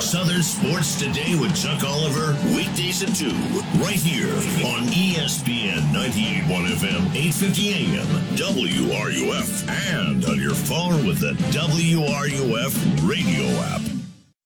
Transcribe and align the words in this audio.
Southern 0.00 0.42
Sports 0.42 0.96
Today 0.98 1.34
with 1.34 1.54
Chuck 1.56 1.82
Oliver, 1.82 2.36
weekdays 2.54 3.02
at 3.02 3.14
2, 3.14 3.30
right 3.80 3.96
here 3.96 4.34
on 4.66 4.86
ESPN 4.88 5.80
98.1 5.92 6.66
FM, 6.76 7.14
850 7.14 7.72
AM, 7.72 8.06
WRUF, 8.36 9.66
and 9.68 10.24
on 10.26 10.38
your 10.40 10.54
phone 10.54 11.06
with 11.06 11.20
the 11.20 11.32
WRUF 11.50 13.08
radio 13.08 13.44
app. 13.62 13.80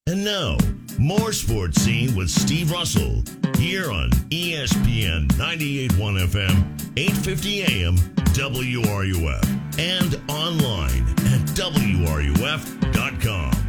And 0.07 0.25
now, 0.25 0.57
more 0.99 1.33
sports 1.33 1.82
scene 1.82 2.14
with 2.14 2.30
Steve 2.30 2.71
Russell 2.71 3.24
here 3.56 3.90
on 3.90 4.10
ESPN 4.30 5.26
98.1 5.28 6.21
FM, 6.26 6.64
850 6.96 7.62
AM, 7.62 7.96
WRUF, 7.96 9.44
and 9.78 10.14
online 10.30 11.08
at 11.32 11.40
WRUF.com. 11.54 13.60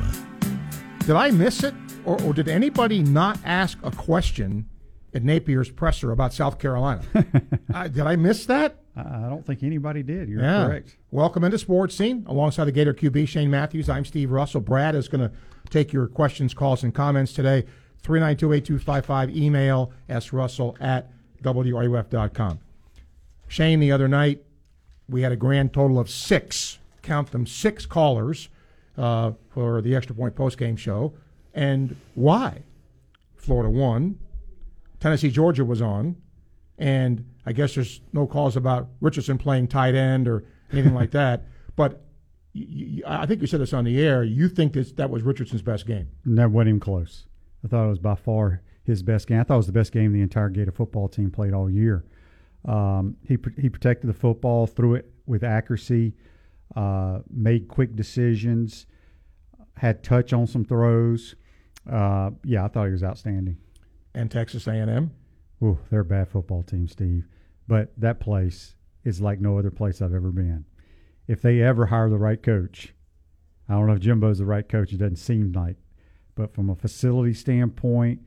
Did 1.05 1.15
I 1.15 1.31
miss 1.31 1.63
it, 1.63 1.73
or, 2.05 2.21
or 2.21 2.31
did 2.31 2.47
anybody 2.47 3.01
not 3.01 3.39
ask 3.43 3.79
a 3.81 3.89
question 3.89 4.69
at 5.15 5.23
Napier's 5.23 5.71
presser 5.71 6.11
about 6.11 6.31
South 6.31 6.59
Carolina? 6.59 7.01
uh, 7.73 7.87
did 7.87 8.05
I 8.05 8.15
miss 8.15 8.45
that? 8.45 8.77
I 8.95 9.27
don't 9.27 9.43
think 9.43 9.63
anybody 9.63 10.03
did. 10.03 10.29
You're 10.29 10.43
yeah. 10.43 10.67
correct. 10.67 10.97
Welcome 11.09 11.43
into 11.43 11.57
Sports 11.57 11.95
Scene 11.95 12.23
alongside 12.27 12.65
the 12.65 12.71
Gator 12.71 12.93
QB 12.93 13.27
Shane 13.27 13.49
Matthews. 13.49 13.89
I'm 13.89 14.05
Steve 14.05 14.29
Russell. 14.29 14.61
Brad 14.61 14.93
is 14.93 15.07
going 15.07 15.27
to 15.27 15.35
take 15.71 15.91
your 15.91 16.05
questions, 16.05 16.53
calls, 16.53 16.83
and 16.83 16.93
comments 16.93 17.33
today. 17.33 17.65
392-8255. 18.03 19.35
Email 19.35 19.91
srussell 20.07 20.75
at 20.79 21.11
wruf.com. 21.41 22.59
Shane, 23.47 23.79
the 23.79 23.91
other 23.91 24.07
night 24.07 24.43
we 25.09 25.23
had 25.23 25.31
a 25.31 25.35
grand 25.35 25.73
total 25.73 25.97
of 25.97 26.11
six. 26.11 26.77
Count 27.01 27.31
them, 27.31 27.47
six 27.47 27.87
callers 27.87 28.49
uh, 28.97 29.31
for 29.49 29.81
the 29.81 29.95
Extra 29.95 30.15
Point 30.15 30.35
postgame 30.35 30.77
show. 30.77 31.13
And 31.53 31.95
why? 32.15 32.63
Florida 33.35 33.69
won. 33.69 34.19
Tennessee 34.99 35.31
Georgia 35.31 35.65
was 35.65 35.81
on, 35.81 36.15
and 36.77 37.25
I 37.45 37.53
guess 37.53 37.73
there's 37.73 38.01
no 38.13 38.27
calls 38.27 38.55
about 38.55 38.89
Richardson 39.01 39.37
playing 39.37 39.67
tight 39.67 39.95
end 39.95 40.27
or 40.27 40.43
anything 40.71 40.93
like 40.93 41.11
that. 41.11 41.45
But 41.75 42.03
I 43.07 43.25
think 43.25 43.41
you 43.41 43.47
said 43.47 43.61
this 43.61 43.73
on 43.73 43.83
the 43.83 43.99
air. 43.99 44.23
You 44.23 44.47
think 44.47 44.73
this, 44.73 44.91
that 44.93 45.09
was 45.09 45.23
Richardson's 45.23 45.61
best 45.61 45.87
game? 45.87 46.09
Never 46.23 46.53
went 46.53 46.69
even 46.69 46.79
close. 46.79 47.25
I 47.63 47.67
thought 47.67 47.85
it 47.85 47.89
was 47.89 47.99
by 47.99 48.15
far 48.15 48.61
his 48.83 49.01
best 49.03 49.27
game. 49.27 49.39
I 49.39 49.43
thought 49.43 49.55
it 49.55 49.57
was 49.57 49.67
the 49.67 49.73
best 49.73 49.91
game 49.91 50.11
the 50.11 50.21
entire 50.21 50.49
Gator 50.49 50.71
football 50.71 51.07
team 51.07 51.31
played 51.31 51.53
all 51.53 51.69
year. 51.69 52.03
Um, 52.65 53.15
he 53.27 53.37
pr- 53.37 53.59
he 53.59 53.69
protected 53.69 54.09
the 54.09 54.13
football, 54.13 54.67
threw 54.67 54.95
it 54.95 55.11
with 55.25 55.43
accuracy, 55.43 56.13
uh, 56.75 57.19
made 57.29 57.67
quick 57.67 57.95
decisions, 57.95 58.85
had 59.77 60.03
touch 60.03 60.33
on 60.33 60.47
some 60.47 60.65
throws. 60.65 61.35
Uh, 61.89 62.31
yeah, 62.43 62.65
I 62.65 62.67
thought 62.67 62.85
he 62.85 62.91
was 62.91 63.03
outstanding. 63.03 63.57
And 64.13 64.29
Texas 64.29 64.67
A&M. 64.67 65.11
Ooh, 65.63 65.79
they're 65.89 66.01
a 66.01 66.05
bad 66.05 66.29
football 66.29 66.63
team, 66.63 66.87
Steve. 66.87 67.27
But 67.67 67.91
that 67.97 68.19
place 68.19 68.75
is 69.03 69.21
like 69.21 69.39
no 69.39 69.57
other 69.57 69.71
place 69.71 70.01
I've 70.01 70.13
ever 70.13 70.31
been. 70.31 70.65
If 71.27 71.41
they 71.41 71.61
ever 71.61 71.87
hire 71.87 72.09
the 72.09 72.17
right 72.17 72.41
coach, 72.41 72.93
I 73.69 73.73
don't 73.73 73.87
know 73.87 73.93
if 73.93 73.99
Jimbo's 73.99 74.39
the 74.39 74.45
right 74.45 74.67
coach. 74.67 74.91
It 74.91 74.97
doesn't 74.97 75.17
seem 75.17 75.51
like, 75.53 75.77
but 76.35 76.53
from 76.53 76.69
a 76.69 76.75
facility 76.75 77.33
standpoint, 77.33 78.19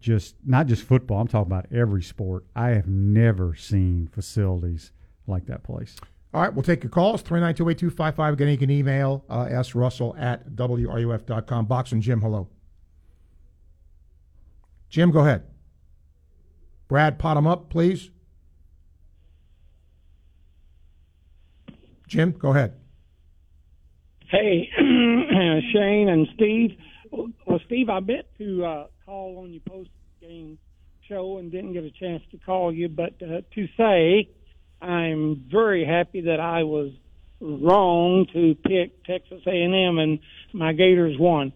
just 0.00 0.36
not 0.44 0.66
just 0.66 0.82
football. 0.82 1.20
I'm 1.20 1.28
talking 1.28 1.50
about 1.50 1.66
every 1.72 2.02
sport. 2.02 2.44
I 2.56 2.70
have 2.70 2.88
never 2.88 3.54
seen 3.54 4.08
facilities 4.12 4.92
like 5.26 5.46
that 5.46 5.62
place. 5.62 5.96
All 6.32 6.40
right, 6.40 6.54
we'll 6.54 6.62
take 6.62 6.84
your 6.84 6.90
calls. 6.90 7.22
392-8255. 7.24 8.32
Again, 8.32 8.48
you 8.48 8.58
can 8.58 8.70
email 8.70 9.24
uh, 9.28 9.46
srussell 9.46 10.18
at 10.20 10.48
wruf.com. 10.50 11.66
Box 11.66 11.92
and 11.92 12.02
Jim, 12.02 12.20
hello. 12.20 12.48
Jim, 14.88 15.10
go 15.10 15.20
ahead. 15.20 15.44
Brad, 16.88 17.18
pot 17.18 17.36
him 17.36 17.46
up, 17.46 17.70
please. 17.70 18.10
Jim, 22.06 22.32
go 22.32 22.50
ahead. 22.50 22.74
Hey, 24.28 24.68
Shane 24.78 26.08
and 26.08 26.28
Steve. 26.34 26.76
Well, 27.10 27.60
Steve, 27.66 27.88
I 27.88 28.00
meant 28.00 28.26
to 28.38 28.64
uh, 28.64 28.86
call 29.04 29.38
on 29.42 29.52
your 29.52 29.62
post 29.68 29.90
game 30.20 30.58
show 31.08 31.38
and 31.38 31.50
didn't 31.50 31.72
get 31.72 31.84
a 31.84 31.90
chance 31.90 32.22
to 32.30 32.38
call 32.38 32.72
you, 32.72 32.88
but 32.88 33.14
uh, 33.22 33.42
to 33.54 33.68
say 33.76 34.28
I'm 34.80 35.44
very 35.50 35.84
happy 35.84 36.22
that 36.22 36.40
I 36.40 36.62
was 36.64 36.92
wrong 37.40 38.26
to 38.32 38.54
pick 38.54 39.04
Texas 39.04 39.42
A&M 39.46 39.98
and 39.98 40.20
my 40.52 40.72
Gators 40.72 41.16
won. 41.18 41.52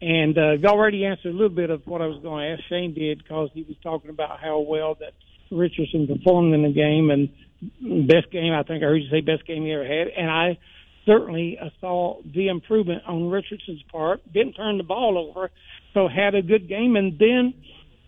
And 0.00 0.36
uh, 0.36 0.52
you 0.52 0.66
already 0.66 1.04
answered 1.06 1.30
a 1.30 1.32
little 1.32 1.48
bit 1.48 1.70
of 1.70 1.86
what 1.86 2.02
I 2.02 2.06
was 2.06 2.22
going 2.22 2.46
to 2.46 2.52
ask. 2.52 2.68
Shane 2.68 2.94
did 2.94 3.18
because 3.18 3.50
he 3.54 3.62
was 3.62 3.76
talking 3.82 4.10
about 4.10 4.40
how 4.40 4.60
well 4.60 4.96
that 5.00 5.12
Richardson 5.50 6.06
performed 6.06 6.54
in 6.54 6.62
the 6.62 6.72
game 6.72 7.10
and 7.10 8.06
best 8.06 8.30
game. 8.30 8.52
I 8.52 8.62
think 8.62 8.82
I 8.82 8.86
heard 8.86 9.02
you 9.02 9.10
say 9.10 9.20
best 9.20 9.46
game 9.46 9.64
he 9.64 9.72
ever 9.72 9.86
had. 9.86 10.08
And 10.08 10.30
I 10.30 10.58
certainly 11.06 11.58
uh, 11.58 11.70
saw 11.80 12.20
the 12.22 12.48
improvement 12.48 13.04
on 13.06 13.30
Richardson's 13.30 13.82
part. 13.90 14.20
Didn't 14.32 14.54
turn 14.54 14.76
the 14.76 14.84
ball 14.84 15.16
over, 15.16 15.50
so 15.94 16.08
had 16.08 16.34
a 16.34 16.42
good 16.42 16.68
game. 16.68 16.96
And 16.96 17.18
then 17.18 17.54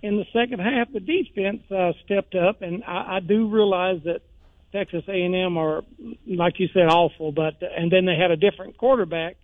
in 0.02 0.16
the 0.18 0.26
second 0.32 0.60
half, 0.60 0.92
the 0.92 1.00
defense 1.00 1.62
uh, 1.70 1.92
stepped 2.04 2.34
up, 2.34 2.60
and 2.60 2.84
I, 2.84 3.16
I 3.16 3.20
do 3.20 3.48
realize 3.48 4.00
that 4.04 4.20
Texas 4.72 5.04
A&M 5.08 5.56
are, 5.56 5.82
like 6.26 6.58
you 6.58 6.68
said, 6.74 6.88
awful. 6.88 7.32
But 7.32 7.54
and 7.62 7.90
then 7.90 8.04
they 8.04 8.16
had 8.16 8.30
a 8.30 8.36
different 8.36 8.76
quarterback, 8.76 9.36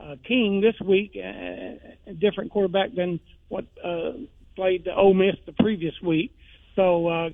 uh, 0.00 0.16
King, 0.26 0.60
this 0.60 0.74
week, 0.86 1.12
uh, 1.16 2.10
a 2.10 2.14
different 2.14 2.50
quarterback 2.50 2.94
than 2.94 3.20
what 3.48 3.64
uh, 3.84 4.12
played 4.54 4.84
the 4.84 4.94
Ole 4.94 5.14
Miss 5.14 5.36
the 5.46 5.52
previous 5.52 5.94
week. 6.02 6.32
So 6.76 7.08
uh, 7.08 7.30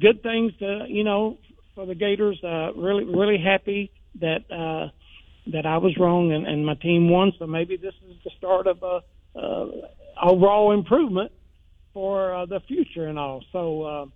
good 0.00 0.22
things 0.22 0.52
to 0.60 0.86
you 0.88 1.04
know 1.04 1.38
for 1.74 1.86
the 1.86 1.94
Gators. 1.94 2.42
Uh, 2.42 2.72
really, 2.74 3.04
really 3.04 3.38
happy 3.38 3.90
that 4.20 4.50
uh, 4.50 4.90
that 5.52 5.66
I 5.66 5.78
was 5.78 5.96
wrong 5.98 6.32
and, 6.32 6.46
and 6.46 6.64
my 6.64 6.74
team 6.74 7.08
won. 7.08 7.32
So 7.38 7.46
maybe 7.46 7.76
this 7.76 7.94
is 8.08 8.16
the 8.24 8.30
start 8.38 8.66
of 8.66 8.82
a 8.82 9.00
uh, 9.38 9.66
overall 10.22 10.72
improvement 10.72 11.30
for 11.92 12.34
uh, 12.34 12.46
the 12.46 12.60
future 12.60 13.06
and 13.06 13.18
all. 13.18 13.44
So 13.52 14.10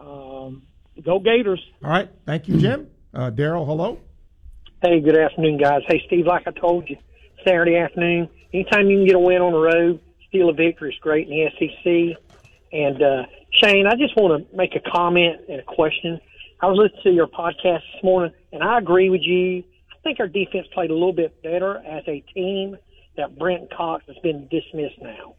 uh, 0.00 0.02
um, 0.02 0.62
go 1.04 1.18
Gators. 1.18 1.64
All 1.84 1.90
right. 1.90 2.08
Thank 2.24 2.48
you, 2.48 2.58
Jim. 2.58 2.88
Uh, 3.14 3.30
Daryl, 3.30 3.66
hello. 3.66 3.98
Hey, 4.82 5.00
good 5.00 5.16
afternoon, 5.16 5.58
guys. 5.58 5.82
Hey, 5.88 6.02
Steve, 6.06 6.26
like 6.26 6.46
I 6.46 6.50
told 6.50 6.88
you, 6.88 6.96
Saturday 7.46 7.76
afternoon, 7.76 8.28
anytime 8.52 8.88
you 8.88 8.98
can 8.98 9.06
get 9.06 9.16
a 9.16 9.18
win 9.18 9.40
on 9.40 9.52
the 9.52 9.58
road, 9.58 10.00
steal 10.28 10.50
a 10.50 10.52
victory 10.52 10.90
is 10.90 10.98
great 11.00 11.28
in 11.28 11.32
the 11.34 11.50
SEC. 11.58 12.22
And 12.72 13.02
uh, 13.02 13.26
Shane, 13.52 13.86
I 13.86 13.94
just 13.96 14.16
want 14.16 14.48
to 14.48 14.56
make 14.56 14.74
a 14.74 14.90
comment 14.90 15.40
and 15.48 15.60
a 15.60 15.62
question. 15.62 16.20
I 16.60 16.66
was 16.66 16.78
listening 16.78 17.02
to 17.04 17.10
your 17.12 17.26
podcast 17.26 17.80
this 17.94 18.02
morning, 18.02 18.32
and 18.52 18.62
I 18.62 18.78
agree 18.78 19.10
with 19.10 19.22
you. 19.22 19.62
I 19.92 19.96
think 20.02 20.20
our 20.20 20.28
defense 20.28 20.66
played 20.72 20.90
a 20.90 20.94
little 20.94 21.12
bit 21.12 21.42
better 21.42 21.78
as 21.78 22.04
a 22.06 22.20
team. 22.34 22.76
That 23.16 23.38
Brent 23.38 23.72
Cox 23.74 24.04
has 24.08 24.16
been 24.22 24.46
dismissed 24.48 25.00
now. 25.00 25.36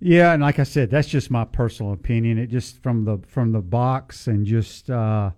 Yeah, 0.00 0.32
and 0.32 0.42
like 0.42 0.58
I 0.58 0.64
said, 0.64 0.90
that's 0.90 1.08
just 1.08 1.30
my 1.30 1.44
personal 1.44 1.92
opinion. 1.92 2.38
It 2.38 2.48
just 2.48 2.82
from 2.82 3.04
the 3.04 3.18
from 3.26 3.52
the 3.52 3.62
box 3.62 4.26
and 4.26 4.44
just 4.44 4.90
uh, 4.90 5.30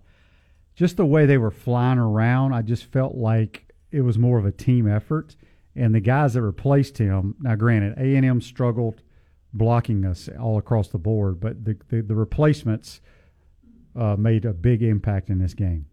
just 0.75 0.97
the 0.97 1.05
way 1.05 1.25
they 1.25 1.37
were 1.37 1.51
flying 1.51 1.97
around, 1.97 2.53
I 2.53 2.61
just 2.61 2.85
felt 2.85 3.15
like 3.15 3.73
it 3.91 4.01
was 4.01 4.17
more 4.17 4.37
of 4.37 4.45
a 4.45 4.51
team 4.51 4.87
effort. 4.87 5.35
And 5.75 5.95
the 5.95 6.01
guys 6.01 6.33
that 6.33 6.41
replaced 6.41 6.97
him, 6.97 7.35
now 7.39 7.55
granted, 7.55 7.97
A 7.97 8.15
and 8.15 8.25
M 8.25 8.41
struggled 8.41 9.01
blocking 9.53 10.05
us 10.05 10.29
all 10.39 10.57
across 10.57 10.89
the 10.89 10.97
board, 10.97 11.39
but 11.39 11.63
the 11.63 11.77
the, 11.87 12.01
the 12.01 12.15
replacements 12.15 12.99
uh, 13.95 14.15
made 14.17 14.43
a 14.45 14.53
big 14.53 14.83
impact 14.83 15.29
in 15.29 15.39
this 15.39 15.53
game. 15.53 15.85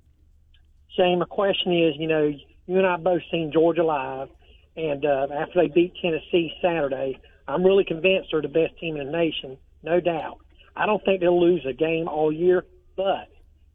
Shane, 0.96 1.18
my 1.18 1.26
question 1.26 1.72
is, 1.72 1.94
you 1.98 2.08
know, 2.08 2.32
you 2.66 2.78
and 2.78 2.86
I 2.86 2.96
both 2.96 3.22
seen 3.30 3.52
Georgia 3.52 3.84
live, 3.84 4.28
and 4.76 5.04
uh, 5.04 5.28
after 5.32 5.62
they 5.62 5.68
beat 5.68 5.94
Tennessee 6.02 6.52
Saturday, 6.60 7.20
I'm 7.48 7.62
really 7.64 7.84
convinced 7.84 8.30
they're 8.32 8.42
the 8.42 8.48
best 8.48 8.78
team 8.78 8.96
in 8.96 9.06
the 9.06 9.12
nation, 9.12 9.56
no 9.82 10.00
doubt. 10.00 10.38
I 10.74 10.86
don't 10.86 11.02
think 11.04 11.20
they'll 11.20 11.40
lose 11.40 11.64
a 11.66 11.72
game 11.72 12.08
all 12.08 12.32
year, 12.32 12.64
but 12.96 13.28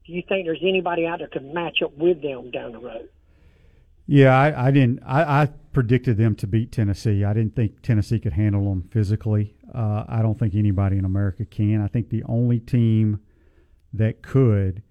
do 0.05 0.13
you 0.13 0.23
think 0.27 0.45
there's 0.45 0.61
anybody 0.61 1.05
out 1.05 1.19
there 1.19 1.27
could 1.27 1.45
match 1.53 1.81
up 1.83 1.97
with 1.97 2.21
them 2.21 2.51
down 2.51 2.73
the 2.73 2.79
road? 2.79 3.09
Yeah, 4.07 4.37
I, 4.37 4.67
I 4.67 4.71
didn't. 4.71 4.99
I, 5.05 5.43
I 5.43 5.49
predicted 5.73 6.17
them 6.17 6.35
to 6.35 6.47
beat 6.47 6.71
Tennessee. 6.71 7.23
I 7.23 7.33
didn't 7.33 7.55
think 7.55 7.81
Tennessee 7.81 8.19
could 8.19 8.33
handle 8.33 8.65
them 8.65 8.89
physically. 8.91 9.55
Uh, 9.73 10.03
I 10.07 10.21
don't 10.21 10.37
think 10.37 10.53
anybody 10.53 10.97
in 10.97 11.05
America 11.05 11.45
can. 11.45 11.81
I 11.81 11.87
think 11.87 12.09
the 12.09 12.23
only 12.27 12.59
team 12.59 13.21
that 13.93 14.21
could, 14.21 14.83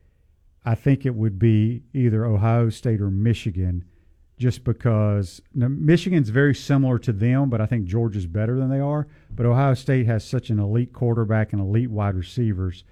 I 0.65 0.75
think 0.75 1.05
it 1.05 1.15
would 1.15 1.39
be 1.39 1.83
either 1.93 2.25
Ohio 2.25 2.71
State 2.71 3.01
or 3.01 3.11
Michigan, 3.11 3.85
just 4.41 4.65
because 4.65 5.43
now, 5.55 5.69
Michigan's 5.69 6.31
very 6.31 6.55
similar 6.55 6.99
to 7.01 7.13
them, 7.13 7.51
but 7.51 7.61
I 7.61 7.67
think 7.67 7.85
Georgia's 7.85 8.27
better 8.27 8.59
than 8.59 8.71
they 8.71 8.81
are. 8.81 9.07
But 9.31 9.45
Ohio 9.45 9.75
State 9.75 10.07
has 10.07 10.25
such 10.25 10.49
an 10.49 10.59
elite 10.59 10.95
quarterback 10.95 11.53
and 11.53 11.61
elite 11.61 11.91
wide 11.91 12.15
receivers, 12.15 12.85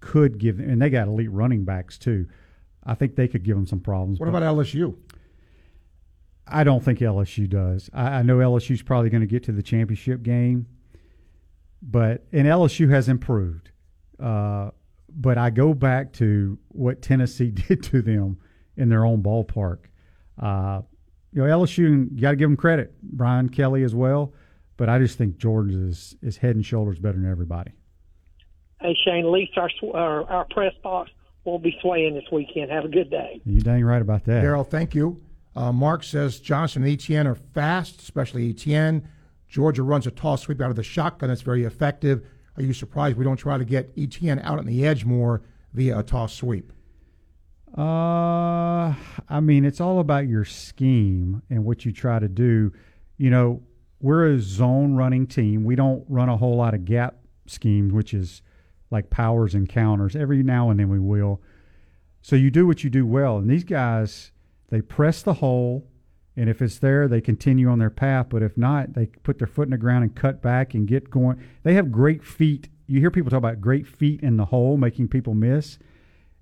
could 0.00 0.36
give, 0.36 0.60
and 0.60 0.82
they 0.82 0.90
got 0.90 1.08
elite 1.08 1.32
running 1.32 1.64
backs 1.64 1.96
too. 1.96 2.28
I 2.84 2.94
think 2.94 3.16
they 3.16 3.26
could 3.26 3.42
give 3.42 3.56
them 3.56 3.66
some 3.66 3.80
problems. 3.80 4.20
What 4.20 4.28
about 4.28 4.42
LSU? 4.42 4.94
I 6.46 6.62
don't 6.62 6.84
think 6.84 6.98
LSU 6.98 7.48
does. 7.48 7.88
I, 7.94 8.18
I 8.18 8.22
know 8.22 8.36
LSU's 8.36 8.82
probably 8.82 9.08
going 9.08 9.22
to 9.22 9.26
get 9.26 9.44
to 9.44 9.52
the 9.52 9.62
championship 9.62 10.22
game, 10.22 10.66
but 11.80 12.26
and 12.32 12.46
LSU 12.46 12.90
has 12.90 13.08
improved. 13.08 13.70
Uh, 14.20 14.72
but 15.08 15.38
I 15.38 15.48
go 15.48 15.72
back 15.72 16.12
to 16.14 16.58
what 16.68 17.00
Tennessee 17.00 17.50
did 17.68 17.82
to 17.84 18.02
them 18.02 18.36
in 18.76 18.90
their 18.90 19.06
own 19.06 19.22
ballpark. 19.22 19.86
Uh, 20.38 20.82
you 21.32 21.42
know, 21.42 21.58
LSU, 21.58 22.08
you 22.14 22.20
got 22.20 22.30
to 22.30 22.36
give 22.36 22.48
them 22.48 22.56
credit. 22.56 22.94
Brian 23.02 23.48
Kelly 23.48 23.82
as 23.84 23.94
well. 23.94 24.32
But 24.76 24.88
I 24.88 24.98
just 24.98 25.18
think 25.18 25.38
Georgia 25.38 25.78
is, 25.78 26.16
is 26.22 26.36
head 26.36 26.56
and 26.56 26.64
shoulders 26.64 26.98
better 26.98 27.18
than 27.18 27.30
everybody. 27.30 27.72
Hey, 28.80 28.96
Shane, 29.04 29.24
at 29.24 29.30
least 29.30 29.56
our, 29.56 29.70
our, 29.94 30.24
our 30.24 30.44
press 30.46 30.74
box 30.82 31.10
won't 31.44 31.62
be 31.62 31.76
swaying 31.80 32.14
this 32.14 32.24
weekend. 32.32 32.70
Have 32.70 32.84
a 32.84 32.88
good 32.88 33.10
day. 33.10 33.40
You 33.44 33.60
dang 33.60 33.84
right 33.84 34.02
about 34.02 34.24
that. 34.24 34.42
Daryl, 34.42 34.68
thank 34.68 34.94
you. 34.94 35.22
Uh, 35.54 35.72
Mark 35.72 36.02
says 36.02 36.40
Johnson 36.40 36.82
and 36.82 36.92
Etienne 36.92 37.26
are 37.26 37.34
fast, 37.34 38.00
especially 38.00 38.50
Etienne. 38.50 39.06
Georgia 39.48 39.82
runs 39.82 40.06
a 40.06 40.10
tall 40.10 40.36
sweep 40.36 40.60
out 40.60 40.70
of 40.70 40.76
the 40.76 40.82
shotgun 40.82 41.28
that's 41.28 41.42
very 41.42 41.64
effective. 41.64 42.26
Are 42.56 42.62
you 42.62 42.72
surprised 42.72 43.16
we 43.16 43.24
don't 43.24 43.36
try 43.36 43.58
to 43.58 43.64
get 43.64 43.92
Etienne 43.96 44.40
out 44.40 44.58
on 44.58 44.66
the 44.66 44.86
edge 44.86 45.04
more 45.04 45.42
via 45.74 45.98
a 45.98 46.02
toss 46.02 46.32
sweep? 46.32 46.72
Uh, 47.76 48.94
I 49.28 49.40
mean, 49.40 49.64
it's 49.64 49.80
all 49.80 49.98
about 50.00 50.28
your 50.28 50.44
scheme 50.44 51.42
and 51.48 51.64
what 51.64 51.84
you 51.84 51.92
try 51.92 52.18
to 52.18 52.28
do. 52.28 52.72
You 53.16 53.30
know, 53.30 53.62
we're 54.00 54.26
a 54.26 54.40
zone 54.40 54.94
running 54.94 55.26
team. 55.26 55.64
We 55.64 55.76
don't 55.76 56.04
run 56.08 56.28
a 56.28 56.36
whole 56.36 56.56
lot 56.56 56.74
of 56.74 56.84
gap 56.84 57.16
schemes, 57.46 57.92
which 57.92 58.12
is 58.12 58.42
like 58.90 59.10
powers 59.10 59.54
and 59.54 59.68
counters. 59.68 60.14
Every 60.14 60.42
now 60.42 60.70
and 60.70 60.78
then 60.78 60.90
we 60.90 60.98
will. 60.98 61.40
So 62.20 62.36
you 62.36 62.50
do 62.50 62.66
what 62.66 62.84
you 62.84 62.90
do 62.90 63.06
well. 63.06 63.38
And 63.38 63.48
these 63.48 63.64
guys, 63.64 64.32
they 64.68 64.80
press 64.80 65.22
the 65.22 65.34
hole, 65.34 65.88
and 66.36 66.48
if 66.48 66.62
it's 66.62 66.78
there, 66.78 67.08
they 67.08 67.20
continue 67.20 67.68
on 67.68 67.78
their 67.78 67.90
path. 67.90 68.26
But 68.28 68.42
if 68.42 68.56
not, 68.56 68.92
they 68.94 69.06
put 69.06 69.38
their 69.38 69.46
foot 69.46 69.66
in 69.66 69.70
the 69.70 69.78
ground 69.78 70.04
and 70.04 70.14
cut 70.14 70.42
back 70.42 70.74
and 70.74 70.86
get 70.86 71.10
going. 71.10 71.42
They 71.62 71.74
have 71.74 71.90
great 71.90 72.22
feet. 72.24 72.68
You 72.86 73.00
hear 73.00 73.10
people 73.10 73.30
talk 73.30 73.38
about 73.38 73.60
great 73.60 73.86
feet 73.86 74.20
in 74.20 74.36
the 74.36 74.46
hole, 74.46 74.76
making 74.76 75.08
people 75.08 75.34
miss. 75.34 75.78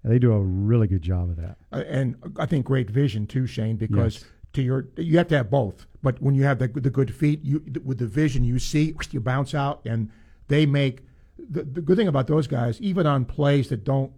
They 0.04 0.18
do 0.18 0.32
a 0.32 0.40
really 0.40 0.86
good 0.86 1.02
job 1.02 1.30
of 1.30 1.36
that. 1.36 1.56
Uh, 1.72 1.84
and 1.88 2.16
I 2.38 2.46
think 2.46 2.64
great 2.66 2.90
vision 2.90 3.26
too, 3.26 3.46
Shane, 3.46 3.76
because 3.76 4.14
Yes. 4.16 4.24
to 4.54 4.62
your 4.62 4.86
you 4.96 5.18
have 5.18 5.28
to 5.28 5.36
have 5.36 5.50
both. 5.50 5.86
But 6.02 6.20
when 6.22 6.34
you 6.34 6.44
have 6.44 6.58
the 6.58 6.68
the 6.68 6.90
good 6.90 7.14
feet, 7.14 7.40
you 7.44 7.62
with 7.84 7.98
the 7.98 8.06
vision, 8.06 8.42
you 8.44 8.58
see 8.58 8.94
you 9.10 9.20
bounce 9.20 9.54
out, 9.54 9.82
and 9.84 10.10
they 10.48 10.64
make 10.66 11.04
the, 11.38 11.62
the 11.64 11.80
good 11.82 11.96
thing 11.96 12.08
about 12.08 12.26
those 12.26 12.46
guys, 12.46 12.80
even 12.80 13.06
on 13.06 13.24
plays 13.24 13.68
that 13.68 13.84
don't. 13.84 14.12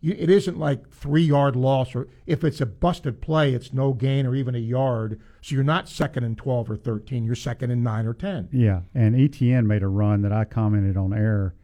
You, 0.00 0.14
it 0.18 0.28
isn't 0.28 0.58
like 0.58 0.90
three 0.90 1.22
yard 1.24 1.56
loss, 1.56 1.94
or 1.94 2.06
if 2.26 2.44
it's 2.44 2.60
a 2.60 2.66
busted 2.66 3.22
play, 3.22 3.54
it's 3.54 3.72
no 3.72 3.94
gain 3.94 4.26
or 4.26 4.34
even 4.34 4.54
a 4.54 4.58
yard. 4.58 5.18
So 5.40 5.54
you're 5.54 5.64
not 5.64 5.88
second 5.88 6.24
and 6.24 6.36
twelve 6.38 6.70
or 6.70 6.76
thirteen. 6.76 7.24
You're 7.24 7.34
second 7.34 7.70
and 7.70 7.82
nine 7.82 8.06
or 8.06 8.12
ten. 8.14 8.48
Yeah, 8.52 8.82
and 8.94 9.16
Etienne 9.18 9.66
made 9.66 9.82
a 9.82 9.88
run 9.88 10.20
that 10.22 10.32
I 10.32 10.44
commented 10.44 10.96
on 10.96 11.12
air 11.14 11.54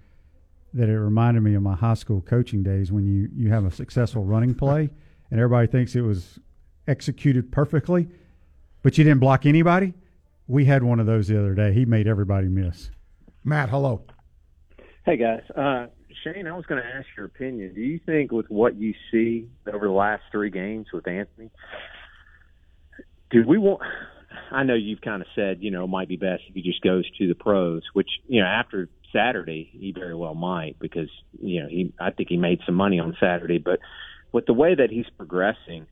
that 0.74 0.88
it 0.88 0.98
reminded 0.98 1.42
me 1.42 1.54
of 1.54 1.62
my 1.62 1.74
high 1.74 1.94
school 1.94 2.20
coaching 2.20 2.62
days 2.62 2.92
when 2.92 3.04
you, 3.04 3.28
you 3.34 3.50
have 3.50 3.64
a 3.64 3.70
successful 3.70 4.24
running 4.24 4.54
play 4.54 4.88
and 5.30 5.40
everybody 5.40 5.66
thinks 5.66 5.94
it 5.96 6.02
was 6.02 6.38
executed 6.86 7.50
perfectly, 7.52 8.08
but 8.82 8.96
you 8.98 9.04
didn't 9.04 9.20
block 9.20 9.46
anybody. 9.46 9.94
We 10.46 10.64
had 10.64 10.82
one 10.82 11.00
of 11.00 11.06
those 11.06 11.28
the 11.28 11.38
other 11.38 11.54
day. 11.54 11.72
He 11.72 11.84
made 11.84 12.06
everybody 12.06 12.48
miss. 12.48 12.90
Matt, 13.44 13.70
hello. 13.70 14.02
Hey 15.06 15.16
guys, 15.16 15.42
uh, 15.56 15.86
Shane, 16.22 16.46
I 16.46 16.56
was 16.56 16.66
going 16.66 16.82
to 16.82 16.88
ask 16.88 17.06
your 17.16 17.26
opinion. 17.26 17.74
Do 17.74 17.80
you 17.80 17.98
think 18.04 18.32
with 18.32 18.46
what 18.48 18.76
you 18.76 18.94
see 19.10 19.48
over 19.72 19.86
the 19.86 19.92
last 19.92 20.22
three 20.30 20.50
games 20.50 20.86
with 20.92 21.08
Anthony, 21.08 21.50
do 23.30 23.44
we 23.46 23.58
want? 23.58 23.80
I 24.52 24.62
know 24.62 24.74
you've 24.74 25.00
kind 25.00 25.22
of 25.22 25.28
said 25.34 25.58
you 25.60 25.70
know 25.70 25.84
it 25.84 25.88
might 25.88 26.08
be 26.08 26.16
best 26.16 26.42
if 26.48 26.54
he 26.54 26.62
just 26.62 26.82
goes 26.82 27.08
to 27.18 27.26
the 27.26 27.34
pros, 27.34 27.82
which 27.94 28.08
you 28.28 28.40
know 28.40 28.46
after 28.46 28.88
Saturday 29.12 29.70
he 29.72 29.92
very 29.92 30.14
well 30.14 30.34
might 30.34 30.78
because 30.78 31.08
you 31.40 31.62
know 31.62 31.68
he 31.68 31.92
I 32.00 32.10
think 32.10 32.28
he 32.28 32.36
made 32.36 32.60
some 32.66 32.74
money 32.74 32.98
on 32.98 33.16
Saturday, 33.20 33.58
but 33.58 33.80
with 34.32 34.46
the 34.46 34.52
way 34.52 34.74
that 34.74 34.90
he's 34.90 35.06
progressing, 35.16 35.86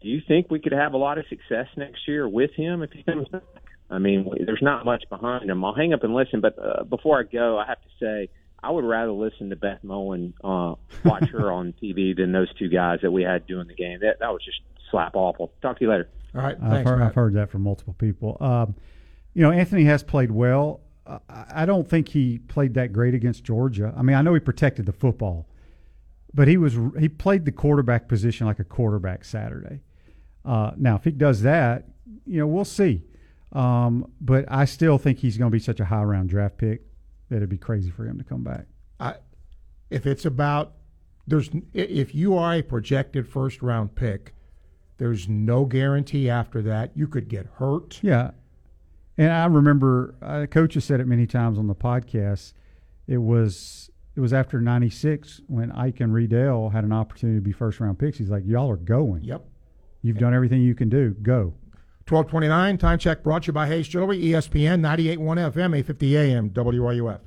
do 0.00 0.08
you 0.08 0.20
think 0.26 0.50
we 0.50 0.60
could 0.60 0.72
have 0.72 0.94
a 0.94 0.96
lot 0.96 1.18
of 1.18 1.26
success 1.28 1.66
next 1.76 2.08
year 2.08 2.28
with 2.28 2.52
him 2.52 2.82
if 2.82 2.92
he 2.92 3.02
comes 3.02 3.28
back? 3.28 3.42
I 3.90 3.98
mean, 3.98 4.28
there's 4.46 4.62
not 4.62 4.84
much 4.84 5.04
behind 5.10 5.50
him. 5.50 5.64
I'll 5.64 5.74
hang 5.74 5.92
up 5.92 6.02
and 6.04 6.14
listen, 6.14 6.40
but 6.40 6.58
uh, 6.58 6.84
before 6.84 7.20
I 7.20 7.22
go, 7.22 7.58
I 7.58 7.66
have 7.66 7.80
to 7.82 7.88
say 8.00 8.30
I 8.62 8.70
would 8.70 8.84
rather 8.84 9.12
listen 9.12 9.50
to 9.50 9.56
Beth 9.56 9.80
Mowins 9.84 10.32
uh, 10.42 10.74
watch 11.04 11.28
her 11.30 11.52
on 11.52 11.74
TV 11.82 12.16
than 12.16 12.32
those 12.32 12.52
two 12.58 12.68
guys 12.68 13.00
that 13.02 13.10
we 13.10 13.22
had 13.22 13.46
doing 13.46 13.68
the 13.68 13.74
game. 13.74 14.00
That 14.00 14.20
that 14.20 14.32
was 14.32 14.42
just 14.44 14.60
slap 14.90 15.14
awful. 15.14 15.52
Talk 15.60 15.78
to 15.78 15.84
you 15.84 15.90
later. 15.90 16.08
All 16.34 16.40
right, 16.40 16.56
I've 16.60 16.70
thanks, 16.70 16.90
heard, 16.90 17.02
I've 17.02 17.14
heard 17.14 17.34
that 17.34 17.50
from 17.50 17.62
multiple 17.62 17.94
people. 17.94 18.36
Um, 18.40 18.74
you 19.34 19.42
know, 19.42 19.50
Anthony 19.50 19.84
has 19.84 20.02
played 20.02 20.30
well. 20.30 20.80
I 21.06 21.18
I 21.28 21.66
don't 21.66 21.88
think 21.88 22.08
he 22.08 22.38
played 22.38 22.74
that 22.74 22.92
great 22.92 23.14
against 23.14 23.44
Georgia. 23.44 23.92
I 23.96 24.02
mean, 24.02 24.16
I 24.16 24.22
know 24.22 24.34
he 24.34 24.40
protected 24.40 24.86
the 24.86 24.92
football, 24.92 25.48
but 26.32 26.48
he 26.48 26.56
was 26.56 26.78
he 26.98 27.08
played 27.08 27.44
the 27.44 27.52
quarterback 27.52 28.08
position 28.08 28.46
like 28.46 28.58
a 28.58 28.64
quarterback 28.64 29.24
Saturday. 29.24 29.80
Uh, 30.44 30.72
now, 30.76 30.96
if 30.96 31.04
he 31.04 31.10
does 31.10 31.42
that, 31.42 31.88
you 32.26 32.38
know, 32.38 32.46
we'll 32.46 32.64
see. 32.64 33.02
Um, 33.52 34.10
but 34.20 34.44
I 34.48 34.64
still 34.64 34.98
think 34.98 35.18
he's 35.18 35.38
going 35.38 35.50
to 35.50 35.52
be 35.52 35.60
such 35.60 35.80
a 35.80 35.84
high 35.84 36.02
round 36.02 36.28
draft 36.28 36.58
pick 36.58 36.82
that 37.28 37.36
it'd 37.36 37.48
be 37.48 37.56
crazy 37.56 37.90
for 37.90 38.04
him 38.04 38.18
to 38.18 38.24
come 38.24 38.42
back. 38.42 38.66
I, 38.98 39.14
if 39.90 40.06
it's 40.06 40.24
about 40.24 40.74
there's 41.26 41.50
if 41.72 42.14
you 42.14 42.36
are 42.36 42.54
a 42.54 42.62
projected 42.62 43.28
first 43.28 43.62
round 43.62 43.94
pick, 43.94 44.34
there's 44.98 45.28
no 45.28 45.64
guarantee 45.64 46.28
after 46.28 46.60
that. 46.62 46.92
You 46.96 47.06
could 47.06 47.28
get 47.28 47.46
hurt. 47.56 48.00
Yeah, 48.02 48.32
and 49.16 49.32
I 49.32 49.46
remember 49.46 50.14
uh, 50.22 50.46
coach 50.46 50.74
has 50.74 50.84
said 50.84 51.00
it 51.00 51.06
many 51.06 51.26
times 51.26 51.58
on 51.58 51.66
the 51.66 51.74
podcast. 51.74 52.52
It 53.06 53.18
was 53.18 53.90
it 54.16 54.20
was 54.20 54.32
after 54.32 54.60
'96 54.60 55.42
when 55.46 55.72
Ike 55.72 56.00
and 56.00 56.12
Reidel 56.12 56.70
had 56.70 56.84
an 56.84 56.92
opportunity 56.92 57.38
to 57.38 57.42
be 57.42 57.52
first 57.52 57.80
round 57.80 57.98
picks. 57.98 58.18
He's 58.18 58.30
like, 58.30 58.44
"Y'all 58.46 58.70
are 58.70 58.76
going. 58.76 59.24
Yep. 59.24 59.44
You've 60.02 60.18
done 60.18 60.34
everything 60.34 60.62
you 60.62 60.74
can 60.74 60.88
do. 60.88 61.10
Go." 61.22 61.54
1229, 62.06 62.76
time 62.76 62.98
check 62.98 63.22
brought 63.22 63.44
to 63.44 63.46
you 63.46 63.52
by 63.54 63.66
Hayes 63.66 63.88
Jewelry, 63.88 64.20
ESPN 64.20 64.82
98.1 64.82 65.18
FM, 65.52 65.74
850 65.74 66.16
AM, 66.18 66.50
WRUF. 66.50 67.20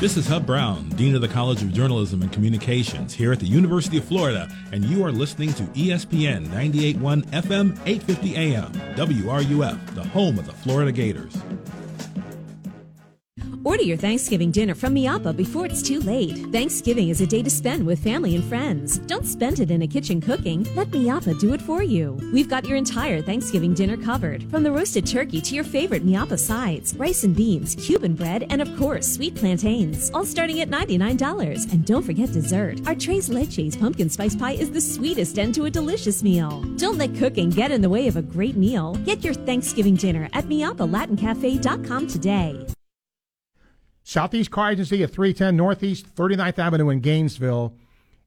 This 0.00 0.16
is 0.16 0.28
Hub 0.28 0.46
Brown, 0.46 0.90
Dean 0.90 1.16
of 1.16 1.22
the 1.22 1.26
College 1.26 1.60
of 1.60 1.72
Journalism 1.72 2.22
and 2.22 2.32
Communications 2.32 3.12
here 3.12 3.32
at 3.32 3.40
the 3.40 3.46
University 3.46 3.98
of 3.98 4.04
Florida, 4.04 4.48
and 4.70 4.84
you 4.84 5.04
are 5.04 5.10
listening 5.10 5.52
to 5.54 5.64
ESPN 5.64 6.46
98.1 6.46 7.24
FM, 7.32 7.76
850 7.84 8.36
AM, 8.36 8.72
WRUF, 8.94 9.94
the 9.96 10.04
home 10.04 10.38
of 10.38 10.46
the 10.46 10.52
Florida 10.52 10.92
Gators. 10.92 11.36
Order 13.64 13.82
your 13.82 13.96
Thanksgiving 13.96 14.50
dinner 14.50 14.74
from 14.74 14.94
Mi 14.94 15.06
Apa 15.06 15.32
before 15.32 15.66
it's 15.66 15.82
too 15.82 16.00
late. 16.00 16.36
Thanksgiving 16.52 17.08
is 17.08 17.20
a 17.20 17.26
day 17.26 17.42
to 17.42 17.50
spend 17.50 17.84
with 17.84 17.98
family 17.98 18.34
and 18.34 18.44
friends. 18.44 18.98
Don't 19.00 19.26
spend 19.26 19.60
it 19.60 19.70
in 19.70 19.82
a 19.82 19.86
kitchen 19.86 20.20
cooking. 20.20 20.66
Let 20.74 20.92
Mi 20.92 21.10
Apa 21.10 21.34
do 21.34 21.52
it 21.52 21.60
for 21.60 21.82
you. 21.82 22.18
We've 22.32 22.48
got 22.48 22.66
your 22.66 22.76
entire 22.76 23.20
Thanksgiving 23.20 23.74
dinner 23.74 23.96
covered, 23.96 24.48
from 24.50 24.62
the 24.62 24.70
roasted 24.70 25.06
turkey 25.06 25.40
to 25.40 25.54
your 25.54 25.64
favorite 25.64 26.04
Mi 26.04 26.16
Apa 26.16 26.38
sides, 26.38 26.94
rice 26.96 27.24
and 27.24 27.34
beans, 27.34 27.74
Cuban 27.74 28.14
bread, 28.14 28.46
and 28.48 28.62
of 28.62 28.74
course, 28.78 29.12
sweet 29.12 29.34
plantains, 29.34 30.10
all 30.14 30.24
starting 30.24 30.60
at 30.60 30.70
$99. 30.70 31.72
And 31.72 31.84
don't 31.84 32.04
forget 32.04 32.32
dessert. 32.32 32.80
Our 32.86 32.94
Tres 32.94 33.28
Leches 33.28 33.78
pumpkin 33.78 34.08
spice 34.08 34.36
pie 34.36 34.52
is 34.52 34.70
the 34.70 34.80
sweetest 34.80 35.38
end 35.38 35.54
to 35.56 35.64
a 35.64 35.70
delicious 35.70 36.22
meal. 36.22 36.62
Don't 36.76 36.98
let 36.98 37.14
cooking 37.16 37.50
get 37.50 37.72
in 37.72 37.82
the 37.82 37.90
way 37.90 38.08
of 38.08 38.16
a 38.16 38.22
great 38.22 38.56
meal. 38.56 38.94
Get 39.04 39.24
your 39.24 39.34
Thanksgiving 39.34 39.96
dinner 39.96 40.28
at 40.32 40.44
miapalatincafe.com 40.44 42.06
today. 42.06 42.66
Southeast 44.08 44.50
Car 44.50 44.70
Agency 44.70 45.02
at 45.02 45.10
310 45.10 45.54
Northeast 45.54 46.14
39th 46.16 46.58
Avenue 46.58 46.88
in 46.88 47.00
Gainesville 47.00 47.74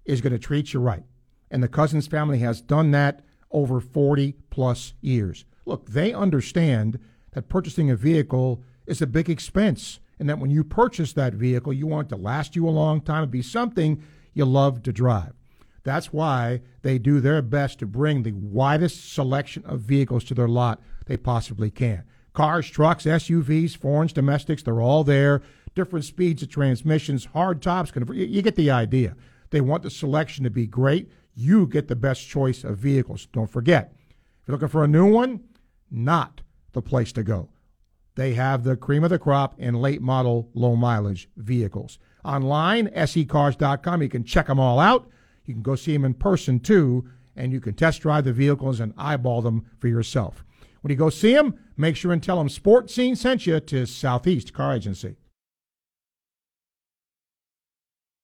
is 0.06 0.22
going 0.22 0.32
to 0.32 0.38
treat 0.38 0.74
you 0.74 0.80
right. 0.80 1.02
And 1.50 1.64
the 1.64 1.68
Cousins 1.68 2.06
family 2.06 2.38
has 2.38 2.62
done 2.62 2.92
that 2.92 3.22
over 3.50 3.80
40 3.80 4.36
plus 4.52 4.94
years. 5.02 5.44
Look, 5.66 5.90
they 5.90 6.14
understand 6.14 7.00
that 7.32 7.50
purchasing 7.50 7.90
a 7.90 7.96
vehicle 7.96 8.62
is 8.86 9.02
a 9.02 9.08
big 9.08 9.28
expense 9.28 10.00
and 10.20 10.30
that 10.30 10.38
when 10.38 10.52
you 10.52 10.64
purchase 10.64 11.14
that 11.14 11.34
vehicle, 11.34 11.74
you 11.74 11.88
want 11.88 12.10
it 12.10 12.16
to 12.16 12.22
last 12.22 12.56
you 12.56 12.68
a 12.68 12.70
long 12.70 13.02
time 13.02 13.24
and 13.24 13.32
be 13.32 13.42
something 13.42 14.04
you 14.36 14.46
love 14.46 14.84
to 14.84 14.94
drive. 14.94 15.34
That's 15.82 16.14
why 16.14 16.62
they 16.84 17.00
do 17.00 17.20
their 17.20 17.42
best 17.42 17.80
to 17.80 17.88
bring 17.88 18.22
the 18.22 18.34
widest 18.34 19.12
selection 19.12 19.64
of 19.66 19.80
vehicles 19.80 20.26
to 20.26 20.36
their 20.36 20.48
lot 20.48 20.80
they 21.08 21.18
possibly 21.18 21.72
can. 21.72 22.04
Cars, 22.34 22.70
trucks, 22.70 23.06
SUVs, 23.06 23.76
foreigns, 23.76 24.14
domestics, 24.14 24.64
they're 24.64 24.80
all 24.80 25.04
there. 25.04 25.42
Different 25.74 26.06
speeds 26.06 26.44
of 26.44 26.50
transmissions, 26.50 27.26
hard 27.26 27.62
tops. 27.62 27.92
You 28.12 28.42
get 28.42 28.56
the 28.56 28.72
idea. 28.72 29.16
They 29.52 29.62
want 29.62 29.84
the 29.84 29.90
selection 29.90 30.44
to 30.44 30.50
be 30.50 30.68
great. 30.68 31.10
You 31.34 31.66
get 31.68 31.88
the 31.88 31.96
best 31.96 32.28
choice 32.28 32.64
of 32.64 32.78
vehicles. 32.78 33.28
Don't 33.32 33.50
forget, 33.50 33.94
if 34.10 34.48
you're 34.48 34.56
looking 34.56 34.68
for 34.68 34.84
a 34.84 34.88
new 34.88 35.10
one, 35.10 35.42
not 35.90 36.42
the 36.74 36.82
place 36.82 37.12
to 37.14 37.24
go. 37.24 37.50
They 38.16 38.34
have 38.34 38.64
the 38.64 38.76
cream 38.76 39.06
of 39.06 39.10
the 39.10 39.20
crop 39.20 39.56
and 39.58 39.82
late 39.82 40.02
model, 40.02 40.50
low 40.54 40.76
mileage 40.76 41.30
vehicles. 41.38 42.00
Online, 42.26 42.90
secars.com, 42.94 44.02
you 44.02 44.10
can 44.10 44.26
check 44.26 44.48
them 44.48 44.60
all 44.60 44.80
out. 44.80 45.10
You 45.46 45.54
can 45.54 45.64
go 45.64 45.76
see 45.76 45.94
them 45.94 46.06
in 46.06 46.14
person 46.14 46.60
too, 46.60 47.10
and 47.36 47.54
you 47.54 47.62
can 47.62 47.74
test 47.74 48.02
drive 48.02 48.26
the 48.26 48.34
vehicles 48.34 48.82
and 48.82 48.94
eyeball 48.98 49.42
them 49.42 49.66
for 49.80 49.88
yourself. 49.88 50.44
When 50.82 50.92
you 50.92 50.98
go 50.98 51.10
see 51.10 51.34
them, 51.34 51.58
make 51.78 51.96
sure 51.96 52.12
and 52.12 52.22
tell 52.22 52.38
them 52.38 52.50
Sports 52.50 52.94
Scene 52.94 53.16
sent 53.16 53.48
you 53.48 53.60
to 53.60 53.86
Southeast 53.86 54.54
Car 54.54 54.76
Agency 54.76 55.16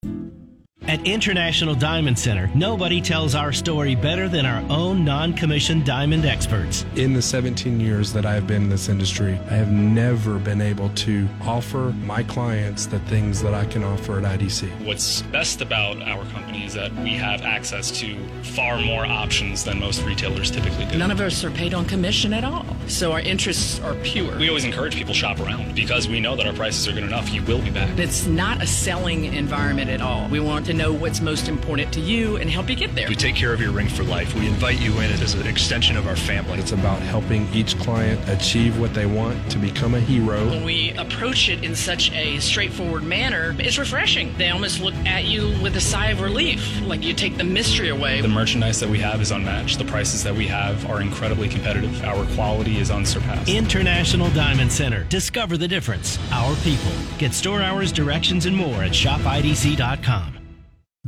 you 0.04 0.37
at 0.84 1.06
International 1.06 1.76
Diamond 1.76 2.18
Center, 2.18 2.50
nobody 2.56 3.02
tells 3.02 3.36
our 3.36 3.52
story 3.52 3.94
better 3.94 4.30
than 4.30 4.46
our 4.46 4.64
own 4.72 5.04
non 5.04 5.34
commissioned 5.34 5.86
diamond 5.86 6.24
experts. 6.26 6.86
In 6.96 7.12
the 7.12 7.22
17 7.22 7.78
years 7.80 8.14
that 8.14 8.26
I 8.26 8.34
have 8.34 8.48
been 8.48 8.64
in 8.64 8.70
this 8.70 8.88
industry, 8.88 9.38
I 9.50 9.56
have 9.56 9.70
never 9.70 10.40
been 10.40 10.62
able 10.62 10.88
to 10.90 11.28
offer 11.42 11.94
my 12.06 12.24
clients 12.24 12.86
the 12.86 13.00
things 13.00 13.42
that 13.42 13.54
I 13.54 13.66
can 13.66 13.84
offer 13.84 14.18
at 14.18 14.40
IDC. 14.40 14.86
What's 14.86 15.24
best 15.24 15.62
about 15.62 16.02
our 16.04 16.24
company 16.28 16.66
is 16.66 16.74
that 16.76 16.94
we 16.96 17.10
have 17.10 17.42
access 17.42 17.92
to 18.00 18.18
far 18.44 18.80
more 18.80 19.06
options 19.06 19.66
than 19.66 19.80
most 19.80 20.04
retailers 20.04 20.52
typically 20.52 20.86
do. 20.86 20.98
None 20.98 21.12
of 21.12 21.20
us 21.20 21.44
are 21.44 21.52
paid 21.52 21.74
on 21.74 21.84
commission 21.84 22.34
at 22.34 22.46
all, 22.46 22.66
so 22.88 23.12
our 23.12 23.20
interests 23.20 23.82
are 23.82 23.96
pure. 24.04 24.38
We 24.38 24.48
always 24.48 24.64
encourage 24.64 24.96
people 24.96 25.14
to 25.14 25.20
shop 25.20 25.42
around 25.42 25.76
because 25.76 26.08
we 26.08 26.22
know 26.22 26.38
that 26.38 26.46
our 26.46 26.54
prices 26.54 26.88
are 26.88 26.94
good 26.94 27.04
enough. 27.04 27.30
You 27.30 27.44
will 27.44 27.62
be 27.62 27.72
back. 27.72 28.00
It's 28.00 28.26
not 28.26 28.62
a 28.64 28.68
selling 28.68 29.26
environment 29.26 29.90
at 29.90 30.02
all. 30.02 30.30
We 30.30 30.40
want 30.40 30.67
to 30.68 30.74
know 30.74 30.92
what's 30.92 31.22
most 31.22 31.48
important 31.48 31.94
to 31.94 32.02
you 32.02 32.36
and 32.36 32.50
help 32.50 32.70
you 32.70 32.76
get 32.76 32.94
there. 32.94 33.08
We 33.08 33.16
take 33.16 33.36
care 33.36 33.54
of 33.54 33.62
your 33.62 33.72
ring 33.72 33.88
for 33.88 34.04
life. 34.04 34.36
We 34.36 34.48
invite 34.48 34.82
you 34.82 34.92
in 35.00 35.10
as 35.12 35.34
an 35.34 35.48
extension 35.48 35.96
of 35.96 36.08
our 36.08 36.18
family. 36.18 36.60
It's 36.60 36.74
about 36.74 37.02
helping 37.02 37.48
each 37.54 37.80
client 37.80 38.20
achieve 38.28 38.78
what 38.78 38.94
they 38.94 39.06
want 39.06 39.50
to 39.52 39.60
become 39.60 39.96
a 39.96 40.00
hero. 40.02 40.46
When 40.46 40.66
we 40.66 40.92
approach 40.98 41.48
it 41.48 41.64
in 41.64 41.74
such 41.74 42.12
a 42.12 42.40
straightforward 42.40 43.04
manner, 43.04 43.56
it's 43.60 43.78
refreshing. 43.78 44.38
They 44.38 44.50
almost 44.50 44.82
look 44.82 44.94
at 45.06 45.24
you 45.24 45.56
with 45.64 45.78
a 45.78 45.80
sigh 45.80 46.10
of 46.10 46.20
relief, 46.20 46.82
like 46.82 47.02
you 47.02 47.14
take 47.14 47.38
the 47.38 47.46
mystery 47.46 47.88
away. 47.88 48.20
The 48.20 48.28
merchandise 48.28 48.82
that 48.82 48.90
we 48.90 49.00
have 49.00 49.22
is 49.22 49.32
unmatched. 49.32 49.80
The 49.80 49.86
prices 49.86 50.22
that 50.26 50.36
we 50.36 50.48
have 50.48 50.86
are 50.90 51.00
incredibly 51.00 51.48
competitive. 51.48 52.04
Our 52.04 52.26
quality 52.36 52.78
is 52.80 52.92
unsurpassed. 52.92 53.48
International 53.48 54.30
Diamond 54.32 54.74
Center. 54.74 55.06
Discover 55.06 55.58
the 55.58 55.68
difference. 55.70 56.20
Our 56.34 56.56
people. 56.58 56.92
Get 57.18 57.34
store 57.34 57.62
hours, 57.62 57.94
directions, 57.94 58.46
and 58.46 58.56
more 58.56 58.84
at 58.84 58.92
shopidc.com. 58.92 60.37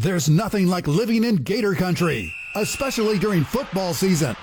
There's 0.02 0.30
nothing 0.30 0.68
like 0.68 0.88
living 0.88 1.26
in 1.26 1.36
Gator 1.36 1.76
Country, 1.76 2.34
especially 2.56 3.20
during 3.20 3.44
football 3.44 3.94
season. 3.94 4.34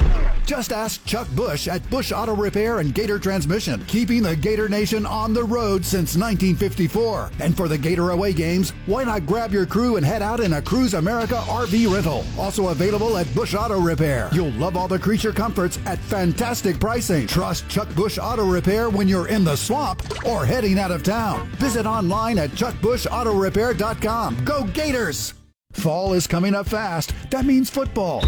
Just 0.44 0.70
ask 0.70 1.02
Chuck 1.06 1.26
Bush 1.34 1.66
at 1.66 1.88
Bush 1.88 2.12
Auto 2.12 2.36
Repair 2.36 2.80
and 2.80 2.94
Gator 2.94 3.18
Transmission, 3.18 3.82
keeping 3.86 4.22
the 4.22 4.36
Gator 4.36 4.68
Nation 4.68 5.06
on 5.06 5.32
the 5.32 5.42
road 5.42 5.82
since 5.82 6.14
1954. 6.14 7.30
And 7.40 7.56
for 7.56 7.68
the 7.68 7.78
Gator 7.78 8.10
away 8.10 8.34
games, 8.34 8.74
why 8.84 9.04
not 9.04 9.24
grab 9.24 9.50
your 9.50 9.64
crew 9.64 9.96
and 9.96 10.04
head 10.04 10.20
out 10.20 10.40
in 10.40 10.52
a 10.52 10.60
Cruise 10.60 10.92
America 10.92 11.36
RV 11.46 11.90
rental? 11.90 12.22
Also 12.38 12.68
available 12.68 13.16
at 13.16 13.34
Bush 13.34 13.54
Auto 13.54 13.80
Repair. 13.80 14.28
You'll 14.34 14.52
love 14.52 14.76
all 14.76 14.88
the 14.88 14.98
creature 14.98 15.32
comforts 15.32 15.78
at 15.86 15.98
fantastic 16.00 16.78
pricing. 16.78 17.26
Trust 17.26 17.66
Chuck 17.70 17.88
Bush 17.94 18.18
Auto 18.20 18.44
Repair 18.44 18.90
when 18.90 19.08
you're 19.08 19.28
in 19.28 19.42
the 19.42 19.56
swamp 19.56 20.02
or 20.26 20.44
heading 20.44 20.78
out 20.78 20.90
of 20.90 21.02
town. 21.02 21.48
Visit 21.52 21.86
online 21.86 22.36
at 22.36 22.50
chuckbushautorepair.com. 22.50 24.44
Go 24.44 24.64
Gators! 24.64 25.32
Fall 25.76 26.14
is 26.14 26.26
coming 26.26 26.54
up 26.54 26.66
fast. 26.66 27.12
That 27.30 27.44
means 27.44 27.70
football, 27.70 28.20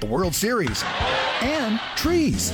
the 0.00 0.06
World 0.06 0.34
Series, 0.34 0.82
and 1.42 1.78
trees. 1.96 2.52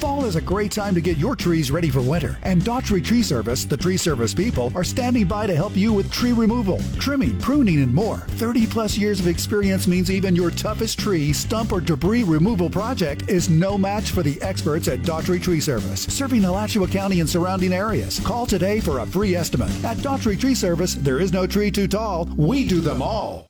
Fall 0.00 0.24
is 0.24 0.34
a 0.34 0.40
great 0.40 0.72
time 0.72 0.94
to 0.94 1.00
get 1.02 1.18
your 1.18 1.36
trees 1.36 1.70
ready 1.70 1.90
for 1.90 2.00
winter. 2.00 2.38
And 2.42 2.62
Daughtry 2.62 3.04
Tree 3.04 3.22
Service, 3.22 3.66
the 3.66 3.76
tree 3.76 3.98
service 3.98 4.32
people, 4.32 4.72
are 4.74 4.82
standing 4.82 5.26
by 5.26 5.46
to 5.46 5.54
help 5.54 5.76
you 5.76 5.92
with 5.92 6.10
tree 6.10 6.32
removal, 6.32 6.80
trimming, 6.98 7.38
pruning, 7.38 7.82
and 7.82 7.94
more. 7.94 8.16
30 8.16 8.66
plus 8.66 8.96
years 8.96 9.20
of 9.20 9.26
experience 9.26 9.86
means 9.86 10.10
even 10.10 10.34
your 10.34 10.50
toughest 10.50 10.98
tree, 10.98 11.34
stump, 11.34 11.70
or 11.70 11.82
debris 11.82 12.24
removal 12.24 12.70
project 12.70 13.28
is 13.28 13.50
no 13.50 13.76
match 13.76 14.10
for 14.10 14.22
the 14.22 14.40
experts 14.40 14.88
at 14.88 15.00
Daughtry 15.00 15.40
Tree 15.40 15.60
Service, 15.60 16.04
serving 16.04 16.44
Alachua 16.44 16.88
County 16.88 17.20
and 17.20 17.28
surrounding 17.28 17.74
areas. 17.74 18.20
Call 18.20 18.46
today 18.46 18.80
for 18.80 19.00
a 19.00 19.06
free 19.06 19.34
estimate. 19.34 19.70
At 19.84 19.98
Daughtry 19.98 20.40
Tree 20.40 20.54
Service, 20.54 20.94
there 20.94 21.20
is 21.20 21.30
no 21.30 21.46
tree 21.46 21.70
too 21.70 21.88
tall. 21.88 22.24
We 22.36 22.66
do 22.66 22.80
them 22.80 23.02
all. 23.02 23.49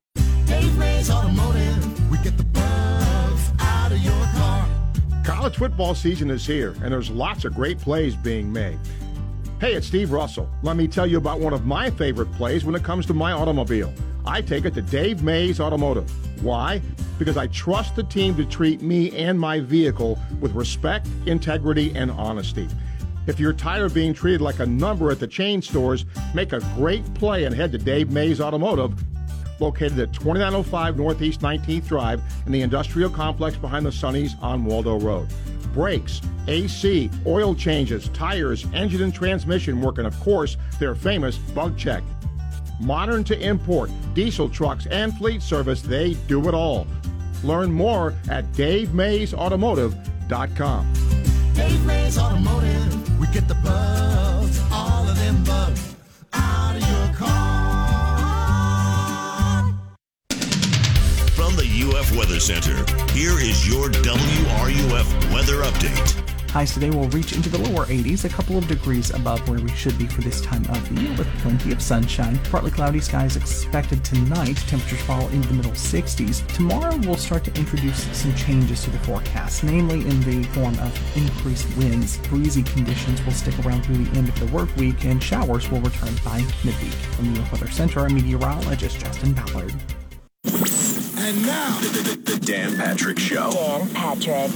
College 5.41 5.57
football 5.57 5.95
season 5.95 6.29
is 6.29 6.45
here, 6.45 6.75
and 6.83 6.93
there's 6.93 7.09
lots 7.09 7.45
of 7.45 7.55
great 7.55 7.79
plays 7.79 8.15
being 8.15 8.53
made. 8.53 8.77
Hey, 9.59 9.73
it's 9.73 9.87
Steve 9.87 10.11
Russell. 10.11 10.47
Let 10.61 10.75
me 10.75 10.87
tell 10.87 11.07
you 11.07 11.17
about 11.17 11.39
one 11.39 11.51
of 11.51 11.65
my 11.65 11.89
favorite 11.89 12.31
plays 12.33 12.63
when 12.63 12.75
it 12.75 12.83
comes 12.83 13.07
to 13.07 13.15
my 13.15 13.31
automobile. 13.31 13.91
I 14.23 14.43
take 14.43 14.65
it 14.65 14.75
to 14.75 14.83
Dave 14.83 15.23
Mays 15.23 15.59
Automotive. 15.59 16.07
Why? 16.43 16.79
Because 17.17 17.37
I 17.37 17.47
trust 17.47 17.95
the 17.95 18.03
team 18.03 18.35
to 18.35 18.45
treat 18.45 18.83
me 18.83 19.17
and 19.17 19.39
my 19.39 19.59
vehicle 19.61 20.19
with 20.39 20.51
respect, 20.51 21.07
integrity, 21.25 21.91
and 21.95 22.11
honesty. 22.11 22.67
If 23.25 23.39
you're 23.39 23.51
tired 23.51 23.85
of 23.85 23.95
being 23.95 24.13
treated 24.13 24.41
like 24.41 24.59
a 24.59 24.65
number 24.67 25.09
at 25.09 25.19
the 25.19 25.25
chain 25.25 25.63
stores, 25.63 26.05
make 26.35 26.53
a 26.53 26.59
great 26.75 27.11
play 27.15 27.45
and 27.45 27.55
head 27.55 27.71
to 27.71 27.79
Dave 27.79 28.11
Mays 28.11 28.41
Automotive, 28.41 28.93
located 29.61 29.99
at 29.99 30.11
2905 30.11 30.97
Northeast 30.97 31.39
19th 31.41 31.87
Drive 31.87 32.21
in 32.45 32.51
the 32.51 32.61
industrial 32.61 33.09
complex 33.09 33.55
behind 33.55 33.85
the 33.85 33.91
Sonny's 33.91 34.35
on 34.41 34.65
Waldo 34.65 34.99
Road. 34.99 35.29
Brakes, 35.73 36.21
AC, 36.47 37.09
oil 37.25 37.55
changes, 37.55 38.09
tires, 38.09 38.65
engine 38.73 39.03
and 39.03 39.13
transmission 39.13 39.79
work, 39.79 39.99
and 39.99 40.07
of 40.07 40.19
course, 40.19 40.57
their 40.79 40.93
famous 40.95 41.37
bug 41.37 41.77
check. 41.77 42.03
Modern 42.81 43.23
to 43.25 43.39
import, 43.39 43.91
diesel 44.13 44.49
trucks, 44.49 44.87
and 44.87 45.17
fleet 45.17 45.41
service, 45.41 45.81
they 45.81 46.15
do 46.27 46.49
it 46.49 46.53
all. 46.53 46.85
Learn 47.43 47.71
more 47.71 48.13
at 48.29 48.51
DaveMaysAutomotive.com. 48.53 50.93
Dave 51.53 51.85
Mays 51.85 52.17
Automotive. 52.17 53.19
We 53.19 53.27
get 53.27 53.47
the 53.47 53.55
bugs, 53.55 54.61
all 54.71 55.07
of 55.07 55.15
them 55.17 55.43
bugs, 55.43 55.95
out 56.33 56.75
of 56.75 56.81
your 56.81 57.13
car. 57.15 57.70
From 61.51 61.67
the 61.67 61.97
UF 61.97 62.15
Weather 62.15 62.39
Center, 62.39 62.77
here 63.11 63.37
is 63.37 63.67
your 63.67 63.89
WRUF 63.89 65.33
weather 65.33 65.63
update. 65.63 66.49
Highs 66.49 66.73
today 66.73 66.89
will 66.89 67.09
reach 67.09 67.33
into 67.33 67.49
the 67.49 67.57
lower 67.57 67.85
80s, 67.87 68.23
a 68.23 68.29
couple 68.29 68.57
of 68.57 68.69
degrees 68.69 69.09
above 69.09 69.45
where 69.49 69.59
we 69.59 69.69
should 69.71 69.97
be 69.97 70.07
for 70.07 70.21
this 70.21 70.39
time 70.39 70.63
of 70.69 70.87
the 70.87 71.01
year, 71.01 71.17
with 71.17 71.27
plenty 71.39 71.73
of 71.73 71.81
sunshine. 71.81 72.39
Partly 72.51 72.71
cloudy 72.71 73.01
skies 73.01 73.35
expected 73.35 74.01
tonight. 74.01 74.55
Temperatures 74.67 75.01
fall 75.01 75.27
into 75.27 75.49
the 75.49 75.55
middle 75.55 75.73
60s. 75.73 76.47
Tomorrow 76.55 76.95
we'll 76.99 77.17
start 77.17 77.43
to 77.43 77.53
introduce 77.55 78.01
some 78.17 78.33
changes 78.35 78.85
to 78.85 78.89
the 78.89 78.99
forecast, 78.99 79.65
namely 79.65 80.07
in 80.07 80.21
the 80.21 80.43
form 80.53 80.79
of 80.79 81.17
increased 81.17 81.67
winds. 81.75 82.17
Breezy 82.29 82.63
conditions 82.63 83.21
will 83.25 83.33
stick 83.33 83.59
around 83.65 83.83
through 83.83 83.97
the 83.97 84.17
end 84.17 84.29
of 84.29 84.39
the 84.39 84.45
work 84.55 84.73
week, 84.77 85.03
and 85.03 85.21
showers 85.21 85.69
will 85.69 85.81
return 85.81 86.15
by 86.23 86.37
midweek. 86.63 86.93
From 87.17 87.33
the 87.33 87.41
Weather 87.51 87.69
Center, 87.69 88.05
I'm 88.05 88.15
meteorologist 88.15 89.01
Justin 89.01 89.33
Ballard. 89.33 89.73
And 91.23 91.45
now, 91.45 91.79
The 91.79 92.39
Dan 92.43 92.75
Patrick 92.75 93.19
Show. 93.19 93.51
Dan 93.51 93.87
Patrick. 93.89 94.51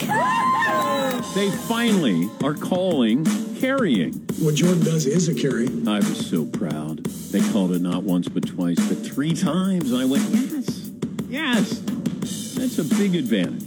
They 1.36 1.52
finally 1.68 2.28
are 2.44 2.56
calling 2.56 3.24
carrying. 3.58 4.14
What 4.40 4.56
Jordan 4.56 4.84
does 4.84 5.06
is 5.06 5.30
a 5.30 5.36
carry. 5.36 5.68
I 5.88 5.98
was 5.98 6.28
so 6.28 6.44
proud. 6.44 7.04
They 7.06 7.42
called 7.52 7.72
it 7.74 7.82
not 7.84 8.02
once 8.02 8.28
but 8.28 8.48
twice, 8.48 8.80
but 8.90 8.98
three 9.06 9.34
times. 9.36 9.92
And 9.92 10.02
I 10.02 10.06
went, 10.06 10.24
yes, 10.32 10.90
yes. 11.30 11.80
That's 12.56 12.80
a 12.80 12.84
big 12.84 13.16
advantage. 13.16 13.64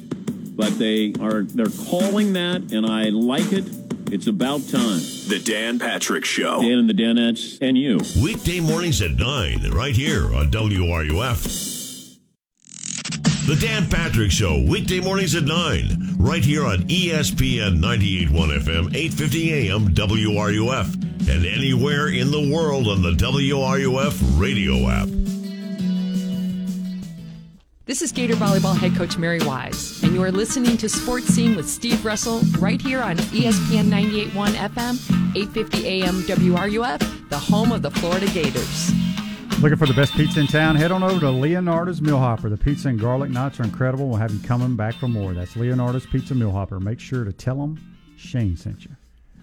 But 0.57 0.77
they 0.77 1.15
are 1.21 1.43
they're 1.43 1.67
calling 1.89 2.33
that, 2.33 2.73
and 2.73 2.85
I 2.85 3.11
like 3.11 3.53
it. 3.53 3.65
It's 4.11 4.27
about 4.27 4.67
time. 4.69 5.01
The 5.29 5.41
Dan 5.45 5.79
Patrick 5.79 6.25
Show. 6.25 6.63
Dan 6.63 6.79
and 6.79 6.91
the 6.91 6.95
Danettes 6.95 7.59
and 7.61 7.79
you. 7.79 8.01
Weekday 8.21 8.59
mornings 8.59 9.01
at 9.03 9.13
9, 9.13 9.71
right 9.71 9.95
here 9.95 10.35
on 10.35 10.51
WRUF. 10.51 11.68
The 13.49 13.57
Dan 13.57 13.89
Patrick 13.89 14.31
Show, 14.31 14.63
weekday 14.69 15.01
mornings 15.01 15.35
at 15.35 15.45
9, 15.45 16.17
right 16.19 16.45
here 16.45 16.67
on 16.67 16.81
ESPN 16.81 17.79
98.1 17.79 18.29
FM, 18.59 18.95
850 18.95 19.71
AM, 19.71 19.95
WRUF, 19.95 20.95
and 21.31 21.47
anywhere 21.47 22.09
in 22.09 22.31
the 22.31 22.53
world 22.55 22.89
on 22.89 23.01
the 23.01 23.13
WRUF 23.13 24.39
radio 24.39 24.87
app. 24.91 25.09
This 27.87 28.03
is 28.03 28.13
Gator 28.13 28.35
Volleyball 28.35 28.77
head 28.77 28.95
coach 28.95 29.17
Mary 29.17 29.41
Wise, 29.41 30.03
and 30.03 30.13
you 30.13 30.23
are 30.23 30.31
listening 30.31 30.77
to 30.77 30.87
Sports 30.87 31.29
Scene 31.29 31.57
with 31.57 31.71
Steve 31.71 32.05
Russell 32.05 32.41
right 32.59 32.83
here 32.83 33.01
on 33.01 33.17
ESPN 33.17 33.87
98.1 33.87 34.49
FM, 34.57 35.35
850 35.35 35.87
AM 35.87 36.21
WRUF, 36.25 37.31
the 37.31 37.39
home 37.39 37.73
of 37.73 37.81
the 37.81 37.91
Florida 37.93 38.27
Gators. 38.27 38.93
Looking 39.61 39.77
for 39.77 39.87
the 39.87 39.95
best 39.95 40.13
pizza 40.13 40.39
in 40.39 40.47
town? 40.47 40.77
Head 40.77 40.93
on 40.93 41.03
over 41.03 41.19
to 41.19 41.31
Leonardo's 41.33 42.01
Mill 42.01 42.19
Hopper. 42.19 42.49
The 42.49 42.57
pizza 42.57 42.89
and 42.89 43.01
garlic 43.01 43.31
knots 43.31 43.59
are 43.59 43.65
incredible. 43.65 44.09
We'll 44.09 44.19
have 44.19 44.31
you 44.33 44.39
coming 44.47 44.77
back 44.77 44.95
for 44.95 45.09
more. 45.09 45.35
That's 45.35 45.57
Leonardo's 45.57 46.07
Pizza 46.07 46.33
Mill 46.37 46.53
Hopper. 46.53 46.79
Make 46.79 47.01
sure 47.01 47.25
to 47.25 47.33
tell 47.33 47.57
them 47.57 47.77
Shane 48.17 48.57
sent 48.57 48.85
you. 48.85 48.93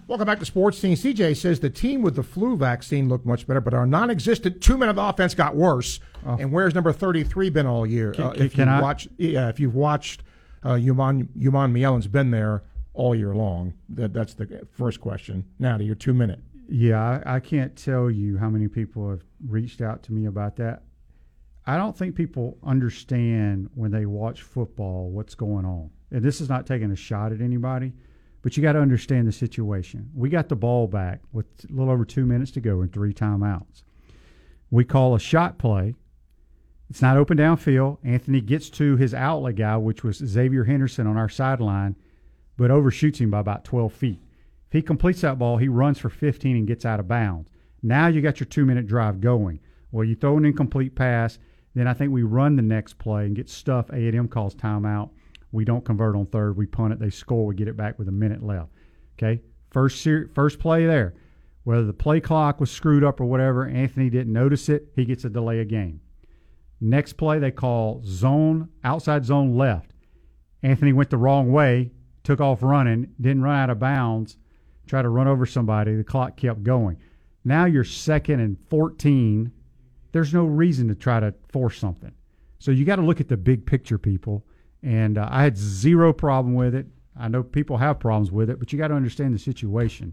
Welcome 0.08 0.24
back 0.26 0.38
to 0.38 0.46
Sports 0.46 0.78
Scene. 0.78 0.96
CJ 0.96 1.36
says 1.36 1.60
the 1.60 1.68
team 1.68 2.00
with 2.00 2.16
the 2.16 2.22
flu 2.22 2.56
vaccine 2.56 3.10
looked 3.10 3.26
much 3.26 3.46
better, 3.46 3.60
but 3.60 3.74
our 3.74 3.86
non-existent 3.86 4.62
two-minute 4.62 4.96
offense 4.98 5.34
got 5.34 5.54
worse. 5.54 6.00
And 6.24 6.50
where's 6.50 6.74
number 6.74 6.92
thirty-three 6.92 7.50
been 7.50 7.66
all 7.66 7.86
year? 7.86 8.12
Can- 8.12 8.24
Uh, 8.24 8.30
if 8.36 8.54
can 8.54 8.68
you 8.68 8.74
I- 8.74 8.80
watch, 8.80 9.08
yeah, 9.18 9.48
if 9.50 9.60
you've 9.60 9.74
watched, 9.74 10.22
uh, 10.62 10.70
Yuman 10.74 11.28
Yuman 11.38 11.72
Mielen's 11.72 12.06
been 12.06 12.30
there 12.30 12.62
all 12.94 13.14
year 13.14 13.34
long. 13.34 13.74
That, 13.90 14.12
that's 14.14 14.32
the 14.34 14.66
first 14.72 15.00
question. 15.00 15.44
Now 15.58 15.76
to 15.76 15.84
your 15.84 15.94
two-minute. 15.94 16.40
Yeah, 16.68 17.20
I, 17.24 17.36
I 17.36 17.40
can't 17.40 17.76
tell 17.76 18.10
you 18.10 18.38
how 18.38 18.50
many 18.50 18.68
people 18.68 19.10
have 19.10 19.22
reached 19.46 19.80
out 19.80 20.02
to 20.04 20.12
me 20.12 20.26
about 20.26 20.56
that. 20.56 20.82
I 21.66 21.76
don't 21.76 21.96
think 21.96 22.14
people 22.14 22.58
understand 22.62 23.68
when 23.74 23.90
they 23.90 24.06
watch 24.06 24.42
football 24.42 25.10
what's 25.10 25.34
going 25.34 25.64
on. 25.64 25.90
And 26.10 26.24
this 26.24 26.40
is 26.40 26.48
not 26.48 26.66
taking 26.66 26.92
a 26.92 26.96
shot 26.96 27.32
at 27.32 27.40
anybody, 27.40 27.92
but 28.42 28.56
you 28.56 28.62
got 28.62 28.72
to 28.72 28.80
understand 28.80 29.26
the 29.26 29.32
situation. 29.32 30.08
We 30.14 30.28
got 30.28 30.48
the 30.48 30.56
ball 30.56 30.86
back 30.86 31.20
with 31.32 31.46
a 31.68 31.72
little 31.72 31.92
over 31.92 32.04
two 32.04 32.24
minutes 32.24 32.52
to 32.52 32.60
go 32.60 32.80
and 32.82 32.92
three 32.92 33.12
timeouts. 33.12 33.82
We 34.70 34.84
call 34.84 35.14
a 35.14 35.20
shot 35.20 35.58
play. 35.58 35.94
It's 36.88 37.02
not 37.02 37.16
open 37.16 37.36
downfield. 37.36 37.98
Anthony 38.04 38.40
gets 38.40 38.70
to 38.70 38.96
his 38.96 39.12
outlet 39.12 39.56
guy, 39.56 39.76
which 39.76 40.04
was 40.04 40.20
Xzavier 40.20 40.66
Henderson 40.66 41.08
on 41.08 41.16
our 41.16 41.28
sideline, 41.28 41.96
but 42.56 42.70
overshoots 42.70 43.18
him 43.18 43.30
by 43.30 43.40
about 43.40 43.64
12 43.64 43.92
feet. 43.92 44.20
If 44.68 44.72
he 44.72 44.82
completes 44.82 45.20
that 45.20 45.38
ball, 45.38 45.58
he 45.58 45.68
runs 45.68 45.98
for 45.98 46.08
15 46.10 46.56
and 46.56 46.66
gets 46.66 46.84
out 46.84 47.00
of 47.00 47.08
bounds. 47.08 47.50
Now 47.82 48.08
you 48.08 48.20
got 48.20 48.40
your 48.40 48.46
two 48.46 48.66
minute 48.66 48.86
drive 48.86 49.20
going. 49.20 49.60
Well, 49.92 50.04
you 50.04 50.14
throw 50.14 50.36
an 50.36 50.44
incomplete 50.44 50.94
pass. 50.94 51.38
Then 51.74 51.86
I 51.86 51.94
think 51.94 52.10
we 52.10 52.22
run 52.22 52.56
the 52.56 52.62
next 52.62 52.98
play 52.98 53.26
and 53.26 53.36
get 53.36 53.48
stuff. 53.48 53.90
A 53.90 53.94
and 53.96 54.14
M 54.14 54.28
calls 54.28 54.54
timeout. 54.54 55.10
We 55.52 55.64
don't 55.64 55.84
convert 55.84 56.16
on 56.16 56.26
third. 56.26 56.56
We 56.56 56.66
punt 56.66 56.92
it. 56.92 56.98
They 56.98 57.10
score. 57.10 57.46
We 57.46 57.54
get 57.54 57.68
it 57.68 57.76
back 57.76 57.98
with 57.98 58.08
a 58.08 58.12
minute 58.12 58.42
left. 58.42 58.70
Okay, 59.16 59.42
first 59.70 60.00
ser- 60.00 60.30
first 60.34 60.58
play 60.58 60.86
there. 60.86 61.14
Whether 61.64 61.84
the 61.84 61.92
play 61.92 62.20
clock 62.20 62.60
was 62.60 62.70
screwed 62.70 63.04
up 63.04 63.20
or 63.20 63.24
whatever, 63.24 63.66
Anthony 63.66 64.08
didn't 64.08 64.32
notice 64.32 64.68
it. 64.68 64.88
He 64.94 65.04
gets 65.04 65.24
a 65.24 65.30
delay 65.30 65.60
of 65.60 65.68
game. 65.68 66.00
Next 66.80 67.14
play 67.14 67.38
they 67.38 67.50
call 67.50 68.02
zone 68.04 68.68
outside 68.84 69.24
zone 69.24 69.56
left. 69.56 69.92
Anthony 70.62 70.92
went 70.92 71.10
the 71.10 71.16
wrong 71.16 71.50
way, 71.52 71.90
took 72.22 72.40
off 72.40 72.62
running, 72.62 73.08
didn't 73.20 73.42
run 73.42 73.58
out 73.58 73.70
of 73.70 73.78
bounds, 73.78 74.36
tried 74.86 75.02
to 75.02 75.08
run 75.08 75.28
over 75.28 75.46
somebody. 75.46 75.94
The 75.94 76.04
clock 76.04 76.36
kept 76.36 76.62
going. 76.62 76.98
Now 77.44 77.64
you're 77.64 77.84
second 77.84 78.40
and 78.40 78.56
14. 78.68 79.52
There's 80.12 80.32
no 80.32 80.44
reason 80.44 80.88
to 80.88 80.94
try 80.94 81.20
to 81.20 81.34
force 81.48 81.78
something. 81.78 82.12
So 82.58 82.70
you 82.70 82.84
got 82.84 82.96
to 82.96 83.02
look 83.02 83.20
at 83.20 83.28
the 83.28 83.36
big 83.36 83.66
picture, 83.66 83.98
people. 83.98 84.44
And 84.82 85.18
uh, 85.18 85.28
I 85.30 85.42
had 85.42 85.56
zero 85.56 86.12
problem 86.12 86.54
with 86.54 86.74
it. 86.74 86.86
I 87.18 87.28
know 87.28 87.42
people 87.42 87.76
have 87.78 87.98
problems 87.98 88.30
with 88.30 88.50
it, 88.50 88.58
but 88.58 88.72
you 88.72 88.78
got 88.78 88.88
to 88.88 88.94
understand 88.94 89.34
the 89.34 89.38
situation. 89.38 90.12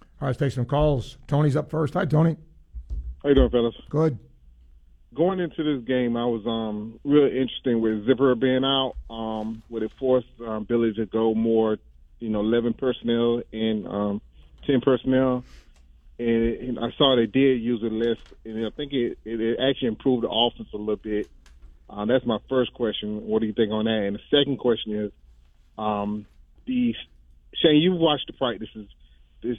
All 0.00 0.26
right, 0.26 0.28
let's 0.28 0.38
take 0.38 0.52
some 0.52 0.64
calls. 0.64 1.18
Tony's 1.26 1.56
up 1.56 1.70
first. 1.70 1.94
Hi, 1.94 2.04
Tony. 2.04 2.36
How 3.22 3.28
you 3.28 3.34
doing, 3.34 3.50
fellas? 3.50 3.74
Good. 3.88 4.18
Going 5.14 5.40
into 5.40 5.62
this 5.62 5.84
game, 5.86 6.16
I 6.16 6.24
was 6.24 6.46
um 6.46 6.98
really 7.04 7.38
interested 7.38 7.76
with 7.76 8.06
Zipperer 8.06 8.38
being 8.38 8.64
out. 8.64 8.94
Um, 9.10 9.62
would 9.68 9.82
it 9.82 9.92
force 9.98 10.24
um, 10.46 10.64
Billy 10.64 10.92
to 10.94 11.06
go 11.06 11.34
more, 11.34 11.76
you 12.22 12.28
know, 12.28 12.40
eleven 12.40 12.72
personnel 12.72 13.42
and 13.52 13.86
um, 13.86 14.22
ten 14.66 14.80
personnel? 14.80 15.44
And, 16.18 16.78
and 16.78 16.78
I 16.78 16.90
saw 16.96 17.16
they 17.16 17.26
did 17.26 17.60
use 17.60 17.82
it 17.82 17.92
less, 17.92 18.18
and 18.44 18.64
I 18.64 18.70
think 18.70 18.92
it, 18.92 19.18
it, 19.24 19.58
actually 19.58 19.88
improved 19.88 20.22
the 20.22 20.30
offense 20.30 20.68
a 20.72 20.76
little 20.76 20.96
bit. 20.96 21.28
Um, 21.90 22.08
that's 22.08 22.24
my 22.24 22.38
first 22.48 22.72
question. 22.74 23.26
What 23.26 23.40
do 23.40 23.46
you 23.46 23.52
think 23.52 23.72
on 23.72 23.86
that? 23.86 24.04
And 24.06 24.16
the 24.16 24.20
second 24.30 24.58
question 24.58 24.94
is, 24.94 25.12
um, 25.76 26.26
the 26.64 26.94
Shane, 27.54 27.76
you've 27.76 27.98
watched 27.98 28.28
the 28.28 28.34
practices. 28.34 28.88
This 29.42 29.58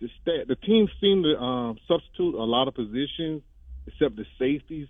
the 0.00 0.08
stat, 0.22 0.46
the 0.46 0.56
team 0.56 0.88
seem 1.00 1.24
to 1.24 1.36
um, 1.36 1.78
substitute 1.88 2.34
a 2.34 2.44
lot 2.44 2.68
of 2.68 2.74
positions 2.74 3.42
except 3.86 4.16
the 4.16 4.26
safeties. 4.38 4.88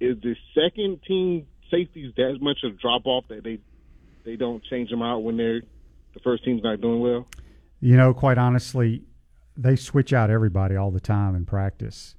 Is 0.00 0.16
the 0.20 0.34
second 0.54 1.00
team 1.06 1.46
safeties 1.70 2.12
that 2.16 2.38
much 2.40 2.58
of 2.64 2.74
a 2.74 2.76
drop 2.76 3.06
off 3.06 3.24
that 3.28 3.44
they 3.44 3.60
they 4.24 4.36
don't 4.36 4.62
change 4.64 4.90
them 4.90 5.02
out 5.02 5.20
when 5.20 5.36
they're 5.36 5.62
the 6.16 6.22
first 6.22 6.44
team's 6.44 6.62
not 6.62 6.80
doing 6.80 7.00
well? 7.00 7.26
You 7.80 7.96
know, 7.96 8.14
quite 8.14 8.38
honestly, 8.38 9.02
they 9.56 9.76
switch 9.76 10.12
out 10.12 10.30
everybody 10.30 10.76
all 10.76 10.90
the 10.90 11.00
time 11.00 11.36
in 11.36 11.44
practice. 11.44 12.16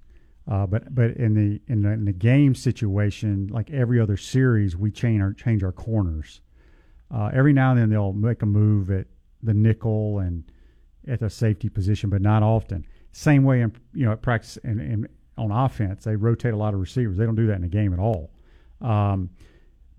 Uh, 0.50 0.66
but 0.66 0.94
but 0.96 1.12
in 1.18 1.34
the 1.34 1.60
in 1.68 1.82
the, 1.82 1.90
in 1.90 2.06
the 2.06 2.14
game 2.14 2.56
situation, 2.56 3.48
like 3.52 3.70
every 3.72 4.00
other 4.00 4.16
series, 4.16 4.78
we 4.78 4.92
change 4.92 5.22
our 5.22 5.34
change 5.34 5.64
our 5.64 5.74
corners. 5.74 6.42
Uh, 7.14 7.30
every 7.34 7.54
now 7.54 7.72
and 7.72 7.80
then 7.80 7.90
they'll 7.90 8.14
make 8.14 8.42
a 8.42 8.46
move 8.46 8.90
at 8.92 9.08
the 9.44 9.54
nickel 9.54 10.20
and 10.20 10.44
at 11.08 11.20
the 11.20 11.30
safety 11.30 11.70
position, 11.70 12.10
but 12.10 12.22
not 12.22 12.44
often. 12.44 12.86
Same 13.12 13.44
way 13.44 13.62
in 13.62 13.74
you 13.94 14.06
know 14.06 14.14
at 14.14 14.22
practice 14.22 14.58
and, 14.64 14.80
and 14.80 15.08
on 15.38 15.52
offense, 15.52 16.06
they 16.06 16.16
rotate 16.16 16.54
a 16.54 16.58
lot 16.58 16.74
of 16.74 16.80
receivers. 16.80 17.18
They 17.18 17.26
don't 17.26 17.36
do 17.36 17.48
that 17.48 17.56
in 17.56 17.62
the 17.62 17.68
game 17.68 17.94
at 17.94 18.00
all. 18.00 18.32
Um, 18.80 19.30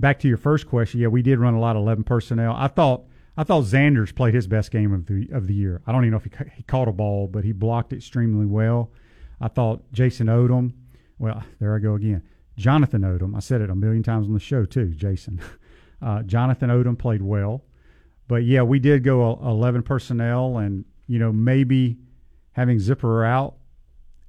back 0.01 0.19
to 0.21 0.29
your 0.29 0.37
first 0.39 0.67
question, 0.67 1.01
yeah, 1.01 1.09
we 1.09 1.23
did 1.23 1.39
run 1.39 1.55
a 1.55 1.61
lot 1.61 1.77
of 1.77 1.83
eleven 1.83 2.05
personnel. 2.05 2.55
I 2.57 2.69
thought 2.69 3.05
I 3.39 3.45
thought 3.45 3.63
Zanders 3.65 4.13
played 4.13 4.35
his 4.35 4.49
best 4.49 4.73
game 4.73 4.93
of 4.93 5.07
the 5.07 5.29
of 5.33 5.47
the 5.47 5.55
year. 5.55 5.81
I 5.87 5.93
don't 5.93 6.03
even 6.03 6.11
know 6.11 6.17
if 6.17 6.25
he, 6.25 6.31
ca- 6.31 6.51
he 6.57 6.65
caught 6.65 6.89
a 6.89 6.93
ball, 6.93 7.29
but 7.29 7.45
he 7.45 7.53
blocked 7.53 7.93
extremely 7.93 8.47
well. 8.47 8.91
I 9.41 9.47
thought 9.47 9.93
Jason 9.93 10.27
Odom. 10.27 10.73
Well, 11.21 11.45
there 11.61 11.75
I 11.75 11.79
go 11.79 11.95
again. 11.95 12.23
Jonathan 12.57 13.03
Odom. 13.03 13.37
I 13.37 13.39
said 13.39 13.61
it 13.61 13.71
a 13.71 13.77
million 13.77 14.03
times 14.03 14.27
on 14.27 14.35
the 14.35 14.41
show 14.41 14.65
too. 14.67 14.89
Jason. 14.89 15.41
Uh, 16.01 16.23
Jonathan 16.23 16.71
Odom 16.71 16.97
played 16.97 17.21
well, 17.23 17.65
but 18.29 18.45
yeah, 18.45 18.63
we 18.63 18.79
did 18.79 19.03
go 19.03 19.21
a- 19.21 19.51
eleven 19.51 19.83
personnel, 19.83 20.59
and 20.59 20.85
you 21.09 21.19
know 21.19 21.33
maybe 21.33 21.97
having 22.53 22.79
Zipperer 22.79 23.27
out 23.27 23.57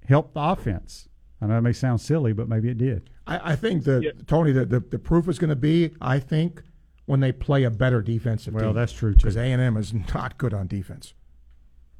helped 0.08 0.34
the 0.34 0.41
offense. 0.41 1.08
I 1.39 1.45
know 1.45 1.60
it 1.60 1.62
may 1.62 1.74
sound 1.74 2.02
silly, 2.02 2.34
but 2.34 2.50
maybe 2.50 2.69
it 2.69 2.80
did. 2.80 3.12
I, 3.28 3.52
I 3.52 3.56
think 3.56 3.84
that 3.84 4.26
Tony, 4.26 4.52
the, 4.52 4.65
the 4.65 4.80
the 4.80 4.98
proof 4.98 5.28
is 5.28 5.38
going 5.38 5.52
to 5.52 5.56
be, 5.56 5.91
I 6.02 6.17
think, 6.17 6.63
when 7.10 7.22
they 7.22 7.32
play 7.32 7.63
a 7.63 7.72
better 7.72 8.04
defensive 8.04 8.54
Well, 8.54 8.65
team. 8.65 8.76
that's 8.76 8.93
true, 8.93 9.13
too. 9.13 9.17
Because 9.17 9.36
A 9.36 9.41
and 9.41 9.60
M 9.60 9.78
is 9.78 9.91
not 10.13 10.38
good 10.38 10.54
on 10.54 10.67
defense. 10.67 11.15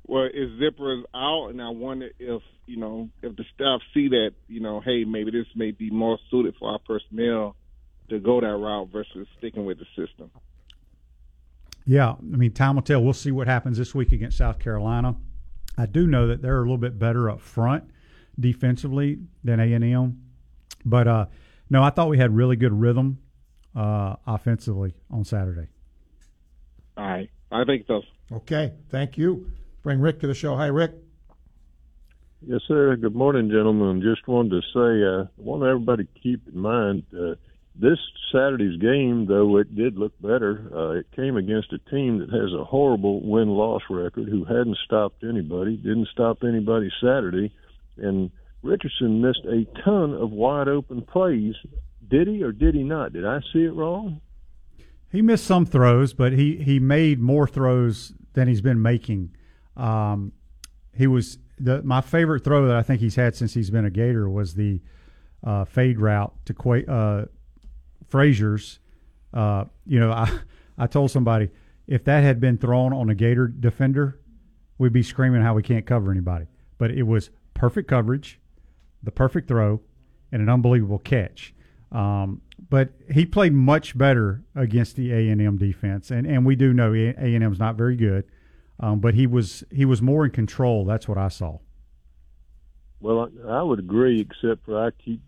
Well, 0.06 0.30
if 0.32 0.52
Zipperer 0.60 1.00
is 1.00 1.06
out, 1.16 1.48
and 1.50 1.60
I 1.60 1.70
wonder 1.70 2.10
if 2.20 2.44
you 2.68 2.78
know 2.78 3.10
if 3.24 3.36
the 3.36 3.44
staff 3.56 3.82
see 3.92 4.10
that 4.10 4.32
you 4.48 4.60
know, 4.60 4.82
hey, 4.82 5.06
maybe 5.06 5.32
this 5.32 5.48
may 5.56 5.72
be 5.72 5.90
more 5.90 6.20
suited 6.30 6.54
for 6.60 6.70
our 6.72 6.80
personnel 6.80 7.56
to 8.10 8.20
go 8.20 8.40
that 8.40 8.48
route 8.56 8.90
versus 8.92 9.28
sticking 9.40 9.66
with 9.66 9.80
the 9.80 9.86
system. 9.96 10.30
Yeah, 11.86 12.12
I 12.12 12.22
mean, 12.38 12.52
time 12.52 12.76
will 12.76 12.84
tell. 12.84 13.04
We'll 13.04 13.14
see 13.14 13.32
what 13.32 13.48
happens 13.48 13.80
this 13.80 13.96
week 13.96 14.12
against 14.12 14.38
South 14.38 14.60
Carolina. 14.60 15.16
I 15.76 15.88
do 15.88 16.06
know 16.06 16.28
that 16.28 16.44
they're 16.44 16.58
a 16.58 16.62
little 16.62 16.78
bit 16.78 17.00
better 17.00 17.32
up 17.32 17.42
front 17.42 17.84
defensively 18.40 19.18
than 19.44 19.60
A 19.60 19.74
and 19.74 19.84
M, 19.84 20.22
but 20.86 21.08
uh, 21.08 21.26
no, 21.70 21.82
I 21.84 21.90
thought 21.90 22.10
we 22.10 22.18
had 22.20 22.36
really 22.36 22.56
good 22.56 22.74
rhythm 22.74 23.20
uh, 23.80 24.16
offensively 24.28 24.94
on 25.10 25.24
Saturday. 25.24 25.70
All 26.98 27.08
right, 27.08 27.30
I 27.52 27.64
think 27.64 27.86
so. 27.88 28.02
Okay, 28.32 28.74
thank 28.90 29.18
you. 29.18 29.52
Bring 29.84 30.02
Rick 30.02 30.20
to 30.20 30.28
the 30.28 30.34
show. 30.34 30.56
Hi, 30.58 30.68
Rick. 30.68 30.92
Yes, 32.46 32.60
sir. 32.68 32.96
Good 32.98 33.16
morning, 33.16 33.50
gentlemen. 33.50 34.02
Just 34.02 34.28
wanted 34.28 34.50
to 34.50 34.62
say, 34.74 35.04
uh, 35.04 35.24
I 35.24 35.42
want 35.42 35.64
everybody 35.64 36.04
to 36.04 36.20
keep 36.22 36.48
in 36.48 36.60
mind 36.60 37.04
uh, 37.18 37.36
this 37.76 37.98
Saturday's 38.32 38.80
game, 38.80 39.26
though 39.28 39.58
it 39.58 39.74
did 39.74 39.98
look 39.98 40.14
better, 40.22 40.70
uh, 40.74 41.00
it 41.00 41.06
came 41.16 41.38
against 41.38 41.72
a 41.72 41.80
team 41.90 42.20
that 42.20 42.30
has 42.30 42.54
a 42.54 42.66
horrible 42.66 43.22
win 43.22 43.50
loss 43.50 43.82
record 43.90 44.28
who 44.28 44.44
hadn't 44.44 44.78
stopped 44.86 45.24
anybody, 45.24 45.78
didn't 45.78 46.10
stop 46.12 46.40
anybody 46.44 46.92
Saturday, 47.02 47.54
and 47.98 48.32
Richardson 48.62 49.22
missed 49.22 49.46
a 49.46 49.66
ton 49.84 50.14
of 50.14 50.32
wide 50.32 50.68
open 50.68 51.02
plays. 51.02 51.56
Did 52.10 52.28
he 52.28 52.44
or 52.44 52.52
did 52.52 52.76
he 52.76 52.84
not? 52.84 53.14
Did 53.14 53.26
I 53.26 53.40
see 53.54 53.64
it 53.64 53.74
wrong? 53.74 54.22
He 55.12 55.22
missed 55.22 55.46
some 55.46 55.66
throws, 55.66 56.14
but 56.14 56.34
he, 56.34 56.58
he 56.58 56.80
made 56.80 57.20
more 57.20 57.48
throws 57.48 58.14
than 58.34 58.48
he's 58.48 58.62
been 58.62 58.82
making. 58.82 59.36
Um, 59.76 60.34
he 60.94 61.08
was 61.08 61.40
the 61.58 61.82
my 61.84 62.02
favorite 62.02 62.44
throw 62.44 62.68
that 62.68 62.76
I 62.76 62.84
think 62.84 63.02
he's 63.02 63.16
had 63.16 63.36
since 63.36 63.54
he's 63.54 63.70
been 63.70 63.86
a 63.86 63.90
Gator 63.90 64.30
was 64.30 64.56
the 64.56 64.82
uh, 65.44 65.66
fade 65.66 66.00
route 66.00 66.34
to 66.46 66.54
Qua- 66.54 66.88
uh, 66.88 67.26
Fraziars. 68.10 68.80
Uh, 69.34 69.66
you 69.86 70.00
know, 70.00 70.12
I 70.12 70.40
I 70.78 70.88
told 70.88 71.12
somebody 71.12 71.50
if 71.88 72.04
that 72.06 72.22
had 72.24 72.40
been 72.40 72.58
thrown 72.58 72.94
on 72.94 73.10
a 73.10 73.16
Gator 73.16 73.48
defender, 73.48 74.20
we'd 74.78 74.94
be 74.94 75.04
screaming 75.04 75.42
how 75.42 75.54
we 75.54 75.64
can't 75.64 75.86
cover 75.86 76.12
anybody. 76.12 76.46
But 76.78 76.92
it 76.92 77.04
was 77.04 77.30
perfect 77.54 77.88
coverage, 77.88 78.40
the 79.02 79.12
perfect 79.12 79.48
throw, 79.48 79.82
and 80.32 80.42
an 80.42 80.50
unbelievable 80.50 81.00
catch. 81.00 81.54
Um, 81.92 82.42
but 82.70 82.90
he 83.12 83.26
played 83.26 83.54
much 83.54 83.98
better 83.98 84.44
against 84.56 84.96
the 84.96 85.12
A 85.12 85.30
and 85.30 85.42
M 85.42 85.58
defense, 85.58 86.12
and 86.12 86.28
and 86.28 86.46
we 86.46 86.56
do 86.56 86.74
know 86.74 86.94
A 86.94 87.16
and 87.16 87.44
M's 87.44 87.60
not 87.60 87.76
very 87.76 87.96
good, 87.96 88.26
um, 88.80 89.00
but 89.00 89.16
he 89.16 89.26
was 89.26 89.64
he 89.72 89.86
was 89.86 90.02
more 90.02 90.26
in 90.26 90.32
control. 90.32 90.86
That's 90.86 91.08
what 91.08 91.18
I 91.18 91.30
saw. 91.30 91.60
Well, 93.02 93.30
I, 93.48 93.64
would 93.64 93.80
agree, 93.80 94.20
except 94.20 94.66
for 94.66 94.86
I 94.86 94.92
keep, 94.92 95.22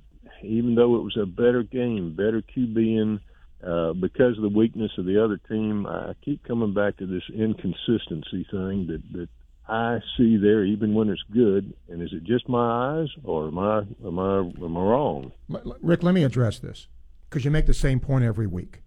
even 0.43 0.76
though 0.76 0.97
it 0.97 1.04
was 1.04 1.15
a 1.15 1.26
better 1.26 1.63
game, 1.63 2.13
better 2.15 2.41
QBing, 2.41 3.21
uh, 3.65 3.93
because 3.93 4.36
of 4.36 4.41
the 4.41 4.50
weakness 4.50 4.91
of 4.97 5.06
the 5.06 5.24
other 5.24 5.38
team, 5.38 5.88
I 5.88 6.13
keep 6.24 6.43
coming 6.43 6.74
back 6.74 6.97
to 6.97 7.06
this 7.06 7.24
inconsistency 7.34 8.45
thing 8.52 8.88
that 8.88 9.02
that 9.13 9.30
I 9.67 10.00
see 10.17 10.38
there, 10.38 10.63
even 10.63 10.93
when 10.93 11.10
it's 11.10 11.24
good. 11.32 11.74
And 11.89 12.02
is 12.02 12.12
it 12.13 12.24
just 12.24 12.50
my 12.50 13.00
eyes, 13.02 13.10
or 13.24 13.47
am 13.47 13.60
I 13.60 13.80
am 14.06 14.19
I 14.19 14.39
am 14.39 14.78
I 14.78 14.82
wrong? 14.82 15.32
Rick, 15.82 16.04
let 16.04 16.13
me 16.13 16.24
address 16.24 16.60
this 16.60 16.88
because 17.30 17.45
you 17.45 17.52
make 17.52 17.65
the 17.65 17.74
same 17.74 18.00
point 18.00 18.24
every 18.26 18.47
week. 18.47 18.82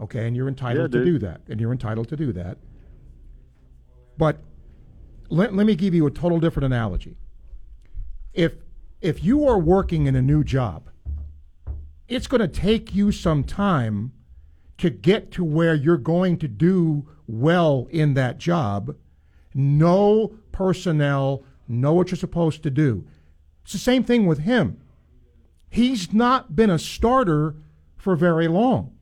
Okay, 0.00 0.26
and 0.26 0.36
you're 0.36 0.48
entitled 0.48 0.92
Yeah, 0.92 1.00
to 1.00 1.04
do 1.04 1.18
that, 1.20 1.42
and 1.48 1.60
you're 1.60 1.72
entitled 1.72 2.08
to 2.08 2.16
do 2.16 2.32
that. 2.32 2.58
But 4.16 4.38
let, 5.28 5.54
let 5.54 5.66
me 5.66 5.74
give 5.74 5.94
you 5.94 6.06
a 6.06 6.10
total 6.10 6.40
different 6.40 6.66
analogy. 6.66 7.16
If 8.32 8.54
if 9.00 9.22
you 9.22 9.46
are 9.46 9.58
working 9.58 10.06
in 10.06 10.16
a 10.16 10.22
new 10.22 10.42
job, 10.42 10.90
it's 12.08 12.26
going 12.26 12.40
to 12.40 12.48
take 12.48 12.94
you 12.94 13.12
some 13.12 13.44
time 13.44 14.12
to 14.78 14.90
get 14.90 15.30
to 15.32 15.44
where 15.44 15.74
you're 15.74 15.96
going 15.96 16.38
to 16.38 16.48
do 16.48 17.08
well 17.26 17.86
in 17.90 18.14
that 18.14 18.38
job. 18.38 18.96
Know 19.54 20.34
personnel, 20.52 21.44
know 21.66 21.92
what 21.92 22.10
you're 22.10 22.18
supposed 22.18 22.62
to 22.62 22.70
do. 22.70 23.06
It's 23.62 23.72
the 23.72 23.78
same 23.78 24.04
thing 24.04 24.26
with 24.26 24.40
him. 24.40 24.80
He's 25.70 26.12
not 26.12 26.56
been 26.56 26.70
a 26.70 26.78
starter 26.78 27.54
for 27.96 28.16
very 28.16 28.48
long. 28.48 28.94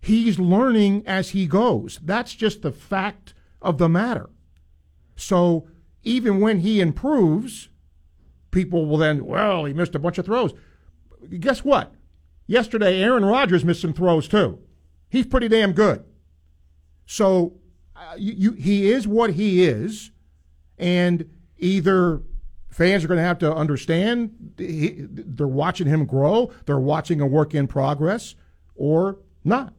He's 0.00 0.38
learning 0.38 1.04
as 1.06 1.30
he 1.30 1.46
goes. 1.46 1.98
That's 2.02 2.34
just 2.34 2.62
the 2.62 2.72
fact 2.72 3.34
of 3.60 3.78
the 3.78 3.88
matter. 3.88 4.30
So 5.16 5.68
even 6.02 6.40
when 6.40 6.60
he 6.60 6.80
improves, 6.80 7.68
people 8.50 8.86
will 8.86 8.98
then, 8.98 9.24
well, 9.24 9.64
he 9.64 9.72
missed 9.72 9.94
a 9.94 10.00
bunch 10.00 10.18
of 10.18 10.26
throws. 10.26 10.52
Guess 11.38 11.64
what? 11.64 11.94
Yesterday, 12.46 13.00
Aaron 13.02 13.24
Rodgers 13.24 13.64
missed 13.64 13.80
some 13.80 13.92
throws 13.92 14.26
too. 14.28 14.58
He's 15.08 15.26
pretty 15.26 15.48
damn 15.48 15.72
good. 15.72 16.04
So 17.06 17.60
you, 18.16 18.32
you, 18.36 18.52
he 18.52 18.90
is 18.90 19.06
what 19.06 19.30
he 19.30 19.64
is, 19.64 20.10
and 20.78 21.28
either 21.58 22.22
fans 22.70 23.04
are 23.04 23.08
going 23.08 23.18
to 23.18 23.24
have 23.24 23.38
to 23.38 23.54
understand 23.54 24.54
he, 24.58 25.06
they're 25.08 25.46
watching 25.46 25.86
him 25.86 26.04
grow, 26.06 26.50
they're 26.66 26.78
watching 26.78 27.20
a 27.20 27.26
work 27.26 27.54
in 27.54 27.66
progress, 27.66 28.34
or 28.74 29.18
not. 29.44 29.72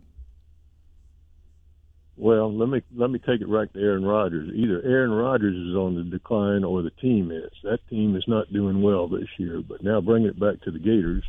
Well, 2.15 2.55
let 2.55 2.69
me 2.69 2.81
let 2.95 3.09
me 3.09 3.17
take 3.17 3.41
it 3.41 3.47
right 3.47 3.73
to 3.73 3.79
Aaron 3.79 4.05
Rodgers. 4.05 4.53
Either 4.53 4.81
Aaron 4.85 5.11
Rodgers 5.11 5.55
is 5.55 5.75
on 5.75 5.95
the 5.95 6.03
decline 6.03 6.63
or 6.63 6.83
the 6.83 6.91
team 6.91 7.31
is. 7.31 7.51
That 7.63 7.79
team 7.89 8.15
is 8.15 8.23
not 8.27 8.53
doing 8.53 8.83
well 8.83 9.07
this 9.07 9.27
year. 9.37 9.61
But 9.67 9.83
now 9.83 9.99
bringing 9.99 10.29
it 10.29 10.39
back 10.39 10.61
to 10.61 10.71
the 10.71 10.77
Gators, 10.77 11.23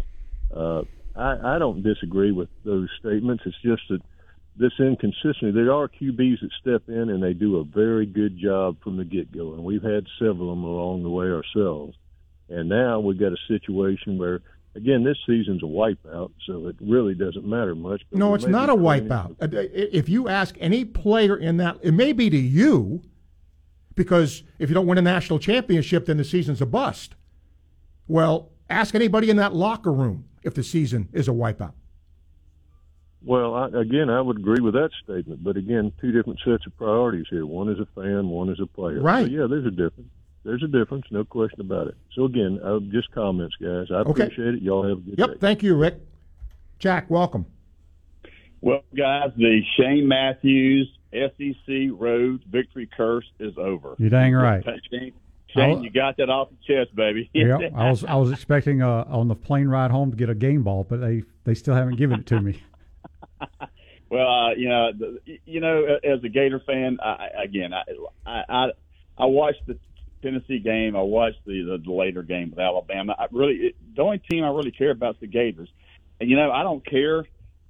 uh, 0.54 0.82
I, 1.16 1.56
I 1.56 1.58
don't 1.58 1.82
disagree 1.82 2.32
with 2.32 2.50
those 2.64 2.90
statements. 3.00 3.44
It's 3.46 3.56
just 3.62 3.82
that 3.88 4.02
this 4.56 4.72
inconsistency. 4.78 5.50
There 5.50 5.72
are 5.72 5.88
QBs 5.88 6.40
that 6.40 6.50
step 6.60 6.82
in 6.88 7.10
and 7.10 7.22
they 7.22 7.32
do 7.32 7.56
a 7.58 7.64
very 7.64 8.06
good 8.06 8.38
job 8.38 8.76
from 8.82 8.96
the 8.96 9.04
get 9.04 9.32
go, 9.32 9.52
and 9.54 9.64
we've 9.64 9.82
had 9.82 10.06
several 10.18 10.50
of 10.52 10.56
them 10.58 10.64
along 10.64 11.02
the 11.02 11.10
way 11.10 11.26
ourselves. 11.26 11.96
And 12.48 12.68
now 12.68 13.00
we've 13.00 13.18
got 13.18 13.32
a 13.32 13.36
situation 13.48 14.18
where, 14.18 14.40
again, 14.76 15.02
this 15.02 15.16
season's 15.26 15.62
a 15.62 15.66
wipeout, 15.66 16.30
so 16.46 16.68
it 16.68 16.76
really 16.80 17.14
doesn't 17.14 17.44
matter 17.44 17.74
much. 17.74 18.02
but 18.10 18.18
No, 18.18 18.34
it's 18.34 18.46
not 18.46 18.68
a 18.68 18.74
wipeout. 18.74 19.36
Uh, 19.42 19.48
If 19.72 20.08
you 20.08 20.28
ask 20.28 20.54
any 20.60 20.84
player 20.84 21.36
in 21.36 21.56
that, 21.56 21.78
it 21.82 21.92
may 21.92 22.12
be 22.12 22.28
to 22.30 22.36
you, 22.36 23.02
because 23.94 24.42
if 24.58 24.68
you 24.68 24.74
don't 24.74 24.86
win 24.86 24.98
a 24.98 25.02
national 25.02 25.38
championship, 25.38 26.06
then 26.06 26.16
the 26.18 26.24
season's 26.24 26.60
a 26.60 26.66
bust. 26.66 27.14
Well, 28.06 28.50
ask 28.68 28.94
anybody 28.94 29.30
in 29.30 29.36
that 29.38 29.54
locker 29.54 29.92
room 29.92 30.24
if 30.42 30.54
the 30.54 30.62
season 30.62 31.08
is 31.12 31.26
a 31.28 31.32
wipeout. 31.32 31.72
Well, 33.24 33.54
I, 33.54 33.66
again, 33.68 34.10
I 34.10 34.20
would 34.20 34.38
agree 34.38 34.60
with 34.60 34.74
that 34.74 34.90
statement, 35.02 35.42
but 35.42 35.56
again, 35.56 35.92
two 36.00 36.12
different 36.12 36.40
sets 36.44 36.66
of 36.66 36.76
priorities 36.76 37.26
here. 37.30 37.46
One 37.46 37.70
is 37.70 37.78
a 37.78 37.86
fan, 37.94 38.28
one 38.28 38.50
is 38.50 38.60
a 38.60 38.66
player. 38.66 39.00
Right. 39.00 39.26
So, 39.26 39.30
yeah, 39.32 39.46
there's 39.48 39.64
a 39.66 39.70
difference. 39.70 40.10
There's 40.44 40.62
a 40.62 40.68
difference, 40.68 41.06
no 41.10 41.24
question 41.24 41.62
about 41.62 41.86
it. 41.88 41.94
So 42.14 42.26
again, 42.26 42.60
uh, 42.62 42.80
just 42.92 43.10
comments, 43.12 43.54
guys. 43.60 43.86
I 43.90 44.00
Okay. 44.00 44.24
appreciate 44.24 44.56
it. 44.56 44.62
Y'all 44.62 44.86
have 44.86 44.98
a 44.98 45.00
good 45.00 45.18
Yep. 45.18 45.28
day. 45.30 45.36
Thank 45.40 45.62
you, 45.62 45.74
Rick. 45.74 45.94
Jack, 46.78 47.10
welcome. 47.10 47.46
Well, 48.60 48.82
guys, 48.94 49.30
the 49.36 49.62
Shane 49.78 50.06
Matthews 50.06 50.90
SEC 51.12 51.90
Road 51.92 52.42
victory 52.50 52.88
curse 52.94 53.24
is 53.38 53.56
over. 53.56 53.94
You're 53.98 54.10
dang 54.10 54.34
right. 54.34 54.62
Shane, 54.90 55.12
Shane 55.48 55.82
you 55.82 55.90
got 55.90 56.16
that 56.18 56.28
off 56.28 56.48
the 56.50 56.56
chest, 56.74 56.94
baby. 56.94 57.30
yeah, 57.34 57.56
I 57.74 57.88
was 57.88 58.04
I 58.04 58.16
was 58.16 58.32
expecting 58.32 58.82
uh, 58.82 59.04
on 59.08 59.28
the 59.28 59.34
plane 59.34 59.68
ride 59.68 59.90
home 59.90 60.10
to 60.10 60.16
get 60.16 60.28
a 60.28 60.34
game 60.34 60.62
ball, 60.62 60.84
but 60.84 61.00
they 61.00 61.22
they 61.44 61.54
still 61.54 61.74
haven't 61.74 61.96
given 61.96 62.20
it 62.20 62.26
to 62.26 62.40
me. 62.40 62.60
Well, 64.10 64.28
uh, 64.28 64.54
you 64.54 64.68
know, 64.68 64.92
the, 64.92 65.38
you 65.44 65.60
know, 65.60 65.98
as 66.04 66.22
a 66.22 66.28
Gator 66.28 66.60
fan, 66.64 66.98
I, 67.02 67.42
again, 67.42 67.72
I, 67.72 68.44
I 68.48 68.66
I 69.16 69.26
watched 69.26 69.66
the 69.66 69.78
Tennessee 70.22 70.58
game. 70.58 70.94
I 70.94 71.02
watched 71.02 71.44
the 71.46 71.80
the, 71.84 71.90
later 71.90 72.22
game 72.22 72.50
with 72.50 72.58
Alabama. 72.58 73.16
I 73.18 73.26
really, 73.32 73.54
it, 73.54 73.76
the 73.96 74.02
only 74.02 74.18
team 74.18 74.44
I 74.44 74.48
really 74.48 74.70
care 74.70 74.90
about 74.90 75.14
is 75.16 75.20
the 75.22 75.26
Gators. 75.26 75.68
And 76.20 76.30
you 76.30 76.36
know, 76.36 76.50
I 76.52 76.62
don't 76.62 76.84
care. 76.84 77.20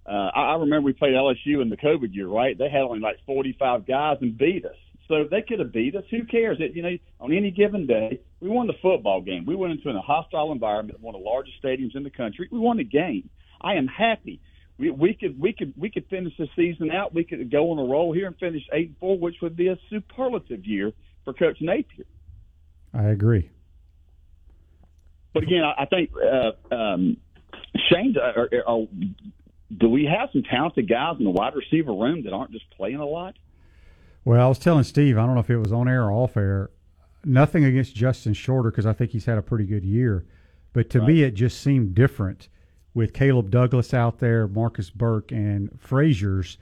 Uh, 0.06 0.30
I, 0.34 0.52
I 0.52 0.54
remember 0.56 0.86
we 0.86 0.92
played 0.92 1.14
LSU 1.14 1.62
in 1.62 1.70
the 1.70 1.76
COVID 1.76 2.14
year, 2.14 2.28
right? 2.28 2.58
They 2.58 2.68
had 2.68 2.82
only 2.82 3.00
like 3.00 3.16
45 3.26 3.86
guys 3.86 4.18
and 4.20 4.36
beat 4.36 4.66
us. 4.66 4.76
So 5.08 5.24
they 5.30 5.42
could 5.42 5.60
have 5.60 5.72
beat 5.72 5.96
us. 5.96 6.04
Who 6.10 6.24
cares? 6.24 6.58
It, 6.60 6.74
you 6.74 6.82
know, 6.82 6.96
on 7.20 7.32
any 7.32 7.50
given 7.50 7.86
day, 7.86 8.20
we 8.40 8.48
won 8.48 8.66
the 8.66 8.74
football 8.82 9.20
game. 9.20 9.46
We 9.46 9.54
went 9.54 9.72
into 9.72 9.88
a 9.90 10.00
hostile 10.00 10.52
environment, 10.52 11.00
one 11.00 11.14
of 11.14 11.22
the 11.22 11.26
largest 11.26 11.62
stadiums 11.62 11.94
in 11.94 12.02
the 12.02 12.10
country. 12.10 12.48
We 12.50 12.58
won 12.58 12.78
the 12.78 12.84
game. 12.84 13.28
I 13.60 13.74
am 13.74 13.86
happy. 13.86 14.40
We, 14.78 14.90
we 14.90 15.14
could 15.14 15.38
we 15.40 15.52
could 15.52 15.72
we 15.76 15.90
could 15.90 16.06
finish 16.08 16.32
the 16.36 16.48
season 16.56 16.90
out. 16.90 17.14
We 17.14 17.24
could 17.24 17.50
go 17.50 17.70
on 17.70 17.78
a 17.78 17.84
roll 17.84 18.12
here 18.12 18.26
and 18.26 18.36
finish 18.38 18.62
eight 18.72 18.88
and 18.88 18.96
four, 18.98 19.18
which 19.18 19.36
would 19.40 19.56
be 19.56 19.68
a 19.68 19.78
superlative 19.88 20.64
year 20.64 20.92
for 21.24 21.32
Coach 21.32 21.58
Napier. 21.60 22.06
I 22.92 23.04
agree. 23.04 23.50
But 25.32 25.44
again, 25.44 25.62
I, 25.64 25.82
I 25.82 25.86
think 25.86 26.10
uh, 26.14 26.74
um, 26.74 27.16
Shane, 27.90 28.14
uh, 28.16 28.40
are, 28.40 28.48
are, 28.66 28.86
do 29.76 29.88
we 29.88 30.04
have 30.04 30.30
some 30.32 30.42
talented 30.42 30.88
guys 30.88 31.16
in 31.18 31.24
the 31.24 31.30
wide 31.30 31.54
receiver 31.54 31.92
room 31.92 32.22
that 32.24 32.32
aren't 32.32 32.52
just 32.52 32.68
playing 32.70 32.96
a 32.96 33.06
lot? 33.06 33.34
Well, 34.24 34.40
I 34.40 34.48
was 34.48 34.58
telling 34.58 34.84
Steve, 34.84 35.18
I 35.18 35.26
don't 35.26 35.34
know 35.34 35.40
if 35.40 35.50
it 35.50 35.58
was 35.58 35.72
on 35.72 35.88
air 35.88 36.04
or 36.04 36.12
off 36.12 36.36
air. 36.36 36.70
Nothing 37.24 37.64
against 37.64 37.94
Justin 37.94 38.32
Shorter 38.32 38.70
because 38.70 38.86
I 38.86 38.92
think 38.92 39.10
he's 39.10 39.24
had 39.24 39.38
a 39.38 39.42
pretty 39.42 39.64
good 39.64 39.84
year, 39.84 40.24
but 40.72 40.90
to 40.90 41.02
me 41.02 41.22
it 41.22 41.32
just 41.32 41.60
seemed 41.60 41.94
different 41.94 42.48
with 42.94 43.12
Caleb 43.12 43.50
Douglas 43.50 43.92
out 43.92 44.18
there, 44.18 44.46
Marcus 44.46 44.90
Burke, 44.90 45.32
and 45.32 45.70
Fraziars. 45.80 46.56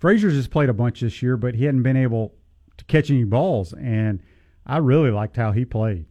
Fraziars 0.00 0.36
has 0.36 0.46
played 0.46 0.68
a 0.68 0.74
bunch 0.74 1.00
this 1.00 1.22
year, 1.22 1.36
but 1.36 1.54
he 1.54 1.64
hadn't 1.64 1.82
been 1.82 1.96
able 1.96 2.34
to 2.76 2.84
catch 2.84 3.10
any 3.10 3.24
balls, 3.24 3.72
and 3.72 4.22
I 4.64 4.78
really 4.78 5.10
liked 5.10 5.36
how 5.36 5.52
he 5.52 5.64
played. 5.64 6.06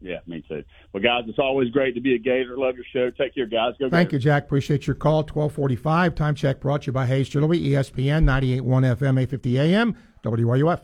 Yeah, 0.00 0.18
me 0.26 0.44
too. 0.46 0.62
Well, 0.92 1.02
guys, 1.02 1.24
it's 1.26 1.38
always 1.40 1.70
great 1.70 1.94
to 1.94 2.00
be 2.00 2.14
a 2.14 2.18
Gator. 2.18 2.56
Love 2.56 2.76
your 2.76 2.84
show. 2.92 3.10
Take 3.10 3.34
care, 3.34 3.46
guys. 3.46 3.74
Go 3.80 3.90
Thank 3.90 4.10
Gators. 4.10 4.24
you, 4.24 4.30
Jack. 4.30 4.44
Appreciate 4.44 4.86
your 4.86 4.94
call. 4.94 5.18
1245. 5.18 6.14
Time 6.14 6.34
check 6.36 6.60
brought 6.60 6.82
to 6.82 6.86
you 6.86 6.92
by 6.92 7.06
Hayes 7.06 7.28
Jewelry, 7.28 7.58
ESPN 7.58 8.24
98.1 8.24 8.62
FM, 8.62 9.20
850 9.20 9.58
AM, 9.58 9.96
WRUF. 10.22 10.80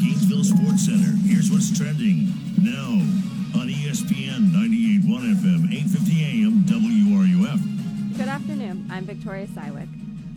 Gainesville 0.00 0.44
Sports 0.44 0.86
Center. 0.86 1.12
Here's 1.26 1.50
what's 1.50 1.76
trending 1.76 2.28
now 2.58 3.31
on 3.54 3.68
ESPN 3.68 4.50
98.1 4.50 5.34
FM, 5.36 5.72
850 5.72 6.24
AM, 6.24 6.64
WRUF. 6.64 8.16
Good 8.16 8.28
afternoon. 8.28 8.88
I'm 8.90 9.04
Victoria 9.04 9.46
Sywick. 9.46 9.88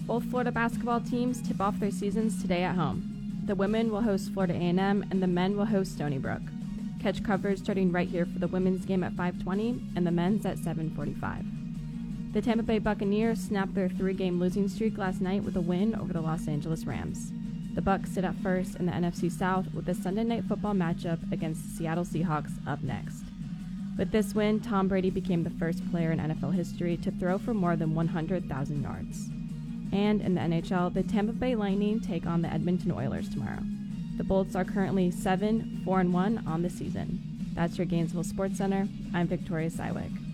Both 0.05 0.25
Florida 0.25 0.51
basketball 0.51 0.99
teams 0.99 1.41
tip 1.41 1.61
off 1.61 1.79
their 1.79 1.91
seasons 1.91 2.41
today 2.41 2.63
at 2.63 2.75
home. 2.75 3.41
The 3.45 3.55
women 3.55 3.91
will 3.91 4.01
host 4.01 4.33
Florida 4.33 4.53
A&M 4.53 5.05
and 5.09 5.23
the 5.23 5.27
men 5.27 5.55
will 5.55 5.65
host 5.65 5.93
Stony 5.93 6.17
Brook. 6.17 6.41
Catch 7.01 7.23
coverage 7.23 7.59
starting 7.59 7.91
right 7.91 8.07
here 8.09 8.25
for 8.25 8.39
the 8.39 8.47
women's 8.47 8.85
game 8.85 9.03
at 9.03 9.13
5:20 9.13 9.79
and 9.95 10.05
the 10.05 10.11
men's 10.11 10.45
at 10.45 10.57
7:45. 10.57 11.45
The 12.33 12.41
Tampa 12.41 12.63
Bay 12.63 12.79
Buccaneers 12.79 13.39
snapped 13.39 13.75
their 13.75 13.89
three-game 13.89 14.39
losing 14.39 14.67
streak 14.67 14.97
last 14.97 15.21
night 15.21 15.43
with 15.43 15.55
a 15.55 15.61
win 15.61 15.95
over 15.95 16.11
the 16.11 16.21
Los 16.21 16.47
Angeles 16.47 16.85
Rams. 16.85 17.31
The 17.75 17.81
Bucks 17.81 18.11
sit 18.11 18.23
at 18.23 18.35
first 18.37 18.77
in 18.77 18.85
the 18.85 18.93
NFC 18.93 19.29
South 19.29 19.73
with 19.73 19.85
the 19.85 19.93
Sunday 19.93 20.23
night 20.23 20.45
football 20.45 20.73
matchup 20.73 21.29
against 21.33 21.61
the 21.61 21.75
Seattle 21.75 22.05
Seahawks 22.05 22.53
up 22.65 22.81
next. 22.81 23.25
With 23.97 24.11
this 24.11 24.33
win, 24.33 24.61
Tom 24.61 24.87
Brady 24.87 25.09
became 25.09 25.43
the 25.43 25.49
first 25.49 25.89
player 25.91 26.11
in 26.11 26.19
NFL 26.19 26.53
history 26.53 26.95
to 26.97 27.11
throw 27.11 27.37
for 27.37 27.53
more 27.53 27.75
than 27.75 27.93
100,000 27.93 28.81
yards. 28.81 29.29
And 29.91 30.21
in 30.21 30.35
the 30.35 30.41
NHL, 30.41 30.93
the 30.93 31.03
Tampa 31.03 31.33
Bay 31.33 31.55
Lightning 31.55 31.99
take 31.99 32.25
on 32.25 32.41
the 32.41 32.51
Edmonton 32.51 32.91
Oilers 32.93 33.29
tomorrow. 33.29 33.61
The 34.17 34.23
Bolts 34.23 34.55
are 34.55 34.65
currently 34.65 35.11
7 35.11 35.81
4 35.83 35.99
and 35.99 36.13
1 36.13 36.43
on 36.47 36.61
the 36.61 36.69
season. 36.69 37.19
That's 37.53 37.77
your 37.77 37.85
Gainesville 37.85 38.23
Sports 38.23 38.57
Center. 38.57 38.87
I'm 39.13 39.27
Victoria 39.27 39.69
Sywick. 39.69 40.24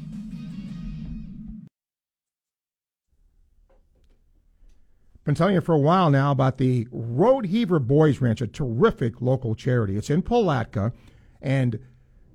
Been 5.23 5.35
telling 5.35 5.53
you 5.53 5.61
for 5.61 5.75
a 5.75 5.79
while 5.79 6.09
now 6.09 6.31
about 6.31 6.57
the 6.57 6.85
Rodeheaver 6.85 7.85
Boys 7.85 8.19
Ranch, 8.21 8.41
a 8.41 8.47
terrific 8.47 9.21
local 9.21 9.53
charity. 9.53 9.95
It's 9.95 10.09
in 10.09 10.23
Palatka, 10.23 10.93
and 11.39 11.77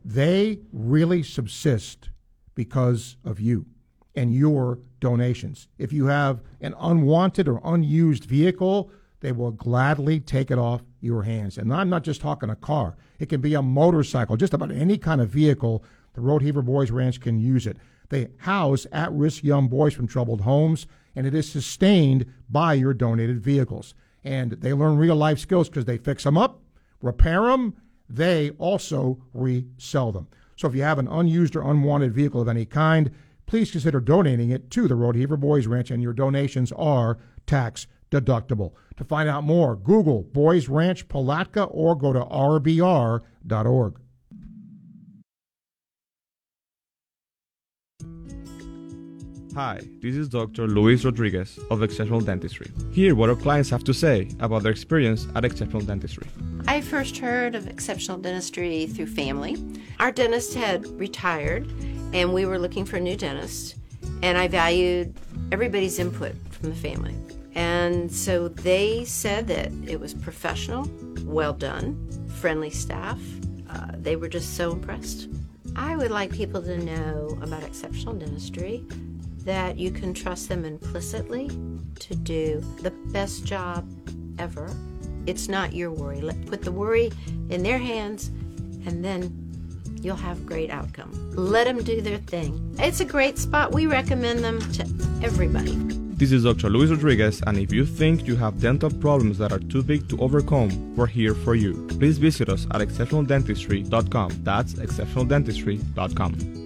they 0.05 0.61
really 0.73 1.25
subsist 1.25 2.11
because 2.55 3.17
of 3.25 3.41
you 3.41 3.67
and 4.15 4.33
your 4.33 4.79
donations. 5.01 5.67
If 5.79 5.93
you 5.93 6.07
have 6.07 6.43
an 6.61 6.77
unwanted 6.79 7.49
or 7.49 7.61
unused 7.65 8.25
vehicle, 8.25 8.93
they 9.19 9.33
will 9.33 9.51
gladly 9.51 10.21
take 10.21 10.53
it 10.53 10.59
off 10.59 10.83
your 11.01 11.25
hands. 11.25 11.59
And 11.59 11.75
I'm 11.75 11.91
not 11.91 12.05
just 12.05 12.21
talking 12.21 12.51
a 12.51 12.57
car, 12.57 12.97
it 13.19 13.29
can 13.29 13.41
be 13.41 13.55
a 13.55 13.63
motorcycle, 13.63 14.37
just 14.37 14.55
about 14.55 14.71
any 14.71 14.97
kind 14.97 15.21
of 15.21 15.29
vehicle. 15.29 15.83
The 16.15 16.21
Rodeheaver 16.21 16.65
Boys 16.65 16.93
Ranch 16.93 17.21
can 17.21 17.41
use 17.41 17.67
it. 17.67 17.79
They 18.11 18.29
house 18.39 18.87
at 18.93 19.11
risk 19.13 19.43
young 19.43 19.67
boys 19.67 19.93
from 19.93 20.07
troubled 20.07 20.43
homes, 20.43 20.87
and 21.17 21.27
it 21.27 21.35
is 21.35 21.51
sustained 21.51 22.27
by 22.49 22.75
your 22.75 22.95
donated 22.95 23.41
vehicles. 23.41 23.95
And 24.23 24.53
they 24.53 24.73
learn 24.73 24.99
real 24.99 25.17
life 25.17 25.39
skills 25.39 25.69
because 25.69 25.87
they 25.87 25.99
fix 25.99 26.23
them 26.25 26.37
up, 26.37 26.61
repair 27.01 27.43
them, 27.43 27.75
they 28.09 28.51
also 28.51 29.19
resell 29.33 30.13
them. 30.13 30.29
So 30.57 30.69
if 30.69 30.75
you 30.75 30.83
have 30.83 30.99
an 30.99 31.09
unused 31.09 31.57
or 31.57 31.69
unwanted 31.69 32.13
vehicle 32.13 32.41
of 32.41 32.49
any 32.49 32.67
kind, 32.67 33.11
please 33.47 33.71
consider 33.71 34.01
donating 34.01 34.51
it 34.51 34.71
to 34.73 34.87
the 34.87 34.95
Rodeheaver 34.95 35.39
Boys 35.39 35.67
Ranch, 35.67 35.91
and 35.91 36.03
your 36.03 36.13
donations 36.13 36.73
are 36.73 37.19
tax 37.47 37.87
deductible. 38.11 38.73
To 38.97 39.05
find 39.05 39.29
out 39.29 39.45
more, 39.45 39.77
Google 39.77 40.23
Boys 40.23 40.69
Ranch 40.69 41.09
Palatka 41.09 41.65
or 41.65 41.95
go 41.95 42.13
to 42.13 42.21
rbr.org. 42.21 44.01
Hi, 49.57 49.81
this 50.03 50.17
is 50.17 50.29
Dr. 50.29 50.67
Luis 50.67 51.03
Rodriguez 51.03 51.59
of 51.71 51.83
Exceptional 51.83 52.21
Dentistry. 52.21 52.71
Hear 52.93 53.15
what 53.15 53.31
our 53.31 53.35
clients 53.35 53.71
have 53.71 53.85
to 53.85 53.95
say 53.95 54.29
about 54.39 54.63
their 54.63 54.71
experience 54.71 55.27
at 55.35 55.47
Exceptional 55.47 55.81
Dentistry. 55.81 56.27
I 56.69 56.83
first 56.83 57.17
heard 57.17 57.55
of 57.55 57.67
exceptional 57.67 58.19
dentistry 58.19 58.87
through 58.87 59.07
family. 59.07 59.57
Our 59.99 60.13
dentist 60.13 60.53
had 60.53 60.87
retired, 61.01 61.67
and 62.13 62.35
we 62.35 62.45
were 62.45 62.59
looking 62.59 62.85
for 62.85 62.99
a 62.99 63.01
new 63.01 63.17
dentist, 63.17 63.77
and 64.23 64.37
I 64.37 64.47
valued 64.47 65.15
everybody's 65.51 65.99
input 65.99 66.35
from 66.51 66.69
the 66.69 66.77
family. 66.77 67.15
And 67.55 68.13
so 68.13 68.49
they 68.49 69.07
said 69.07 69.47
that 69.47 69.73
it 69.87 69.99
was 69.99 70.13
professional, 70.13 70.87
well 71.25 71.55
done, 71.55 71.97
friendly 72.43 72.69
staff. 72.69 73.19
Uh, 73.71 73.93
they 73.95 74.17
were 74.17 74.29
just 74.29 74.55
so 74.55 74.73
impressed. 74.73 75.31
I 75.77 75.97
would 75.97 76.11
like 76.11 76.31
people 76.31 76.61
to 76.61 76.77
know 76.77 77.39
about 77.41 77.63
exceptional 77.63 78.13
dentistry 78.13 78.85
that 79.47 79.79
you 79.79 79.91
can 79.91 80.13
trust 80.13 80.49
them 80.49 80.65
implicitly 80.65 81.49
to 82.01 82.15
do 82.17 82.63
the 82.83 82.91
best 83.13 83.47
job 83.47 83.89
ever. 84.39 84.71
It's 85.27 85.49
not 85.49 85.73
your 85.73 85.91
worry. 85.91 86.21
Let 86.21 86.45
put 86.47 86.63
the 86.63 86.73
worry 86.73 87.13
in 87.49 87.63
their 87.63 87.79
hands 87.79 88.29
and 88.87 89.05
then 89.05 89.47
you'll 90.03 90.17
have 90.17 90.45
great 90.45 90.71
outcome. 90.71 91.11
Let 91.35 91.65
them 91.65 91.83
do 91.83 92.01
their 92.01 92.19
thing. 92.19 92.75
It's 92.79 93.01
a 93.01 93.05
great 93.05 93.39
spot. 93.39 93.73
We 93.73 93.87
recommend 93.87 94.45
them 94.45 94.61
to 94.73 94.83
everybody. 95.23 95.77
This 96.17 96.33
is 96.33 96.45
Dr. 96.45 96.71
Luis 96.71 96.89
Rodriguez, 96.89 97.43
and 97.47 97.59
if 97.59 97.71
you 97.75 97.85
think 97.85 98.27
you 98.27 98.37
have 98.37 98.59
dental 98.59 98.89
problems 98.89 99.37
that 99.37 99.53
are 99.53 99.59
too 99.59 99.83
big 99.83 100.09
to 100.09 100.19
overcome, 100.19 100.97
we're 100.97 101.07
here 101.07 101.35
for 101.35 101.55
you. 101.55 101.87
Please 101.89 102.17
visit 102.17 102.49
us 102.49 102.67
at 102.71 102.81
exceptionaldentistry.com. 102.81 104.41
That's 104.43 104.73
exceptionaldentistry.com. 104.75 106.66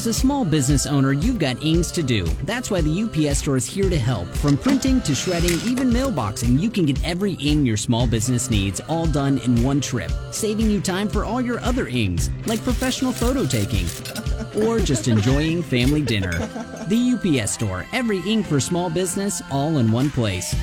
As 0.00 0.06
a 0.06 0.14
small 0.14 0.46
business 0.46 0.86
owner, 0.86 1.12
you've 1.12 1.38
got 1.38 1.62
ings 1.62 1.92
to 1.92 2.02
do. 2.02 2.24
That's 2.44 2.70
why 2.70 2.80
the 2.80 3.02
UPS 3.02 3.40
store 3.40 3.58
is 3.58 3.66
here 3.66 3.90
to 3.90 3.98
help. 3.98 4.28
From 4.28 4.56
printing 4.56 5.02
to 5.02 5.14
shredding, 5.14 5.60
even 5.70 5.90
mailboxing, 5.90 6.58
you 6.58 6.70
can 6.70 6.86
get 6.86 7.06
every 7.06 7.34
ing 7.34 7.66
your 7.66 7.76
small 7.76 8.06
business 8.06 8.48
needs 8.48 8.80
all 8.88 9.04
done 9.04 9.36
in 9.40 9.62
one 9.62 9.78
trip, 9.78 10.10
saving 10.30 10.70
you 10.70 10.80
time 10.80 11.06
for 11.06 11.26
all 11.26 11.42
your 11.42 11.60
other 11.60 11.86
ings, 11.86 12.30
like 12.46 12.64
professional 12.64 13.12
photo 13.12 13.44
taking 13.44 13.84
or 14.64 14.80
just 14.80 15.06
enjoying 15.06 15.62
family 15.62 16.00
dinner. 16.00 16.32
The 16.88 17.38
UPS 17.38 17.50
store, 17.50 17.84
every 17.92 18.20
ink 18.20 18.46
for 18.46 18.58
small 18.58 18.88
business, 18.88 19.42
all 19.50 19.76
in 19.76 19.92
one 19.92 20.08
place. 20.08 20.56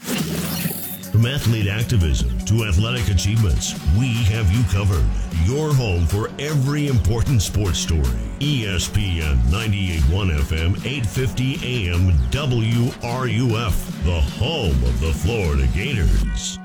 From 0.00 1.26
athlete 1.26 1.66
activism 1.66 2.38
to 2.46 2.64
athletic 2.64 3.08
achievements, 3.08 3.74
we 3.98 4.08
have 4.24 4.50
you 4.50 4.62
covered. 4.70 5.04
Your 5.44 5.74
home 5.74 6.06
for 6.06 6.30
every 6.38 6.86
important 6.86 7.42
sports 7.42 7.78
story. 7.78 8.04
ESPN 8.38 9.36
98.1 9.50 10.38
FM, 10.38 10.76
850 10.86 11.88
AM, 11.88 12.12
WRUF, 12.30 14.04
the 14.04 14.20
home 14.38 14.84
of 14.84 15.00
the 15.00 15.12
Florida 15.12 15.66
Gators. 15.74 16.58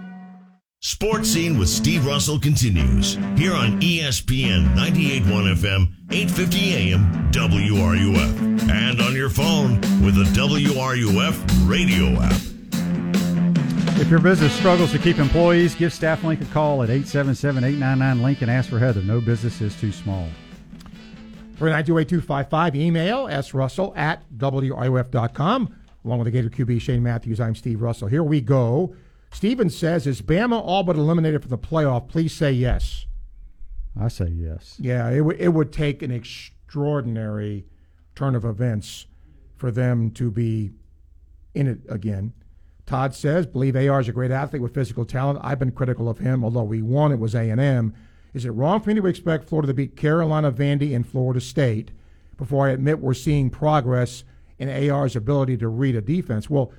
Sports 0.79 1.29
Scene 1.29 1.57
with 1.57 1.67
Steve 1.67 2.05
Russell 2.05 2.39
continues 2.39 3.15
here 3.35 3.55
on 3.55 3.81
ESPN 3.81 4.75
98.1 4.75 5.55
FM, 5.55 5.87
850 6.11 6.93
AM, 6.93 7.31
WRUF, 7.31 8.69
and 8.69 9.01
on 9.01 9.15
your 9.15 9.29
phone 9.29 9.81
with 10.05 10.15
the 10.15 10.25
WRUF 10.39 11.67
radio 11.67 12.21
app. 12.21 12.54
If 13.97 14.09
your 14.09 14.19
business 14.19 14.53
struggles 14.53 14.91
to 14.91 14.99
keep 14.99 15.19
employees, 15.19 15.73
give 15.73 15.91
StaffLink 15.91 16.41
a 16.41 16.45
call 16.53 16.83
at 16.83 16.89
877-899-LINK 16.89 18.41
and 18.41 18.51
ask 18.51 18.69
for 18.69 18.77
Heather. 18.77 19.01
No 19.01 19.21
business 19.21 19.61
is 19.61 19.75
too 19.79 19.91
small. 19.91 20.27
3928255. 21.57 22.75
Email 22.75 23.27
srussell 23.27 23.97
at 23.97 24.23
WRUF.com. 24.37 25.75
Along 26.03 26.19
with 26.19 26.25
the 26.25 26.31
Gator 26.31 26.49
QB 26.49 26.81
Shane 26.81 27.01
Matthews, 27.01 27.39
I'm 27.39 27.55
Steve 27.55 27.81
Russell. 27.81 28.09
Here 28.09 28.21
we 28.21 28.41
go. 28.41 28.93
Steven 29.31 29.69
says, 29.69 30.05
Is 30.05 30.21
Bama 30.21 30.61
all 30.61 30.83
but 30.83 30.97
eliminated 30.97 31.41
from 31.41 31.49
the 31.49 31.57
playoff? 31.57 32.09
Please 32.09 32.33
say 32.33 32.51
yes. 32.51 33.05
I 33.99 34.09
say 34.09 34.27
yes. 34.27 34.75
Yeah, 34.77 35.09
it, 35.09 35.19
w- 35.19 35.37
it 35.39 35.47
would 35.49 35.71
take 35.71 36.01
an 36.01 36.11
extraordinary 36.11 37.65
turn 38.13 38.35
of 38.35 38.43
events 38.43 39.07
for 39.55 39.71
them 39.71 40.11
to 40.11 40.29
be 40.29 40.71
in 41.53 41.67
it 41.67 41.79
again. 41.87 42.33
Todd 42.85 43.15
says, 43.15 43.47
believe 43.47 43.75
AR 43.75 43.99
is 43.99 44.07
a 44.07 44.11
great 44.11 44.31
athlete 44.31 44.61
with 44.61 44.73
physical 44.73 45.05
talent. 45.05 45.39
I've 45.41 45.59
been 45.59 45.71
critical 45.71 46.07
of 46.07 46.19
him, 46.19 46.43
although 46.43 46.63
we 46.63 46.81
won. 46.81 47.11
It 47.11 47.19
was 47.19 47.33
A&M. 47.33 47.93
Is 48.33 48.45
it 48.45 48.51
wrong 48.51 48.81
for 48.81 48.89
me 48.89 48.95
to 48.95 49.07
expect 49.07 49.47
Florida 49.47 49.67
to 49.67 49.73
beat 49.73 49.95
Carolina, 49.95 50.51
Vandy, 50.51 50.95
and 50.95 51.07
Florida 51.07 51.41
State 51.41 51.91
before 52.37 52.67
I 52.67 52.71
admit 52.71 52.99
we're 52.99 53.13
seeing 53.13 53.49
progress 53.49 54.23
in 54.59 54.69
AR's 54.69 55.15
ability 55.15 55.57
to 55.57 55.67
read 55.67 55.95
a 55.95 56.01
defense? 56.01 56.49
Well, 56.49 56.71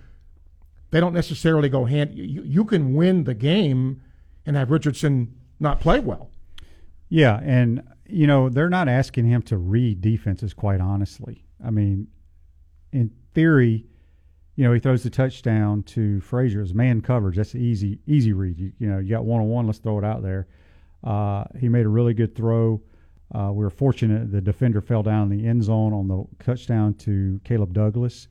they 0.90 1.01
don't 1.01 1.14
necessarily 1.14 1.69
go 1.69 1.87
hand. 1.87 2.14
You, 2.14 2.42
you 2.42 2.64
can 2.64 2.95
win 2.95 3.25
the 3.25 3.35
game 3.35 4.03
and 4.45 4.55
have 4.55 4.71
Richardson 4.71 5.35
not 5.59 5.81
play 5.81 5.99
well. 5.99 6.31
Yeah, 7.09 7.40
and 7.42 7.83
you 8.09 8.27
know 8.27 8.49
they're 8.49 8.69
not 8.69 8.88
asking 8.88 9.27
him 9.27 9.42
to 9.42 9.57
read 9.57 10.01
defenses. 10.01 10.55
Quite 10.55 10.81
honestly, 10.81 11.45
I 11.64 11.71
mean, 11.71 12.09
in 12.92 13.11
theory, 13.35 13.87
you 14.57 14.64
know 14.64 14.73
he 14.73 14.81
throws 14.81 15.03
the 15.03 15.11
touchdown 15.11 15.83
to 15.85 16.21
Fraziars 16.21 16.64
as 16.64 16.75
man 16.75 17.01
coverage. 17.01 17.37
That's 17.37 17.55
easy, 17.55 18.01
easy 18.07 18.33
read. 18.33 18.59
You, 18.59 18.73
you 18.79 18.88
know, 18.88 18.99
you 18.99 19.11
got 19.11 19.25
one 19.25 19.40
on 19.40 19.49
one. 19.49 19.66
Let's 19.66 19.79
throw 19.79 19.99
it 19.99 20.05
out 20.05 20.23
there. 20.23 20.49
Uh, 21.05 21.45
he 21.59 21.69
made 21.69 21.87
a 21.87 21.88
really 21.88 22.14
good 22.14 22.35
throw. 22.35 22.81
Uh, 23.35 23.51
we 23.53 23.64
were 23.64 23.71
fortunate 23.71 24.33
the 24.33 24.40
defender 24.40 24.81
fell 24.81 25.03
down 25.03 25.31
in 25.31 25.38
the 25.38 25.47
end 25.47 25.62
zone 25.62 25.92
on 25.92 26.09
the 26.09 26.25
touchdown 26.45 26.95
to 26.95 27.40
Caleb 27.45 27.73
Douglas, 27.73 28.29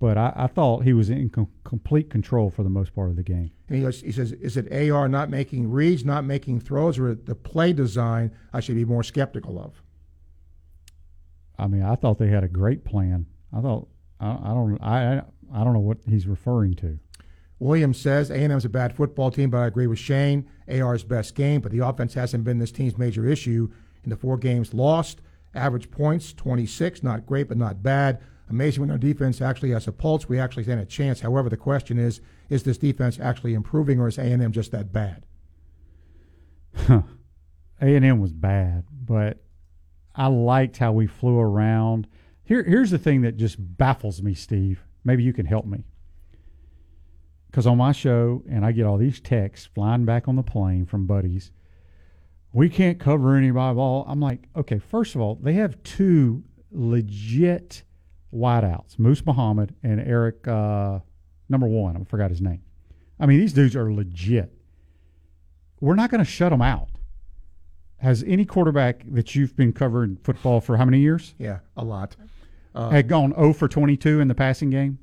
but 0.00 0.16
I, 0.16 0.32
I 0.34 0.46
thought 0.46 0.84
he 0.84 0.92
was 0.92 1.10
in 1.10 1.28
com- 1.28 1.48
complete 1.64 2.08
control 2.08 2.48
for 2.48 2.62
the 2.62 2.70
most 2.70 2.94
part 2.94 3.10
of 3.10 3.16
the 3.16 3.22
game. 3.22 3.50
And 3.68 3.76
he, 3.76 3.82
goes, 3.82 4.00
he 4.00 4.12
says, 4.12 4.32
is 4.32 4.56
it 4.56 4.72
AR 4.72 5.08
not 5.08 5.28
making 5.28 5.70
reads, 5.70 6.04
not 6.04 6.24
making 6.24 6.60
throws, 6.60 6.98
or 6.98 7.14
the 7.14 7.34
play 7.34 7.72
design 7.72 8.30
I 8.52 8.60
should 8.60 8.76
be 8.76 8.84
more 8.84 9.02
skeptical 9.02 9.58
of? 9.58 9.82
I 11.58 11.66
mean, 11.66 11.82
I 11.82 11.96
thought 11.96 12.18
they 12.18 12.28
had 12.28 12.44
a 12.44 12.48
great 12.48 12.84
plan. 12.84 13.26
I 13.52 13.60
thought 13.60 13.88
I, 14.20 14.30
I 14.30 14.48
don't 14.48 14.78
I 14.80 15.16
I 15.18 15.22
don't 15.64 15.72
know 15.72 15.80
what 15.80 15.98
he's 16.08 16.26
referring 16.26 16.74
to. 16.76 16.98
Williams 17.58 17.98
says 17.98 18.30
A&M 18.30 18.50
is 18.52 18.64
a 18.64 18.68
bad 18.68 18.94
football 18.94 19.30
team, 19.30 19.50
but 19.50 19.58
I 19.58 19.66
agree 19.66 19.86
with 19.86 19.98
Shane. 19.98 20.48
AR's 20.68 21.02
best 21.02 21.34
game, 21.34 21.60
but 21.60 21.72
the 21.72 21.84
offense 21.84 22.14
hasn't 22.14 22.44
been 22.44 22.58
this 22.58 22.70
team's 22.70 22.96
major 22.96 23.26
issue. 23.26 23.68
In 24.04 24.10
the 24.10 24.16
four 24.16 24.36
games 24.36 24.74
lost, 24.74 25.20
average 25.54 25.90
points 25.90 26.32
26, 26.32 27.02
not 27.02 27.26
great, 27.26 27.48
but 27.48 27.56
not 27.56 27.82
bad. 27.82 28.20
Amazing 28.48 28.82
when 28.82 28.90
our 28.90 28.98
defense 28.98 29.42
actually 29.42 29.70
has 29.70 29.88
a 29.88 29.92
pulse. 29.92 30.28
We 30.28 30.38
actually 30.38 30.62
stand 30.62 30.80
a 30.80 30.86
chance. 30.86 31.20
However, 31.20 31.48
the 31.48 31.56
question 31.56 31.98
is, 31.98 32.20
is 32.48 32.62
this 32.62 32.78
defense 32.78 33.18
actually 33.20 33.54
improving, 33.54 34.00
or 34.00 34.08
is 34.08 34.18
A&M 34.18 34.52
just 34.52 34.70
that 34.72 34.92
bad? 34.92 35.24
A 37.80 37.94
and 37.94 38.04
M 38.04 38.20
was 38.20 38.32
bad, 38.32 38.84
but 38.90 39.38
I 40.14 40.26
liked 40.26 40.78
how 40.78 40.92
we 40.92 41.06
flew 41.06 41.38
around. 41.38 42.08
Here, 42.42 42.62
here's 42.62 42.90
the 42.90 42.98
thing 42.98 43.22
that 43.22 43.36
just 43.36 43.56
baffles 43.58 44.22
me, 44.22 44.34
Steve. 44.34 44.82
Maybe 45.04 45.22
you 45.22 45.32
can 45.32 45.46
help 45.46 45.66
me. 45.66 45.84
Because 47.50 47.66
on 47.66 47.78
my 47.78 47.92
show, 47.92 48.42
and 48.48 48.64
I 48.64 48.72
get 48.72 48.84
all 48.84 48.98
these 48.98 49.20
texts 49.20 49.68
flying 49.74 50.04
back 50.04 50.28
on 50.28 50.36
the 50.36 50.42
plane 50.42 50.84
from 50.86 51.06
buddies. 51.06 51.50
We 52.52 52.68
can't 52.68 52.98
cover 52.98 53.36
anybody 53.36 53.74
ball. 53.74 54.04
I'm 54.08 54.20
like, 54.20 54.48
okay, 54.56 54.78
first 54.78 55.14
of 55.14 55.20
all, 55.20 55.36
they 55.36 55.54
have 55.54 55.82
two 55.82 56.44
legit 56.70 57.82
wideouts, 58.34 58.98
Moose 58.98 59.24
Muhammad 59.24 59.74
and 59.82 60.00
Eric, 60.00 60.46
uh, 60.46 61.00
number 61.48 61.66
one. 61.66 61.96
I 61.96 62.04
forgot 62.04 62.30
his 62.30 62.40
name. 62.40 62.62
I 63.20 63.26
mean, 63.26 63.40
these 63.40 63.52
dudes 63.52 63.74
are 63.74 63.92
legit. 63.92 64.52
We're 65.80 65.94
not 65.94 66.10
going 66.10 66.24
to 66.24 66.30
shut 66.30 66.50
them 66.50 66.62
out. 66.62 66.88
Has 67.98 68.22
any 68.26 68.44
quarterback 68.44 69.04
that 69.10 69.34
you've 69.34 69.56
been 69.56 69.72
covering 69.72 70.18
football 70.22 70.60
for 70.60 70.76
how 70.76 70.84
many 70.84 71.00
years? 71.00 71.34
Yeah, 71.38 71.58
a 71.76 71.84
lot. 71.84 72.16
Uh, 72.78 72.90
had 72.90 73.08
gone 73.08 73.34
0 73.34 73.52
for 73.54 73.66
22 73.66 74.20
in 74.20 74.28
the 74.28 74.34
passing 74.36 74.70
game? 74.70 74.98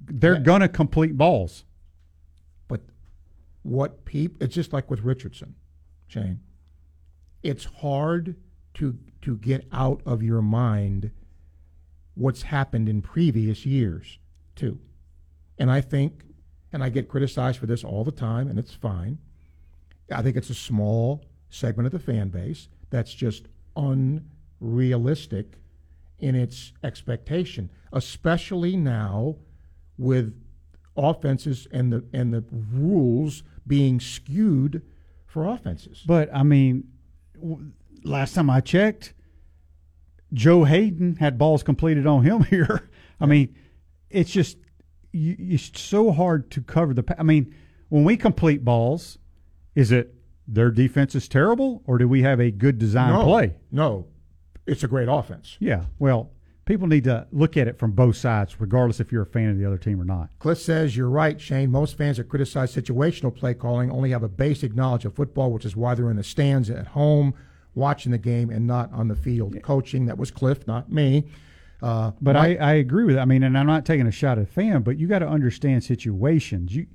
They're 0.00 0.34
Yeah. 0.36 0.40
going 0.40 0.60
to 0.62 0.68
complete 0.68 1.18
balls. 1.18 1.64
But 2.68 2.80
what 3.62 4.06
peep? 4.06 4.42
It's 4.42 4.54
just 4.54 4.72
like 4.72 4.90
with 4.90 5.00
Richardson, 5.02 5.54
Shane. 6.06 6.40
It's 7.42 7.64
hard 7.64 8.36
to 8.74 8.98
to 9.20 9.36
get 9.36 9.66
out 9.72 10.00
of 10.06 10.22
your 10.22 10.40
mind 10.42 11.10
what's 12.14 12.42
happened 12.42 12.88
in 12.88 13.02
previous 13.02 13.64
years, 13.66 14.18
too. 14.56 14.80
And 15.58 15.70
I 15.70 15.80
think, 15.80 16.24
and 16.72 16.82
I 16.82 16.88
get 16.88 17.08
criticized 17.08 17.58
for 17.58 17.66
this 17.66 17.84
all 17.84 18.02
the 18.04 18.10
time, 18.10 18.48
and 18.48 18.58
it's 18.58 18.74
fine. 18.74 19.18
I 20.10 20.22
think 20.22 20.36
it's 20.36 20.50
a 20.50 20.54
small 20.54 21.24
segment 21.50 21.86
of 21.86 21.92
the 21.92 21.98
fan 22.00 22.30
base 22.30 22.68
that's 22.90 23.14
just 23.14 23.46
unrealistic 23.76 25.58
in 26.22 26.34
its 26.34 26.72
expectation, 26.82 27.68
especially 27.92 28.76
now 28.76 29.36
with 29.98 30.34
offenses 30.96 31.66
and 31.72 31.92
the 31.92 32.04
and 32.12 32.32
the 32.32 32.44
rules 32.50 33.42
being 33.66 34.00
skewed 34.00 34.82
for 35.26 35.46
offenses. 35.46 36.02
But, 36.06 36.30
I 36.32 36.42
mean, 36.42 36.84
w- 37.34 37.72
last 38.04 38.34
time 38.34 38.50
I 38.50 38.60
checked, 38.60 39.14
Joe 40.32 40.64
Haden 40.64 41.16
had 41.16 41.38
balls 41.38 41.62
completed 41.62 42.06
on 42.06 42.22
him 42.22 42.42
here. 42.50 42.88
I 43.20 43.26
mean, 43.26 43.54
it's 44.10 44.30
just 44.30 44.58
you, 45.12 45.36
it's 45.38 45.80
so 45.80 46.12
hard 46.12 46.50
to 46.52 46.62
cover 46.62 46.94
the. 46.94 47.02
pa- 47.02 47.16
I 47.18 47.22
mean, 47.22 47.54
when 47.88 48.04
we 48.04 48.16
complete 48.16 48.64
balls, 48.64 49.18
is 49.74 49.90
it 49.90 50.14
their 50.46 50.70
defense 50.70 51.14
is 51.14 51.28
terrible, 51.28 51.82
or 51.86 51.98
do 51.98 52.06
we 52.06 52.22
have 52.22 52.40
a 52.40 52.50
good 52.50 52.78
design 52.78 53.12
no, 53.12 53.24
play? 53.24 53.56
No, 53.70 54.06
it's 54.66 54.82
a 54.84 54.88
great 54.88 55.08
offense. 55.08 55.56
Yeah. 55.60 55.84
Well, 55.98 56.30
people 56.64 56.86
need 56.86 57.04
to 57.04 57.26
look 57.32 57.56
at 57.56 57.66
it 57.68 57.78
from 57.78 57.92
both 57.92 58.16
sides, 58.16 58.60
regardless 58.60 59.00
if 59.00 59.10
you're 59.10 59.22
a 59.22 59.26
fan 59.26 59.50
of 59.50 59.58
the 59.58 59.64
other 59.66 59.78
team 59.78 60.00
or 60.00 60.04
not. 60.04 60.30
Cliff 60.38 60.58
says 60.58 60.96
you're 60.96 61.08
right, 61.10 61.40
Shane. 61.40 61.70
Most 61.70 61.96
fans 61.98 62.16
that 62.18 62.28
criticize 62.28 62.74
situational 62.74 63.34
play 63.34 63.54
calling 63.54 63.90
only 63.90 64.10
have 64.10 64.22
a 64.22 64.28
basic 64.28 64.74
knowledge 64.74 65.04
of 65.04 65.14
football, 65.14 65.50
which 65.52 65.64
is 65.64 65.74
why 65.76 65.94
they're 65.94 66.10
in 66.10 66.16
the 66.16 66.22
stands 66.24 66.70
at 66.70 66.88
home 66.88 67.34
watching 67.74 68.12
the 68.12 68.18
game 68.18 68.50
and 68.50 68.66
not 68.66 68.92
on 68.92 69.08
the 69.08 69.16
field 69.16 69.60
coaching. 69.62 70.06
That 70.06 70.18
was 70.18 70.30
Cliff, 70.30 70.66
not 70.66 70.92
me. 70.92 71.24
Uh, 71.82 72.12
But 72.20 72.34
my- 72.34 72.56
I, 72.58 72.70
I 72.70 72.72
agree 72.74 73.04
with 73.04 73.16
it. 73.16 73.18
I 73.18 73.24
mean, 73.24 73.42
and 73.42 73.58
I'm 73.58 73.66
not 73.66 73.84
taking 73.84 74.06
a 74.06 74.12
shot 74.12 74.38
at 74.38 74.48
fan, 74.48 74.82
but 74.82 74.98
you 74.98 75.08
got 75.08 75.18
to 75.20 75.28
understand 75.28 75.82
situations. 75.82 76.76
You, 76.76 76.86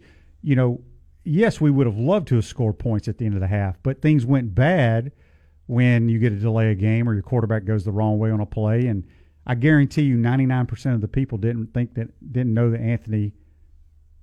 you 0.41 0.55
know, 0.55 0.81
yes, 1.25 1.59
we 1.59 1.71
would 1.71 1.87
have 1.87 1.97
loved 1.97 2.27
to 2.29 2.35
have 2.35 2.45
scored 2.45 2.79
points 2.79 3.07
at 3.09 3.17
the 3.17 3.25
end 3.25 3.33
of 3.33 3.41
the 3.41 3.47
half, 3.47 3.77
but 3.83 4.01
things 4.01 4.25
went 4.25 4.55
bad 4.55 5.11
when 5.67 6.09
you 6.09 6.17
get 6.17 6.33
a 6.33 6.37
delay 6.37 6.71
a 6.71 6.75
game 6.75 7.07
or 7.07 7.13
your 7.13 7.23
quarterback 7.23 7.65
goes 7.65 7.85
the 7.85 7.91
wrong 7.91 8.17
way 8.17 8.31
on 8.31 8.39
a 8.39 8.45
play. 8.45 8.87
And 8.87 9.05
I 9.45 9.55
guarantee 9.55 10.03
you, 10.03 10.17
99% 10.17 10.95
of 10.95 11.01
the 11.01 11.07
people 11.07 11.37
didn't 11.37 11.73
think 11.73 11.93
that 11.95 12.09
didn't 12.33 12.53
know 12.53 12.71
that 12.71 12.81
Anthony 12.81 13.33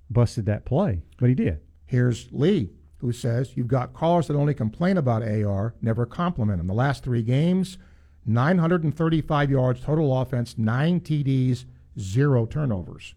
busted 0.09 0.45
that 0.47 0.65
play, 0.65 1.01
but 1.17 1.29
he 1.29 1.35
did. 1.35 1.59
Here's 1.85 2.27
Lee, 2.31 2.71
who 2.97 3.11
says 3.11 3.55
you've 3.55 3.67
got 3.67 3.93
callers 3.93 4.27
that 4.27 4.35
only 4.35 4.53
complain 4.53 4.97
about 4.97 5.23
AR, 5.23 5.75
never 5.81 6.05
compliment 6.05 6.59
him. 6.59 6.67
The 6.67 6.73
last 6.73 7.03
three 7.03 7.23
games, 7.23 7.77
935 8.25 9.51
yards 9.51 9.81
total 9.81 10.19
offense, 10.19 10.57
nine 10.57 10.99
TDs, 10.99 11.65
zero 11.99 12.45
turnovers. 12.45 13.13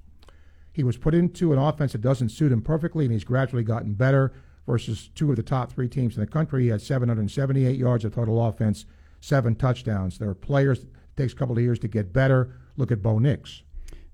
He 0.73 0.85
was 0.85 0.97
put 0.97 1.15
into 1.15 1.53
an 1.53 1.59
offense 1.59 1.93
that 1.93 2.03
doesn't 2.03 2.29
suit 2.29 2.53
him 2.53 2.63
perfectly, 2.63 3.05
and 3.05 3.13
he's 3.13 3.25
gradually 3.25 3.65
gotten 3.65 3.95
better. 3.95 4.33
Versus 4.69 5.09
two 5.15 5.31
of 5.31 5.37
the 5.37 5.43
top 5.43 5.73
three 5.73 5.89
teams 5.89 6.15
in 6.15 6.21
the 6.21 6.27
country, 6.27 6.65
he 6.65 6.69
had 6.69 6.83
778 6.83 7.75
yards 7.75 8.05
of 8.05 8.15
total 8.15 8.47
offense, 8.47 8.85
seven 9.21 9.55
touchdowns. 9.55 10.19
There 10.19 10.29
are 10.29 10.35
players. 10.35 10.81
It 10.81 10.89
takes 11.17 11.33
a 11.33 11.37
couple 11.37 11.57
of 11.57 11.63
years 11.65 11.79
to 11.79 11.89
get 11.89 12.13
better. 12.13 12.55
Look 12.77 12.93
at 12.93 13.01
Bo 13.01 13.19
Nix. 13.19 13.63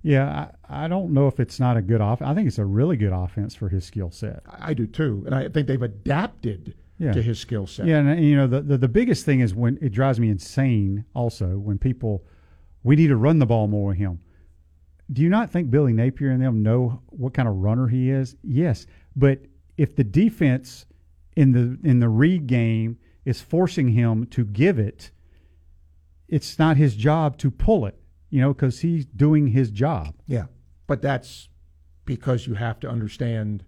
Yeah, 0.03 0.47
I, 0.69 0.85
I 0.85 0.89
don't 0.89 1.13
know 1.13 1.27
if 1.27 1.41
it's 1.41 1.59
not 1.59 1.77
a 1.77 1.83
good 1.83 2.01
off. 2.01 2.23
I 2.23 2.35
think 2.35 2.47
it's 2.47 2.59
a 2.59 2.65
really 2.65 2.97
good 2.97 3.13
offense 3.13 3.53
for 3.57 3.69
his 3.69 3.85
skill 3.85 4.13
set. 4.13 4.43
I 4.49 4.75
do 4.75 4.87
too, 4.87 5.25
and 5.27 5.35
I 5.35 5.49
think 5.49 5.67
they've 5.67 5.83
adapted 5.83 6.75
Yeah. 6.99 7.11
to 7.13 7.21
his 7.21 7.41
skill 7.41 7.67
set. 7.67 7.87
Yeah, 7.87 7.99
and 7.99 8.11
uh, 8.11 8.13
you 8.23 8.37
know 8.37 8.47
the, 8.47 8.61
the 8.61 8.79
the 8.79 8.89
biggest 8.89 9.25
thing 9.25 9.41
is 9.41 9.57
when 9.57 9.77
it 9.83 9.91
drives 9.91 10.21
me 10.21 10.29
insane. 10.29 11.05
Also, 11.15 11.59
when 11.59 11.79
people, 11.79 12.23
we 12.85 12.95
need 12.95 13.09
to 13.09 13.17
run 13.17 13.41
the 13.41 13.47
ball 13.47 13.67
more 13.67 13.89
with 13.89 13.97
him. 13.97 14.21
Do 15.13 15.21
you 15.21 15.31
not 15.31 15.51
think 15.51 15.69
Billy 15.73 15.93
Napier 15.93 16.31
and 16.31 16.41
them 16.41 16.63
know 16.63 17.03
what 17.09 17.35
kind 17.35 17.49
of 17.49 17.57
runner 17.57 17.89
he 17.89 18.09
is? 18.11 18.37
Yes, 18.45 18.87
but 19.17 19.41
if 19.77 19.95
the 19.97 20.05
defense 20.05 20.87
in 21.37 21.53
the 21.53 21.79
in 21.89 22.01
the 22.01 22.09
read 22.09 22.47
game 22.47 22.99
is 23.25 23.41
forcing 23.41 23.89
him 23.89 24.27
to 24.27 24.45
give 24.45 24.79
it, 24.79 25.11
it's 26.29 26.59
not 26.59 26.77
his 26.77 26.95
job 26.97 27.37
to 27.39 27.51
pull 27.51 27.87
it. 27.87 27.99
You 28.31 28.41
know, 28.41 28.53
because 28.53 28.81
he's 28.81 29.05
doing 29.07 29.49
his 29.49 29.71
job. 29.71 30.15
Yeah, 30.27 30.47
but 30.89 31.01
that's 31.03 31.49
because 32.05 32.47
you 32.47 32.55
have 32.55 32.81
to 32.81 32.89
understand, 32.91 33.65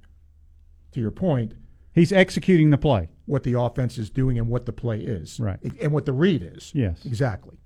to 0.92 1.00
your 1.00 1.10
point, 1.12 1.54
He's 1.92 2.12
executing 2.12 2.70
the 2.70 2.76
play. 2.78 3.08
what 3.26 3.42
the 3.44 3.58
offense 3.58 3.96
is 3.96 4.10
doing 4.10 4.38
and 4.38 4.48
what 4.48 4.66
the 4.66 4.72
play 4.72 5.00
is, 5.00 5.38
Right. 5.40 5.58
and 5.80 5.92
what 5.92 6.04
the 6.04 6.12
read 6.12 6.42
is. 6.42 6.72
Yes. 6.74 7.04
exactly. 7.06 7.56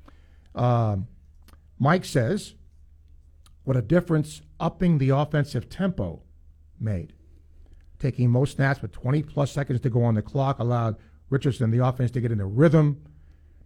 Um, 0.54 1.08
Mike 1.78 2.04
says, 2.04 2.54
"What 3.64 3.76
a 3.76 3.82
difference 3.82 4.42
upping 4.60 4.98
the 4.98 5.08
offensive 5.10 5.68
tempo 5.70 6.22
made. 6.78 7.14
Taking 8.00 8.30
most 8.30 8.56
snaps 8.56 8.80
with 8.80 8.92
20 8.92 9.22
plus 9.22 9.52
seconds 9.52 9.80
to 9.80 9.90
go 9.90 10.02
on 10.02 10.14
the 10.14 10.22
clock 10.22 10.58
allowed 10.58 10.96
Richardson 11.28 11.70
the 11.70 11.84
offense 11.84 12.10
to 12.12 12.20
get 12.20 12.32
in 12.32 12.40
a 12.40 12.46
rhythm. 12.46 13.02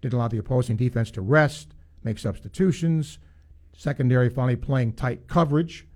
Didn't 0.03 0.15
allow 0.15 0.29
the 0.29 0.39
opposing 0.39 0.77
defense 0.77 1.11
to 1.13 1.23
rest, 1.23 1.73
make 2.03 2.19
substitutions. 2.19 3.19
Secondary 3.77 4.29
finally 4.29 4.57
playing 4.57 4.93
tight 4.93 5.29
coverage." 5.29 5.87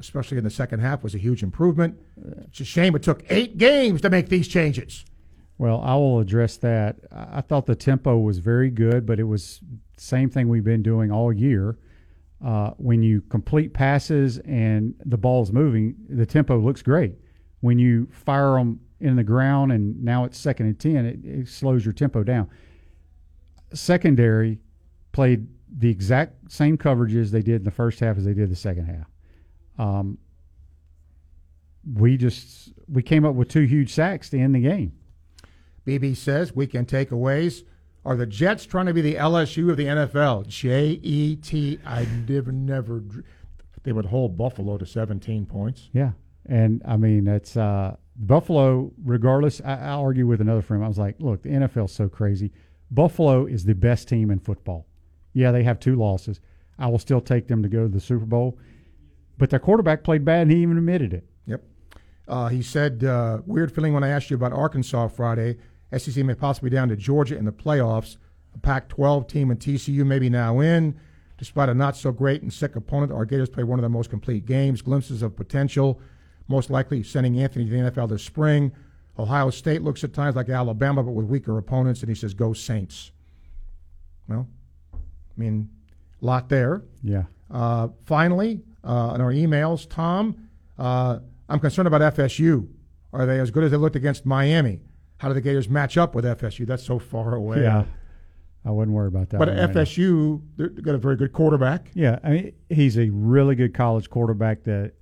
Especially 0.00 0.38
in 0.38 0.44
the 0.44 0.50
second 0.50 0.80
half, 0.80 1.02
was 1.02 1.14
a 1.14 1.18
huge 1.18 1.42
improvement. 1.42 1.98
It's 2.44 2.60
a 2.60 2.64
shame 2.64 2.94
it 2.94 3.02
took 3.02 3.22
eight 3.28 3.58
games 3.58 4.00
to 4.02 4.10
make 4.10 4.28
these 4.28 4.48
changes. 4.48 5.04
Well, 5.58 5.80
I 5.82 5.94
will 5.94 6.20
address 6.20 6.56
that. 6.58 6.96
I 7.10 7.38
I 7.38 7.40
thought 7.40 7.66
the 7.66 7.74
tempo 7.74 8.18
was 8.18 8.38
very 8.38 8.70
good, 8.70 9.04
but 9.04 9.18
it 9.18 9.24
was 9.24 9.60
same 9.96 10.30
thing 10.30 10.48
we've 10.48 10.64
been 10.64 10.82
doing 10.82 11.10
all 11.10 11.32
year. 11.32 11.76
Uh, 12.44 12.70
when 12.76 13.02
you 13.02 13.20
complete 13.22 13.74
passes 13.74 14.38
and 14.38 14.94
the 15.04 15.18
ball's 15.18 15.52
moving, 15.52 15.96
the 16.08 16.24
tempo 16.24 16.58
looks 16.58 16.82
great. 16.82 17.14
When 17.60 17.78
you 17.78 18.08
fire 18.12 18.52
them 18.54 18.80
in 19.00 19.16
the 19.16 19.24
ground 19.24 19.72
and 19.72 20.02
now 20.02 20.24
it's 20.24 20.38
second 20.38 20.66
and 20.66 20.78
ten, 20.78 21.06
it, 21.06 21.24
it 21.24 21.48
slows 21.48 21.84
your 21.84 21.92
tempo 21.92 22.22
down. 22.22 22.48
Secondary 23.72 24.58
played 25.12 25.48
the 25.70 25.90
exact 25.90 26.50
same 26.50 26.78
coverages 26.78 27.30
they 27.30 27.42
did 27.42 27.56
in 27.56 27.64
the 27.64 27.70
first 27.70 28.00
half 28.00 28.16
as 28.16 28.24
they 28.24 28.34
did 28.34 28.50
the 28.50 28.56
second 28.56 28.86
half. 28.86 29.06
Um, 29.78 30.18
we 31.94 32.16
just 32.16 32.72
we 32.88 33.02
came 33.02 33.24
up 33.24 33.34
with 33.34 33.48
two 33.48 33.62
huge 33.62 33.92
sacks 33.92 34.30
to 34.30 34.38
end 34.38 34.54
the 34.54 34.60
game. 34.60 34.92
BB 35.86 36.16
says 36.16 36.54
weekend 36.54 36.88
takeaways 36.88 37.64
are 38.04 38.16
the 38.16 38.26
Jets 38.26 38.66
trying 38.66 38.86
to 38.86 38.94
be 38.94 39.00
the 39.00 39.14
LSU 39.14 39.70
of 39.70 39.76
the 39.76 39.86
NFL. 39.86 40.46
J 40.46 41.00
E 41.02 41.36
T. 41.36 41.78
I 41.84 42.06
never, 42.28 42.52
never. 42.52 43.02
They 43.82 43.92
would 43.92 44.06
hold 44.06 44.36
Buffalo 44.36 44.76
to 44.76 44.84
17 44.84 45.46
points. 45.46 45.88
Yeah, 45.92 46.12
and 46.48 46.82
I 46.84 46.96
mean 46.96 47.26
it's 47.28 47.56
uh, 47.56 47.96
Buffalo. 48.16 48.92
Regardless, 49.04 49.60
I, 49.64 49.74
I 49.74 49.90
argue 49.90 50.26
with 50.26 50.40
another 50.40 50.62
friend. 50.62 50.84
I 50.84 50.88
was 50.88 50.98
like, 50.98 51.16
look, 51.18 51.42
the 51.42 51.50
NFL's 51.50 51.92
so 51.92 52.08
crazy. 52.08 52.52
Buffalo 52.90 53.46
is 53.46 53.64
the 53.64 53.74
best 53.74 54.08
team 54.08 54.30
in 54.30 54.38
football. 54.38 54.86
Yeah, 55.34 55.52
they 55.52 55.62
have 55.62 55.78
two 55.78 55.94
losses. 55.94 56.40
I 56.78 56.86
will 56.86 56.98
still 56.98 57.20
take 57.20 57.48
them 57.48 57.62
to 57.62 57.68
go 57.68 57.82
to 57.82 57.88
the 57.88 58.00
Super 58.00 58.24
Bowl, 58.24 58.58
but 59.36 59.50
their 59.50 59.58
quarterback 59.58 60.04
played 60.04 60.24
bad, 60.24 60.42
and 60.42 60.52
he 60.52 60.62
even 60.62 60.78
admitted 60.78 61.12
it. 61.12 61.24
Yep. 61.46 61.62
Uh, 62.26 62.48
he 62.48 62.62
said, 62.62 63.04
uh, 63.04 63.38
weird 63.46 63.74
feeling 63.74 63.92
when 63.92 64.04
I 64.04 64.08
asked 64.08 64.30
you 64.30 64.36
about 64.36 64.52
Arkansas 64.52 65.08
Friday. 65.08 65.58
SEC 65.96 66.24
may 66.24 66.34
possibly 66.34 66.70
be 66.70 66.76
down 66.76 66.88
to 66.88 66.96
Georgia 66.96 67.36
in 67.36 67.44
the 67.44 67.52
playoffs. 67.52 68.16
A 68.54 68.58
Pac 68.58 68.88
12 68.88 69.26
team 69.26 69.50
and 69.50 69.58
TCU 69.58 70.04
maybe 70.06 70.28
now 70.28 70.60
in. 70.60 70.98
Despite 71.38 71.68
a 71.68 71.74
not 71.74 71.96
so 71.96 72.10
great 72.12 72.42
and 72.42 72.52
sick 72.52 72.76
opponent, 72.76 73.12
our 73.12 73.24
Gators 73.24 73.48
played 73.48 73.64
one 73.64 73.78
of 73.78 73.82
their 73.82 73.90
most 73.90 74.10
complete 74.10 74.44
games. 74.44 74.82
Glimpses 74.82 75.22
of 75.22 75.36
potential. 75.36 76.00
Most 76.48 76.70
likely 76.70 77.02
sending 77.02 77.40
Anthony 77.40 77.66
to 77.66 77.70
the 77.70 77.90
NFL 77.90 78.08
this 78.08 78.24
spring. 78.24 78.72
Ohio 79.18 79.50
State 79.50 79.82
looks 79.82 80.04
at 80.04 80.12
times 80.12 80.36
like 80.36 80.48
Alabama, 80.48 81.02
but 81.02 81.12
with 81.12 81.26
weaker 81.26 81.58
opponents, 81.58 82.00
and 82.00 82.08
he 82.08 82.14
says, 82.14 82.34
go 82.34 82.52
Saints. 82.52 83.10
Well, 84.28 84.48
I 84.94 84.98
mean, 85.36 85.68
a 86.22 86.24
lot 86.24 86.48
there. 86.48 86.82
Yeah. 87.02 87.24
Uh, 87.50 87.88
finally, 88.04 88.62
uh, 88.84 89.12
in 89.14 89.20
our 89.20 89.32
emails, 89.32 89.88
Tom, 89.88 90.48
uh, 90.78 91.18
I'm 91.48 91.60
concerned 91.60 91.88
about 91.88 92.14
FSU. 92.14 92.68
Are 93.12 93.26
they 93.26 93.40
as 93.40 93.50
good 93.50 93.64
as 93.64 93.70
they 93.70 93.76
looked 93.76 93.96
against 93.96 94.26
Miami? 94.26 94.80
How 95.18 95.28
do 95.28 95.34
the 95.34 95.40
Gators 95.40 95.68
match 95.68 95.96
up 95.96 96.14
with 96.14 96.24
FSU? 96.24 96.66
That's 96.66 96.84
so 96.84 96.98
far 96.98 97.34
away. 97.34 97.62
Yeah, 97.62 97.84
I 98.64 98.70
wouldn't 98.70 98.94
worry 98.94 99.08
about 99.08 99.30
that. 99.30 99.38
But 99.38 99.48
right. 99.48 99.70
FSU, 99.70 100.42
they've 100.56 100.82
got 100.82 100.94
a 100.94 100.98
very 100.98 101.16
good 101.16 101.32
quarterback. 101.32 101.90
Yeah, 101.94 102.18
I 102.22 102.30
mean, 102.30 102.52
he's 102.68 102.96
a 102.98 103.08
really 103.10 103.54
good 103.54 103.74
college 103.74 104.10
quarterback 104.10 104.64
that 104.64 104.92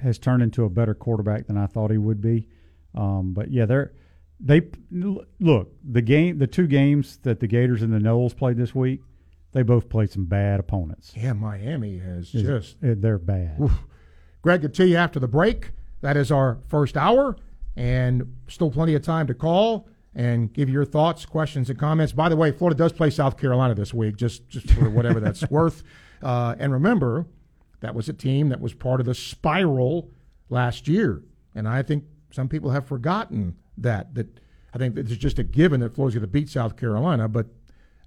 has 0.00 0.18
turned 0.18 0.42
into 0.42 0.64
a 0.64 0.70
better 0.70 0.94
quarterback 0.94 1.46
than 1.46 1.56
I 1.56 1.66
thought 1.66 1.90
he 1.90 1.98
would 1.98 2.20
be. 2.20 2.48
Um, 2.94 3.32
but 3.32 3.50
yeah, 3.50 3.66
they're 3.66 3.92
they 4.40 4.62
look 4.90 5.68
the 5.88 6.02
game, 6.02 6.38
the 6.38 6.46
two 6.46 6.66
games 6.66 7.18
that 7.22 7.40
the 7.40 7.46
Gators 7.46 7.82
and 7.82 7.92
the 7.92 7.98
Noles 7.98 8.36
played 8.36 8.56
this 8.56 8.74
week. 8.74 9.00
They 9.52 9.62
both 9.62 9.88
played 9.88 10.10
some 10.10 10.24
bad 10.24 10.58
opponents. 10.58 11.12
Yeah, 11.16 11.32
Miami 11.32 11.98
has 11.98 12.34
Is- 12.34 12.42
just. 12.42 12.76
they're 12.80 13.18
bad. 13.18 13.60
Oof. 13.60 13.72
Greg, 14.42 14.62
get 14.62 14.74
to 14.74 14.86
you 14.86 14.96
after 14.96 15.20
the 15.20 15.28
break. 15.28 15.70
That 16.00 16.16
is 16.16 16.30
our 16.32 16.58
first 16.68 16.96
hour, 16.96 17.36
and 17.76 18.34
still 18.48 18.70
plenty 18.70 18.94
of 18.94 19.02
time 19.02 19.26
to 19.28 19.34
call 19.34 19.88
and 20.14 20.52
give 20.52 20.68
your 20.68 20.84
thoughts, 20.84 21.24
questions, 21.24 21.70
and 21.70 21.78
comments. 21.78 22.12
By 22.12 22.28
the 22.28 22.36
way, 22.36 22.50
Florida 22.52 22.76
does 22.76 22.92
play 22.92 23.10
South 23.10 23.36
Carolina 23.38 23.74
this 23.74 23.94
week, 23.94 24.16
just 24.16 24.48
just 24.48 24.70
for 24.72 24.90
whatever 24.90 25.18
that's 25.20 25.48
worth. 25.50 25.82
Uh, 26.22 26.54
and 26.58 26.72
remember, 26.72 27.26
that 27.84 27.94
was 27.94 28.08
a 28.08 28.12
team 28.12 28.48
that 28.48 28.60
was 28.60 28.74
part 28.74 29.00
of 29.00 29.06
the 29.06 29.14
spiral 29.14 30.10
last 30.48 30.88
year, 30.88 31.22
and 31.54 31.68
I 31.68 31.82
think 31.82 32.04
some 32.30 32.48
people 32.48 32.70
have 32.70 32.86
forgotten 32.86 33.56
that. 33.78 34.14
That 34.14 34.40
I 34.72 34.78
think 34.78 34.96
it's 34.96 35.16
just 35.16 35.38
a 35.38 35.44
given 35.44 35.80
that 35.80 35.94
Florida's 35.94 36.16
going 36.16 36.22
to 36.22 36.32
beat 36.32 36.48
South 36.48 36.76
Carolina, 36.76 37.28
but 37.28 37.46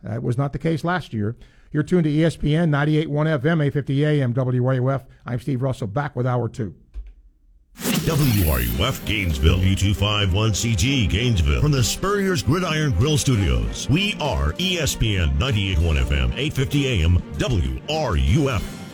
that 0.04 0.22
was 0.22 0.38
not 0.38 0.54
the 0.54 0.60
case 0.60 0.84
last 0.84 1.14
year. 1.14 1.36
You're 1.72 1.84
tuned 1.84 2.06
to 2.06 2.10
ESPN 2.10 2.70
98.1 2.70 3.08
FM, 3.08 3.64
850 3.66 4.06
AM, 4.06 4.34
WRUF. 4.34 5.06
I'm 5.26 5.40
Steve 5.40 5.62
Russell, 5.62 5.88
back 5.88 6.16
with 6.16 6.26
Hour 6.26 6.50
2. 6.50 6.74
WRUF 7.78 9.06
Gainesville, 9.06 9.60
U251CG 9.60 11.10
Gainesville, 11.10 11.62
from 11.62 11.72
the 11.72 11.84
Spurrier's 11.84 12.42
Gridiron 12.42 12.92
Grill 12.94 13.18
Studios. 13.18 13.88
We 13.90 14.16
are 14.20 14.54
ESPN 14.54 15.38
98.1 15.38 16.00
FM, 16.06 16.34
850 16.36 16.88
AM, 16.88 17.18
WRUF. 17.38 18.87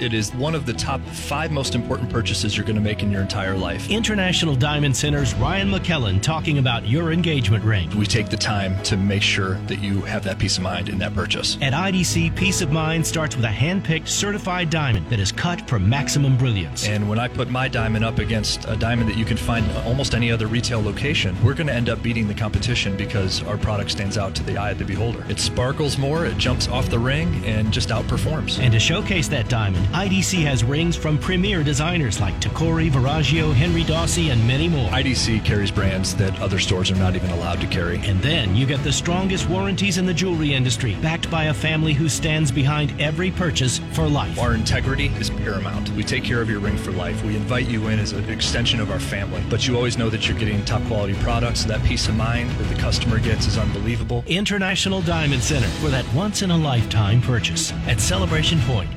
It 0.00 0.12
is 0.12 0.34
one 0.34 0.54
of 0.54 0.66
the 0.66 0.74
top 0.74 1.00
five 1.06 1.50
most 1.50 1.74
important 1.74 2.10
purchases 2.10 2.54
you're 2.54 2.66
going 2.66 2.76
to 2.76 2.82
make 2.82 3.02
in 3.02 3.10
your 3.10 3.22
entire 3.22 3.56
life. 3.56 3.88
International 3.90 4.54
Diamond 4.54 4.94
Center's 4.94 5.34
Ryan 5.34 5.70
McKellen 5.70 6.20
talking 6.20 6.58
about 6.58 6.86
your 6.86 7.12
engagement 7.12 7.64
ring. 7.64 7.88
We 7.96 8.06
take 8.06 8.28
the 8.28 8.36
time 8.36 8.82
to 8.84 8.98
make 8.98 9.22
sure 9.22 9.54
that 9.68 9.80
you 9.80 10.02
have 10.02 10.22
that 10.24 10.38
peace 10.38 10.58
of 10.58 10.64
mind 10.64 10.90
in 10.90 10.98
that 10.98 11.14
purchase. 11.14 11.56
At 11.62 11.72
IDC, 11.72 12.36
peace 12.36 12.60
of 12.60 12.70
mind 12.70 13.06
starts 13.06 13.36
with 13.36 13.46
a 13.46 13.50
hand-picked 13.50 14.06
certified 14.06 14.68
diamond 14.68 15.08
that 15.08 15.18
is 15.18 15.32
cut 15.32 15.66
for 15.68 15.78
maximum 15.78 16.36
brilliance. 16.36 16.86
And 16.86 17.08
when 17.08 17.18
I 17.18 17.28
put 17.28 17.50
my 17.50 17.66
diamond 17.66 18.04
up 18.04 18.18
against 18.18 18.66
a 18.66 18.76
diamond 18.76 19.08
that 19.08 19.16
you 19.16 19.24
can 19.24 19.38
find 19.38 19.70
almost 19.86 20.14
any 20.14 20.30
other 20.30 20.46
retail 20.46 20.82
location, 20.82 21.34
we're 21.42 21.54
going 21.54 21.68
to 21.68 21.74
end 21.74 21.88
up 21.88 22.02
beating 22.02 22.28
the 22.28 22.34
competition 22.34 22.96
because 22.98 23.42
our 23.44 23.56
product 23.56 23.90
stands 23.90 24.18
out 24.18 24.34
to 24.36 24.42
the 24.42 24.58
eye 24.58 24.72
of 24.72 24.78
the 24.78 24.84
beholder. 24.84 25.24
It 25.30 25.38
sparkles 25.38 25.96
more, 25.96 26.26
it 26.26 26.36
jumps 26.36 26.68
off 26.68 26.90
the 26.90 26.98
ring, 26.98 27.42
and 27.46 27.72
just 27.72 27.88
outperforms. 27.88 28.58
And 28.58 28.72
to 28.72 28.78
showcase 28.78 29.28
that 29.28 29.48
diamond, 29.48 29.65
IDC 29.74 30.42
has 30.42 30.62
rings 30.62 30.96
from 30.96 31.18
premier 31.18 31.62
designers 31.62 32.20
like 32.20 32.34
Tacori, 32.40 32.90
Verragio, 32.90 33.52
Henri 33.54 33.82
Daussi, 33.82 34.30
and 34.30 34.46
many 34.46 34.68
more. 34.68 34.88
IDC 34.90 35.44
carries 35.44 35.70
brands 35.70 36.14
that 36.16 36.38
other 36.40 36.58
stores 36.58 36.90
are 36.90 36.96
not 36.96 37.16
even 37.16 37.30
allowed 37.30 37.60
to 37.60 37.66
carry. 37.66 37.98
And 38.00 38.20
then 38.20 38.54
you 38.54 38.66
get 38.66 38.82
the 38.84 38.92
strongest 38.92 39.48
warranties 39.48 39.98
in 39.98 40.06
the 40.06 40.14
jewelry 40.14 40.54
industry, 40.54 40.94
backed 40.96 41.30
by 41.30 41.44
a 41.44 41.54
family 41.54 41.92
who 41.92 42.08
stands 42.08 42.50
behind 42.50 42.98
every 43.00 43.30
purchase 43.30 43.80
for 43.92 44.08
life. 44.08 44.38
Our 44.38 44.54
integrity 44.54 45.06
is 45.18 45.30
paramount. 45.30 45.90
We 45.90 46.04
take 46.04 46.24
care 46.24 46.40
of 46.40 46.50
your 46.50 46.60
ring 46.60 46.76
for 46.76 46.92
life. 46.92 47.22
We 47.24 47.36
invite 47.36 47.68
you 47.68 47.88
in 47.88 47.98
as 47.98 48.12
an 48.12 48.28
extension 48.30 48.80
of 48.80 48.90
our 48.90 49.00
family. 49.00 49.42
But 49.48 49.66
you 49.66 49.76
always 49.76 49.98
know 49.98 50.10
that 50.10 50.28
you're 50.28 50.38
getting 50.38 50.64
top 50.64 50.84
quality 50.84 51.14
products. 51.22 51.64
That 51.64 51.82
peace 51.84 52.08
of 52.08 52.16
mind 52.16 52.50
that 52.50 52.64
the 52.64 52.80
customer 52.80 53.18
gets 53.18 53.46
is 53.46 53.58
unbelievable. 53.58 54.24
International 54.26 55.00
Diamond 55.02 55.42
Center 55.42 55.68
for 55.80 55.88
that 55.88 56.06
once 56.14 56.42
in 56.42 56.50
a 56.50 56.56
lifetime 56.56 57.20
purchase 57.20 57.72
at 57.86 58.00
Celebration 58.00 58.60
Point. 58.60 58.90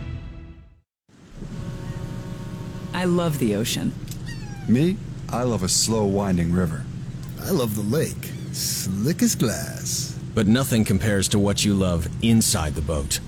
I 2.94 3.06
love 3.06 3.40
the 3.40 3.56
ocean. 3.56 3.94
Me, 4.68 4.98
I 5.30 5.44
love 5.44 5.64
a 5.64 5.70
slow 5.70 6.06
winding 6.06 6.54
river. 6.54 6.86
I 7.42 7.52
love 7.52 7.76
the 7.76 7.82
lake, 7.82 8.32
slick 8.52 9.22
as 9.22 9.36
glass. 9.36 10.18
But 10.36 10.48
nothing 10.48 10.86
compares 10.86 11.28
to 11.30 11.40
what 11.40 11.64
you 11.64 11.74
love 11.74 12.08
inside 12.22 12.76
the 12.76 12.82
boat. 12.82 13.20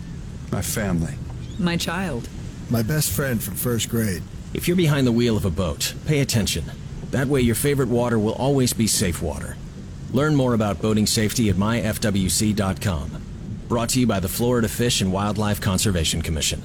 My 0.52 0.62
family. 0.62 1.14
My 1.60 1.78
child. 1.78 2.28
My 2.70 2.84
best 2.84 3.12
friend 3.12 3.42
from 3.42 3.56
first 3.56 3.90
grade. 3.90 4.24
If 4.54 4.68
you're 4.68 4.78
behind 4.78 5.08
the 5.08 5.12
wheel 5.12 5.38
of 5.38 5.46
a 5.46 5.50
boat, 5.50 5.94
pay 6.06 6.20
attention. 6.20 6.66
That 7.12 7.28
way, 7.28 7.42
your 7.42 7.56
favorite 7.56 7.90
water 7.90 8.20
will 8.20 8.34
always 8.34 8.74
be 8.74 8.88
safe 8.88 9.22
water. 9.22 9.58
Learn 10.12 10.36
more 10.36 10.54
about 10.54 10.82
boating 10.82 11.06
safety 11.06 11.50
at 11.50 11.56
myfwc.com. 11.56 13.22
Brought 13.68 13.90
to 13.90 14.00
you 14.02 14.08
by 14.08 14.20
the 14.20 14.28
Florida 14.28 14.68
Fish 14.68 15.02
and 15.02 15.14
Wildlife 15.14 15.62
Conservation 15.62 16.22
Commission. 16.22 16.62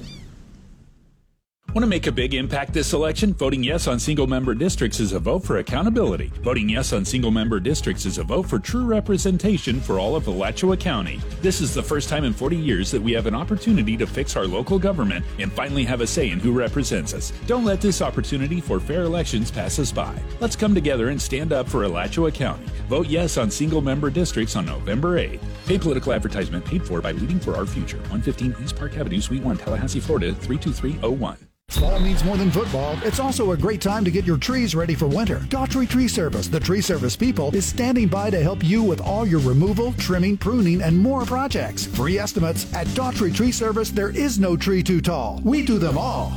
Want 1.77 1.83
to 1.83 1.89
make 1.89 2.07
a 2.07 2.12
big 2.12 2.33
impact 2.33 2.72
this 2.72 2.95
election? 2.95 3.35
Voting 3.35 3.62
yes 3.62 3.87
on 3.87 3.99
single 3.99 4.27
member 4.27 4.55
districts 4.55 4.99
is 4.99 5.12
a 5.12 5.18
vote 5.18 5.45
for 5.45 5.59
accountability. 5.59 6.29
Voting 6.41 6.70
yes 6.70 6.95
on 6.95 7.05
single 7.05 7.31
member 7.31 7.61
districts 7.61 8.07
is 8.07 8.16
a 8.16 8.24
vote 8.24 8.47
for 8.49 8.59
true 8.59 8.87
representation 8.87 9.79
for 9.79 9.99
all 9.99 10.16
of 10.16 10.27
Alachua 10.27 10.79
County. 10.79 11.20
This 11.43 11.61
is 11.61 11.74
the 11.74 11.83
first 11.83 12.09
time 12.09 12.24
in 12.24 12.33
40 12.33 12.57
years 12.57 12.91
that 12.93 13.03
we 13.03 13.12
have 13.12 13.27
an 13.27 13.35
opportunity 13.35 13.95
to 13.99 14.07
fix 14.07 14.37
our 14.37 14.47
local 14.47 14.79
government 14.79 15.22
and 15.39 15.53
finally 15.53 15.85
have 15.85 16.01
a 16.01 16.07
say 16.07 16.31
in 16.31 16.41
who 16.41 16.53
represents 16.53 17.12
us. 17.12 17.31
Don't 17.47 17.66
let 17.66 17.83
this 17.83 18.01
opportunity 18.01 18.59
for 18.59 18.81
fair 18.81 19.03
elections 19.03 19.51
pass 19.51 19.79
us 19.79 19.93
by. 19.93 20.18
Let's 20.41 20.57
come 20.57 20.74
together 20.74 21.11
and 21.11 21.20
stand 21.20 21.53
up 21.53 21.68
for 21.68 21.85
Alachua 21.85 22.33
County. 22.33 22.64
Vote 22.89 23.09
yes 23.09 23.37
on 23.37 23.51
single 23.51 23.83
member 23.83 24.09
districts 24.09 24.57
on 24.57 24.64
November 24.64 25.18
8th. 25.18 25.43
Paid 25.66 25.83
political 25.83 26.14
advertisement 26.14 26.64
paid 26.64 26.87
for 26.87 27.03
by 27.03 27.12
Leading 27.12 27.39
for 27.39 27.55
Our 27.55 27.66
Future. 27.66 27.99
115 28.09 28.57
East 28.64 28.77
Park 28.77 28.97
Avenue, 28.97 29.20
Suite 29.20 29.43
1, 29.43 29.59
Tallahassee, 29.59 30.01
Florida 30.01 30.33
32301. 30.33 31.37
Fall 31.77 32.01
means 32.01 32.25
more 32.25 32.37
than 32.37 32.51
football. 32.51 32.99
It's 33.05 33.21
also 33.21 33.53
a 33.53 33.57
great 33.57 33.83
time 33.83 34.05
to 34.05 34.11
get 34.11 34.25
your 34.25 34.39
trees 34.39 34.75
ready 34.75 34.95
for 34.95 35.07
winter. 35.07 35.41
Daughtry 35.49 35.89
Tree 35.89 36.09
Service, 36.09 36.49
the 36.49 36.61
tree 36.61 36.81
service 36.81 37.17
people, 37.17 37.55
is 37.55 37.67
standing 37.67 38.09
by 38.09 38.31
to 38.31 38.43
help 38.43 38.64
you 38.64 38.83
with 38.83 39.01
all 39.01 39.27
your 39.27 39.41
removal, 39.41 39.93
trimming, 39.95 40.39
pruning, 40.39 40.81
and 40.81 40.97
more 40.97 41.25
projects. 41.25 41.87
Free 41.87 42.19
estimates 42.19 42.73
at 42.73 42.87
Daughtry 42.89 43.35
Tree 43.35 43.53
Service. 43.53 43.91
There 43.91 44.09
is 44.09 44.39
no 44.39 44.57
tree 44.57 44.83
too 44.83 45.01
tall. 45.01 45.41
We 45.45 45.67
do 45.67 45.79
them 45.79 45.99
all. 45.99 46.33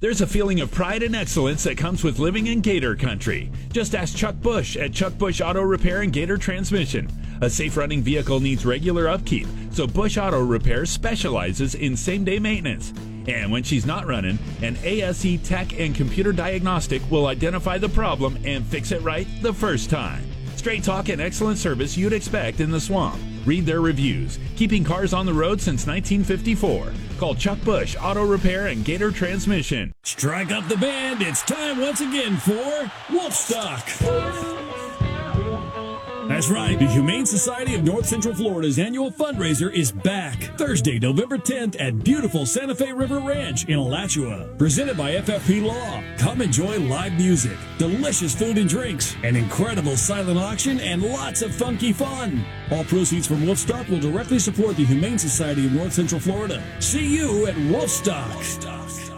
There's 0.00 0.20
a 0.20 0.26
feeling 0.26 0.60
of 0.60 0.70
pride 0.70 1.02
and 1.02 1.16
excellence 1.16 1.64
that 1.64 1.78
comes 1.78 2.04
with 2.04 2.18
living 2.18 2.46
in 2.48 2.60
Gator 2.60 2.94
Country. 2.94 3.50
Just 3.72 3.94
ask 3.94 4.14
Chuck 4.14 4.36
Bush 4.36 4.76
at 4.76 4.92
Chuck 4.92 5.16
Bush 5.18 5.40
Auto 5.40 5.62
Repair 5.62 6.02
and 6.02 6.12
Gator 6.12 6.36
Transmission. 6.36 7.10
A 7.40 7.48
safe 7.48 7.76
running 7.76 8.02
vehicle 8.02 8.38
needs 8.38 8.66
regular 8.66 9.08
upkeep, 9.08 9.46
so 9.72 9.86
Bush 9.86 10.18
Auto 10.18 10.40
Repair 10.40 10.86
specializes 10.86 11.74
in 11.74 11.96
same 11.96 12.22
day 12.22 12.38
maintenance. 12.38 12.92
And 13.26 13.50
when 13.50 13.62
she's 13.62 13.86
not 13.86 14.06
running, 14.06 14.38
an 14.62 14.76
ASE 14.82 15.40
tech 15.42 15.78
and 15.78 15.94
computer 15.94 16.32
diagnostic 16.32 17.02
will 17.10 17.26
identify 17.26 17.78
the 17.78 17.88
problem 17.88 18.38
and 18.44 18.64
fix 18.66 18.92
it 18.92 19.02
right 19.02 19.26
the 19.42 19.52
first 19.52 19.90
time. 19.90 20.24
Straight 20.56 20.84
talk 20.84 21.08
and 21.08 21.20
excellent 21.20 21.58
service 21.58 21.96
you'd 21.96 22.12
expect 22.12 22.60
in 22.60 22.70
the 22.70 22.80
swamp. 22.80 23.20
Read 23.44 23.66
their 23.66 23.80
reviews. 23.80 24.38
Keeping 24.56 24.82
cars 24.82 25.12
on 25.12 25.26
the 25.26 25.34
road 25.34 25.60
since 25.60 25.86
1954. 25.86 26.92
Call 27.18 27.34
Chuck 27.34 27.60
Bush 27.64 27.96
Auto 28.00 28.24
Repair 28.24 28.68
and 28.68 28.84
Gator 28.84 29.10
Transmission. 29.10 29.92
Strike 30.02 30.50
up 30.50 30.66
the 30.68 30.76
band. 30.76 31.22
It's 31.22 31.42
time 31.42 31.80
once 31.80 32.00
again 32.00 32.36
for 32.38 32.90
Wolfstock. 33.08 34.53
That's 36.28 36.48
right. 36.48 36.78
The 36.78 36.86
Humane 36.86 37.26
Society 37.26 37.74
of 37.74 37.84
North 37.84 38.06
Central 38.06 38.34
Florida's 38.34 38.78
annual 38.78 39.10
fundraiser 39.10 39.72
is 39.72 39.92
back 39.92 40.56
Thursday, 40.56 40.98
November 40.98 41.36
10th 41.36 41.80
at 41.80 42.02
beautiful 42.02 42.46
Santa 42.46 42.74
Fe 42.74 42.92
River 42.92 43.20
Ranch 43.20 43.66
in 43.66 43.78
Alachua. 43.78 44.48
Presented 44.56 44.96
by 44.96 45.12
FFP 45.16 45.62
Law. 45.62 46.02
Come 46.16 46.40
enjoy 46.40 46.78
live 46.80 47.12
music, 47.14 47.56
delicious 47.78 48.34
food 48.34 48.58
and 48.58 48.68
drinks, 48.68 49.16
an 49.22 49.36
incredible 49.36 49.96
silent 49.96 50.38
auction, 50.38 50.80
and 50.80 51.02
lots 51.02 51.42
of 51.42 51.54
funky 51.54 51.92
fun. 51.92 52.44
All 52.70 52.84
proceeds 52.84 53.26
from 53.26 53.42
Wolfstock 53.42 53.88
will 53.88 54.00
directly 54.00 54.38
support 54.38 54.76
the 54.76 54.84
Humane 54.84 55.18
Society 55.18 55.66
of 55.66 55.72
North 55.72 55.92
Central 55.92 56.20
Florida. 56.20 56.62
See 56.80 57.16
you 57.16 57.46
at 57.46 57.54
Wolfstock. 57.54 59.13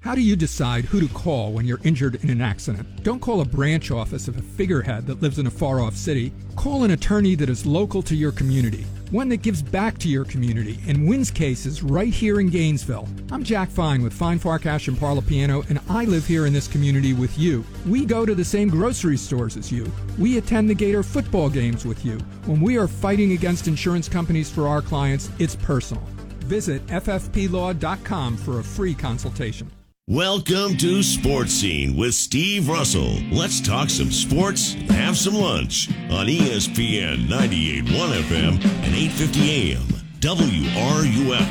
How 0.00 0.14
do 0.14 0.20
you 0.22 0.36
decide 0.36 0.84
who 0.84 1.00
to 1.00 1.12
call 1.12 1.52
when 1.52 1.66
you're 1.66 1.80
injured 1.82 2.22
in 2.22 2.30
an 2.30 2.40
accident? 2.40 3.02
Don't 3.02 3.18
call 3.20 3.40
a 3.40 3.44
branch 3.44 3.90
office 3.90 4.28
of 4.28 4.38
a 4.38 4.42
figurehead 4.42 5.06
that 5.08 5.20
lives 5.20 5.40
in 5.40 5.48
a 5.48 5.50
far 5.50 5.80
off 5.80 5.96
city. 5.96 6.32
Call 6.54 6.84
an 6.84 6.92
attorney 6.92 7.34
that 7.34 7.50
is 7.50 7.66
local 7.66 8.00
to 8.02 8.14
your 8.14 8.30
community, 8.30 8.86
one 9.10 9.28
that 9.28 9.42
gives 9.42 9.60
back 9.60 9.98
to 9.98 10.08
your 10.08 10.24
community 10.24 10.78
and 10.86 11.08
wins 11.08 11.32
cases 11.32 11.82
right 11.82 12.14
here 12.14 12.38
in 12.38 12.48
Gainesville. 12.48 13.08
I'm 13.32 13.42
Jack 13.42 13.70
Fine 13.70 14.02
with 14.02 14.12
Fine 14.12 14.38
Farkash 14.38 14.86
and 14.86 14.96
Parlapiano, 14.96 15.68
and 15.68 15.80
I 15.90 16.04
live 16.04 16.26
here 16.26 16.46
in 16.46 16.52
this 16.52 16.68
community 16.68 17.12
with 17.12 17.36
you. 17.36 17.64
We 17.84 18.06
go 18.06 18.24
to 18.24 18.36
the 18.36 18.44
same 18.44 18.68
grocery 18.68 19.16
stores 19.16 19.56
as 19.56 19.72
you. 19.72 19.90
We 20.16 20.38
attend 20.38 20.70
the 20.70 20.74
Gator 20.74 21.02
football 21.02 21.50
games 21.50 21.84
with 21.84 22.04
you. 22.04 22.18
When 22.46 22.60
we 22.60 22.78
are 22.78 22.88
fighting 22.88 23.32
against 23.32 23.66
insurance 23.66 24.08
companies 24.08 24.48
for 24.48 24.68
our 24.68 24.80
clients, 24.80 25.28
it's 25.40 25.56
personal. 25.56 26.04
Visit 26.46 26.86
ffplaw.com 26.86 28.36
for 28.36 28.60
a 28.60 28.64
free 28.64 28.94
consultation. 28.94 29.70
Welcome 30.08 30.78
to 30.78 31.02
Sports 31.02 31.52
Scene 31.52 31.94
with 31.94 32.14
Steve 32.14 32.70
Russell. 32.70 33.18
Let's 33.30 33.60
talk 33.60 33.90
some 33.90 34.10
sports 34.10 34.72
and 34.72 34.90
have 34.92 35.18
some 35.18 35.34
lunch 35.34 35.90
on 36.10 36.28
ESPN 36.28 37.28
98.1 37.28 38.14
FM 38.22 38.52
and 38.54 38.94
8:50 38.94 39.50
AM 39.50 39.82
WRUF. 40.20 41.42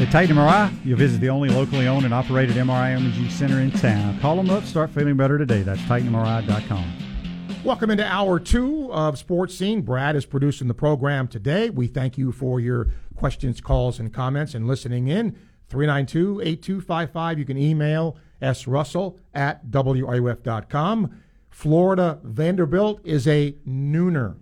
At 0.00 0.12
Titan 0.12 0.36
MRI, 0.36 0.72
you'll 0.84 0.96
visit 0.96 1.20
the 1.20 1.28
only 1.28 1.48
locally 1.48 1.88
owned 1.88 2.04
and 2.04 2.14
operated 2.14 2.56
MRI 2.56 2.96
imaging 2.96 3.30
center 3.30 3.62
in 3.62 3.72
town. 3.72 4.20
Call 4.20 4.36
them 4.36 4.48
up, 4.48 4.62
start 4.62 4.90
feeling 4.90 5.16
better 5.16 5.38
today. 5.38 5.62
That's 5.62 5.80
TitanMRI.com. 5.80 6.84
Welcome 7.64 7.90
into 7.90 8.06
hour 8.06 8.38
two 8.38 8.92
of 8.92 9.18
Sports 9.18 9.58
Scene. 9.58 9.82
Brad 9.82 10.14
is 10.14 10.24
producing 10.24 10.68
the 10.68 10.74
program 10.74 11.26
today. 11.26 11.68
We 11.68 11.88
thank 11.88 12.16
you 12.16 12.30
for 12.30 12.60
your 12.60 12.90
questions, 13.16 13.60
calls, 13.60 13.98
and 13.98 14.14
comments 14.14 14.54
and 14.54 14.68
listening 14.68 15.08
in. 15.08 15.36
392 15.68 16.40
8255. 16.40 17.38
You 17.38 17.44
can 17.44 17.58
email 17.58 18.16
srussell 18.42 19.18
at 19.34 19.66
WRUF.com. 19.70 21.20
Florida 21.50 22.20
Vanderbilt 22.22 23.00
is 23.04 23.26
a 23.26 23.52
nooner 23.66 24.36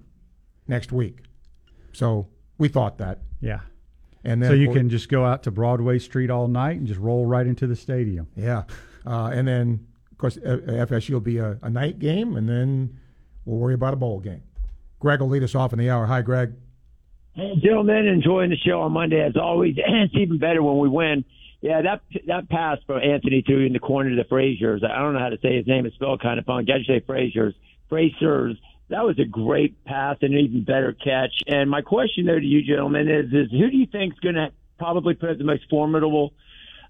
next 0.69 0.93
week. 0.93 1.21
So 1.93 2.29
we 2.59 2.69
thought 2.69 2.99
that. 2.99 3.21
Yeah. 3.41 3.61
And 4.25 4.43
then 4.43 4.51
so 4.51 4.55
you 4.55 4.73
can 4.73 4.91
just 4.91 5.09
go 5.09 5.25
out 5.25 5.45
to 5.45 5.51
Broadway 5.51 5.99
Street 5.99 6.31
all 6.31 6.49
night 6.49 6.79
and 6.79 6.87
just 6.87 6.99
roll 7.01 7.27
right 7.27 7.47
into 7.47 7.67
the 7.67 7.77
stadium. 7.77 8.27
Yeah. 8.35 8.65
Uh, 9.07 9.31
and 9.33 9.47
then, 9.47 9.87
of 10.11 10.19
course, 10.19 10.37
uh, 10.39 10.59
FSU 10.67 11.11
will 11.11 11.21
be 11.21 11.39
a, 11.39 11.59
a 11.63 11.71
night 11.71 12.01
game, 12.01 12.37
and 12.37 12.49
then 12.49 12.99
we'll 13.45 13.59
worry 13.59 13.75
about 13.75 13.95
a 13.95 13.97
bowl 13.97 14.19
game. 14.19 14.43
Greg 14.99 15.21
will 15.21 15.29
lead 15.29 15.45
us 15.45 15.55
off 15.55 15.73
in 15.73 15.79
the 15.79 15.89
hour. 15.89 16.07
Hi, 16.07 16.23
Greg. 16.23 16.55
Hey, 17.37 17.55
gentlemen, 17.63 18.07
enjoying 18.07 18.49
the 18.49 18.57
show 18.57 18.81
on 18.81 18.93
Monday 18.93 19.21
as 19.21 19.37
always, 19.37 19.77
and 19.77 20.05
it's 20.05 20.15
even 20.15 20.39
better 20.39 20.63
when 20.63 20.79
we 20.79 20.89
win. 20.89 21.23
Yeah, 21.61 21.83
that 21.83 22.01
that 22.29 22.49
pass 22.49 22.79
from 22.87 23.03
Anthony 23.03 23.43
through 23.47 23.67
in 23.67 23.75
the 23.75 23.79
corner 23.79 24.09
to 24.09 24.17
the 24.17 24.25
Fraziars. 24.25 24.83
I 24.83 25.03
don't 25.03 25.13
know 25.13 25.19
how 25.19 25.29
to 25.29 25.39
say 25.43 25.55
his 25.55 25.67
name. 25.67 25.85
It's 25.85 25.97
spelled 25.97 26.23
kind 26.23 26.39
of 26.39 26.47
funky. 26.47 26.73
I 26.73 26.79
should 26.79 26.87
say 26.87 27.01
Fraziers. 27.01 27.53
Frasers. 27.91 28.57
That 28.89 29.05
was 29.05 29.19
a 29.19 29.27
great 29.27 29.85
pass 29.85 30.17
and 30.23 30.33
an 30.33 30.41
even 30.41 30.65
better 30.65 30.95
catch. 30.95 31.43
And 31.47 31.69
my 31.69 31.83
question 31.83 32.25
there 32.25 32.41
to 32.41 32.47
you, 32.47 32.63
gentlemen, 32.63 33.07
is: 33.07 33.27
is 33.27 33.51
who 33.51 33.71
do 33.71 33.77
you 33.77 33.87
think 33.87 34.15
is 34.15 34.21
going 34.21 34.37
to 34.37 34.49
probably 34.79 35.13
put 35.13 35.29
up 35.29 35.37
the 35.37 35.45
most 35.45 35.65
formidable 35.69 36.33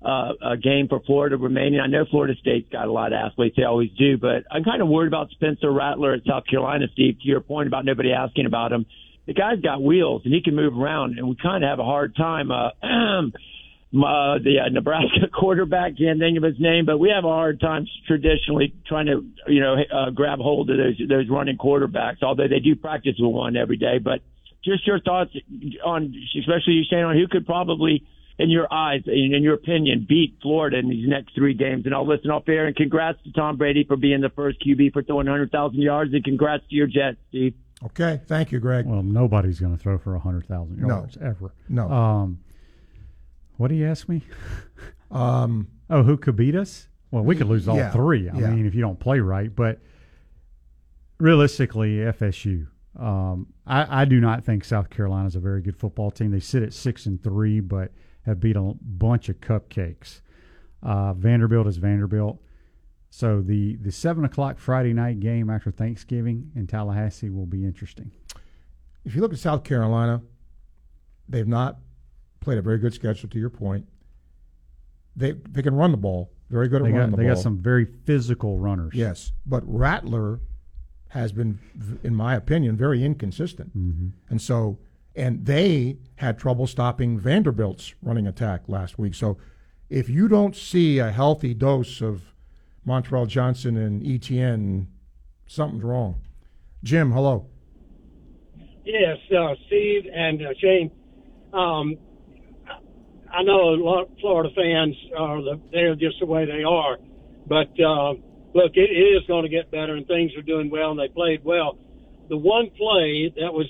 uh, 0.01 0.33
uh, 0.41 0.55
game 0.63 0.87
for 0.87 1.01
Florida 1.01 1.37
remaining? 1.37 1.81
I 1.81 1.89
know 1.89 2.05
Florida 2.09 2.35
State's 2.41 2.71
got 2.71 2.87
a 2.87 2.93
lot 2.93 3.13
of 3.13 3.19
athletes; 3.19 3.57
they 3.57 3.65
always 3.65 3.91
do. 3.99 4.17
But 4.17 4.45
I'm 4.49 4.63
kind 4.63 4.81
of 4.81 4.87
worried 4.87 5.09
about 5.09 5.31
Spencer 5.31 5.73
Rattler 5.73 6.13
at 6.13 6.25
South 6.25 6.47
Carolina, 6.47 6.87
Steve. 6.93 7.19
To 7.19 7.27
your 7.27 7.41
point 7.41 7.67
about 7.67 7.85
nobody 7.85 8.13
asking 8.13 8.47
about 8.47 8.73
him 8.73 8.87
the 9.27 9.35
guy's 9.35 9.61
got 9.61 9.83
wheels 9.83 10.23
and 10.25 10.33
he 10.33 10.43
can 10.43 10.55
move 10.55 10.77
around, 10.79 11.19
and 11.19 11.29
we 11.29 11.37
kind 11.37 11.65
of 11.65 11.69
have 11.69 11.79
a 11.79 11.85
hard 11.85 12.17
time. 12.17 12.51
Uh, 12.51 12.71
uh, 13.97 14.39
the 14.39 14.59
uh, 14.65 14.69
Nebraska 14.71 15.29
quarterback 15.33 15.99
can't 15.99 16.19
think 16.19 16.37
of 16.37 16.45
his 16.45 16.61
name, 16.61 16.87
but 16.87 16.99
we 16.99 17.11
have 17.11 17.25
a 17.25 17.29
hard 17.29 17.61
time 17.61 17.87
traditionally 18.07 18.75
trying 18.87 19.07
to, 19.07 19.25
you 19.49 19.61
know, 19.61 19.75
uh, 19.75 20.11
grab 20.11 20.39
hold 20.39 20.71
of 20.71 20.77
those 20.77 21.01
those 21.09 21.29
running 21.29 21.57
quarterbacks. 21.57 22.23
Although 22.23 22.49
they 22.49 22.61
do 22.61 22.77
practice 22.77 23.15
with 23.19 23.33
one 23.33 23.57
every 23.57 23.77
day, 23.77 23.99
but 23.99 24.21
just 24.65 24.87
your 24.87 25.01
thoughts 25.01 25.31
on, 25.85 26.15
especially 26.39 26.75
you 26.75 26.85
saying 26.91 27.05
on 27.05 27.17
who 27.17 27.29
could 27.29 27.47
probably. 27.47 28.07
In 28.39 28.51
your 28.51 28.71
eyes, 28.71 29.01
in, 29.07 29.33
in 29.35 29.43
your 29.43 29.55
opinion, 29.55 30.05
beat 30.07 30.37
Florida 30.43 30.77
in 30.77 30.91
these 30.91 31.09
next 31.09 31.35
three 31.35 31.55
games, 31.55 31.87
and 31.87 31.95
I'll 31.95 32.07
listen 32.07 32.31
off 32.31 32.47
air. 32.49 32.67
And 32.67 32.77
congrats 32.77 33.17
to 33.25 33.33
Tom 33.33 33.57
Brady 33.57 33.85
for 33.85 33.97
being 33.97 34.21
the 34.21 34.29
first 34.29 34.59
QB 34.61 34.93
for 34.93 35.03
throwing 35.03 35.25
100,000 35.25 35.81
yards, 35.81 36.13
and 36.13 36.23
congrats 36.23 36.63
to 36.69 36.75
your 36.75 36.87
Jets, 36.87 37.17
Steve. 37.31 37.55
Okay, 37.85 38.21
thank 38.27 38.53
you, 38.53 38.59
Greg. 38.59 38.87
Well, 38.87 39.03
nobody's 39.03 39.61
going 39.61 39.77
to 39.77 39.83
throw 39.83 39.99
for 39.99 40.13
100,000 40.15 40.79
No. 40.81 40.89
yards 40.89 41.17
ever. 41.21 41.53
No. 41.69 41.91
Um, 41.91 42.39
what 43.59 43.69
do 43.69 43.75
you 43.75 43.87
ask 43.87 44.09
me? 44.09 44.23
Um, 45.09 45.69
oh, 45.89 46.03
who 46.03 46.17
could 46.17 46.35
beat 46.35 46.57
us? 46.57 46.89
Well, 47.13 47.23
we 47.23 47.37
could 47.37 47.47
lose 47.47 47.69
all 47.69 47.77
Yeah, 47.77 47.93
three. 47.93 48.29
I 48.29 48.37
yeah. 48.37 48.51
mean, 48.51 48.67
if 48.67 48.75
you 48.75 48.81
don't 48.81 48.99
play 48.99 49.21
right. 49.21 49.55
But 49.55 49.79
realistically, 51.21 51.99
FSU. 51.99 52.67
Um, 52.99 53.47
I, 53.67 54.03
I 54.03 54.05
do 54.05 54.21
not 54.21 54.45
think 54.45 54.65
South 54.65 54.91
Carolina 54.91 55.29
is 55.29 55.37
a 55.37 55.41
very 55.41 55.63
good 55.63 55.77
football 55.77 56.11
team. 56.11 56.33
They 56.33 56.41
sit 56.41 56.65
at 56.65 56.73
six 56.73 57.07
and 57.07 57.23
three, 57.23 57.61
but 57.61 57.93
have 58.25 58.41
beat 58.41 58.57
a 58.57 58.73
bunch 58.83 59.29
of 59.29 59.41
cupcakes. 59.41 60.23
Uh, 60.83 61.13
Vanderbilt 61.13 61.69
is 61.69 61.77
Vanderbilt. 61.77 62.43
So 63.11 63.41
the 63.41 63.77
the 63.77 63.93
seven 63.93 64.25
o'clock 64.25 64.59
Friday 64.59 64.93
night 64.93 65.21
game 65.21 65.49
after 65.51 65.71
Thanksgiving 65.71 66.51
in 66.55 66.67
Tallahassee 66.67 67.31
will 67.31 67.47
be 67.47 67.65
interesting. 67.65 68.11
If 69.05 69.15
you 69.15 69.21
look 69.21 69.33
at 69.33 69.39
South 69.39 69.65
Carolina, 69.65 70.21
they've 71.29 71.47
not 71.47 71.79
played 72.41 72.59
a 72.59 72.63
very 72.63 72.79
good 72.79 72.93
schedule, 72.95 73.29
to 73.31 73.39
your 73.39 73.51
point. 73.51 73.87
they 75.15 75.33
they 75.33 75.63
can 75.63 75.75
run 75.75 75.91
the 75.93 75.97
ball. 75.97 76.31
Very 76.51 76.69
good 76.69 76.83
at 76.83 76.85
They 76.85 76.93
running 76.93 77.11
got, 77.11 77.17
the 77.17 77.23
they 77.23 77.27
ball. 77.29 77.35
got 77.37 77.43
some 77.43 77.59
very 77.59 77.87
physical 78.05 78.59
runners. 78.59 78.93
Yes, 78.95 79.33
but 79.47 79.63
Rattler 79.67 80.41
has 81.09 81.33
been, 81.33 81.59
in 82.05 82.15
my 82.15 82.35
opinion, 82.35 82.77
very 82.77 83.03
inconsistent, 83.03 83.77
Mhm. 83.77 84.13
and 84.29 84.41
so 84.41 84.79
and 85.15 85.47
they 85.47 85.97
had 86.17 86.39
trouble 86.39 86.67
stopping 86.67 87.19
Vanderbilt's 87.19 87.95
running 88.03 88.27
attack 88.27 88.69
last 88.69 88.99
week. 88.99 89.15
So, 89.15 89.39
if 89.89 90.11
you 90.11 90.29
don't 90.29 90.55
see 90.55 90.99
a 90.99 91.11
healthy 91.11 91.55
dose 91.55 92.03
of 92.03 92.35
Montrell 92.87 93.27
Johnson 93.27 93.77
and 93.77 94.07
Etienne, 94.07 94.89
something's 95.47 95.83
wrong. 95.83 96.21
Jim, 96.83 97.11
hello. 97.11 97.47
Yes, 98.85 99.19
uh, 99.37 99.55
Steve 99.67 100.05
and 100.15 100.41
uh, 100.41 100.51
Shane. 100.61 100.91
Um, 101.53 101.97
I 103.33 103.43
know 103.43 103.71
a 103.71 103.77
lot 103.77 104.03
of 104.03 104.09
Florida 104.21 104.51
fans 104.55 104.95
are 105.19 105.43
the, 105.43 105.61
they're 105.73 105.97
just 105.97 106.21
the 106.21 106.27
way 106.27 106.47
they 106.47 106.63
are, 106.63 106.97
but 107.49 107.69
uh, 107.81 108.13
look, 108.55 108.73
it, 108.75 108.91
is 108.91 109.27
going 109.27 109.43
to 109.43 109.49
get 109.49 109.71
better, 109.73 109.97
and 109.97 110.07
things 110.07 110.33
are 110.37 110.43
doing 110.43 110.71
well, 110.71 110.93
and 110.93 111.01
they 111.01 111.09
played 111.09 111.45
well. 111.45 111.79
The 112.29 112.37
one 112.37 112.71
play 112.71 113.33
that 113.37 113.53
was 113.53 113.67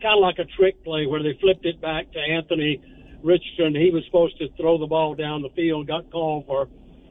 kind 0.00 0.16
of 0.16 0.22
like 0.22 0.38
a 0.38 0.44
trick 0.56 0.82
play 0.84 1.06
where 1.06 1.22
they 1.22 1.36
flipped 1.40 1.66
it 1.66 1.80
back 1.80 2.10
to 2.12 2.18
Anthony 2.18 2.80
Richardson. 3.22 3.74
He 3.74 3.90
was 3.90 4.04
supposed 4.06 4.38
to 4.38 4.48
throw 4.56 4.78
the 4.78 4.86
ball 4.86 5.14
down 5.14 5.42
the 5.42 5.50
field, 5.50 5.88
got 5.88 6.10
called 6.10 6.46
for 6.46 6.68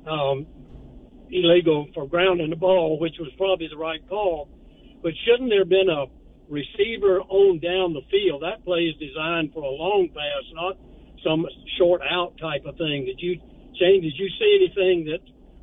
um, 0.08 0.48
illegal 1.32 1.88
for 1.94 2.08
grounding 2.08 2.50
the 2.50 2.56
ball, 2.56 3.00
which 3.00 3.16
was 3.20 3.30
probably 3.38 3.68
the 3.68 3.78
right 3.78 4.02
call. 4.10 4.50
But 5.04 5.14
shouldn't 5.26 5.50
there 5.50 5.60
have 5.60 5.70
been 5.70 5.90
a 5.90 6.06
receiver 6.50 7.22
on 7.22 7.60
down 7.60 7.94
the 7.94 8.02
field? 8.10 8.42
That 8.44 8.64
play 8.66 8.82
is 8.86 8.96
designed 8.98 9.54
for 9.54 9.64
a 9.64 9.70
long 9.70 10.10
pass, 10.10 10.44
not 10.54 10.78
some 11.24 11.46
short 11.78 12.02
out 12.10 12.38
type 12.40 12.66
of 12.66 12.78
thing. 12.78 13.06
Did 13.06 13.20
you, 13.20 13.40
Shane? 13.80 14.02
Did 14.02 14.14
you 14.18 14.30
see 14.40 14.60
anything 14.62 15.06
that 15.06 15.20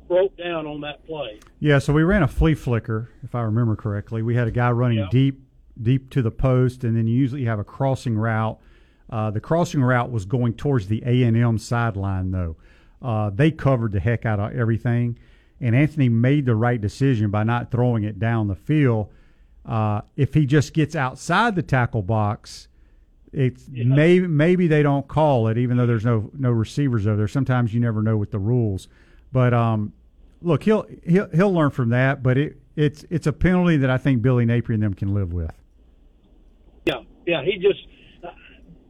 broke 0.07 0.37
down 0.37 0.67
on 0.67 0.81
that 0.81 1.05
play? 1.05 1.39
Yeah, 1.59 1.79
so 1.79 1.93
we 1.93 2.03
ran 2.03 2.23
a 2.23 2.27
flea 2.27 2.53
flicker, 2.55 3.09
if 3.23 3.33
I 3.35 3.41
remember 3.41 3.75
correctly. 3.75 4.21
We 4.21 4.35
had 4.35 4.47
a 4.47 4.51
guy 4.51 4.71
running 4.71 4.99
Yeah. 4.99 5.07
deep, 5.11 5.41
deep 5.81 6.09
to 6.11 6.21
the 6.21 6.31
post, 6.31 6.83
and 6.83 6.95
then 6.95 7.07
you 7.07 7.15
usually 7.15 7.45
have 7.45 7.59
a 7.59 7.63
crossing 7.63 8.15
route. 8.17 8.59
Uh, 9.09 9.31
the 9.31 9.39
crossing 9.39 9.81
route 9.83 10.11
was 10.11 10.25
going 10.25 10.53
towards 10.53 10.87
the 10.87 11.01
A 11.05 11.23
and 11.23 11.35
M 11.37 11.57
sideline, 11.57 12.31
though. 12.31 12.55
Uh, 13.01 13.29
they 13.29 13.51
covered 13.51 13.91
the 13.91 13.99
heck 13.99 14.25
out 14.25 14.39
of 14.39 14.53
everything, 14.53 15.17
and 15.61 15.75
Anthony 15.75 16.09
made 16.09 16.45
the 16.45 16.55
right 16.55 16.79
decision 16.79 17.31
by 17.31 17.43
not 17.43 17.71
throwing 17.71 18.03
it 18.03 18.19
down 18.19 18.47
the 18.47 18.55
field. 18.55 19.09
Uh, 19.65 20.01
if 20.15 20.33
he 20.33 20.45
just 20.45 20.73
gets 20.73 20.95
outside 20.95 21.55
the 21.55 21.63
tackle 21.63 22.01
box, 22.01 22.67
it's 23.31 23.67
maybe 23.69 24.27
maybe 24.27 24.67
they 24.67 24.83
don't 24.83 25.07
call 25.07 25.47
it, 25.47 25.57
even 25.57 25.77
though 25.77 25.85
there's 25.85 26.05
no 26.05 26.29
no 26.37 26.51
receivers 26.51 27.05
over 27.07 27.17
there. 27.17 27.27
Sometimes 27.27 27.73
you 27.73 27.79
never 27.79 28.01
know 28.01 28.15
with 28.15 28.31
the 28.31 28.39
rules, 28.39 28.87
but 29.31 29.53
um, 29.53 29.91
look, 30.41 30.63
he'll 30.63 30.85
he'll 31.05 31.29
he'll 31.29 31.53
learn 31.53 31.71
from 31.71 31.89
that. 31.89 32.23
But 32.23 32.37
it 32.37 32.57
it's 32.75 33.05
it's 33.09 33.27
a 33.27 33.33
penalty 33.33 33.77
that 33.77 33.89
I 33.89 33.97
think 33.97 34.21
Billy 34.21 34.45
Napier 34.45 34.73
and 34.73 34.83
them 34.83 34.93
can 34.93 35.13
live 35.13 35.33
with. 35.33 35.51
Yeah, 36.85 37.01
yeah. 37.25 37.43
He 37.43 37.57
just, 37.57 37.79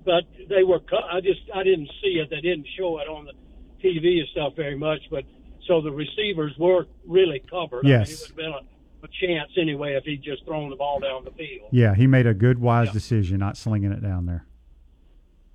but 0.03 0.23
they 0.49 0.63
were. 0.63 0.79
I 1.11 1.21
just, 1.21 1.41
I 1.53 1.63
didn't 1.63 1.89
see 2.01 2.19
it. 2.19 2.29
They 2.29 2.41
didn't 2.41 2.67
show 2.77 2.99
it 2.99 3.07
on 3.07 3.25
the 3.25 3.33
TV 3.87 4.19
and 4.19 4.27
stuff 4.31 4.53
very 4.55 4.77
much. 4.77 4.99
But 5.09 5.23
so 5.67 5.81
the 5.81 5.91
receivers 5.91 6.53
were 6.57 6.85
really 7.07 7.41
covered. 7.49 7.85
Yes. 7.85 7.95
I 7.95 7.99
mean, 7.99 8.13
it 8.13 8.19
would 8.19 8.27
have 8.27 8.35
been 8.35 8.53
a, 9.03 9.05
a 9.05 9.27
chance 9.27 9.51
anyway 9.57 9.93
if 9.93 10.03
he'd 10.03 10.21
just 10.21 10.45
thrown 10.45 10.69
the 10.69 10.75
ball 10.75 10.99
down 10.99 11.23
the 11.23 11.31
field. 11.31 11.69
Yeah, 11.71 11.95
he 11.95 12.07
made 12.07 12.27
a 12.27 12.33
good 12.33 12.59
wise 12.59 12.91
decision 12.91 13.39
not 13.39 13.57
slinging 13.57 13.91
it 13.91 14.01
down 14.01 14.25
there. 14.25 14.45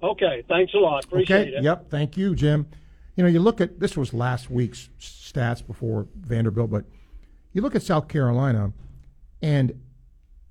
Okay, 0.03 0.43
thanks 0.49 0.73
a 0.75 0.79
lot. 0.79 1.05
Appreciate 1.05 1.49
okay. 1.49 1.57
it. 1.57 1.65
Yep. 1.65 1.91
Thank 1.91 2.17
you, 2.17 2.35
Jim. 2.35 2.67
You 3.17 3.25
know, 3.25 3.29
you 3.29 3.41
look 3.41 3.61
at 3.61 3.81
this 3.81 3.97
was 3.97 4.15
last 4.15 4.51
week's 4.51 4.89
stats 4.99 5.67
before 5.67 6.07
Vanderbilt, 6.15 6.71
but 6.71 6.85
you 7.53 7.61
look 7.61 7.75
at 7.75 7.83
South 7.83 8.09
Carolina, 8.09 8.73
and 9.43 9.79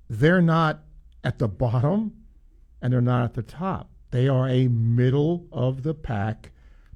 they're 0.08 0.42
not 0.42 0.84
at 1.24 1.38
the 1.38 1.48
bottom, 1.48 2.12
and 2.80 2.92
they're 2.92 3.00
not 3.00 3.24
at 3.24 3.34
the 3.34 3.42
top. 3.42 3.90
They 4.10 4.28
are 4.28 4.48
a 4.48 4.68
middle 4.68 5.46
of 5.52 5.82
the 5.82 5.94
pack 5.94 6.50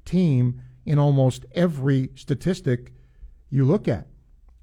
team 0.05 0.61
in 0.85 0.99
almost 0.99 1.45
every 1.53 2.09
statistic 2.15 2.93
you 3.49 3.65
look 3.65 3.87
at. 3.87 4.07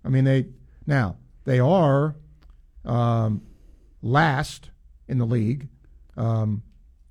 I 0.05 0.09
mean, 0.09 0.25
they 0.25 0.47
now 0.87 1.17
they 1.45 1.61
are 1.61 2.17
um, 2.85 3.43
last 4.03 4.71
in 5.09 5.19
the 5.19 5.27
league 5.27 5.69
um, 6.17 6.63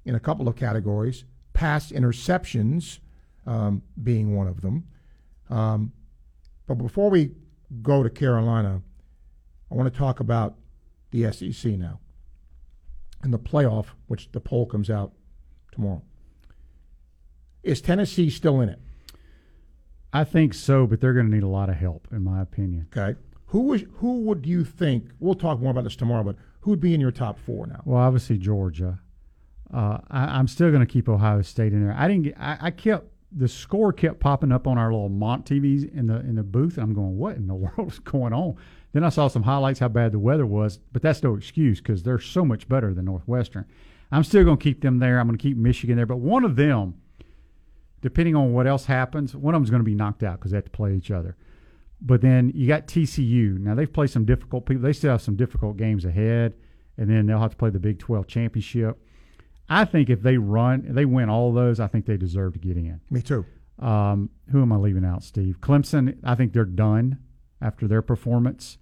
in 0.06 0.16
a 0.16 0.20
couple 0.20 0.48
of 0.48 0.56
categories. 0.56 1.26
Pass 1.54 1.92
interceptions 1.92 3.00
um, 3.46 3.82
being 4.02 4.36
one 4.36 4.48
of 4.48 4.62
them. 4.62 4.88
Um, 5.50 5.92
but 6.68 6.76
before 6.76 7.10
we 7.10 7.32
go 7.82 8.04
to 8.04 8.10
Carolina, 8.10 8.82
I 9.70 9.76
want 9.76 9.92
to 9.92 9.98
talk 9.98 10.20
about 10.20 10.56
the 11.12 11.32
SEC 11.32 11.74
now 11.74 12.00
and 13.22 13.34
the 13.34 13.40
playoff, 13.40 13.88
which 14.08 14.32
the 14.32 14.40
poll 14.40 14.66
comes 14.66 14.90
out 14.90 15.14
tomorrow. 15.72 16.02
Is 17.64 17.82
Tennessee 17.82 18.30
still 18.30 18.62
in 18.62 18.70
it? 18.70 18.80
I 20.14 20.24
think 20.24 20.54
so, 20.54 20.86
but 20.86 21.00
they're 21.00 21.14
going 21.14 21.28
to 21.28 21.32
need 21.34 21.44
a 21.44 21.48
lot 21.48 21.70
of 21.70 21.76
help, 21.76 22.08
in 22.12 22.24
my 22.24 22.42
opinion. 22.42 22.88
Okay. 22.96 23.18
Who 23.48 23.62
was 23.64 23.84
who 23.96 24.22
would 24.22 24.46
you 24.46 24.64
think? 24.64 25.10
We'll 25.20 25.36
talk 25.36 25.60
more 25.60 25.72
about 25.72 25.84
this 25.84 25.96
tomorrow, 25.96 26.24
but 26.24 26.38
who 26.62 26.70
would 26.72 26.80
be 26.80 26.94
in 26.94 27.02
your 27.02 27.12
top 27.12 27.38
four 27.40 27.68
now? 27.68 27.82
Well, 27.86 28.02
obviously 28.02 28.38
Georgia. 28.38 29.00
Uh, 29.74 30.00
I, 30.10 30.38
I'm 30.38 30.48
still 30.48 30.70
going 30.70 30.86
to 30.86 30.92
keep 30.92 31.08
Ohio 31.10 31.42
State 31.42 31.74
in 31.74 31.86
there. 31.86 31.96
I 31.98 32.08
didn't. 32.08 32.24
Get, 32.24 32.36
I, 32.40 32.58
I 32.62 32.72
kept 32.72 33.08
the 33.32 33.48
score 33.48 33.94
kept 33.94 34.20
popping 34.20 34.52
up 34.52 34.68
on 34.68 34.78
our 34.78 34.92
little 34.92 35.10
Mont 35.10 35.46
TVs 35.46 35.94
in 35.94 36.08
the 36.08 36.20
in 36.20 36.36
the 36.36 36.44
booth, 36.44 36.78
and 36.78 36.84
I'm 36.84 36.94
going, 36.94 37.18
"What 37.18 37.36
in 37.36 37.48
the 37.48 37.56
world 37.56 37.92
is 37.92 38.00
going 38.00 38.34
on?" 38.34 38.56
Then 38.94 39.04
I 39.04 39.10
saw 39.10 39.28
some 39.28 39.44
highlights 39.44 39.80
how 39.80 39.88
bad 39.88 40.12
the 40.12 40.20
weather 40.20 40.46
was, 40.46 40.80
but 40.92 41.02
that's 41.02 41.24
no 41.24 41.36
excuse 41.36 41.80
because 41.80 42.04
they're 42.04 42.20
so 42.20 42.44
much 42.44 42.68
better 42.68 42.94
than 42.94 43.06
Northwestern. 43.06 43.66
I'm 44.12 44.26
still 44.26 44.44
going 44.44 44.58
to 44.58 44.64
keep 44.64 44.82
them 44.82 45.00
there. 45.00 45.20
I'm 45.20 45.28
going 45.28 45.38
to 45.38 45.42
keep 45.42 45.56
Michigan 45.56 45.96
there, 45.96 46.06
but 46.06 46.18
one 46.18 46.44
of 46.44 46.58
them, 46.58 46.96
depending 48.02 48.36
on 48.36 48.54
what 48.54 48.68
else 48.68 48.86
happens, 48.86 49.36
one 49.36 49.54
of 49.54 49.60
them's 49.60 49.70
going 49.70 49.82
to 49.82 49.86
be 49.86 49.96
knocked 49.96 50.24
out 50.24 50.40
because 50.40 50.52
they 50.52 50.58
have 50.58 50.66
to 50.66 50.72
play 50.72 50.96
each 50.96 51.12
other. 51.12 51.38
But 52.02 52.22
then 52.22 52.52
you 52.56 52.68
got 52.68 52.88
TCU. 52.88 53.60
Now 53.60 53.76
they've 53.76 53.92
played 53.92 54.10
some 54.10 54.26
difficult 54.26 54.66
people. 54.66 54.82
They 54.84 54.94
still 54.94 55.12
have 55.12 55.22
some 55.22 55.36
difficult 55.36 55.78
games 55.78 56.04
ahead, 56.06 56.56
and 56.98 57.10
then 57.10 57.28
they'll 57.28 57.40
have 57.40 57.52
to 57.52 57.58
play 57.58 57.70
the 57.70 57.80
Big 57.80 58.00
12 58.00 58.28
championship. 58.28 58.98
I 59.70 59.86
think 59.86 60.10
if 60.10 60.22
they 60.22 60.38
run, 60.38 60.86
if 60.88 60.96
they 60.96 61.06
win 61.06 61.30
all 61.30 61.54
those, 61.54 61.80
I 61.80 61.88
think 61.88 62.06
they 62.06 62.18
deserve 62.18 62.54
to 62.54 62.60
get 62.60 62.76
in. 62.76 63.00
Me 63.10 63.22
too. 63.22 63.46
Um, 63.80 64.30
who 64.52 64.62
am 64.62 64.74
I 64.74 64.76
leaving 64.78 65.06
out, 65.06 65.24
Steve? 65.24 65.60
Clemson. 65.62 66.18
I 66.24 66.36
think 66.36 66.54
they're 66.54 66.66
done 66.66 67.20
after 67.62 67.88
their 67.88 68.02
performance. 68.02 68.78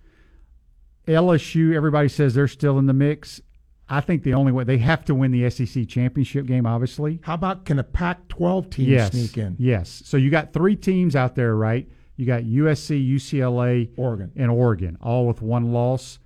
LSU. 1.08 1.76
Everybody 1.76 2.08
says 2.08 2.34
they're 2.34 2.48
still 2.48 2.80
in 2.80 2.86
the 2.86 2.94
mix. 2.94 3.42
I 3.90 4.02
think 4.02 4.22
the 4.24 4.36
only 4.36 4.52
way 4.52 4.64
they 4.64 4.78
have 4.78 5.04
to 5.06 5.16
win 5.16 5.32
the 5.32 5.50
SEC 5.50 5.88
championship 5.88 6.46
game, 6.46 6.68
obviously. 6.68 7.20
How 7.24 7.34
about 7.34 7.66
can 7.66 7.80
a 7.80 7.84
Pac-12 7.84 8.70
team 8.70 8.90
yes, 8.90 9.12
sneak 9.12 9.38
in? 9.38 9.56
Yes. 9.58 10.04
So 10.06 10.16
you 10.16 10.30
got 10.30 10.54
three 10.54 10.76
teams 10.76 11.16
out 11.16 11.36
there, 11.36 11.56
right? 11.56 11.90
You 12.16 12.26
got 12.26 12.44
USC, 12.44 13.16
UCLA, 13.16 13.90
Oregon, 13.98 14.32
and 14.36 14.52
Oregon, 14.52 14.98
all 15.02 15.26
with 15.26 15.42
one 15.42 15.72
loss. 15.74 16.20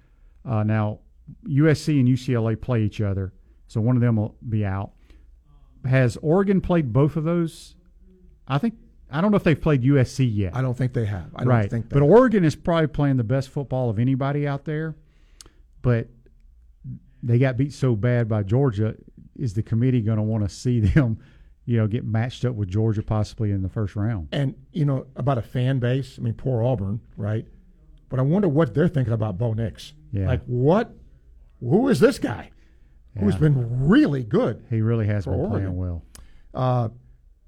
Uh, 0.43 0.63
now 0.63 0.99
USC 1.47 1.99
and 1.99 2.07
UCLA 2.07 2.59
play 2.59 2.81
each 2.81 2.99
other, 2.99 3.31
so 3.67 3.79
one 3.79 3.95
of 3.95 4.01
them 4.01 4.17
will 4.17 4.35
be 4.49 4.65
out. 4.65 4.91
Has 5.85 6.17
Oregon 6.17 6.61
played 6.61 6.91
both 6.91 7.15
of 7.15 7.23
those? 7.23 7.75
I 8.47 8.57
think 8.57 8.73
I 9.09 9.21
don't 9.21 9.31
know 9.31 9.37
if 9.37 9.43
they've 9.43 9.59
played 9.59 9.83
USC 9.83 10.29
yet. 10.33 10.55
I 10.55 10.61
don't 10.61 10.75
think 10.75 10.93
they 10.93 11.05
have. 11.05 11.29
I 11.35 11.41
don't 11.43 11.49
right. 11.49 11.69
think 11.69 11.89
they 11.89 11.99
but 11.99 12.03
Oregon 12.03 12.43
is 12.43 12.55
probably 12.55 12.87
playing 12.87 13.17
the 13.17 13.23
best 13.23 13.49
football 13.49 13.89
of 13.89 13.99
anybody 13.99 14.47
out 14.47 14.65
there. 14.65 14.95
But 15.83 16.07
they 17.23 17.39
got 17.39 17.57
beat 17.57 17.73
so 17.73 17.95
bad 17.95 18.27
by 18.27 18.43
Georgia. 18.43 18.95
Is 19.35 19.53
the 19.53 19.63
committee 19.63 20.01
going 20.01 20.17
to 20.17 20.23
want 20.23 20.43
to 20.43 20.49
see 20.53 20.79
them, 20.81 21.17
you 21.65 21.77
know, 21.77 21.87
get 21.87 22.05
matched 22.05 22.45
up 22.45 22.53
with 22.53 22.69
Georgia 22.69 23.01
possibly 23.01 23.51
in 23.51 23.63
the 23.63 23.69
first 23.69 23.95
round? 23.95 24.27
And 24.31 24.53
you 24.71 24.85
know 24.85 25.07
about 25.15 25.37
a 25.37 25.41
fan 25.41 25.79
base. 25.79 26.17
I 26.19 26.21
mean, 26.21 26.33
poor 26.33 26.63
Auburn, 26.63 26.99
right? 27.17 27.47
But 28.09 28.19
I 28.19 28.23
wonder 28.23 28.47
what 28.47 28.75
they're 28.75 28.87
thinking 28.87 29.13
about 29.13 29.37
Bo 29.37 29.53
Nix. 29.53 29.93
Yeah. 30.11 30.27
Like 30.27 30.43
what? 30.45 30.93
Who 31.61 31.87
is 31.87 31.99
this 31.99 32.19
guy? 32.19 32.51
Who's 33.17 33.35
been 33.35 33.87
really 33.87 34.23
good? 34.23 34.65
He 34.69 34.81
really 34.81 35.05
has 35.05 35.25
been 35.25 35.35
Oregon. 35.35 35.51
playing 35.51 35.77
well. 35.77 36.03
Uh, 36.53 36.89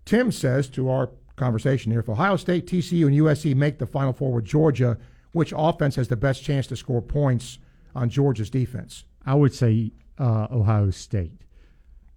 Tim 0.05 0.31
says 0.31 0.69
to 0.69 0.89
our 0.89 1.09
conversation 1.35 1.91
here: 1.91 2.01
if 2.01 2.09
Ohio 2.09 2.35
State, 2.35 2.67
TCU, 2.67 3.07
and 3.07 3.15
USC 3.15 3.55
make 3.55 3.79
the 3.79 3.87
Final 3.87 4.13
Four 4.13 4.31
with 4.31 4.45
Georgia, 4.45 4.97
which 5.31 5.53
offense 5.55 5.95
has 5.95 6.07
the 6.07 6.15
best 6.15 6.43
chance 6.43 6.67
to 6.67 6.75
score 6.75 7.01
points 7.01 7.57
on 7.95 8.09
Georgia's 8.09 8.49
defense? 8.49 9.05
I 9.25 9.35
would 9.35 9.53
say 9.53 9.91
uh, 10.19 10.47
Ohio 10.51 10.91
State. 10.91 11.41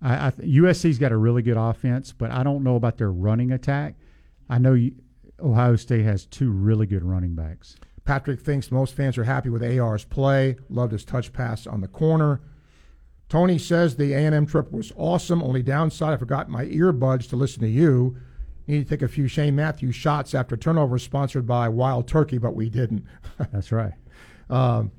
I, 0.00 0.28
I 0.28 0.30
USC's 0.30 0.98
got 0.98 1.12
a 1.12 1.16
really 1.16 1.42
good 1.42 1.56
offense, 1.56 2.12
but 2.12 2.30
I 2.30 2.42
don't 2.42 2.62
know 2.62 2.76
about 2.76 2.98
their 2.98 3.10
running 3.10 3.52
attack. 3.52 3.94
I 4.48 4.58
know 4.58 4.74
you, 4.74 4.94
Ohio 5.40 5.76
State 5.76 6.04
has 6.04 6.26
two 6.26 6.50
really 6.50 6.86
good 6.86 7.04
running 7.04 7.34
backs. 7.34 7.76
Patrick 8.04 8.40
thinks 8.40 8.70
most 8.70 8.94
fans 8.94 9.18
are 9.18 9.24
happy 9.24 9.50
with 9.50 9.62
AR's 9.62 10.04
play. 10.04 10.56
Loved 10.70 10.92
his 10.92 11.04
touch 11.04 11.32
pass 11.32 11.66
on 11.66 11.80
the 11.80 11.88
corner. 11.88 12.40
Tony 13.28 13.58
says 13.58 13.96
the 13.96 14.14
A&M 14.14 14.46
trip 14.46 14.72
was 14.72 14.92
awesome. 14.96 15.42
Only 15.42 15.62
downside, 15.62 16.14
I 16.14 16.16
forgot 16.16 16.48
my 16.48 16.64
earbuds 16.64 17.28
to 17.28 17.36
listen 17.36 17.60
to 17.60 17.68
you. 17.68 18.16
need 18.66 18.84
to 18.84 18.88
take 18.88 19.02
a 19.02 19.08
few 19.08 19.28
Shane 19.28 19.54
Matthews 19.54 19.94
shots 19.94 20.34
after 20.34 20.56
turnovers 20.56 21.02
sponsored 21.02 21.46
by 21.46 21.68
Wild 21.68 22.08
Turkey, 22.08 22.38
but 22.38 22.54
we 22.54 22.70
didn't. 22.70 23.04
That's 23.52 23.70
right. 23.70 23.92
Um, 24.48 24.90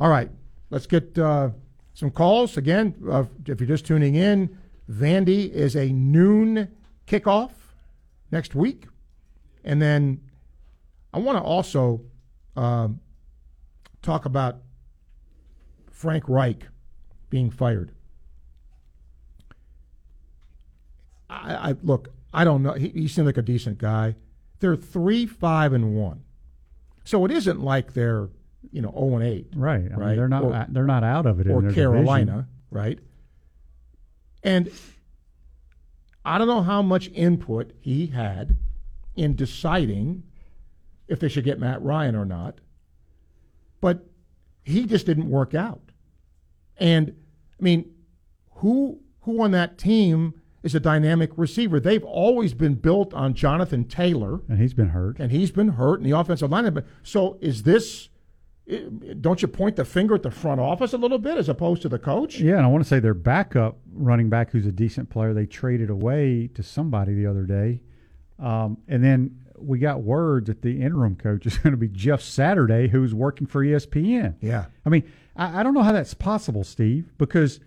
all 0.00 0.08
right, 0.10 0.28
let's 0.70 0.86
get 0.86 1.18
uh, 1.18 1.50
some 1.94 2.10
calls. 2.10 2.56
Again, 2.56 2.94
uh, 3.10 3.24
if 3.46 3.60
you're 3.60 3.68
just 3.68 3.86
tuning 3.86 4.14
in, 4.14 4.58
Vandy 4.90 5.50
is 5.50 5.76
a 5.76 5.86
noon 5.88 6.68
kickoff 7.06 7.50
next 8.30 8.54
week. 8.54 8.86
And 9.64 9.82
then 9.82 10.20
I 11.12 11.18
want 11.18 11.38
to 11.38 11.42
also 11.42 12.02
um, 12.56 13.00
talk 14.02 14.24
about 14.24 14.58
Frank 15.90 16.28
Reich 16.28 16.66
being 17.30 17.50
fired. 17.50 17.92
I, 21.28 21.70
I 21.70 21.74
look. 21.82 22.12
I 22.32 22.44
don't 22.44 22.62
know. 22.62 22.72
He, 22.74 22.88
he 22.88 23.08
seemed 23.08 23.26
like 23.26 23.38
a 23.38 23.42
decent 23.42 23.78
guy. 23.78 24.14
They're 24.60 24.76
three, 24.76 25.26
five, 25.26 25.72
and 25.72 25.94
one. 25.94 26.22
So 27.04 27.24
it 27.24 27.30
isn't 27.30 27.60
like 27.60 27.94
they're 27.94 28.28
you 28.72 28.82
know 28.82 28.90
zero 28.90 29.16
and 29.16 29.24
eight. 29.24 29.46
Right. 29.54 29.84
I 29.92 29.94
right. 29.96 30.06
mean, 30.08 30.16
they're 30.16 30.28
not. 30.28 30.44
Or- 30.44 30.66
they're 30.68 30.84
not 30.84 31.04
out 31.04 31.26
of 31.26 31.40
it. 31.40 31.46
or 31.48 31.62
Carolina, 31.70 32.24
division. 32.24 32.46
right? 32.70 32.98
And 34.42 34.70
I 36.24 36.38
don't 36.38 36.48
know 36.48 36.62
how 36.62 36.82
much 36.82 37.10
input 37.12 37.72
he 37.80 38.06
had 38.08 38.56
in 39.14 39.34
deciding 39.34 40.22
if 41.08 41.20
they 41.20 41.28
should 41.28 41.44
get 41.44 41.58
Matt 41.58 41.82
Ryan 41.82 42.16
or 42.16 42.24
not, 42.24 42.58
but 43.80 44.04
he 44.64 44.86
just 44.86 45.06
didn't 45.06 45.30
work 45.30 45.54
out. 45.54 45.80
And 46.76 47.14
I 47.58 47.62
mean, 47.62 47.94
who 48.56 49.00
who 49.22 49.42
on 49.42 49.50
that 49.52 49.78
team 49.78 50.34
is 50.62 50.74
a 50.74 50.80
dynamic 50.80 51.30
receiver? 51.36 51.78
They've 51.80 52.04
always 52.04 52.54
been 52.54 52.74
built 52.74 53.14
on 53.14 53.34
Jonathan 53.34 53.84
Taylor, 53.84 54.40
and 54.48 54.58
he's 54.60 54.74
been 54.74 54.88
hurt. 54.90 55.18
and 55.18 55.30
he's 55.32 55.50
been 55.50 55.68
hurt 55.70 56.00
in 56.00 56.04
the 56.08 56.16
offensive 56.18 56.50
line. 56.50 56.72
But 56.74 56.86
so 57.02 57.38
is 57.40 57.62
this? 57.62 58.08
Don't 59.20 59.42
you 59.42 59.48
point 59.48 59.76
the 59.76 59.84
finger 59.84 60.16
at 60.16 60.22
the 60.22 60.30
front 60.30 60.60
office 60.60 60.92
a 60.92 60.98
little 60.98 61.18
bit 61.18 61.38
as 61.38 61.48
opposed 61.48 61.82
to 61.82 61.88
the 61.88 61.98
coach? 61.98 62.40
Yeah, 62.40 62.56
and 62.56 62.62
I 62.62 62.66
want 62.66 62.82
to 62.82 62.88
say 62.88 62.98
their 62.98 63.14
backup 63.14 63.78
running 63.92 64.28
back, 64.28 64.50
who's 64.50 64.66
a 64.66 64.72
decent 64.72 65.08
player, 65.08 65.32
they 65.32 65.46
traded 65.46 65.88
away 65.88 66.48
to 66.54 66.62
somebody 66.62 67.14
the 67.14 67.26
other 67.26 67.44
day, 67.44 67.80
um, 68.38 68.78
and 68.88 69.04
then 69.04 69.38
we 69.58 69.78
got 69.78 70.02
word 70.02 70.46
that 70.46 70.62
the 70.62 70.82
interim 70.82 71.16
coach 71.16 71.46
is 71.46 71.58
going 71.62 71.72
to 71.72 71.76
be 71.76 71.88
Jeff 71.88 72.20
Saturday, 72.20 72.88
who's 72.88 73.14
working 73.14 73.46
for 73.46 73.64
ESPN. 73.64 74.34
Yeah. 74.40 74.66
I 74.84 74.88
mean, 74.88 75.10
I, 75.36 75.60
I 75.60 75.62
don't 75.62 75.74
know 75.74 75.82
how 75.82 75.92
that's 75.92 76.14
possible, 76.14 76.64
Steve, 76.64 77.12
because 77.18 77.60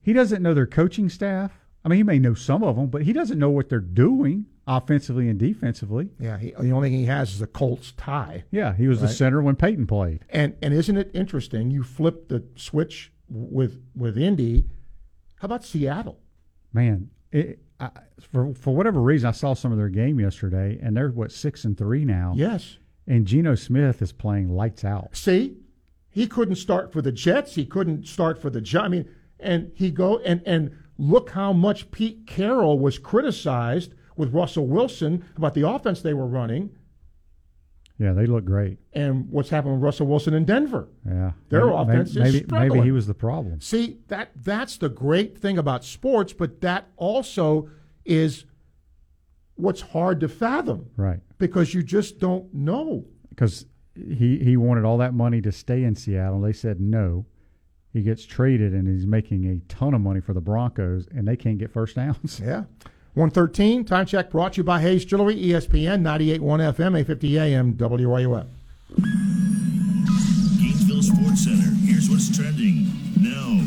he 0.00 0.12
doesn't 0.12 0.42
know 0.42 0.54
their 0.54 0.66
coaching 0.66 1.08
staff. 1.08 1.52
I 1.84 1.88
mean, 1.88 1.98
he 1.98 2.02
may 2.02 2.18
know 2.18 2.34
some 2.34 2.62
of 2.62 2.76
them, 2.76 2.86
but 2.86 3.02
he 3.02 3.12
doesn't 3.12 3.38
know 3.38 3.50
what 3.50 3.68
they're 3.68 3.78
doing 3.80 4.46
offensively 4.66 5.28
and 5.28 5.38
defensively. 5.38 6.08
Yeah, 6.18 6.38
he, 6.38 6.54
the 6.58 6.72
only 6.72 6.88
thing 6.88 6.98
he 6.98 7.04
has 7.06 7.34
is 7.34 7.42
a 7.42 7.46
Colts 7.46 7.92
tie. 7.96 8.44
Yeah, 8.50 8.74
he 8.74 8.88
was 8.88 9.00
the 9.02 9.08
center 9.08 9.42
when 9.42 9.56
Peyton 9.56 9.86
played. 9.86 10.24
And 10.30 10.56
and 10.62 10.72
isn't 10.72 10.96
it 10.96 11.10
interesting? 11.12 11.70
You 11.70 11.82
flip 11.82 12.28
the 12.28 12.44
switch 12.56 13.12
with 13.28 13.82
with 13.94 14.16
Indy. 14.16 14.64
How 15.40 15.46
about 15.46 15.64
Seattle? 15.64 16.18
Man, 16.72 17.10
it, 17.30 17.58
I, 17.78 17.90
for 18.32 18.54
for 18.54 18.74
whatever 18.74 19.02
reason, 19.02 19.28
I 19.28 19.32
saw 19.32 19.52
some 19.52 19.70
of 19.70 19.76
their 19.76 19.90
game 19.90 20.18
yesterday, 20.18 20.78
and 20.82 20.96
they're 20.96 21.10
what 21.10 21.32
six 21.32 21.64
and 21.64 21.76
three 21.76 22.04
now. 22.06 22.32
Yes. 22.34 22.78
and 23.06 23.26
Geno 23.26 23.54
Smith 23.54 24.00
is 24.00 24.12
playing 24.12 24.48
lights 24.48 24.84
out. 24.84 25.14
See, 25.14 25.58
he 26.08 26.26
couldn't 26.26 26.56
start 26.56 26.92
for 26.92 27.02
the 27.02 27.12
Jets. 27.12 27.56
He 27.56 27.66
couldn't 27.66 28.06
start 28.08 28.40
for 28.40 28.48
the 28.48 28.62
Gi- 28.62 28.78
I 28.78 28.88
mean, 28.88 29.08
and 29.38 29.70
he 29.74 29.90
go 29.90 30.18
and 30.20 30.40
and 30.46 30.70
look 30.98 31.30
how 31.30 31.52
much 31.52 31.90
Pete 31.90 32.26
Carroll 32.26 32.78
was 32.78 32.98
criticized 32.98 33.94
with 34.16 34.32
Russell 34.32 34.66
Wilson 34.66 35.24
about 35.36 35.54
the 35.54 35.68
offense 35.68 36.00
they 36.02 36.14
were 36.14 36.26
running, 36.26 36.70
Yeah, 37.98 38.12
they 38.12 38.26
look 38.26 38.44
great. 38.44 38.78
and 38.92 39.28
what's 39.30 39.50
happened 39.50 39.74
with 39.74 39.82
Russell 39.82 40.06
Wilson 40.06 40.34
in 40.34 40.44
Denver. 40.44 40.88
Yeah, 41.06 41.32
Their 41.48 41.66
Maybe- 41.66 41.76
offense 41.76 42.10
is 42.10 42.16
maybe 42.16 42.46
maybe 42.50 42.80
he 42.82 42.92
was 42.92 43.06
the 43.06 43.14
problem. 43.14 43.60
See 43.60 43.98
that 44.08 44.30
that's 44.36 44.76
the 44.78 44.88
great 44.88 45.38
thing 45.38 45.58
about 45.58 45.84
sports, 45.84 46.32
but 46.32 46.60
that 46.60 46.88
also 46.96 47.68
is 48.04 48.44
what's 49.56 49.80
hard 49.80 50.20
to 50.20 50.28
fathom 50.28 50.86
Right, 50.96 51.20
because 51.38 51.74
you 51.74 51.82
just 51.82 52.18
don't 52.18 52.52
know. 52.52 53.06
because 53.30 53.66
he 53.96 54.38
he 54.38 54.56
wanted 54.56 54.84
all 54.84 54.98
that 54.98 55.14
money 55.14 55.40
to 55.40 55.52
stay 55.52 55.84
in 55.84 55.94
Seattle. 55.94 56.40
They 56.40 56.52
said 56.52 56.80
no. 56.80 57.26
He 57.94 58.02
gets 58.02 58.26
traded, 58.26 58.72
and 58.74 58.88
he's 58.88 59.06
making 59.06 59.46
a 59.46 59.72
ton 59.72 59.94
of 59.94 60.00
money 60.00 60.20
for 60.20 60.32
the 60.32 60.40
Broncos, 60.40 61.06
and 61.14 61.28
they 61.28 61.36
can't 61.36 61.58
get 61.58 61.72
first 61.72 61.94
downs. 61.94 62.40
Yeah. 62.44 62.64
113, 63.14 63.84
time 63.84 64.04
check 64.04 64.30
brought 64.30 64.54
to 64.54 64.56
you 64.58 64.64
by 64.64 64.80
Hayes 64.80 65.04
Jewelry, 65.04 65.36
ESPN 65.36 66.02
98.1 66.02 66.40
FM, 66.74 66.98
850 66.98 67.38
AM, 67.38 67.74
WRUF. 67.74 68.46
Gainesville 70.58 71.02
Sports 71.02 71.44
Center. 71.44 71.70
Here's 71.86 72.10
what's 72.10 72.36
trending 72.36 72.90
now 73.20 73.62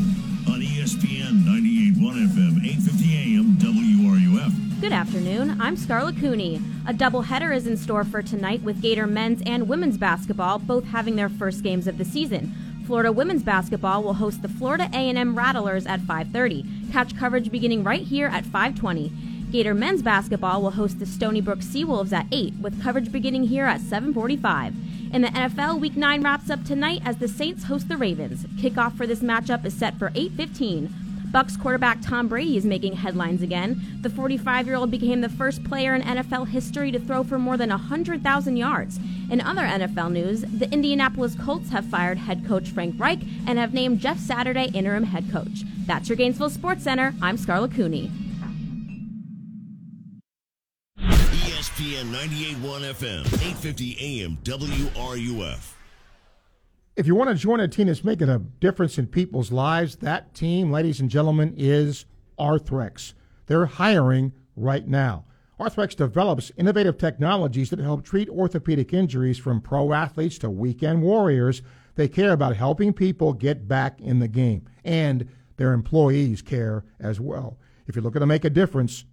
on 0.52 0.60
ESPN 0.60 1.44
98.1 1.44 2.28
FM, 2.28 2.62
850 2.62 3.16
AM, 3.16 3.56
WRUF. 3.56 4.80
Good 4.82 4.92
afternoon. 4.92 5.58
I'm 5.58 5.78
Scarlett 5.78 6.18
Cooney. 6.18 6.60
A 6.86 6.92
doubleheader 6.92 7.56
is 7.56 7.66
in 7.66 7.78
store 7.78 8.04
for 8.04 8.22
tonight 8.22 8.62
with 8.62 8.82
Gator 8.82 9.06
men's 9.06 9.40
and 9.46 9.66
women's 9.66 9.96
basketball 9.96 10.58
both 10.58 10.84
having 10.84 11.16
their 11.16 11.30
first 11.30 11.62
games 11.62 11.86
of 11.86 11.96
the 11.96 12.04
season. 12.04 12.54
Florida 12.88 13.12
women's 13.12 13.42
basketball 13.42 14.02
will 14.02 14.14
host 14.14 14.40
the 14.40 14.48
Florida 14.48 14.88
A&M 14.94 15.36
Rattlers 15.36 15.84
at 15.84 16.00
5:30. 16.00 16.90
Catch 16.90 17.14
coverage 17.18 17.50
beginning 17.50 17.84
right 17.84 18.00
here 18.00 18.28
at 18.28 18.46
5:20. 18.46 19.12
Gator 19.52 19.74
men's 19.74 20.00
basketball 20.00 20.62
will 20.62 20.70
host 20.70 20.98
the 20.98 21.04
Stony 21.04 21.42
Brook 21.42 21.58
Seawolves 21.58 22.14
at 22.14 22.24
8 22.32 22.54
with 22.62 22.82
coverage 22.82 23.12
beginning 23.12 23.48
here 23.48 23.66
at 23.66 23.82
7:45. 23.82 24.72
In 25.12 25.20
the 25.20 25.28
NFL, 25.28 25.78
Week 25.78 25.98
9 25.98 26.22
wraps 26.22 26.48
up 26.48 26.64
tonight 26.64 27.02
as 27.04 27.18
the 27.18 27.28
Saints 27.28 27.64
host 27.64 27.90
the 27.90 27.98
Ravens. 27.98 28.46
Kickoff 28.56 28.96
for 28.96 29.06
this 29.06 29.20
matchup 29.20 29.66
is 29.66 29.74
set 29.74 29.98
for 29.98 30.10
8:15. 30.14 30.88
Bucks 31.30 31.58
quarterback 31.58 32.00
Tom 32.00 32.26
Brady 32.26 32.56
is 32.56 32.64
making 32.64 32.94
headlines 32.94 33.42
again. 33.42 33.98
The 34.00 34.08
45-year-old 34.08 34.90
became 34.90 35.20
the 35.20 35.28
first 35.28 35.62
player 35.62 35.94
in 35.94 36.00
NFL 36.00 36.48
history 36.48 36.90
to 36.90 36.98
throw 36.98 37.22
for 37.22 37.38
more 37.38 37.58
than 37.58 37.68
100,000 37.68 38.56
yards. 38.56 38.98
In 39.30 39.42
other 39.42 39.62
NFL 39.62 40.12
news, 40.12 40.40
the 40.40 40.70
Indianapolis 40.72 41.34
Colts 41.34 41.68
have 41.70 41.84
fired 41.84 42.16
head 42.16 42.46
coach 42.46 42.70
Frank 42.70 42.98
Reich 42.98 43.20
and 43.46 43.58
have 43.58 43.74
named 43.74 44.00
Jeff 44.00 44.18
Saturday 44.18 44.70
interim 44.72 45.04
head 45.04 45.30
coach. 45.30 45.64
That's 45.86 46.08
your 46.08 46.16
Gainesville 46.16 46.50
Sports 46.50 46.84
Center. 46.84 47.14
I'm 47.20 47.36
Scarlett 47.36 47.72
Cooney. 47.72 48.10
ESPN 50.98 52.10
98.1 52.10 52.90
FM, 52.94 53.20
850 53.20 54.22
AM, 54.22 54.38
WRUF. 54.44 55.77
If 56.98 57.06
you 57.06 57.14
want 57.14 57.30
to 57.30 57.36
join 57.36 57.60
a 57.60 57.68
team 57.68 57.86
that's 57.86 58.02
making 58.02 58.28
a 58.28 58.40
difference 58.40 58.98
in 58.98 59.06
people's 59.06 59.52
lives, 59.52 59.94
that 59.98 60.34
team, 60.34 60.72
ladies 60.72 60.98
and 60.98 61.08
gentlemen, 61.08 61.54
is 61.56 62.06
Arthrex. 62.40 63.14
They're 63.46 63.66
hiring 63.66 64.32
right 64.56 64.84
now. 64.84 65.24
Arthrex 65.60 65.94
develops 65.94 66.50
innovative 66.56 66.98
technologies 66.98 67.70
that 67.70 67.78
help 67.78 68.04
treat 68.04 68.28
orthopedic 68.28 68.92
injuries 68.92 69.38
from 69.38 69.60
pro 69.60 69.92
athletes 69.92 70.38
to 70.38 70.50
weekend 70.50 71.00
warriors. 71.00 71.62
They 71.94 72.08
care 72.08 72.32
about 72.32 72.56
helping 72.56 72.92
people 72.92 73.32
get 73.32 73.68
back 73.68 74.00
in 74.00 74.18
the 74.18 74.26
game, 74.26 74.68
and 74.82 75.28
their 75.56 75.74
employees 75.74 76.42
care 76.42 76.84
as 76.98 77.20
well. 77.20 77.58
If 77.86 77.94
you're 77.94 78.02
looking 78.02 78.20
to 78.20 78.26
make 78.26 78.44
a 78.44 78.50
difference, 78.50 79.04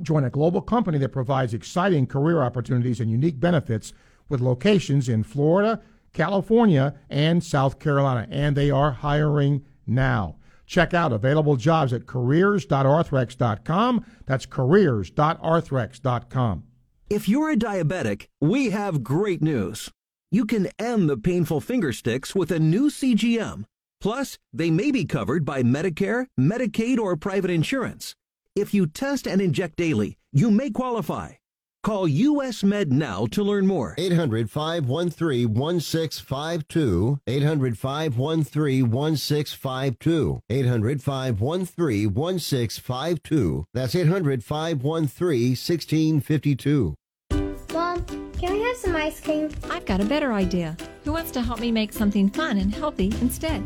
Join 0.00 0.24
a 0.24 0.30
global 0.30 0.60
company 0.60 0.98
that 0.98 1.08
provides 1.08 1.54
exciting 1.54 2.06
career 2.06 2.40
opportunities 2.42 3.00
and 3.00 3.10
unique 3.10 3.40
benefits 3.40 3.92
with 4.28 4.40
locations 4.40 5.08
in 5.08 5.24
Florida, 5.24 5.80
California, 6.12 6.94
and 7.08 7.42
South 7.42 7.78
Carolina. 7.78 8.26
And 8.30 8.54
they 8.56 8.70
are 8.70 8.90
hiring 8.92 9.64
now. 9.86 10.36
Check 10.66 10.92
out 10.94 11.12
available 11.12 11.56
jobs 11.56 11.92
at 11.92 12.06
careers.arthrex.com. 12.06 14.04
That's 14.26 14.46
careers.arthrex.com. 14.46 16.64
If 17.10 17.28
you're 17.28 17.50
a 17.50 17.56
diabetic, 17.56 18.26
we 18.40 18.70
have 18.70 19.02
great 19.02 19.42
news. 19.42 19.90
You 20.30 20.44
can 20.44 20.68
end 20.78 21.08
the 21.08 21.16
painful 21.16 21.62
finger 21.62 21.94
sticks 21.94 22.34
with 22.34 22.50
a 22.50 22.58
new 22.58 22.90
CGM. 22.90 23.64
Plus, 24.00 24.36
they 24.52 24.70
may 24.70 24.90
be 24.90 25.06
covered 25.06 25.46
by 25.46 25.62
Medicare, 25.62 26.26
Medicaid, 26.38 26.98
or 26.98 27.16
private 27.16 27.50
insurance. 27.50 28.14
If 28.54 28.74
you 28.74 28.86
test 28.86 29.26
and 29.26 29.40
inject 29.40 29.76
daily, 29.76 30.18
you 30.32 30.50
may 30.50 30.70
qualify. 30.70 31.30
Call 31.84 32.08
US 32.08 32.64
Med 32.64 32.92
now 32.92 33.26
to 33.26 33.42
learn 33.42 33.66
more. 33.66 33.94
800 33.98 34.50
513 34.50 35.54
1652. 35.54 37.20
800 37.26 37.78
513 37.78 38.90
1652. 38.90 40.40
800 40.50 41.02
513 41.02 42.14
1652. 42.14 43.64
That's 43.72 43.94
800 43.94 44.44
513 44.44 45.50
1652. 45.50 46.94
Mom, 47.72 48.04
can 48.32 48.52
we 48.52 48.60
have 48.62 48.76
some 48.76 48.96
ice 48.96 49.20
cream? 49.20 49.50
I've 49.70 49.86
got 49.86 50.00
a 50.00 50.04
better 50.04 50.32
idea. 50.32 50.76
Who 51.04 51.12
wants 51.12 51.30
to 51.32 51.42
help 51.42 51.60
me 51.60 51.70
make 51.70 51.92
something 51.92 52.28
fun 52.28 52.58
and 52.58 52.74
healthy 52.74 53.14
instead? 53.20 53.62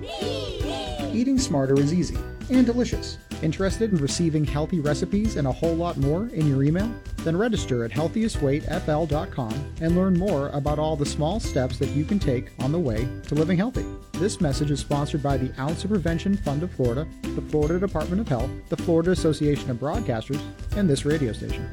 Eating 1.14 1.38
smarter 1.38 1.78
is 1.78 1.94
easy 1.94 2.16
and 2.50 2.66
delicious. 2.66 3.16
Interested 3.42 3.90
in 3.92 3.98
receiving 3.98 4.44
healthy 4.44 4.78
recipes 4.78 5.36
and 5.36 5.48
a 5.48 5.52
whole 5.52 5.74
lot 5.74 5.96
more 5.96 6.28
in 6.28 6.46
your 6.46 6.62
email? 6.62 6.88
Then 7.18 7.36
register 7.36 7.84
at 7.84 7.90
healthiestweightfl.com 7.90 9.74
and 9.80 9.96
learn 9.96 10.16
more 10.16 10.48
about 10.50 10.78
all 10.78 10.94
the 10.94 11.04
small 11.04 11.40
steps 11.40 11.78
that 11.78 11.90
you 11.90 12.04
can 12.04 12.20
take 12.20 12.50
on 12.60 12.70
the 12.70 12.78
way 12.78 13.08
to 13.26 13.34
living 13.34 13.58
healthy. 13.58 13.84
This 14.12 14.40
message 14.40 14.70
is 14.70 14.78
sponsored 14.78 15.22
by 15.22 15.36
the 15.36 15.52
Ounce 15.60 15.82
of 15.82 15.90
Prevention 15.90 16.36
Fund 16.36 16.62
of 16.62 16.70
Florida, 16.70 17.06
the 17.22 17.42
Florida 17.42 17.80
Department 17.80 18.20
of 18.20 18.28
Health, 18.28 18.50
the 18.68 18.76
Florida 18.76 19.10
Association 19.10 19.70
of 19.70 19.78
Broadcasters, 19.78 20.40
and 20.76 20.88
this 20.88 21.04
radio 21.04 21.32
station. 21.32 21.68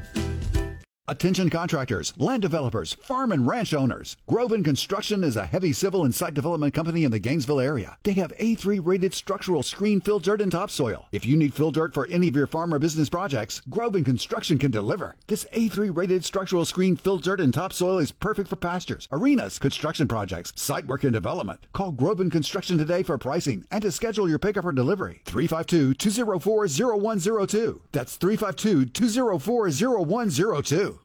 Attention 1.10 1.50
contractors, 1.50 2.14
land 2.18 2.40
developers, 2.40 2.94
farm 2.94 3.32
and 3.32 3.44
ranch 3.44 3.74
owners. 3.74 4.16
Groven 4.28 4.62
Construction 4.62 5.24
is 5.24 5.34
a 5.34 5.44
heavy 5.44 5.72
civil 5.72 6.04
and 6.04 6.14
site 6.14 6.34
development 6.34 6.72
company 6.72 7.02
in 7.02 7.10
the 7.10 7.18
Gainesville 7.18 7.58
area. 7.58 7.96
They 8.04 8.12
have 8.12 8.32
A3 8.36 8.80
rated 8.80 9.12
structural 9.12 9.64
screen 9.64 10.00
fill 10.00 10.20
dirt 10.20 10.40
and 10.40 10.52
topsoil. 10.52 11.08
If 11.10 11.26
you 11.26 11.36
need 11.36 11.52
fill 11.52 11.72
dirt 11.72 11.94
for 11.94 12.06
any 12.06 12.28
of 12.28 12.36
your 12.36 12.46
farm 12.46 12.72
or 12.72 12.78
business 12.78 13.08
projects, 13.08 13.60
Groven 13.68 14.04
Construction 14.04 14.56
can 14.56 14.70
deliver. 14.70 15.16
This 15.26 15.46
A3 15.52 15.96
rated 15.96 16.24
structural 16.24 16.64
screen 16.64 16.94
fill 16.94 17.18
dirt 17.18 17.40
and 17.40 17.52
topsoil 17.52 17.98
is 17.98 18.12
perfect 18.12 18.48
for 18.48 18.54
pastures, 18.54 19.08
arenas, 19.10 19.58
construction 19.58 20.06
projects, 20.06 20.52
site 20.54 20.86
work 20.86 21.02
and 21.02 21.12
development. 21.12 21.66
Call 21.72 21.92
Groven 21.92 22.30
Construction 22.30 22.78
today 22.78 23.02
for 23.02 23.18
pricing 23.18 23.64
and 23.72 23.82
to 23.82 23.90
schedule 23.90 24.28
your 24.28 24.38
pickup 24.38 24.64
or 24.64 24.70
delivery. 24.70 25.22
352 25.24 25.94
204 25.94 26.68
0102. 26.68 27.82
That's 27.90 28.14
352 28.14 28.84
204 28.86 29.70
0102. 29.70 30.99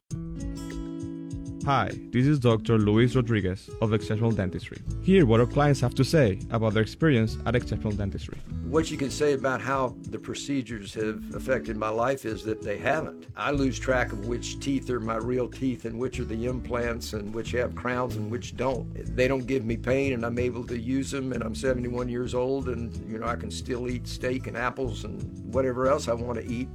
Hi, 1.65 1.89
this 2.11 2.27
is 2.27 2.37
Dr. 2.37 2.77
Luis 2.77 3.15
Rodriguez 3.15 3.71
of 3.81 3.91
Exceptional 3.91 4.29
Dentistry. 4.29 4.77
Hear 5.01 5.25
what 5.25 5.39
our 5.39 5.47
clients 5.47 5.81
have 5.81 5.95
to 5.95 6.05
say 6.05 6.39
about 6.51 6.75
their 6.75 6.83
experience 6.83 7.39
at 7.47 7.55
Exceptional 7.55 7.91
Dentistry. 7.91 8.37
What 8.69 8.91
you 8.91 8.97
can 8.97 9.09
say 9.09 9.33
about 9.33 9.61
how 9.61 9.95
the 10.11 10.19
procedures 10.19 10.93
have 10.93 11.23
affected 11.33 11.75
my 11.75 11.89
life 11.89 12.23
is 12.23 12.43
that 12.43 12.61
they 12.61 12.77
haven't. 12.77 13.25
I 13.35 13.49
lose 13.49 13.79
track 13.79 14.11
of 14.11 14.27
which 14.27 14.59
teeth 14.59 14.91
are 14.91 14.99
my 14.99 15.15
real 15.15 15.47
teeth 15.47 15.85
and 15.85 15.97
which 15.97 16.19
are 16.19 16.25
the 16.25 16.45
implants 16.45 17.13
and 17.13 17.33
which 17.33 17.49
have 17.53 17.73
crowns 17.73 18.15
and 18.15 18.29
which 18.29 18.55
don't. 18.55 19.15
They 19.15 19.27
don't 19.27 19.47
give 19.47 19.65
me 19.65 19.75
pain 19.75 20.13
and 20.13 20.23
I'm 20.23 20.37
able 20.37 20.67
to 20.67 20.77
use 20.77 21.09
them 21.09 21.33
and 21.33 21.43
I'm 21.43 21.55
71 21.55 22.09
years 22.09 22.35
old 22.35 22.69
and 22.69 22.95
you 23.11 23.17
know 23.17 23.25
I 23.25 23.37
can 23.37 23.49
still 23.49 23.89
eat 23.89 24.07
steak 24.07 24.45
and 24.45 24.55
apples 24.55 25.03
and 25.03 25.51
whatever 25.51 25.87
else 25.87 26.07
I 26.07 26.13
want 26.13 26.37
to 26.39 26.45
eat. 26.45 26.69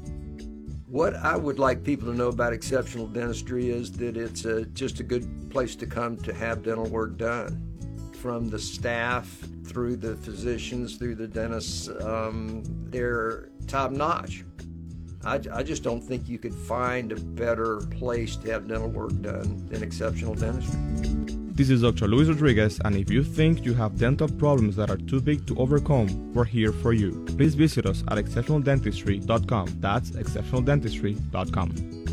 What 0.90 1.14
I 1.14 1.36
would 1.36 1.60
like 1.60 1.84
people 1.84 2.10
to 2.10 2.18
know 2.18 2.30
about 2.30 2.52
exceptional 2.52 3.06
dentistry 3.06 3.70
is 3.70 3.92
that 3.92 4.16
it's 4.16 4.44
a, 4.44 4.64
just 4.64 4.98
a 4.98 5.04
good 5.04 5.48
place 5.48 5.76
to 5.76 5.86
come 5.86 6.16
to 6.16 6.34
have 6.34 6.64
dental 6.64 6.86
work 6.86 7.16
done. 7.16 8.10
From 8.20 8.50
the 8.50 8.58
staff 8.58 9.28
through 9.66 9.98
the 9.98 10.16
physicians, 10.16 10.96
through 10.96 11.14
the 11.14 11.28
dentists, 11.28 11.88
um, 12.02 12.64
they're 12.90 13.50
top 13.68 13.92
notch. 13.92 14.42
I, 15.24 15.38
I 15.52 15.62
just 15.62 15.84
don't 15.84 16.00
think 16.00 16.28
you 16.28 16.40
could 16.40 16.54
find 16.54 17.12
a 17.12 17.20
better 17.20 17.76
place 17.92 18.34
to 18.38 18.50
have 18.50 18.66
dental 18.66 18.88
work 18.88 19.12
done 19.20 19.68
than 19.68 19.84
exceptional 19.84 20.34
dentistry. 20.34 21.19
This 21.52 21.68
is 21.68 21.82
Dr. 21.82 22.06
Luis 22.06 22.28
Rodriguez, 22.28 22.80
and 22.84 22.96
if 22.96 23.10
you 23.10 23.24
think 23.24 23.64
you 23.64 23.74
have 23.74 23.98
dental 23.98 24.28
problems 24.28 24.76
that 24.76 24.88
are 24.88 24.96
too 24.96 25.20
big 25.20 25.46
to 25.48 25.58
overcome, 25.58 26.32
we're 26.32 26.44
here 26.44 26.72
for 26.72 26.92
you. 26.92 27.24
Please 27.36 27.54
visit 27.54 27.86
us 27.86 28.02
at 28.08 28.18
exceptionaldentistry.com. 28.18 29.76
That's 29.80 30.12
exceptionaldentistry.com. 30.12 32.06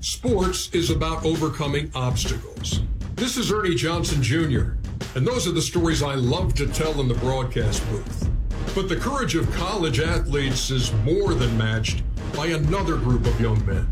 Sports 0.00 0.70
is 0.72 0.90
about 0.90 1.24
overcoming 1.24 1.90
obstacles. 1.94 2.80
This 3.14 3.38
is 3.38 3.50
Ernie 3.50 3.74
Johnson 3.74 4.22
Jr., 4.22 4.74
and 5.16 5.26
those 5.26 5.48
are 5.48 5.52
the 5.52 5.62
stories 5.62 6.02
I 6.02 6.14
love 6.14 6.54
to 6.54 6.66
tell 6.66 7.00
in 7.00 7.08
the 7.08 7.14
broadcast 7.14 7.82
booth. 7.88 8.28
But 8.74 8.88
the 8.88 8.96
courage 8.96 9.34
of 9.34 9.50
college 9.52 10.00
athletes 10.00 10.70
is 10.70 10.92
more 11.04 11.32
than 11.34 11.56
matched 11.56 12.02
by 12.36 12.48
another 12.48 12.96
group 12.96 13.26
of 13.26 13.40
young 13.40 13.64
men 13.66 13.90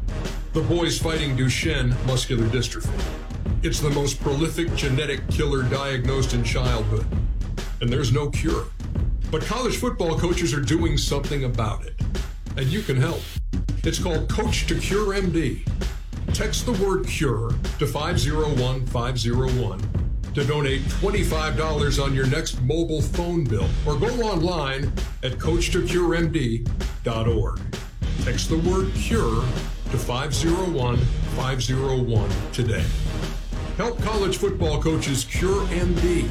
the 0.53 0.63
boys 0.63 0.99
fighting 0.99 1.37
Duchenne 1.37 1.95
muscular 2.07 2.47
dystrophy. 2.47 2.99
It's 3.63 3.81
the 3.81 3.91
most 3.91 4.19
prolific 4.21 4.75
genetic 4.77 5.29
killer 5.29 5.63
diagnosed 5.63 6.33
in 6.33 6.43
childhood, 6.43 7.05
and 7.81 7.93
there's 7.93 8.13
no 8.13 8.31
cure. 8.31 8.65
But 9.31 9.43
college 9.43 9.77
football 9.77 10.19
coaches 10.19 10.55
are 10.55 10.61
doing 10.61 10.97
something 10.97 11.45
about 11.45 11.85
it, 11.85 12.01
and 12.57 12.67
you 12.67 12.81
can 12.83 12.97
help. 12.97 13.21
It's 13.85 13.99
called 13.99 14.31
Coach 14.31 14.67
to 14.69 14.79
Cure 14.79 15.13
MD. 15.15 15.67
Text 16.33 16.65
the 16.67 16.73
word 16.73 17.07
CURE 17.07 17.51
to 17.79 17.87
501501 17.87 19.81
to 20.35 20.45
donate 20.45 20.83
$25 20.83 22.03
on 22.03 22.15
your 22.15 22.27
next 22.27 22.61
mobile 22.63 23.03
phone 23.03 23.45
bill 23.45 23.69
or 23.87 23.99
go 23.99 24.09
online 24.23 24.93
at 25.23 25.33
coachtocuremd.org. 25.33 27.61
Text 28.25 28.51
the 28.51 28.59
word 28.59 28.93
CURE 28.95 29.45
to 29.91 29.99
501 29.99 30.97
501 30.97 32.31
today. 32.53 32.85
Help 33.77 34.01
college 34.03 34.37
football 34.37 34.83
coaches 34.83 35.25
cure 35.25 35.63
MD. 35.69 36.29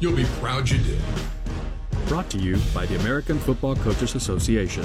You'll 0.00 0.16
be 0.16 0.24
proud 0.40 0.68
you 0.68 0.78
did. 0.78 1.00
Brought 2.06 2.30
to 2.30 2.38
you 2.38 2.58
by 2.74 2.86
the 2.86 2.98
American 3.00 3.38
Football 3.38 3.76
Coaches 3.76 4.14
Association. 4.14 4.84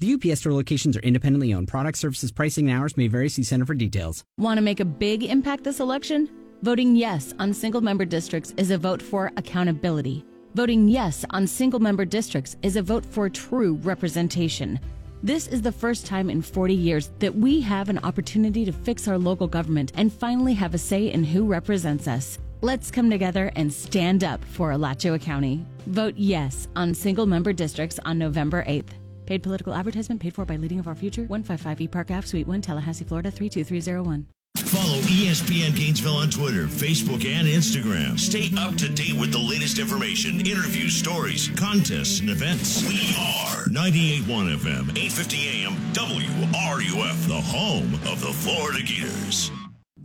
The 0.00 0.12
UPS 0.14 0.40
store 0.40 0.52
locations 0.52 0.96
are 0.96 1.00
independently 1.00 1.54
owned. 1.54 1.68
Product 1.68 1.96
services, 1.96 2.32
pricing, 2.32 2.68
and 2.68 2.78
hours 2.78 2.96
may 2.96 3.08
vary. 3.08 3.28
See 3.28 3.42
Center 3.42 3.64
for 3.64 3.74
details. 3.74 4.24
Want 4.38 4.58
to 4.58 4.62
make 4.62 4.80
a 4.80 4.84
big 4.84 5.22
impact 5.22 5.64
this 5.64 5.80
election? 5.80 6.28
Voting 6.62 6.96
yes 6.96 7.32
on 7.38 7.52
single 7.52 7.80
member 7.80 8.04
districts 8.04 8.52
is 8.56 8.70
a 8.70 8.78
vote 8.78 9.00
for 9.00 9.30
accountability. 9.36 10.24
Voting 10.54 10.88
yes 10.88 11.24
on 11.30 11.46
single 11.46 11.80
member 11.80 12.04
districts 12.04 12.56
is 12.62 12.76
a 12.76 12.82
vote 12.82 13.04
for 13.04 13.28
true 13.28 13.74
representation. 13.82 14.78
This 15.22 15.46
is 15.48 15.62
the 15.62 15.72
first 15.72 16.06
time 16.06 16.28
in 16.28 16.42
40 16.42 16.74
years 16.74 17.10
that 17.18 17.34
we 17.34 17.60
have 17.62 17.88
an 17.88 17.98
opportunity 17.98 18.64
to 18.64 18.72
fix 18.72 19.08
our 19.08 19.16
local 19.16 19.46
government 19.46 19.92
and 19.94 20.12
finally 20.12 20.54
have 20.54 20.74
a 20.74 20.78
say 20.78 21.10
in 21.10 21.24
who 21.24 21.46
represents 21.46 22.06
us. 22.06 22.38
Let's 22.60 22.90
come 22.90 23.10
together 23.10 23.52
and 23.56 23.72
stand 23.72 24.22
up 24.24 24.44
for 24.44 24.70
Alachua 24.72 25.18
County. 25.18 25.64
Vote 25.86 26.14
yes 26.16 26.68
on 26.76 26.94
single 26.94 27.26
member 27.26 27.52
districts 27.52 27.98
on 28.04 28.18
November 28.18 28.64
8th. 28.64 28.90
Paid 29.26 29.42
political 29.42 29.74
advertisement 29.74 30.20
paid 30.20 30.34
for 30.34 30.44
by 30.44 30.56
Leading 30.56 30.78
of 30.78 30.86
Our 30.86 30.94
Future, 30.94 31.22
155 31.22 31.80
E 31.80 31.88
Park 31.88 32.10
Ave, 32.10 32.26
Suite 32.26 32.46
1, 32.46 32.60
Tallahassee, 32.60 33.04
Florida 33.04 33.30
32301. 33.30 34.26
Follow 34.56 35.00
ESPN 35.02 35.74
Gainesville 35.76 36.16
on 36.16 36.30
Twitter, 36.30 36.66
Facebook, 36.66 37.24
and 37.24 37.48
Instagram. 37.48 38.18
Stay 38.18 38.50
up 38.56 38.76
to 38.76 38.88
date 38.88 39.14
with 39.18 39.32
the 39.32 39.38
latest 39.38 39.78
information, 39.78 40.40
interviews, 40.46 40.94
stories, 40.94 41.48
contests, 41.56 42.20
and 42.20 42.30
events. 42.30 42.82
We 42.86 43.14
are 43.18 43.64
98.1 43.66 44.56
FM, 44.56 44.96
850 44.96 45.64
AM, 45.64 45.72
WRUF, 45.92 47.26
the 47.26 47.40
home 47.40 47.94
of 48.10 48.20
the 48.20 48.32
Florida 48.32 48.82
Gators. 48.82 49.50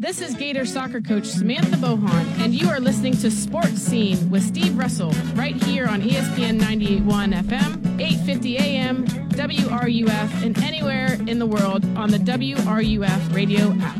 This 0.01 0.21
is 0.21 0.33
Gator 0.33 0.65
soccer 0.65 1.01
coach 1.01 1.25
Samantha 1.25 1.75
Bohon, 1.75 2.25
and 2.39 2.53
you 2.53 2.69
are 2.69 2.79
listening 2.79 3.17
to 3.17 3.29
Sports 3.29 3.79
Scene 3.79 4.29
with 4.29 4.43
Steve 4.43 4.77
Russell 4.77 5.11
right 5.35 5.61
here 5.63 5.87
on 5.87 6.01
ESPN 6.01 6.57
98.1 6.57 7.33
FM, 7.33 7.99
850 7.99 8.57
AM, 8.59 9.05
WRUF, 9.05 10.41
and 10.41 10.57
anywhere 10.63 11.17
in 11.27 11.37
the 11.37 11.45
world 11.45 11.83
on 11.97 12.11
the 12.11 12.17
WRUF 12.17 13.35
radio 13.35 13.73
app. 13.81 13.97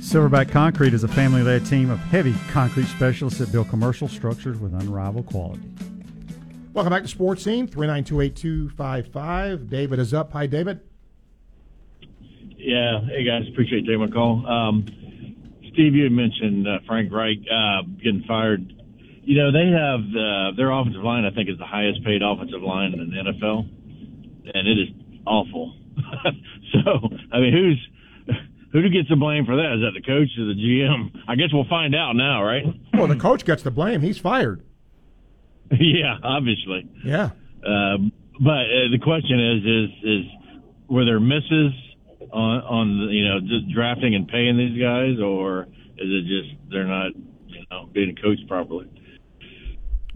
Silverback 0.00 0.50
Concrete 0.50 0.94
is 0.94 1.04
a 1.04 1.08
family 1.08 1.44
led 1.44 1.64
team 1.64 1.90
of 1.90 2.00
heavy 2.00 2.34
concrete 2.50 2.86
specialists 2.86 3.38
that 3.38 3.52
build 3.52 3.68
commercial 3.68 4.08
structures 4.08 4.58
with 4.58 4.74
unrivaled 4.74 5.26
quality. 5.26 5.62
Welcome 6.72 6.92
back 6.92 7.02
to 7.02 7.08
Sports 7.08 7.44
Scene, 7.44 7.68
3928255. 7.68 9.70
David 9.70 10.00
is 10.00 10.12
up. 10.12 10.32
Hi, 10.32 10.48
David. 10.48 10.80
Yeah. 12.56 13.00
Hey, 13.06 13.22
guys. 13.24 13.46
Appreciate 13.48 13.84
you 13.84 13.86
taking 13.86 14.00
my 14.00 14.08
call. 14.08 14.44
Um, 14.46 14.86
Steve, 15.80 15.94
you 15.94 16.04
had 16.04 16.12
mentioned 16.12 16.68
uh, 16.68 16.84
Frank 16.86 17.10
Reich 17.10 17.38
uh, 17.48 17.88
getting 18.04 18.22
fired. 18.28 18.70
You 19.24 19.38
know, 19.38 19.50
they 19.50 19.72
have 19.72 20.00
uh, 20.12 20.54
their 20.54 20.70
offensive 20.70 21.02
line, 21.02 21.24
I 21.24 21.34
think, 21.34 21.48
is 21.48 21.56
the 21.56 21.64
highest 21.64 22.04
paid 22.04 22.20
offensive 22.20 22.60
line 22.60 22.92
in 22.92 23.08
the 23.08 23.16
NFL, 23.16 23.60
and 24.54 24.68
it 24.68 24.76
is 24.76 24.88
awful. 25.26 25.74
so, 26.72 27.08
I 27.32 27.40
mean, 27.40 27.54
who's 27.54 28.36
who 28.74 28.82
gets 28.90 29.08
the 29.08 29.16
blame 29.16 29.46
for 29.46 29.56
that? 29.56 29.72
Is 29.72 29.80
that 29.80 29.92
the 29.96 30.04
coach 30.04 30.28
or 30.36 30.52
the 30.52 30.60
GM? 30.60 31.16
I 31.26 31.34
guess 31.36 31.48
we'll 31.50 31.64
find 31.64 31.94
out 31.94 32.12
now, 32.12 32.44
right? 32.44 32.64
Well, 32.92 33.06
the 33.06 33.16
coach 33.16 33.46
gets 33.46 33.62
the 33.62 33.70
blame. 33.70 34.02
He's 34.02 34.18
fired. 34.18 34.62
yeah, 35.70 36.18
obviously. 36.22 36.90
Yeah. 37.02 37.30
Um, 37.66 38.12
but 38.38 38.68
uh, 38.68 38.92
the 38.92 39.00
question 39.02 39.40
is, 39.40 39.64
is, 39.64 40.04
is 40.04 40.24
were 40.90 41.06
there 41.06 41.20
misses 41.20 41.72
on 42.32 42.60
on 42.62 42.88
you 43.10 43.26
know 43.28 43.40
just 43.40 43.70
drafting 43.72 44.14
and 44.14 44.26
paying 44.28 44.56
these 44.56 44.80
guys, 44.80 45.18
or 45.20 45.62
is 45.98 46.08
it 46.08 46.22
just 46.26 46.54
they're 46.70 46.84
not 46.86 47.12
you 47.46 47.64
know 47.70 47.88
being 47.92 48.16
coached 48.16 48.46
properly? 48.48 48.86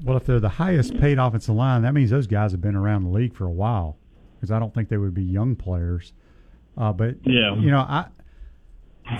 Well, 0.05 0.17
if 0.17 0.27
they're 0.27 0.41
the 0.41 0.49
highest 0.49 0.99
paid 0.99 1.19
offensive 1.19 1.55
line, 1.55 1.83
that 1.83 1.95
means 1.95 2.11
those 2.11 2.27
guys 2.27 2.53
have 2.53 2.61
been 2.61 2.75
around 2.77 3.05
the 3.05 3.11
league 3.11 3.35
for 3.35 3.47
a 3.47 3.51
while. 3.53 3.97
Because 4.37 4.51
I 4.51 4.59
don't 4.59 4.75
think 4.75 4.89
they 4.91 4.99
would 4.99 5.15
be 5.15 5.23
young 5.23 5.57
players. 5.57 6.13
Uh, 6.77 6.93
but 6.93 7.17
Yeah. 7.25 7.55
you 7.55 7.71
know, 7.71 7.79
I 7.79 8.07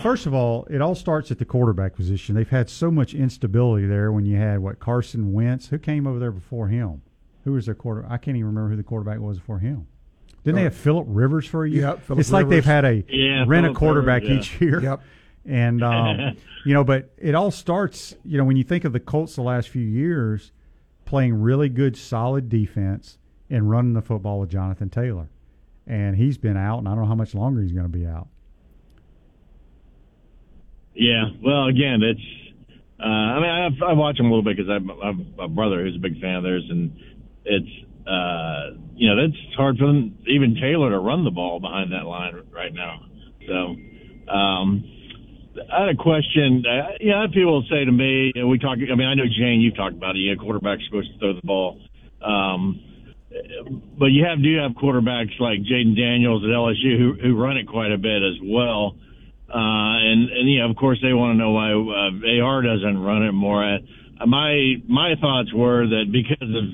first 0.03 0.27
of 0.27 0.35
all, 0.35 0.67
it 0.69 0.83
all 0.83 0.95
starts 0.95 1.31
at 1.31 1.39
the 1.39 1.45
quarterback 1.45 1.95
position. 1.95 2.35
They've 2.35 2.49
had 2.49 2.69
so 2.69 2.91
much 2.91 3.15
instability 3.15 3.87
there. 3.87 4.13
When 4.13 4.27
you 4.27 4.37
had 4.37 4.59
what 4.59 4.81
Carson 4.81 5.33
Wentz, 5.33 5.69
who 5.69 5.79
came 5.79 6.07
over 6.07 6.19
there 6.19 6.33
before 6.33 6.69
him? 6.69 7.03
Who 7.45 7.53
was 7.53 7.67
their 7.67 7.75
quarter? 7.75 8.05
I 8.09 8.17
can't 8.19 8.37
even 8.37 8.47
remember 8.49 8.71
who 8.71 8.77
the 8.77 8.83
quarterback 8.83 9.21
was 9.21 9.39
before 9.39 9.61
him. 9.61 9.87
Didn't 10.45 10.57
they 10.57 10.61
Oh. 10.63 10.65
have 10.65 10.75
Philip 10.77 11.07
Rivers 11.09 11.47
for 11.47 11.65
a 11.65 11.71
year? 11.71 11.83
Yep, 11.83 12.03
Philip 12.03 12.21
it's 12.21 12.31
like 12.33 12.49
they've 12.49 12.65
had 12.65 12.85
a 12.85 13.05
Yeah, 13.09 13.45
rent 13.47 13.67
a 13.67 13.73
quarterback 13.75 14.23
Rivers, 14.23 14.39
each 14.39 14.61
year. 14.61 14.81
Yep. 14.81 15.01
And 15.47 15.83
um, 15.85 16.39
you 16.65 16.73
know, 16.73 16.85
but 16.85 17.13
it 17.19 17.35
all 17.35 17.51
starts. 17.51 18.15
You 18.25 18.39
know, 18.39 18.45
when 18.45 18.57
you 18.57 18.65
think 18.65 18.85
of 18.87 18.95
the 18.95 19.01
Colts 19.01 19.35
the 19.37 19.43
last 19.43 19.69
few 19.69 19.83
years, 19.83 20.53
playing 21.05 21.35
really 21.35 21.69
good, 21.69 21.99
solid 21.99 22.49
defense 22.49 23.19
and 23.51 23.69
running 23.71 23.93
the 23.93 24.01
football 24.01 24.41
with 24.41 24.49
Jonathan 24.49 24.89
Taylor, 24.89 25.29
and 25.87 26.17
he's 26.17 26.39
been 26.39 26.57
out, 26.57 26.79
and 26.79 26.89
I 26.89 26.93
don't 26.93 27.01
know 27.03 27.09
how 27.09 27.15
much 27.15 27.35
longer 27.35 27.61
he's 27.61 27.73
going 27.73 27.85
to 27.85 27.93
be 27.93 28.07
out. 28.07 28.29
Yeah. 30.95 31.25
Well, 31.43 31.67
again, 31.67 32.03
it's. 32.03 32.21
Uh, 32.99 33.07
I 33.07 33.41
mean, 33.41 33.51
I've, 33.51 33.83
I 33.83 33.93
watch 33.93 34.17
them 34.17 34.27
a 34.27 34.29
little 34.31 34.45
bit 34.45 34.57
because 34.57 34.71
I've, 34.71 34.89
I've 35.03 35.45
a 35.45 35.49
brother 35.49 35.83
who's 35.85 35.97
a 35.97 35.99
big 35.99 36.21
fan 36.21 36.37
of 36.37 36.43
theirs, 36.43 36.65
and 36.71 36.91
it's 37.45 37.69
uh, 38.07 38.77
you 38.95 39.09
know 39.09 39.17
that's 39.17 39.57
hard 39.57 39.79
for 39.79 39.87
them, 39.87 40.19
even 40.27 40.57
Taylor 40.61 40.91
to 40.91 40.99
run 40.99 41.25
the 41.25 41.31
ball 41.31 41.61
behind 41.61 41.93
that 41.93 42.07
line 42.07 42.35
right 42.53 42.73
now. 42.73 43.01
So, 43.47 44.33
um, 44.33 44.85
I 45.73 45.87
had 45.87 45.89
a 45.89 45.97
question. 45.97 46.65
Uh, 46.67 46.97
you 47.01 47.11
know, 47.11 47.27
people 47.33 47.65
say 47.71 47.85
to 47.85 47.93
me, 47.93 48.33
you 48.35 48.43
know, 48.43 48.49
we 48.49 48.59
talk. 48.59 48.79
I 48.79 48.95
mean, 48.95 49.07
I 49.07 49.15
know 49.15 49.25
Jane, 49.25 49.61
you've 49.61 49.77
talked 49.77 49.97
about 49.97 50.17
it. 50.17 50.21
You 50.21 50.35
know, 50.35 50.43
quarterback's 50.43 50.83
supposed 50.87 51.13
to 51.13 51.19
throw 51.19 51.35
the 51.35 51.47
ball. 51.47 51.81
Um, 52.23 52.81
but 53.99 54.07
you 54.07 54.25
have 54.25 54.43
do 54.43 54.49
you 54.49 54.59
have 54.59 54.73
quarterbacks 54.73 55.39
like 55.41 55.61
Jayden 55.61 55.97
Daniels 55.97 56.45
at 56.45 56.51
LSU 56.51 56.99
who 56.99 57.15
who 57.21 57.37
run 57.37 57.57
it 57.57 57.67
quite 57.67 57.93
a 57.93 57.99
bit 57.99 58.23
as 58.23 58.39
well. 58.43 58.97
Uh, 59.49 59.99
and 60.03 60.31
and 60.31 60.51
you 60.51 60.61
know, 60.61 60.71
of 60.71 60.77
course, 60.77 60.99
they 61.03 61.13
want 61.13 61.35
to 61.35 61.39
know 61.39 61.53
why 61.53 61.71
uh, 61.73 62.45
AR 62.45 62.63
doesn't 62.63 62.99
run 62.99 63.23
it 63.23 63.33
more. 63.33 63.63
Uh, 63.65 64.27
my 64.27 64.75
my 64.89 65.15
thoughts 65.21 65.53
were 65.53 65.87
that 65.87 66.11
because 66.11 66.43
of 66.43 66.65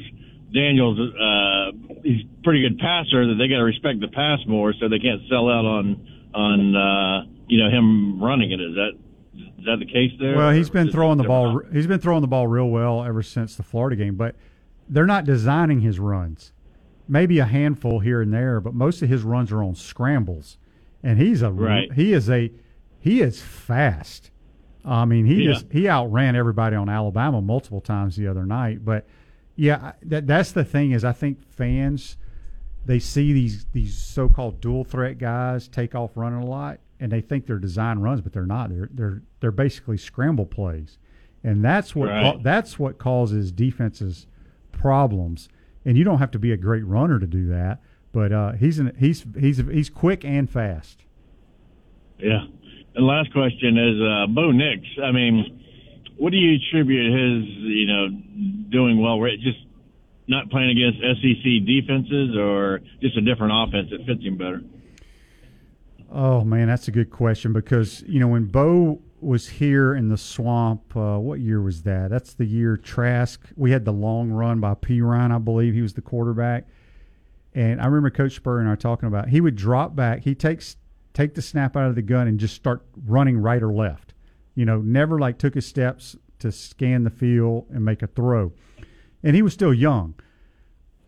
Daniels, 0.53 0.98
uh, 0.98 1.72
he's 2.03 2.24
a 2.24 2.42
pretty 2.42 2.62
good 2.62 2.78
passer, 2.78 3.26
that 3.26 3.36
they 3.38 3.48
got 3.48 3.59
to 3.59 3.64
respect 3.64 4.01
the 4.01 4.09
pass 4.09 4.40
more, 4.46 4.72
so 4.80 4.88
they 4.88 4.98
can't 4.98 5.22
sell 5.28 5.48
out 5.48 5.64
on 5.64 6.07
on 6.34 6.76
uh, 6.76 7.26
you 7.48 7.59
know 7.62 7.70
him 7.70 8.22
running 8.22 8.53
it. 8.53 8.61
Is 8.61 8.74
that 8.74 8.90
is 9.59 9.64
that 9.66 9.78
the 9.78 9.86
case 9.86 10.12
there? 10.18 10.36
Well, 10.36 10.51
he's 10.53 10.70
been 10.70 10.90
throwing 10.90 11.18
the 11.18 11.24
ball. 11.24 11.61
He's 11.72 11.86
been 11.86 12.01
throwing 12.01 12.20
the 12.22 12.28
ball 12.28 12.46
real 12.46 12.68
well 12.68 13.05
ever 13.05 13.22
since 13.22 13.57
the 13.57 13.62
Florida 13.62 13.96
game, 13.96 14.16
but 14.16 14.34
they're 14.88 15.07
not 15.07 15.24
designing 15.24 15.80
his 15.80 15.98
runs. 16.01 16.53
Maybe 17.09 17.38
a 17.40 17.44
handful 17.44 18.01
here 18.01 18.20
and 18.20 18.32
there, 18.32 18.61
but 18.61 18.74
most 18.74 19.03
of 19.03 19.09
his 19.09 19.22
runs 19.22 19.51
are 19.53 19.62
on 19.62 19.74
scrambles, 19.74 20.59
and 21.03 21.18
he's 21.18 21.42
a 21.42 21.51
Right. 21.51 21.92
he 21.92 22.12
is 22.12 22.28
a 22.30 22.51
he 23.01 23.20
is 23.20 23.40
fast. 23.42 24.30
I 24.84 25.05
mean, 25.05 25.26
he 25.26 25.42
Yeah. 25.44 25.53
just 25.53 25.66
he 25.72 25.88
outran 25.88 26.34
everybody 26.36 26.74
on 26.76 26.88
Alabama 26.88 27.40
multiple 27.40 27.80
times 27.80 28.16
the 28.16 28.26
other 28.28 28.46
night. 28.46 28.84
But 28.84 29.07
yeah, 29.61 29.92
that 30.04 30.26
that's 30.26 30.52
the 30.52 30.64
thing 30.64 30.92
is 30.92 31.04
I 31.04 31.12
think 31.12 31.46
fans 31.52 32.16
they 32.86 32.98
see 32.98 33.32
these 33.34 33.66
these 33.72 33.94
so-called 33.94 34.61
dual 34.61 34.84
threat 34.84 35.18
guys 35.18 35.68
take 35.68 35.94
off 35.94 36.12
running 36.16 36.40
a 36.40 36.46
lot, 36.46 36.80
and 36.98 37.12
they 37.12 37.20
think 37.20 37.46
they're 37.46 37.58
design 37.58 37.98
runs, 37.98 38.22
but 38.22 38.32
they're 38.32 38.46
not. 38.46 38.70
They're 38.70 38.88
they're 38.92 39.22
they're 39.40 39.50
basically 39.52 39.98
scramble 39.98 40.46
plays, 40.46 40.96
and 41.44 41.62
that's 41.62 41.94
what 41.94 42.08
Right. 42.08 42.42
that's 42.42 42.78
what 42.78 42.96
causes 42.96 43.52
defenses 43.52 44.26
problems. 44.72 45.48
And 45.84 45.96
you 45.98 46.04
don't 46.04 46.18
have 46.18 46.30
to 46.32 46.38
be 46.38 46.52
a 46.52 46.56
great 46.56 46.84
runner 46.86 47.18
to 47.18 47.26
do 47.26 47.46
that, 47.48 47.80
but 48.12 48.32
uh, 48.32 48.52
he's 48.52 48.78
an, 48.78 48.94
he's 48.98 49.26
he's 49.38 49.58
he's 49.58 49.90
quick 49.90 50.24
and 50.24 50.48
fast. 50.48 51.04
Yeah. 52.18 52.44
And 52.94 53.06
last 53.06 53.32
question 53.32 53.78
is 53.78 54.00
uh, 54.00 54.26
Bo 54.26 54.52
Nix. 54.52 54.82
I 55.02 55.12
mean, 55.12 55.59
what 56.20 56.32
do 56.32 56.36
you 56.36 56.56
attribute 56.56 57.12
his, 57.12 57.48
you 57.64 57.86
know, 57.86 58.08
doing 58.68 59.00
well? 59.00 59.18
Just 59.38 59.58
not 60.28 60.50
playing 60.50 60.70
against 60.70 61.00
SEC 61.00 61.64
defenses, 61.66 62.36
or 62.36 62.80
just 63.00 63.16
a 63.16 63.22
different 63.22 63.54
offense 63.56 63.88
that 63.90 64.04
fits 64.04 64.22
him 64.22 64.36
better? 64.36 64.62
Oh 66.12 66.44
man, 66.44 66.68
that's 66.68 66.88
a 66.88 66.90
good 66.90 67.10
question 67.10 67.54
because 67.54 68.04
you 68.06 68.20
know 68.20 68.28
when 68.28 68.44
Bo 68.44 69.00
was 69.20 69.48
here 69.48 69.94
in 69.94 70.10
the 70.10 70.18
swamp, 70.18 70.94
uh, 70.94 71.18
what 71.18 71.40
year 71.40 71.62
was 71.62 71.82
that? 71.82 72.10
That's 72.10 72.34
the 72.34 72.44
year 72.44 72.76
Trask. 72.76 73.40
We 73.56 73.70
had 73.70 73.86
the 73.86 73.92
long 73.92 74.30
run 74.30 74.60
by 74.60 74.74
Perine, 74.74 75.34
I 75.34 75.38
believe 75.38 75.72
he 75.72 75.82
was 75.82 75.94
the 75.94 76.02
quarterback, 76.02 76.66
and 77.54 77.80
I 77.80 77.86
remember 77.86 78.10
Coach 78.10 78.36
Spurrier 78.36 78.60
and 78.60 78.68
I 78.68 78.74
talking 78.74 79.06
about 79.06 79.30
he 79.30 79.40
would 79.40 79.56
drop 79.56 79.96
back, 79.96 80.20
he 80.20 80.34
takes 80.34 80.76
take 81.14 81.34
the 81.34 81.42
snap 81.42 81.78
out 81.78 81.88
of 81.88 81.94
the 81.94 82.02
gun 82.02 82.28
and 82.28 82.38
just 82.38 82.54
start 82.54 82.82
running 83.06 83.38
right 83.38 83.62
or 83.62 83.72
left. 83.72 84.09
You 84.61 84.66
know, 84.66 84.82
never 84.82 85.18
like 85.18 85.38
took 85.38 85.54
his 85.54 85.64
steps 85.64 86.16
to 86.40 86.52
scan 86.52 87.04
the 87.04 87.08
field 87.11 87.64
and 87.72 87.82
make 87.82 88.02
a 88.02 88.06
throw, 88.06 88.52
and 89.22 89.34
he 89.34 89.40
was 89.40 89.54
still 89.54 89.72
young. 89.72 90.12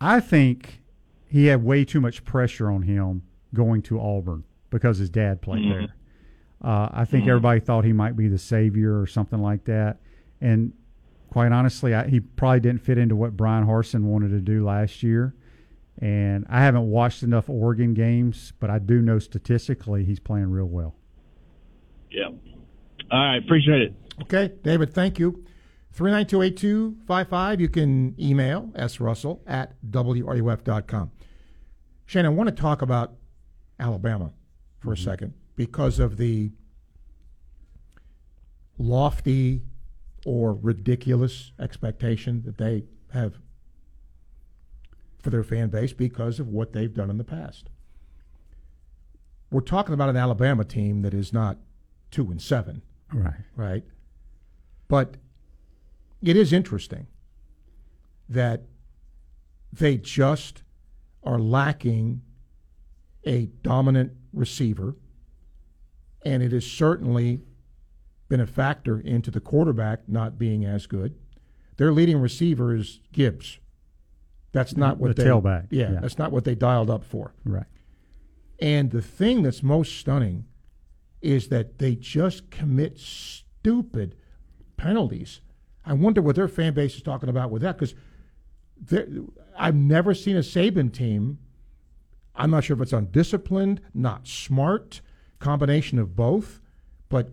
I 0.00 0.20
think 0.20 0.82
he 1.26 1.44
had 1.48 1.62
way 1.62 1.84
too 1.84 2.00
much 2.00 2.24
pressure 2.24 2.70
on 2.70 2.80
him 2.80 3.24
going 3.52 3.82
to 3.82 4.00
Auburn 4.00 4.44
because 4.70 4.96
his 4.96 5.10
dad 5.10 5.42
played 5.42 5.64
Mhm. 5.66 5.68
there. 5.68 5.88
Uh, 6.62 6.88
I 6.92 7.04
think 7.04 7.26
Mhm. 7.26 7.28
everybody 7.28 7.60
thought 7.60 7.84
he 7.84 7.92
might 7.92 8.16
be 8.16 8.26
the 8.26 8.38
savior 8.38 8.98
or 8.98 9.06
something 9.06 9.42
like 9.42 9.64
that. 9.64 10.00
And 10.40 10.72
quite 11.28 11.52
honestly, 11.52 11.94
I, 11.94 12.08
he 12.08 12.20
probably 12.20 12.60
didn't 12.60 12.80
fit 12.80 12.96
into 12.96 13.16
what 13.16 13.36
Bryan 13.36 13.66
Harsin 13.66 14.04
wanted 14.04 14.30
to 14.30 14.40
do 14.40 14.64
last 14.64 15.02
year. 15.02 15.34
And 15.98 16.46
I 16.48 16.60
haven't 16.62 16.88
watched 16.88 17.22
enough 17.22 17.50
Oregon 17.50 17.92
games, 17.92 18.54
but 18.60 18.70
I 18.70 18.78
do 18.78 19.02
know 19.02 19.18
statistically 19.18 20.04
he's 20.04 20.20
playing 20.20 20.50
real 20.50 20.70
well. 20.70 20.94
Yeah. 22.10 22.30
All 23.12 23.20
right. 23.20 23.42
Appreciate 23.44 23.82
it. 23.82 23.94
Okay, 24.22 24.52
David, 24.62 24.94
thank 24.94 25.18
you. 25.18 25.44
3928255. 25.96 27.60
You 27.60 27.68
can 27.68 28.14
email 28.18 28.72
srussell 28.74 29.40
at 29.46 29.74
wruf.com. 29.82 31.10
Shane, 32.06 32.26
I 32.26 32.30
want 32.30 32.48
to 32.48 32.54
talk 32.54 32.80
about 32.80 33.14
Alabama 33.78 34.32
for 34.80 34.92
a 34.92 34.96
mm-hmm. 34.96 35.04
second 35.04 35.34
because 35.54 35.98
of 35.98 36.16
the 36.16 36.50
lofty 38.78 39.62
or 40.24 40.54
ridiculous 40.54 41.52
expectation 41.58 42.42
that 42.44 42.56
they 42.56 42.84
have 43.12 43.34
for 45.22 45.30
their 45.30 45.44
fan 45.44 45.68
base 45.68 45.92
because 45.92 46.40
of 46.40 46.48
what 46.48 46.72
they've 46.72 46.94
done 46.94 47.10
in 47.10 47.18
the 47.18 47.24
past. 47.24 47.68
We're 49.50 49.60
talking 49.60 49.92
about 49.92 50.08
an 50.08 50.16
Alabama 50.16 50.64
team 50.64 51.02
that 51.02 51.12
is 51.12 51.32
not 51.32 51.58
two 52.10 52.30
and 52.30 52.40
seven 52.40 52.82
Right. 53.12 53.34
right? 53.56 53.84
But 54.88 55.16
it 56.22 56.36
is 56.36 56.52
interesting 56.52 57.06
that 58.28 58.62
they 59.72 59.96
just 59.96 60.62
are 61.22 61.38
lacking 61.38 62.22
a 63.24 63.46
dominant 63.62 64.12
receiver, 64.32 64.96
and 66.24 66.42
it 66.42 66.52
has 66.52 66.66
certainly 66.66 67.40
been 68.28 68.40
a 68.40 68.46
factor 68.46 68.98
into 69.00 69.30
the 69.30 69.40
quarterback 69.40 70.08
not 70.08 70.38
being 70.38 70.64
as 70.64 70.86
good. 70.86 71.14
Their 71.76 71.92
leading 71.92 72.18
receiver 72.18 72.74
is 72.74 73.00
Gibbs. 73.12 73.58
That's 74.52 74.76
not 74.76 74.98
what 74.98 75.16
The 75.16 75.22
they 75.22 75.28
tailback, 75.28 75.68
Yeah, 75.70 75.92
yeah. 75.92 76.00
that's 76.00 76.18
not 76.18 76.30
what 76.32 76.44
they 76.44 76.54
dialed 76.54 76.90
up 76.90 77.04
for. 77.04 77.32
Right. 77.44 77.66
And 78.60 78.90
the 78.90 79.02
thing 79.02 79.42
that's 79.42 79.62
most 79.62 79.96
stunning 79.98 80.44
is 81.22 81.48
that 81.48 81.78
they 81.78 81.94
just 81.94 82.50
commit 82.50 82.98
stupid 82.98 84.16
penalties. 84.76 85.40
I 85.84 85.94
wonder 85.94 86.22
what 86.22 86.36
their 86.36 86.48
fan 86.48 86.74
base 86.74 86.96
is 86.96 87.02
talking 87.02 87.28
about 87.28 87.50
with 87.50 87.62
that 87.62 87.78
because 87.78 87.94
I've 89.56 89.74
never 89.74 90.14
seen 90.14 90.36
a 90.36 90.40
Saban 90.40 90.92
team. 90.92 91.38
I'm 92.34 92.50
not 92.50 92.64
sure 92.64 92.76
if 92.76 92.82
it's 92.82 92.92
undisciplined, 92.92 93.80
not 93.94 94.26
smart, 94.26 95.00
combination 95.38 95.98
of 95.98 96.16
both, 96.16 96.60
but 97.08 97.32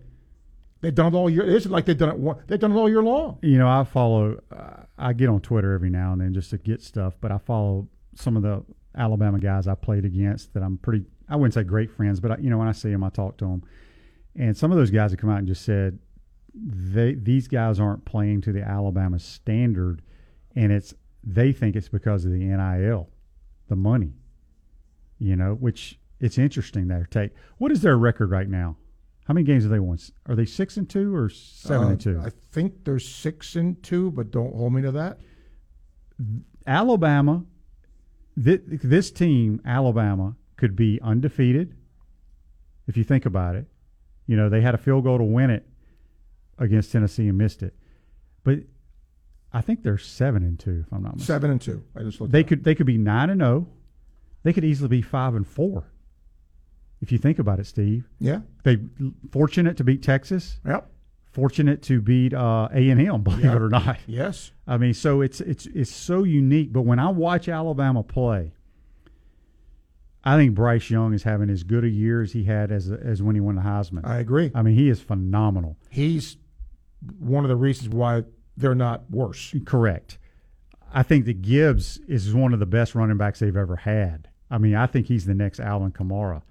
they've 0.80 0.94
done 0.94 1.14
it 1.14 1.16
all 1.16 1.30
year. 1.30 1.42
It 1.42 1.54
isn't 1.56 1.70
like 1.70 1.86
they've 1.86 1.96
done 1.96 2.10
it. 2.10 2.48
They've 2.48 2.58
done 2.58 2.72
it 2.72 2.76
all 2.76 2.88
year 2.88 3.02
long. 3.02 3.38
You 3.42 3.58
know, 3.58 3.68
I 3.68 3.84
follow. 3.84 4.40
Uh, 4.54 4.82
I 4.98 5.12
get 5.14 5.28
on 5.28 5.40
Twitter 5.40 5.72
every 5.72 5.90
now 5.90 6.12
and 6.12 6.20
then 6.20 6.34
just 6.34 6.50
to 6.50 6.58
get 6.58 6.82
stuff, 6.82 7.14
but 7.20 7.32
I 7.32 7.38
follow 7.38 7.88
some 8.14 8.36
of 8.36 8.42
the 8.42 8.62
Alabama 8.96 9.38
guys 9.38 9.66
I 9.66 9.74
played 9.74 10.04
against 10.04 10.52
that 10.54 10.62
I'm 10.62 10.76
pretty. 10.78 11.06
I 11.30 11.36
wouldn't 11.36 11.54
say 11.54 11.62
great 11.62 11.90
friends, 11.90 12.20
but 12.20 12.32
I, 12.32 12.36
you 12.38 12.50
know, 12.50 12.58
when 12.58 12.68
I 12.68 12.72
see 12.72 12.90
them, 12.90 13.04
I 13.04 13.08
talk 13.10 13.36
to 13.38 13.44
them, 13.46 13.62
and 14.36 14.56
some 14.56 14.72
of 14.72 14.78
those 14.78 14.90
guys 14.90 15.12
have 15.12 15.20
come 15.20 15.30
out 15.30 15.38
and 15.38 15.46
just 15.46 15.64
said 15.64 15.98
they 16.54 17.14
these 17.14 17.46
guys 17.48 17.78
aren't 17.78 18.04
playing 18.04 18.40
to 18.42 18.52
the 18.52 18.62
Alabama 18.62 19.18
standard, 19.18 20.02
and 20.56 20.72
it's 20.72 20.92
they 21.22 21.52
think 21.52 21.76
it's 21.76 21.88
because 21.88 22.24
of 22.24 22.32
the 22.32 22.38
NIL, 22.38 23.08
the 23.68 23.76
money, 23.76 24.14
you 25.18 25.36
know, 25.36 25.54
which 25.54 25.98
it's 26.18 26.36
interesting 26.38 26.88
there. 26.88 27.06
Take 27.10 27.30
what 27.58 27.70
is 27.70 27.82
their 27.82 27.96
record 27.96 28.30
right 28.30 28.48
now? 28.48 28.76
How 29.26 29.34
many 29.34 29.44
games 29.44 29.62
have 29.62 29.70
they 29.70 29.78
won? 29.78 29.96
Are 30.26 30.34
they 30.34 30.44
six 30.44 30.76
and 30.76 30.90
two 30.90 31.14
or 31.14 31.28
seven 31.28 31.86
Uh, 31.86 31.90
and 31.90 32.00
two? 32.00 32.20
I 32.20 32.30
think 32.30 32.84
they're 32.84 32.98
six 32.98 33.54
and 33.54 33.80
two, 33.80 34.10
but 34.10 34.32
don't 34.32 34.52
hold 34.54 34.72
me 34.72 34.82
to 34.82 34.90
that. 34.92 35.20
Alabama, 36.66 37.44
this, 38.36 38.60
this 38.66 39.10
team, 39.10 39.60
Alabama, 39.64 40.34
could 40.60 40.76
be 40.76 41.00
undefeated. 41.02 41.74
If 42.86 42.96
you 42.96 43.02
think 43.04 43.24
about 43.26 43.56
it, 43.56 43.66
you 44.26 44.36
know 44.36 44.48
they 44.48 44.60
had 44.60 44.74
a 44.74 44.78
field 44.78 45.04
goal 45.04 45.18
to 45.18 45.24
win 45.24 45.50
it 45.50 45.66
against 46.58 46.92
Tennessee 46.92 47.26
and 47.28 47.38
missed 47.38 47.62
it, 47.62 47.74
but 48.44 48.58
I 49.52 49.60
think 49.62 49.82
they're 49.82 49.98
seven 49.98 50.42
and 50.44 50.58
two. 50.60 50.84
If 50.86 50.92
I'm 50.92 51.02
not 51.02 51.16
mistaken. 51.16 51.26
Seven 51.34 51.50
and 51.50 51.60
two. 51.60 51.82
I 51.96 52.02
just 52.02 52.20
looked. 52.20 52.32
They 52.32 52.42
up. 52.42 52.46
could 52.48 52.64
they 52.64 52.74
could 52.74 52.86
be 52.86 52.98
nine 52.98 53.30
and 53.30 53.40
zero. 53.40 53.66
They 54.42 54.52
could 54.52 54.64
easily 54.64 54.88
be 54.88 55.02
five 55.02 55.34
and 55.34 55.46
four. 55.46 55.84
If 57.00 57.10
you 57.10 57.18
think 57.18 57.38
about 57.38 57.58
it, 57.58 57.66
Steve. 57.66 58.06
Yeah. 58.18 58.40
They 58.64 58.78
fortunate 59.32 59.76
to 59.78 59.84
beat 59.84 60.02
Texas. 60.02 60.60
Yep. 60.66 60.86
Fortunate 61.32 61.80
to 61.84 62.00
beat 62.02 62.34
uh, 62.34 62.68
A 62.72 62.90
and 62.90 63.00
M. 63.00 63.22
Believe 63.22 63.44
Yep. 63.44 63.56
it 63.56 63.62
or 63.62 63.68
not. 63.70 63.96
Yes. 64.06 64.50
I 64.66 64.76
mean, 64.76 64.92
so 64.94 65.20
it's 65.22 65.40
it's 65.40 65.66
it's 65.66 65.90
so 65.90 66.24
unique. 66.24 66.72
But 66.72 66.82
when 66.82 66.98
I 66.98 67.08
watch 67.08 67.48
Alabama 67.48 68.02
play, 68.02 68.52
I 70.22 70.36
think 70.36 70.54
Bryce 70.54 70.90
Young 70.90 71.14
is 71.14 71.22
having 71.22 71.48
as 71.48 71.62
good 71.62 71.84
a 71.84 71.88
year 71.88 72.22
as 72.22 72.32
he 72.32 72.44
had 72.44 72.70
as 72.70 72.90
as 72.90 73.22
when 73.22 73.34
he 73.34 73.40
won 73.40 73.56
the 73.56 73.62
Heisman. 73.62 74.04
I 74.04 74.18
agree. 74.18 74.50
I 74.54 74.62
mean, 74.62 74.74
he 74.74 74.88
is 74.88 75.00
phenomenal. 75.00 75.78
He's 75.88 76.36
one 77.18 77.44
of 77.44 77.48
the 77.48 77.56
reasons 77.56 77.88
why 77.88 78.24
they're 78.56 78.74
not 78.74 79.10
worse. 79.10 79.54
Correct. 79.64 80.18
I 80.92 81.02
think 81.02 81.24
that 81.26 81.40
Gibbs 81.40 81.98
is 82.08 82.34
one 82.34 82.52
of 82.52 82.60
the 82.60 82.66
best 82.66 82.94
running 82.94 83.16
backs 83.16 83.38
they've 83.38 83.56
ever 83.56 83.76
had. 83.76 84.28
I 84.50 84.58
mean, 84.58 84.74
I 84.74 84.86
think 84.86 85.06
he's 85.06 85.24
the 85.24 85.34
next 85.34 85.60
Alvin 85.60 85.92
Kamara. 85.92 86.42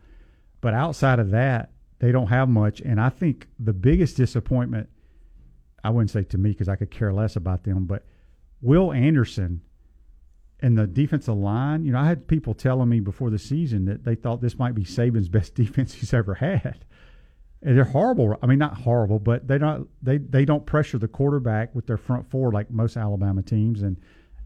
But 0.61 0.74
outside 0.74 1.20
of 1.20 1.32
that, 1.32 1.72
they 1.99 2.11
don't 2.11 2.28
have 2.28 2.49
much. 2.49 2.80
And 2.82 2.99
I 2.99 3.09
think 3.09 3.47
the 3.59 3.74
biggest 3.74 4.17
disappointment, 4.17 4.89
I 5.84 5.89
wouldn't 5.89 6.09
say 6.09 6.24
to 6.24 6.38
me 6.38 6.51
because 6.51 6.70
I 6.70 6.78
could 6.78 6.91
care 6.91 7.13
less 7.13 7.36
about 7.36 7.63
them, 7.63 7.86
but 7.86 8.05
Will 8.61 8.91
Anderson 8.91 9.61
and 10.62 10.78
the 10.78 10.88
defensive 10.88 11.36
line, 11.36 11.86
you 11.86 11.91
know, 11.91 11.99
I 11.99 12.07
had 12.07 12.28
people 12.28 12.53
telling 12.53 12.89
me 12.89 12.99
before 12.99 13.30
the 13.30 13.39
season 13.39 13.86
that 13.86 14.03
they 14.03 14.16
thought 14.16 14.41
this 14.41 14.57
might 14.57 14.76
be 14.76 14.84
Saban's 14.84 15.30
best 15.38 15.55
defense 15.55 15.93
he's 15.93 16.14
ever 16.14 16.36
had. 16.36 16.86
And 17.62 17.78
they're 17.78 17.84
horrible. 17.84 18.38
I 18.41 18.45
mean, 18.45 18.60
not 18.60 18.78
horrible, 18.78 19.20
but 19.20 19.47
they 19.47 19.57
don't 19.57 19.89
they 20.01 20.18
they 20.18 20.45
don't 20.45 20.66
pressure 20.66 20.97
the 20.97 21.10
quarterback 21.10 21.76
with 21.76 21.88
their 21.88 21.97
front 21.97 22.30
four 22.30 22.53
like 22.53 22.72
most 22.72 22.95
Alabama 22.95 23.41
teams, 23.41 23.82
and 23.82 23.97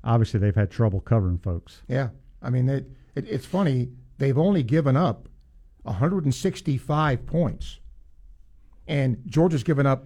obviously 0.04 0.40
they've 0.40 0.56
had 0.56 0.72
trouble 0.72 1.00
covering 1.00 1.38
folks. 1.38 1.84
Yeah. 1.88 2.10
I 2.42 2.50
mean, 2.50 2.68
it, 2.70 2.90
it, 3.16 3.28
it's 3.30 3.46
funny. 3.46 3.90
They've 4.18 4.38
only 4.38 4.64
given 4.64 4.98
up 4.98 5.30
165 5.84 7.26
points, 7.26 7.80
and 8.88 9.18
Georgia's 9.26 9.64
given 9.64 9.86
up 9.86 10.06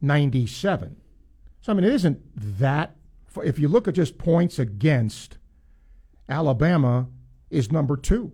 97. 0.00 0.96
So, 1.60 1.72
I 1.72 1.74
mean, 1.74 1.84
it 1.84 1.92
isn't 1.92 2.20
that. 2.58 2.96
If 3.44 3.58
you 3.58 3.68
look 3.68 3.86
at 3.86 3.94
just 3.94 4.18
points 4.18 4.58
against, 4.58 5.38
Alabama 6.30 7.08
is 7.50 7.72
number 7.72 7.96
two 7.96 8.32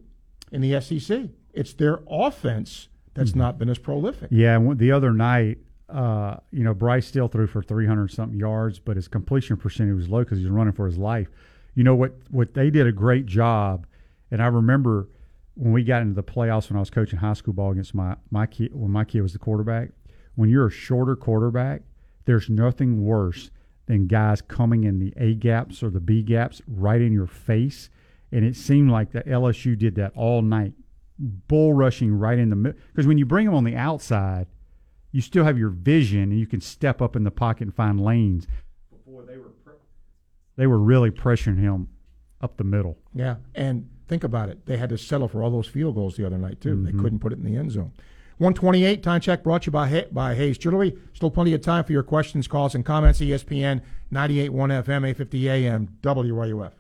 in 0.53 0.61
the 0.61 0.81
SEC. 0.81 1.31
It's 1.53 1.73
their 1.73 2.01
offense 2.09 2.89
that's 3.15 3.35
not 3.35 3.59
been 3.59 3.71
as 3.71 3.79
prolific. 3.79 4.29
Yeah, 4.31 4.59
the 4.75 4.93
other 4.93 5.13
night, 5.15 5.59
uh, 5.89 6.37
you 6.51 6.63
know, 6.63 6.75
Bryce 6.75 7.07
still 7.07 7.29
threw 7.29 7.47
for 7.47 7.63
300 7.63 8.11
something 8.11 8.39
yards, 8.39 8.79
but 8.79 8.97
his 8.97 9.09
completion 9.09 9.57
percentage 9.57 9.97
was 9.97 10.09
low 10.09 10.23
because 10.23 10.39
he 10.39 10.45
was 10.45 10.53
running 10.53 10.75
for 10.75 10.85
his 10.87 10.99
life. 10.99 11.29
You 11.75 11.85
know 11.85 11.95
what? 11.95 12.13
What 12.31 12.53
they 12.55 12.69
did 12.71 12.87
a 12.87 12.93
great 12.93 13.25
job, 13.27 13.87
and 14.31 14.43
I 14.43 14.47
remember 14.47 15.09
when 15.55 15.73
we 15.73 15.83
got 15.83 16.03
into 16.03 16.15
the 16.15 16.23
playoffs 16.23 16.69
when 16.69 16.77
I 16.77 16.81
was 16.81 16.91
coaching 16.91 17.19
high 17.19 17.33
school 17.33 17.55
ball 17.55 17.73
against 17.73 17.95
my 17.95 18.17
my 18.31 18.47
kid 18.47 18.75
when 18.75 18.91
my 18.91 19.05
kid 19.05 19.23
was 19.23 19.33
the 19.33 19.39
quarterback. 19.39 19.91
When 20.35 20.51
you're 20.51 20.67
a 20.67 20.71
shorter 20.71 21.17
quarterback, 21.17 21.83
there's 22.27 22.51
nothing 22.51 23.05
worse 23.05 23.51
than 23.87 24.07
guys 24.07 24.43
coming 24.43 24.85
in 24.85 24.99
the 24.99 25.13
A 25.17 25.35
gaps 25.35 25.83
or 25.83 25.91
the 25.91 26.01
B 26.01 26.23
gaps 26.23 26.61
right 26.67 27.01
in 27.01 27.13
your 27.13 27.27
face, 27.27 27.89
and 28.33 28.45
it 28.45 28.57
seemed 28.57 28.91
like 28.91 29.13
the 29.13 29.23
LSU 29.23 29.79
did 29.79 29.95
that 29.97 30.13
all 30.17 30.43
night, 30.43 30.73
bull 31.19 31.73
rushing 31.73 32.13
right 32.13 32.39
in 32.39 32.51
the 32.51 32.57
middle. 32.57 32.79
Because 32.93 33.07
when 33.07 33.19
you 33.19 33.25
bring 33.25 33.47
them 33.47 33.55
on 33.55 33.65
the 33.65 33.77
outside, 33.77 34.47
you 35.13 35.21
still 35.21 35.45
have 35.45 35.57
your 35.59 35.71
vision 35.71 36.25
and 36.25 36.39
you 36.39 36.47
can 36.47 36.61
step 36.61 37.01
up 37.01 37.17
in 37.17 37.25
the 37.25 37.31
pocket 37.31 37.63
and 37.63 37.75
find 37.75 38.01
lanes. 38.01 38.47
Before 38.91 39.23
they 39.23 39.39
were 39.39 39.51
pre- 39.65 39.75
they 40.57 40.67
were 40.67 40.79
really 40.79 41.11
pressuring 41.11 41.59
him 41.59 41.89
up 42.41 42.57
the 42.57 42.65
middle. 42.65 42.99
Yeah, 43.15 43.37
and 43.55 43.89
think 44.09 44.25
about 44.25 44.49
it. 44.51 44.67
They 44.67 44.77
had 44.77 44.91
to 44.91 44.99
settle 44.99 45.29
for 45.29 45.43
all 45.43 45.51
those 45.51 45.69
field 45.69 45.95
goals 45.95 46.17
the 46.17 46.27
other 46.27 46.37
night 46.39 46.61
too. 46.61 46.83
They 46.83 46.93
Mhm. 46.93 47.01
couldn't 47.01 47.19
put 47.21 47.33
it 47.33 47.39
in 47.39 47.45
the 47.45 47.57
end 47.57 47.71
zone. 47.71 47.93
128 48.39 49.03
time 49.03 49.21
check 49.21 49.43
brought 49.43 49.63
to 49.63 49.67
you 49.67 49.73
by 49.73 49.89
Hay- 49.89 50.07
by 50.13 50.35
Hayes 50.35 50.59
Jewelry. 50.59 50.95
Still 51.15 51.31
plenty 51.31 51.55
of 51.55 51.63
time 51.63 51.85
for 51.85 51.93
your 51.93 52.03
questions, 52.03 52.47
calls, 52.47 52.75
and 52.75 52.85
comments. 52.85 53.21
ESPN 53.21 53.81
98.1 54.13 54.71
FM, 54.71 55.05
850 55.09 55.49
AM, 55.49 55.89
WRUF. 56.03 56.73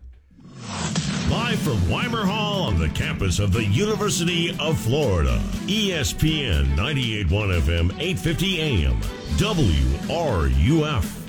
Live 1.30 1.58
from 1.58 1.90
Weimer 1.90 2.24
Hall 2.24 2.62
on 2.64 2.78
the 2.78 2.88
campus 2.90 3.38
of 3.40 3.52
the 3.52 3.64
University 3.64 4.56
of 4.60 4.78
Florida. 4.78 5.40
ESPN 5.66 6.76
98.1 6.76 7.50
FM, 7.62 7.90
850 7.98 8.60
AM, 8.60 9.00
WRUF. 9.38 11.25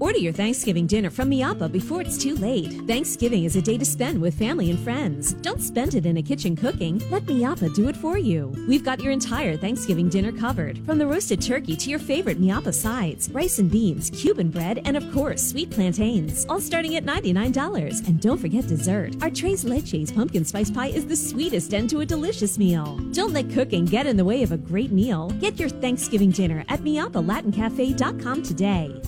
Order 0.00 0.16
your 0.16 0.32
Thanksgiving 0.32 0.86
dinner 0.86 1.10
from 1.10 1.28
Mi 1.28 1.42
Apa 1.42 1.68
before 1.68 2.00
it's 2.00 2.16
too 2.16 2.34
late. 2.36 2.72
Thanksgiving 2.86 3.44
is 3.44 3.56
a 3.56 3.60
day 3.60 3.76
to 3.76 3.84
spend 3.84 4.18
with 4.18 4.32
family 4.32 4.70
and 4.70 4.78
friends. 4.80 5.34
Don't 5.34 5.60
spend 5.60 5.94
it 5.94 6.06
in 6.06 6.16
a 6.16 6.22
kitchen 6.22 6.56
cooking. 6.56 7.02
Let 7.10 7.26
Mi 7.26 7.44
Apa 7.44 7.68
do 7.68 7.86
it 7.86 7.96
for 7.98 8.16
you. 8.16 8.50
We've 8.66 8.82
got 8.82 9.02
your 9.02 9.12
entire 9.12 9.58
Thanksgiving 9.58 10.08
dinner 10.08 10.32
covered. 10.32 10.78
From 10.86 10.96
the 10.96 11.06
roasted 11.06 11.42
turkey 11.42 11.76
to 11.76 11.90
your 11.90 11.98
favorite 11.98 12.40
Mi 12.40 12.50
Apa 12.50 12.72
sides, 12.72 13.30
rice 13.30 13.58
and 13.58 13.70
beans, 13.70 14.08
Cuban 14.08 14.48
bread, 14.48 14.80
and 14.86 14.96
of 14.96 15.12
course, 15.12 15.46
sweet 15.46 15.70
plantains. 15.70 16.46
All 16.48 16.62
starting 16.62 16.96
at 16.96 17.04
$99. 17.04 18.08
And 18.08 18.18
don't 18.22 18.38
forget 18.38 18.66
dessert. 18.66 19.16
Our 19.20 19.28
Tres 19.28 19.66
Leches 19.66 20.14
pumpkin 20.14 20.46
spice 20.46 20.70
pie 20.70 20.88
is 20.88 21.06
the 21.06 21.16
sweetest 21.16 21.74
end 21.74 21.90
to 21.90 22.00
a 22.00 22.06
delicious 22.06 22.56
meal. 22.56 22.96
Don't 23.12 23.34
let 23.34 23.50
cooking 23.50 23.84
get 23.84 24.06
in 24.06 24.16
the 24.16 24.24
way 24.24 24.42
of 24.42 24.52
a 24.52 24.56
great 24.56 24.92
meal. 24.92 25.28
Get 25.40 25.60
your 25.60 25.68
Thanksgiving 25.68 26.30
dinner 26.30 26.64
at 26.70 26.80
MiapaLatinCafe.com 26.80 28.42
today. 28.42 28.98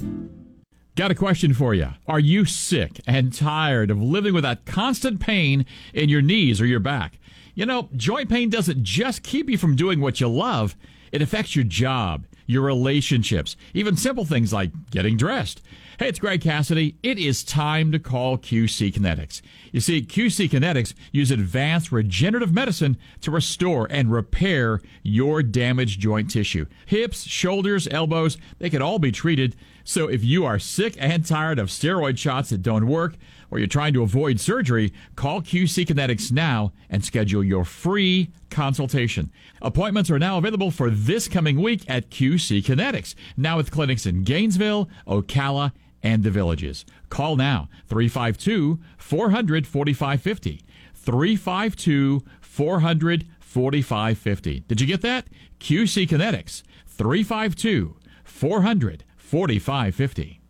Got 0.94 1.10
a 1.10 1.14
question 1.14 1.54
for 1.54 1.72
you. 1.72 1.88
Are 2.06 2.20
you 2.20 2.44
sick 2.44 3.00
and 3.06 3.32
tired 3.32 3.90
of 3.90 4.02
living 4.02 4.34
with 4.34 4.42
that 4.42 4.66
constant 4.66 5.20
pain 5.20 5.64
in 5.94 6.10
your 6.10 6.20
knees 6.20 6.60
or 6.60 6.66
your 6.66 6.80
back? 6.80 7.18
You 7.54 7.64
know, 7.64 7.88
joint 7.96 8.28
pain 8.28 8.50
doesn't 8.50 8.82
just 8.82 9.22
keep 9.22 9.48
you 9.48 9.56
from 9.56 9.74
doing 9.74 10.02
what 10.02 10.20
you 10.20 10.28
love, 10.28 10.76
it 11.10 11.22
affects 11.22 11.56
your 11.56 11.64
job, 11.64 12.26
your 12.46 12.60
relationships, 12.62 13.56
even 13.72 13.96
simple 13.96 14.26
things 14.26 14.52
like 14.52 14.70
getting 14.90 15.16
dressed. 15.16 15.62
Hey, 15.98 16.08
it's 16.08 16.18
Greg 16.18 16.40
Cassidy. 16.40 16.96
It 17.02 17.18
is 17.18 17.44
time 17.44 17.92
to 17.92 17.98
call 17.98 18.38
QC 18.38 18.94
Kinetics. 18.94 19.42
You 19.72 19.80
see, 19.80 20.00
QC 20.00 20.48
Kinetics 20.48 20.94
use 21.12 21.30
advanced 21.30 21.92
regenerative 21.92 22.54
medicine 22.54 22.96
to 23.20 23.30
restore 23.30 23.86
and 23.90 24.10
repair 24.10 24.80
your 25.02 25.42
damaged 25.42 26.00
joint 26.00 26.30
tissue. 26.30 26.64
Hips, 26.86 27.24
shoulders, 27.24 27.86
elbows, 27.90 28.38
they 28.58 28.70
can 28.70 28.80
all 28.80 28.98
be 28.98 29.12
treated. 29.12 29.54
So 29.84 30.08
if 30.08 30.24
you 30.24 30.46
are 30.46 30.58
sick 30.58 30.96
and 30.98 31.26
tired 31.26 31.58
of 31.58 31.68
steroid 31.68 32.16
shots 32.16 32.50
that 32.50 32.62
don't 32.62 32.86
work, 32.86 33.16
or 33.50 33.58
you're 33.58 33.68
trying 33.68 33.92
to 33.92 34.02
avoid 34.02 34.40
surgery, 34.40 34.94
call 35.14 35.42
QC 35.42 35.84
Kinetics 35.84 36.32
now 36.32 36.72
and 36.88 37.04
schedule 37.04 37.44
your 37.44 37.66
free 37.66 38.30
consultation. 38.48 39.30
Appointments 39.60 40.10
are 40.10 40.18
now 40.18 40.38
available 40.38 40.70
for 40.70 40.88
this 40.88 41.28
coming 41.28 41.60
week 41.60 41.84
at 41.86 42.08
QC 42.08 42.62
Kinetics, 42.62 43.14
now 43.36 43.58
with 43.58 43.70
clinics 43.70 44.06
in 44.06 44.24
Gainesville, 44.24 44.88
Ocala, 45.06 45.72
and 46.02 46.22
the 46.22 46.30
Villages. 46.30 46.84
Call 47.08 47.36
now 47.36 47.68
352 47.86 48.78
400 48.98 49.66
4550. 49.66 50.62
352 50.94 52.22
400 52.40 53.26
4550. 53.40 54.60
Did 54.60 54.80
you 54.80 54.86
get 54.86 55.02
that? 55.02 55.26
QC 55.60 56.08
Kinetics 56.08 56.62
352 56.86 57.96
400 58.24 59.04
4550. 59.16 60.40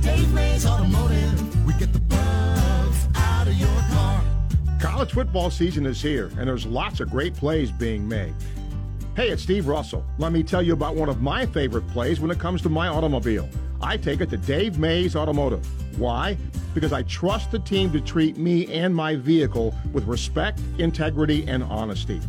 Dave 0.00 0.32
Mays 0.32 0.66
Automotive. 0.66 1.66
We 1.66 1.72
get 1.74 1.92
the 1.92 2.00
bugs 2.00 3.08
out 3.16 3.46
of 3.46 3.54
your 3.54 3.68
car. 3.90 4.22
College 4.80 5.12
football 5.12 5.50
season 5.50 5.86
is 5.86 6.02
here, 6.02 6.30
and 6.38 6.48
there's 6.48 6.66
lots 6.66 7.00
of 7.00 7.10
great 7.10 7.34
plays 7.34 7.72
being 7.72 8.06
made. 8.06 8.34
Hey, 9.16 9.28
it's 9.28 9.44
Steve 9.44 9.68
Russell. 9.68 10.04
Let 10.18 10.32
me 10.32 10.42
tell 10.42 10.60
you 10.60 10.72
about 10.72 10.96
one 10.96 11.08
of 11.08 11.22
my 11.22 11.46
favorite 11.46 11.86
plays 11.86 12.18
when 12.18 12.32
it 12.32 12.40
comes 12.40 12.60
to 12.62 12.68
my 12.68 12.88
automobile. 12.88 13.48
I 13.80 13.96
take 13.96 14.20
it 14.20 14.28
to 14.30 14.36
Dave 14.36 14.80
Mays 14.80 15.14
Automotive. 15.14 15.64
Why? 16.00 16.36
Because 16.74 16.92
I 16.92 17.04
trust 17.04 17.52
the 17.52 17.60
team 17.60 17.92
to 17.92 18.00
treat 18.00 18.36
me 18.36 18.66
and 18.74 18.92
my 18.92 19.14
vehicle 19.14 19.72
with 19.92 20.02
respect, 20.06 20.60
integrity, 20.78 21.46
and 21.46 21.62
honesty. 21.62 22.20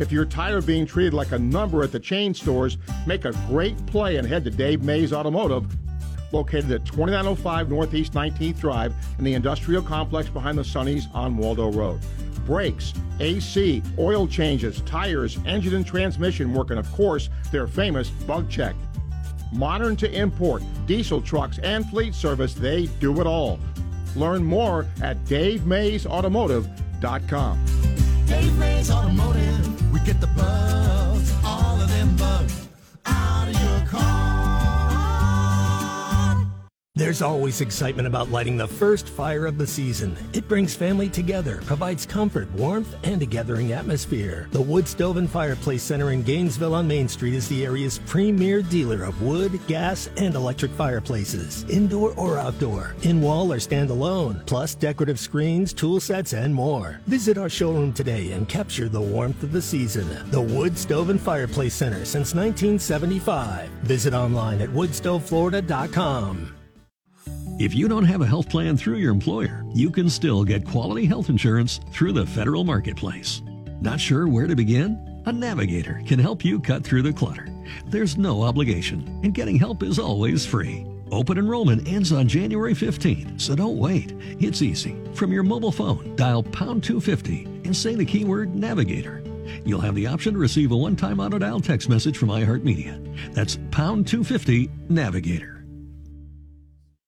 If 0.00 0.10
you're 0.10 0.24
tired 0.24 0.58
of 0.58 0.66
being 0.66 0.86
treated 0.86 1.14
like 1.14 1.30
a 1.30 1.38
number 1.38 1.84
at 1.84 1.92
the 1.92 2.00
chain 2.00 2.34
stores, 2.34 2.78
make 3.06 3.26
a 3.26 3.32
great 3.46 3.86
play 3.86 4.16
and 4.16 4.26
head 4.26 4.42
to 4.42 4.50
Dave 4.50 4.82
Mays 4.82 5.12
Automotive, 5.12 5.64
located 6.32 6.72
at 6.72 6.84
2905 6.84 7.70
Northeast 7.70 8.12
19th 8.12 8.58
Drive 8.58 8.92
in 9.18 9.24
the 9.24 9.34
industrial 9.34 9.82
complex 9.82 10.28
behind 10.28 10.58
the 10.58 10.64
Sonny's 10.64 11.06
on 11.14 11.36
Waldo 11.36 11.70
Road. 11.70 12.00
Brakes, 12.44 12.92
AC, 13.20 13.82
oil 13.98 14.26
changes, 14.26 14.80
tires, 14.82 15.38
engine 15.46 15.74
and 15.74 15.86
transmission 15.86 16.52
work, 16.52 16.68
and 16.70 16.78
of 16.78 16.92
course, 16.92 17.30
their 17.50 17.66
famous 17.66 18.10
bug 18.10 18.50
check. 18.50 18.76
Modern 19.52 19.96
to 19.96 20.12
import, 20.12 20.62
diesel 20.86 21.22
trucks, 21.22 21.58
and 21.58 21.88
fleet 21.90 22.14
service, 22.14 22.54
they 22.54 22.86
do 23.00 23.20
it 23.20 23.26
all. 23.26 23.58
Learn 24.16 24.42
more 24.44 24.86
at 25.02 25.22
DaveMaysAutomotive.com. 25.24 27.64
Dave 28.26 28.58
Mays 28.58 28.90
Automotive, 28.90 29.92
we 29.92 30.00
get 30.00 30.20
the 30.20 30.26
bugs, 30.28 31.34
all 31.44 31.80
of 31.80 31.88
them 31.88 32.16
bugs, 32.16 32.68
out 33.04 33.48
of 33.48 33.62
your 33.62 33.86
car. 33.88 34.43
There's 36.96 37.22
always 37.22 37.60
excitement 37.60 38.06
about 38.06 38.30
lighting 38.30 38.56
the 38.56 38.68
first 38.68 39.08
fire 39.08 39.46
of 39.46 39.58
the 39.58 39.66
season. 39.66 40.16
It 40.32 40.46
brings 40.46 40.76
family 40.76 41.08
together, 41.08 41.60
provides 41.66 42.06
comfort, 42.06 42.48
warmth, 42.52 42.94
and 43.02 43.20
a 43.20 43.26
gathering 43.26 43.72
atmosphere. 43.72 44.46
The 44.52 44.62
Wood 44.62 44.86
Stove 44.86 45.16
and 45.16 45.28
Fireplace 45.28 45.82
Center 45.82 46.12
in 46.12 46.22
Gainesville 46.22 46.72
on 46.72 46.86
Main 46.86 47.08
Street 47.08 47.34
is 47.34 47.48
the 47.48 47.64
area's 47.64 47.98
premier 48.06 48.62
dealer 48.62 49.02
of 49.02 49.20
wood, 49.20 49.58
gas, 49.66 50.08
and 50.18 50.36
electric 50.36 50.70
fireplaces, 50.70 51.64
indoor 51.68 52.12
or 52.12 52.38
outdoor, 52.38 52.94
in 53.02 53.20
wall 53.20 53.52
or 53.52 53.56
standalone, 53.56 54.46
plus 54.46 54.76
decorative 54.76 55.18
screens, 55.18 55.72
tool 55.72 55.98
sets, 55.98 56.32
and 56.32 56.54
more. 56.54 57.00
Visit 57.08 57.38
our 57.38 57.48
showroom 57.48 57.92
today 57.92 58.30
and 58.30 58.48
capture 58.48 58.88
the 58.88 59.00
warmth 59.00 59.42
of 59.42 59.50
the 59.50 59.62
season. 59.62 60.08
The 60.30 60.40
Wood 60.40 60.78
Stove 60.78 61.10
and 61.10 61.20
Fireplace 61.20 61.74
Center 61.74 62.04
since 62.04 62.36
1975. 62.36 63.68
Visit 63.82 64.14
online 64.14 64.60
at 64.60 64.68
woodstoveflorida.com. 64.68 66.53
If 67.56 67.72
you 67.72 67.86
don't 67.86 68.04
have 68.04 68.20
a 68.20 68.26
health 68.26 68.48
plan 68.48 68.76
through 68.76 68.96
your 68.96 69.12
employer, 69.12 69.64
you 69.72 69.88
can 69.88 70.10
still 70.10 70.42
get 70.42 70.66
quality 70.66 71.06
health 71.06 71.28
insurance 71.28 71.78
through 71.92 72.12
the 72.12 72.26
federal 72.26 72.64
marketplace. 72.64 73.42
Not 73.80 74.00
sure 74.00 74.26
where 74.26 74.48
to 74.48 74.56
begin? 74.56 75.22
A 75.26 75.32
navigator 75.32 76.02
can 76.04 76.18
help 76.18 76.44
you 76.44 76.58
cut 76.58 76.82
through 76.82 77.02
the 77.02 77.12
clutter. 77.12 77.46
There's 77.86 78.18
no 78.18 78.42
obligation, 78.42 79.20
and 79.22 79.32
getting 79.32 79.56
help 79.56 79.84
is 79.84 80.00
always 80.00 80.44
free. 80.44 80.84
Open 81.12 81.38
enrollment 81.38 81.86
ends 81.86 82.10
on 82.10 82.26
January 82.26 82.74
15th, 82.74 83.40
so 83.40 83.54
don't 83.54 83.78
wait. 83.78 84.12
It's 84.40 84.60
easy. 84.60 84.96
From 85.14 85.32
your 85.32 85.44
mobile 85.44 85.70
phone, 85.70 86.16
dial 86.16 86.42
pound 86.42 86.82
250 86.82 87.44
and 87.64 87.76
say 87.76 87.94
the 87.94 88.04
keyword 88.04 88.52
navigator. 88.56 89.22
You'll 89.64 89.80
have 89.80 89.94
the 89.94 90.08
option 90.08 90.32
to 90.32 90.40
receive 90.40 90.72
a 90.72 90.76
one 90.76 90.96
time 90.96 91.20
auto 91.20 91.38
dial 91.38 91.60
text 91.60 91.88
message 91.88 92.18
from 92.18 92.30
iHeartMedia. 92.30 93.32
That's 93.32 93.60
pound 93.70 94.08
250 94.08 94.70
navigator. 94.88 95.53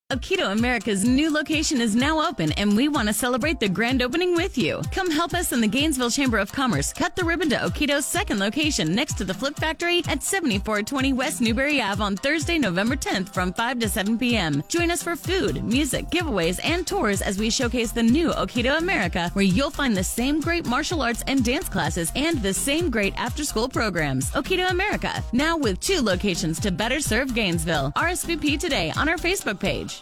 Aikido 0.09 0.53
America's 0.53 1.03
new 1.03 1.29
location 1.29 1.81
is 1.81 1.93
now 1.93 2.25
open, 2.25 2.53
and 2.53 2.77
we 2.77 2.87
want 2.87 3.09
to 3.09 3.13
celebrate 3.13 3.59
the 3.59 3.67
grand 3.67 4.01
opening 4.01 4.35
with 4.35 4.57
you. 4.57 4.81
Come 4.89 5.11
help 5.11 5.33
us 5.33 5.51
in 5.51 5.59
the 5.59 5.67
Gainesville 5.67 6.11
Chamber 6.11 6.37
of 6.37 6.49
Commerce 6.49 6.93
cut 6.93 7.13
the 7.17 7.25
ribbon 7.25 7.49
to 7.49 7.57
Aikido's 7.57 8.05
second 8.05 8.39
location 8.39 8.95
next 8.95 9.17
to 9.17 9.25
the 9.25 9.33
Flip 9.33 9.57
Factory 9.57 9.99
at 10.07 10.23
7420 10.23 11.11
West 11.11 11.41
Newberry 11.41 11.81
Ave 11.81 12.01
on 12.01 12.15
Thursday, 12.15 12.57
November 12.57 12.95
10th 12.95 13.33
from 13.33 13.51
5 13.51 13.79
to 13.79 13.89
7 13.89 14.17
p.m. 14.17 14.63
Join 14.69 14.91
us 14.91 15.03
for 15.03 15.17
food, 15.17 15.61
music, 15.65 16.05
giveaways, 16.05 16.61
and 16.63 16.87
tours 16.87 17.21
as 17.21 17.37
we 17.37 17.49
showcase 17.49 17.91
the 17.91 18.01
new 18.01 18.29
Aikido 18.29 18.77
America, 18.77 19.29
where 19.33 19.43
you'll 19.43 19.69
find 19.69 19.97
the 19.97 20.05
same 20.05 20.39
great 20.39 20.65
martial 20.65 21.01
arts 21.01 21.21
and 21.27 21.43
dance 21.43 21.67
classes 21.67 22.13
and 22.15 22.41
the 22.41 22.53
same 22.53 22.89
great 22.89 23.13
after 23.17 23.43
school 23.43 23.67
programs. 23.67 24.31
Aikido 24.31 24.71
America, 24.71 25.21
now 25.33 25.57
with 25.57 25.81
two 25.81 26.01
locations 26.01 26.61
to 26.61 26.71
better 26.71 27.01
serve 27.01 27.35
Gainesville. 27.35 27.91
RSVP 27.97 28.57
today 28.57 28.93
on 28.95 29.09
our 29.09 29.17
Facebook 29.17 29.59
page. 29.59 29.97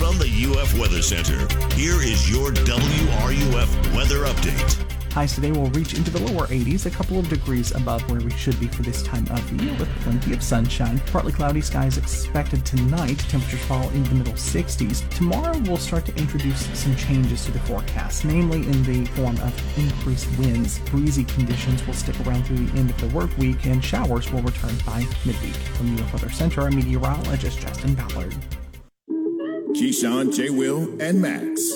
From 0.00 0.16
the 0.16 0.56
UF 0.58 0.78
Weather 0.78 1.02
Center, 1.02 1.46
here 1.74 2.00
is 2.00 2.30
your 2.30 2.52
WRUF 2.52 3.94
weather 3.94 4.24
update. 4.24 5.12
Highs 5.12 5.34
today 5.34 5.52
will 5.52 5.68
reach 5.72 5.92
into 5.92 6.10
the 6.10 6.20
lower 6.20 6.46
80s, 6.46 6.86
a 6.86 6.90
couple 6.90 7.18
of 7.18 7.28
degrees 7.28 7.72
above 7.72 8.10
where 8.10 8.18
we 8.22 8.30
should 8.30 8.58
be 8.58 8.66
for 8.66 8.80
this 8.80 9.02
time 9.02 9.28
of 9.30 9.58
the 9.58 9.62
year, 9.62 9.74
with 9.78 9.90
plenty 10.00 10.32
of 10.32 10.42
sunshine. 10.42 10.98
Partly 11.12 11.32
cloudy 11.32 11.60
skies 11.60 11.98
expected 11.98 12.64
tonight. 12.64 13.18
Temperatures 13.28 13.62
fall 13.66 13.90
into 13.90 14.08
the 14.08 14.14
middle 14.14 14.32
60s. 14.32 15.06
Tomorrow 15.10 15.58
we'll 15.66 15.76
start 15.76 16.06
to 16.06 16.16
introduce 16.16 16.66
some 16.78 16.96
changes 16.96 17.44
to 17.44 17.52
the 17.52 17.60
forecast, 17.60 18.24
namely 18.24 18.62
in 18.62 18.82
the 18.84 19.04
form 19.10 19.36
of 19.40 19.78
increased 19.78 20.34
winds. 20.38 20.78
Breezy 20.88 21.24
conditions 21.24 21.86
will 21.86 21.92
stick 21.92 22.18
around 22.26 22.46
through 22.46 22.64
the 22.64 22.78
end 22.78 22.88
of 22.88 22.98
the 23.02 23.08
work 23.08 23.36
week, 23.36 23.66
and 23.66 23.84
showers 23.84 24.32
will 24.32 24.40
return 24.40 24.74
by 24.86 25.00
midweek. 25.26 25.52
From 25.76 25.94
UF 25.94 26.14
Weather 26.14 26.30
Center, 26.30 26.62
I'm 26.62 26.74
meteorologist 26.74 27.60
Justin 27.60 27.92
Ballard. 27.94 28.34
Keyshawn, 29.74 30.34
J. 30.34 30.50
Will, 30.50 30.82
and 31.00 31.20
Max. 31.20 31.70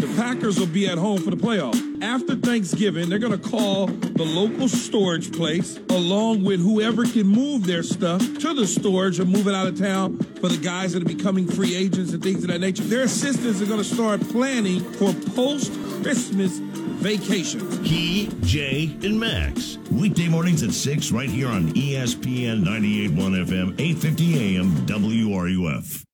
The 0.00 0.12
Packers 0.16 0.58
will 0.58 0.66
be 0.66 0.86
at 0.88 0.98
home 0.98 1.22
for 1.22 1.30
the 1.30 1.36
playoff. 1.36 2.02
After 2.02 2.36
Thanksgiving, 2.36 3.08
they're 3.08 3.18
going 3.18 3.38
to 3.38 3.48
call 3.48 3.86
the 3.86 4.24
local 4.24 4.68
storage 4.68 5.32
place 5.32 5.78
along 5.90 6.44
with 6.44 6.60
whoever 6.60 7.04
can 7.04 7.26
move 7.26 7.66
their 7.66 7.82
stuff 7.82 8.20
to 8.20 8.54
the 8.54 8.66
storage 8.66 9.18
or 9.18 9.24
move 9.24 9.48
it 9.48 9.54
out 9.54 9.66
of 9.66 9.78
town 9.78 10.18
for 10.40 10.48
the 10.48 10.56
guys 10.56 10.92
that 10.92 11.02
are 11.02 11.06
becoming 11.06 11.46
free 11.46 11.74
agents 11.74 12.12
and 12.12 12.22
things 12.22 12.44
of 12.44 12.50
that 12.50 12.60
nature. 12.60 12.82
Their 12.84 13.04
assistants 13.04 13.60
are 13.62 13.66
going 13.66 13.78
to 13.78 13.84
start 13.84 14.20
planning 14.28 14.80
for 14.94 15.12
post 15.34 15.72
Christmas 16.02 16.58
vacation. 16.98 17.84
Key, 17.84 18.30
Jay, 18.42 18.96
and 19.02 19.18
Max. 19.18 19.78
Weekday 19.90 20.28
mornings 20.28 20.62
at 20.62 20.72
6 20.72 21.12
right 21.12 21.30
here 21.30 21.48
on 21.48 21.68
ESPN 21.74 22.64
98.1 22.64 23.46
FM, 23.46 23.80
850 23.80 24.56
AM, 24.56 24.70
WRUF. 24.86 26.07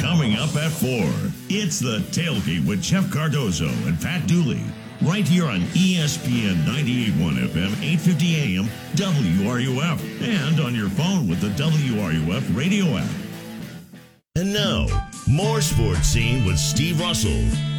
Coming 0.00 0.36
up 0.36 0.54
at 0.56 0.70
4, 0.70 0.88
it's 1.48 1.78
the 1.78 1.98
tailgate 2.10 2.66
with 2.66 2.82
Jeff 2.82 3.10
Cardozo 3.10 3.68
and 3.86 4.00
Pat 4.00 4.26
Dooley. 4.26 4.62
Right 5.02 5.26
here 5.26 5.46
on 5.46 5.60
ESPN 5.72 6.64
98.1 6.64 7.48
FM, 7.48 7.72
850 7.82 8.36
AM, 8.36 8.68
WRUF. 8.94 10.00
And 10.22 10.60
on 10.60 10.74
your 10.74 10.90
phone 10.90 11.26
with 11.28 11.40
the 11.40 11.48
WRUF 11.48 12.56
radio 12.56 12.98
app. 12.98 13.10
And 14.36 14.52
now, 14.52 14.86
more 15.26 15.60
sports 15.60 16.08
scene 16.08 16.44
with 16.44 16.58
Steve 16.58 17.00
Russell. 17.00 17.30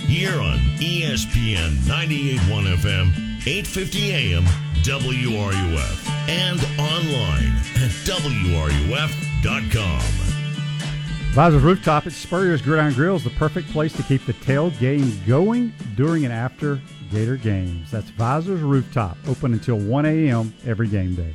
Here 0.07 0.39
on 0.39 0.57
ESPN 0.79 1.75
98.1 1.85 2.75
FM, 2.77 3.13
850 3.45 4.11
AM, 4.11 4.45
WRUF. 4.83 6.09
And 6.27 6.59
online 6.79 7.53
at 7.75 7.91
WRUF.com. 8.05 10.01
Visors 11.31 11.63
Rooftop 11.63 12.05
at 12.07 12.11
Spurrier's 12.11 12.61
Gridiron 12.61 12.93
Grill 12.93 13.15
is 13.15 13.23
the 13.23 13.29
perfect 13.29 13.69
place 13.69 13.93
to 13.93 14.03
keep 14.03 14.25
the 14.25 14.33
tailgating 14.33 15.25
going 15.25 15.73
during 15.95 16.25
and 16.25 16.33
after 16.33 16.81
Gator 17.09 17.37
games. 17.37 17.89
That's 17.89 18.09
Visors 18.09 18.59
Rooftop, 18.59 19.17
open 19.25 19.53
until 19.53 19.77
1 19.77 20.05
a.m. 20.05 20.53
every 20.65 20.89
game 20.89 21.15
day. 21.15 21.33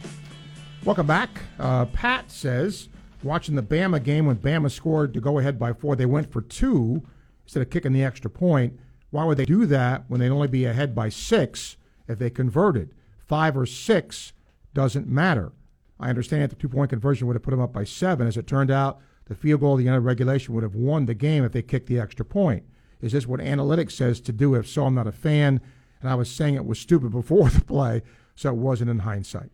Welcome 0.84 1.06
back. 1.06 1.30
Uh, 1.58 1.86
Pat 1.86 2.30
says, 2.30 2.90
watching 3.22 3.54
the 3.54 3.62
Bama 3.62 4.02
game 4.02 4.26
when 4.26 4.36
Bama 4.36 4.70
scored 4.70 5.14
to 5.14 5.20
go 5.20 5.38
ahead 5.38 5.58
by 5.58 5.72
four, 5.72 5.96
they 5.96 6.04
went 6.04 6.30
for 6.30 6.42
two 6.42 7.02
instead 7.44 7.62
of 7.62 7.70
kicking 7.70 7.94
the 7.94 8.04
extra 8.04 8.30
point. 8.30 8.78
Why 9.08 9.24
would 9.24 9.38
they 9.38 9.46
do 9.46 9.64
that 9.64 10.04
when 10.08 10.20
they'd 10.20 10.28
only 10.28 10.48
be 10.48 10.66
ahead 10.66 10.94
by 10.94 11.08
six 11.08 11.78
if 12.06 12.18
they 12.18 12.28
converted? 12.28 12.92
Five 13.24 13.56
or 13.56 13.64
six 13.64 14.34
doesn't 14.74 15.08
matter. 15.08 15.52
I 15.98 16.10
understand 16.10 16.50
the 16.50 16.56
two 16.56 16.68
point 16.68 16.90
conversion 16.90 17.26
would 17.26 17.36
have 17.36 17.42
put 17.42 17.52
them 17.52 17.62
up 17.62 17.72
by 17.72 17.84
seven. 17.84 18.26
As 18.26 18.36
it 18.36 18.46
turned 18.46 18.70
out, 18.70 19.00
the 19.26 19.34
field 19.34 19.60
goal 19.60 19.74
at 19.74 19.78
the 19.78 19.88
end 19.88 19.96
of 19.96 20.04
regulation 20.04 20.54
would 20.54 20.62
have 20.62 20.74
won 20.74 21.06
the 21.06 21.14
game 21.14 21.44
if 21.44 21.52
they 21.52 21.62
kicked 21.62 21.88
the 21.88 22.00
extra 22.00 22.24
point. 22.24 22.64
Is 23.00 23.12
this 23.12 23.26
what 23.26 23.40
analytics 23.40 23.92
says 23.92 24.20
to 24.22 24.32
do? 24.32 24.54
If 24.54 24.66
so, 24.68 24.86
I'm 24.86 24.94
not 24.94 25.06
a 25.06 25.12
fan. 25.12 25.60
And 26.00 26.10
I 26.10 26.14
was 26.14 26.30
saying 26.30 26.54
it 26.54 26.66
was 26.66 26.78
stupid 26.78 27.10
before 27.12 27.50
the 27.50 27.60
play, 27.60 28.02
so 28.34 28.50
it 28.50 28.56
wasn't 28.56 28.90
in 28.90 29.00
hindsight. 29.00 29.50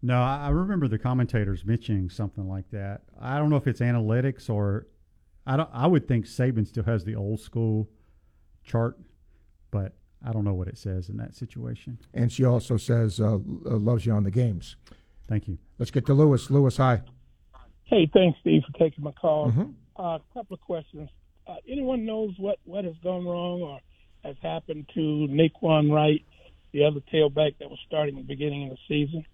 No, 0.00 0.22
I 0.22 0.50
remember 0.50 0.86
the 0.86 0.98
commentators 0.98 1.64
mentioning 1.64 2.08
something 2.08 2.48
like 2.48 2.70
that. 2.70 3.02
I 3.20 3.38
don't 3.38 3.50
know 3.50 3.56
if 3.56 3.66
it's 3.66 3.80
analytics 3.80 4.48
or 4.48 4.86
I 5.44 5.56
don't. 5.56 5.68
I 5.72 5.88
would 5.88 6.06
think 6.06 6.26
Saban 6.26 6.66
still 6.66 6.84
has 6.84 7.04
the 7.04 7.16
old 7.16 7.40
school 7.40 7.88
chart, 8.62 8.96
but 9.72 9.94
I 10.24 10.32
don't 10.32 10.44
know 10.44 10.54
what 10.54 10.68
it 10.68 10.78
says 10.78 11.08
in 11.08 11.16
that 11.16 11.34
situation. 11.34 11.98
And 12.14 12.30
she 12.30 12.44
also 12.44 12.76
says 12.76 13.18
uh, 13.18 13.34
uh, 13.34 13.38
loves 13.64 14.06
you 14.06 14.12
on 14.12 14.22
the 14.22 14.30
games. 14.30 14.76
Thank 15.26 15.48
you. 15.48 15.58
Let's 15.78 15.90
get 15.90 16.06
to 16.06 16.14
Lewis. 16.14 16.48
Lewis, 16.48 16.76
hi. 16.76 17.02
Hey, 17.88 18.08
thanks, 18.12 18.38
Steve, 18.40 18.62
for 18.70 18.78
taking 18.78 19.02
my 19.02 19.12
call. 19.12 19.50
Mhm. 19.50 19.74
Uh, 19.98 20.02
a 20.02 20.20
couple 20.34 20.54
of 20.54 20.60
questions. 20.60 21.08
Uh, 21.46 21.56
anyone 21.66 22.04
knows 22.04 22.34
what, 22.38 22.58
what 22.64 22.84
has 22.84 22.94
gone 23.02 23.24
wrong 23.24 23.62
or 23.62 23.80
has 24.24 24.36
happened 24.42 24.88
to 24.94 25.00
Nay'Quan 25.30 25.90
Wright, 25.90 26.22
the 26.72 26.84
other 26.84 27.00
tailback 27.12 27.56
that 27.58 27.70
was 27.70 27.78
starting 27.86 28.16
at 28.18 28.26
the 28.26 28.34
beginning 28.34 28.64
of 28.70 28.76
the 28.76 28.78
season? 28.86 29.24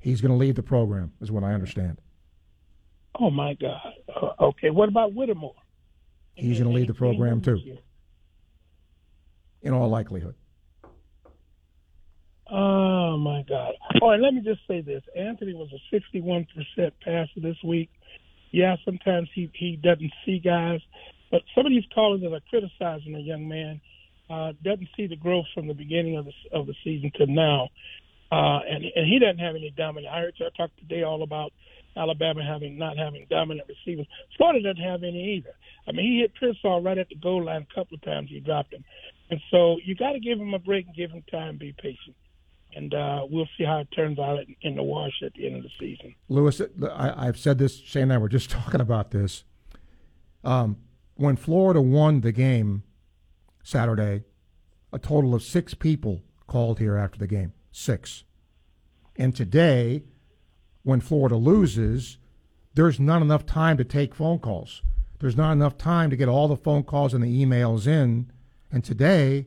He's 0.00 0.20
going 0.20 0.30
to 0.32 0.36
leave 0.36 0.54
the 0.54 0.62
program, 0.62 1.12
is 1.20 1.30
what 1.30 1.44
I 1.44 1.52
understand. 1.52 1.98
Oh 3.20 3.30
my 3.30 3.52
God. 3.54 3.92
Uh, 4.08 4.32
okay, 4.46 4.70
what 4.70 4.88
about 4.88 5.12
Whittemore? 5.12 5.54
He's 6.34 6.58
going 6.58 6.70
to 6.70 6.74
leave 6.76 6.86
the 6.86 6.94
program 6.94 7.42
too, 7.42 7.60
in 9.60 9.74
all 9.74 9.88
likelihood. 9.90 10.34
Oh 12.54 13.16
my 13.16 13.42
God! 13.48 13.72
All 14.02 14.10
right, 14.10 14.20
let 14.20 14.34
me 14.34 14.42
just 14.42 14.60
say 14.68 14.82
this: 14.82 15.02
Anthony 15.16 15.54
was 15.54 15.68
a 15.72 15.78
sixty-one 15.90 16.46
percent 16.54 16.92
passer 17.02 17.40
this 17.40 17.56
week. 17.64 17.88
Yeah, 18.50 18.76
sometimes 18.84 19.30
he 19.34 19.50
he 19.54 19.76
doesn't 19.82 20.12
see 20.26 20.38
guys, 20.38 20.80
but 21.30 21.40
some 21.54 21.64
of 21.64 21.70
these 21.72 21.86
callers 21.94 22.20
that 22.20 22.32
are 22.32 22.40
criticizing 22.50 23.14
the 23.14 23.20
young 23.20 23.48
man, 23.48 23.80
uh, 24.28 24.52
doesn't 24.62 24.88
see 24.96 25.06
the 25.06 25.16
growth 25.16 25.46
from 25.54 25.66
the 25.66 25.72
beginning 25.72 26.18
of 26.18 26.26
the 26.26 26.32
of 26.52 26.66
the 26.66 26.74
season 26.84 27.10
to 27.16 27.26
now, 27.26 27.70
uh, 28.30 28.60
and 28.68 28.84
and 28.84 29.06
he 29.06 29.18
doesn't 29.18 29.38
have 29.38 29.56
any 29.56 29.72
dominant. 29.74 30.12
I 30.12 30.20
heard 30.20 30.34
you 30.36 30.46
talk 30.54 30.70
today 30.76 31.04
all 31.04 31.22
about 31.22 31.52
Alabama 31.96 32.44
having 32.44 32.76
not 32.76 32.98
having 32.98 33.26
dominant 33.30 33.66
receivers. 33.68 34.06
Florida 34.36 34.62
doesn't 34.62 34.82
have 34.82 35.02
any 35.02 35.36
either. 35.36 35.54
I 35.88 35.92
mean, 35.92 36.04
he 36.06 36.20
hit 36.20 36.32
Pearsall 36.38 36.82
right 36.82 36.98
at 36.98 37.08
the 37.08 37.16
goal 37.16 37.44
line 37.44 37.66
a 37.70 37.74
couple 37.74 37.94
of 37.94 38.02
times. 38.02 38.28
He 38.30 38.40
dropped 38.40 38.74
him, 38.74 38.84
and 39.30 39.40
so 39.50 39.78
you 39.84 39.94
got 39.94 40.12
to 40.12 40.20
give 40.20 40.38
him 40.38 40.52
a 40.52 40.58
break 40.58 40.86
and 40.86 40.94
give 40.94 41.10
him 41.10 41.22
time. 41.30 41.56
Be 41.56 41.74
patient, 41.80 42.16
and 42.74 42.94
uh, 42.94 43.26
we'll 43.28 43.48
see 43.56 43.64
how 43.64 43.78
it 43.78 43.88
turns 43.94 44.18
out 44.18 44.38
in, 44.62 44.74
the 44.74 44.82
wash 44.82 45.22
at 45.24 45.32
the 45.34 45.46
end 45.46 45.56
of 45.56 45.62
the 45.62 45.70
season. 45.78 46.14
Lewis, 46.28 46.60
I, 46.60 47.28
I've 47.28 47.38
said 47.38 47.58
this. 47.58 47.78
Shane 47.78 48.04
and 48.04 48.12
I 48.12 48.18
were 48.18 48.28
just 48.28 48.50
talking 48.58 48.80
about 48.80 49.10
this. 49.10 49.44
Um, 50.44 50.78
when 51.14 51.36
Florida 51.36 51.80
won 51.80 52.20
the 52.20 52.32
game 52.32 52.82
Saturday, 53.62 54.24
a 54.92 54.98
total 54.98 55.34
of 55.34 55.42
six 55.42 55.74
people 55.74 56.22
called 56.46 56.78
here 56.78 56.96
after 56.96 57.18
the 57.18 57.26
game. 57.26 57.52
Six. 57.70 58.24
And 59.16 59.34
today, 59.34 60.04
when 60.82 61.00
Florida 61.00 61.36
loses, 61.36 62.18
there's 62.74 62.98
not 62.98 63.22
enough 63.22 63.46
time 63.46 63.76
to 63.76 63.84
take 63.84 64.14
phone 64.14 64.38
calls. 64.38 64.82
There's 65.20 65.36
not 65.36 65.52
enough 65.52 65.78
time 65.78 66.10
to 66.10 66.16
get 66.16 66.28
all 66.28 66.48
the 66.48 66.56
phone 66.56 66.82
calls 66.82 67.14
and 67.14 67.22
the 67.22 67.44
emails 67.44 67.86
in. 67.86 68.32
And 68.70 68.82
today, 68.82 69.46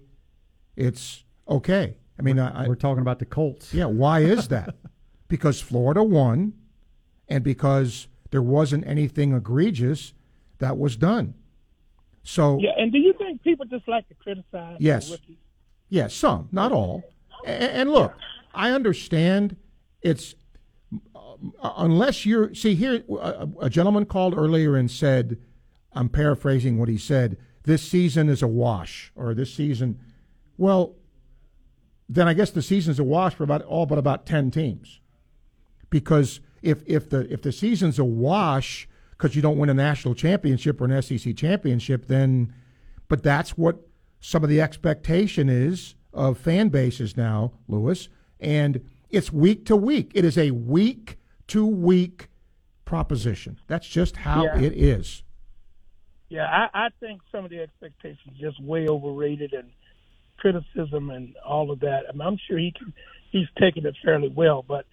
it's 0.75 1.23
okay. 1.49 1.97
I 2.17 2.21
mean, 2.21 2.39
I, 2.39 2.67
We're 2.67 2.75
talking 2.75 3.01
about 3.01 3.19
the 3.19 3.25
Colts. 3.25 3.73
yeah, 3.73 3.85
why 3.85 4.21
is 4.21 4.47
that? 4.49 4.75
because 5.27 5.59
Florida 5.61 6.01
won, 6.03 6.53
and 7.27 7.43
because 7.43 8.07
there 8.31 8.41
wasn't 8.41 8.85
anything 8.87 9.33
egregious 9.33 10.13
that 10.59 10.77
was 10.77 10.95
done. 10.95 11.33
So 12.23 12.57
Yeah, 12.59 12.71
and 12.77 12.91
do 12.91 12.97
you 12.97 13.13
think 13.13 13.41
people 13.43 13.65
just 13.65 13.87
like 13.87 14.07
to 14.09 14.15
criticize? 14.15 14.77
Yes. 14.79 15.07
the 15.07 15.13
rookies? 15.13 15.37
Yes, 15.89 16.13
some, 16.15 16.49
not 16.51 16.71
all. 16.71 17.03
A- 17.45 17.49
And, 17.49 17.91
look, 17.91 18.13
I 18.53 18.71
understand 18.71 19.57
it's 20.01 20.35
uh, 21.15 21.73
unless 21.77 22.25
you're 22.25 22.53
see 22.55 22.75
here. 22.75 23.03
A, 23.09 23.47
a 23.61 23.69
gentleman 23.69 24.05
called 24.05 24.33
earlier 24.35 24.75
and 24.77 24.89
said, 24.89 25.37
"I'm 25.93 26.07
paraphrasing 26.09 26.79
what 26.79 26.87
he 26.89 26.97
said. 26.97 27.37
This 27.63 27.81
season 27.81 28.29
is 28.29 28.41
a 28.41 28.47
wash, 28.47 29.11
or 29.15 29.33
this 29.33 29.53
season." 29.53 29.99
Well, 30.57 30.95
then 32.07 32.27
I 32.27 32.33
guess 32.33 32.51
the 32.51 32.61
season's 32.61 32.99
a 32.99 33.03
wash 33.03 33.33
for 33.35 33.43
about 33.43 33.61
all 33.63 33.85
but 33.85 33.97
about 33.97 34.25
ten 34.25 34.51
teams, 34.51 34.99
because 35.89 36.39
if 36.61 36.81
if 36.85 37.09
the 37.09 37.31
if 37.31 37.41
the 37.41 37.51
season's 37.51 37.99
a 37.99 38.03
wash 38.05 38.87
because 39.11 39.35
you 39.35 39.41
don't 39.41 39.57
win 39.57 39.69
a 39.69 39.73
national 39.73 40.13
championship 40.13 40.81
or 40.81 40.85
an 40.85 41.01
SEC 41.01 41.35
championship, 41.35 42.07
then 42.07 42.53
but 43.07 43.23
that's 43.23 43.57
what 43.57 43.77
some 44.19 44.43
of 44.43 44.49
the 44.49 44.61
expectation 44.61 45.49
is 45.49 45.95
of 46.13 46.37
fan 46.37 46.69
bases 46.69 47.15
now, 47.17 47.51
Lewis, 47.67 48.09
and 48.39 48.83
it's 49.09 49.31
week 49.31 49.65
to 49.65 49.75
week. 49.75 50.11
It 50.13 50.25
is 50.25 50.37
a 50.37 50.51
week 50.51 51.17
to 51.47 51.65
week 51.65 52.29
proposition. 52.85 53.59
That's 53.67 53.87
just 53.87 54.17
how 54.17 54.43
Yeah. 54.45 54.59
it 54.59 54.73
is. 54.73 55.23
Yeah, 56.29 56.45
I, 56.73 56.85
I 56.85 56.89
think 56.99 57.21
some 57.31 57.45
of 57.45 57.51
the 57.51 57.59
expectations 57.61 58.35
just 58.39 58.61
way 58.61 58.87
overrated 58.87 59.53
and 59.53 59.69
criticism 60.37 61.09
and 61.09 61.35
all 61.45 61.71
of 61.71 61.79
that. 61.81 62.03
I 62.09 62.11
mean, 62.11 62.21
I'm 62.21 62.39
sure 62.47 62.57
he 62.57 62.73
can, 62.77 62.93
he's 63.31 63.47
taken 63.59 63.85
it 63.85 63.95
fairly 64.03 64.29
well, 64.29 64.63
but 64.67 64.85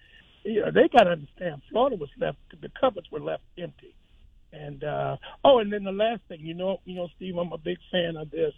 you 0.43 0.61
know 0.61 0.71
they 0.71 0.89
got 0.89 1.03
to 1.03 1.11
understand 1.11 1.61
Florida 1.69 1.95
was 1.95 2.09
left 2.19 2.37
the 2.61 2.69
cupboards 2.79 3.07
were 3.11 3.19
left 3.19 3.43
empty, 3.57 3.95
and 4.51 4.83
uh, 4.83 5.17
oh, 5.43 5.59
and 5.59 5.71
then 5.71 5.83
the 5.83 5.91
last 5.91 6.21
thing 6.27 6.41
you 6.41 6.53
know, 6.53 6.77
you 6.85 6.95
know, 6.95 7.07
Steve, 7.15 7.37
I'm 7.37 7.51
a 7.51 7.57
big 7.57 7.77
fan 7.91 8.15
of 8.17 8.29
this. 8.31 8.53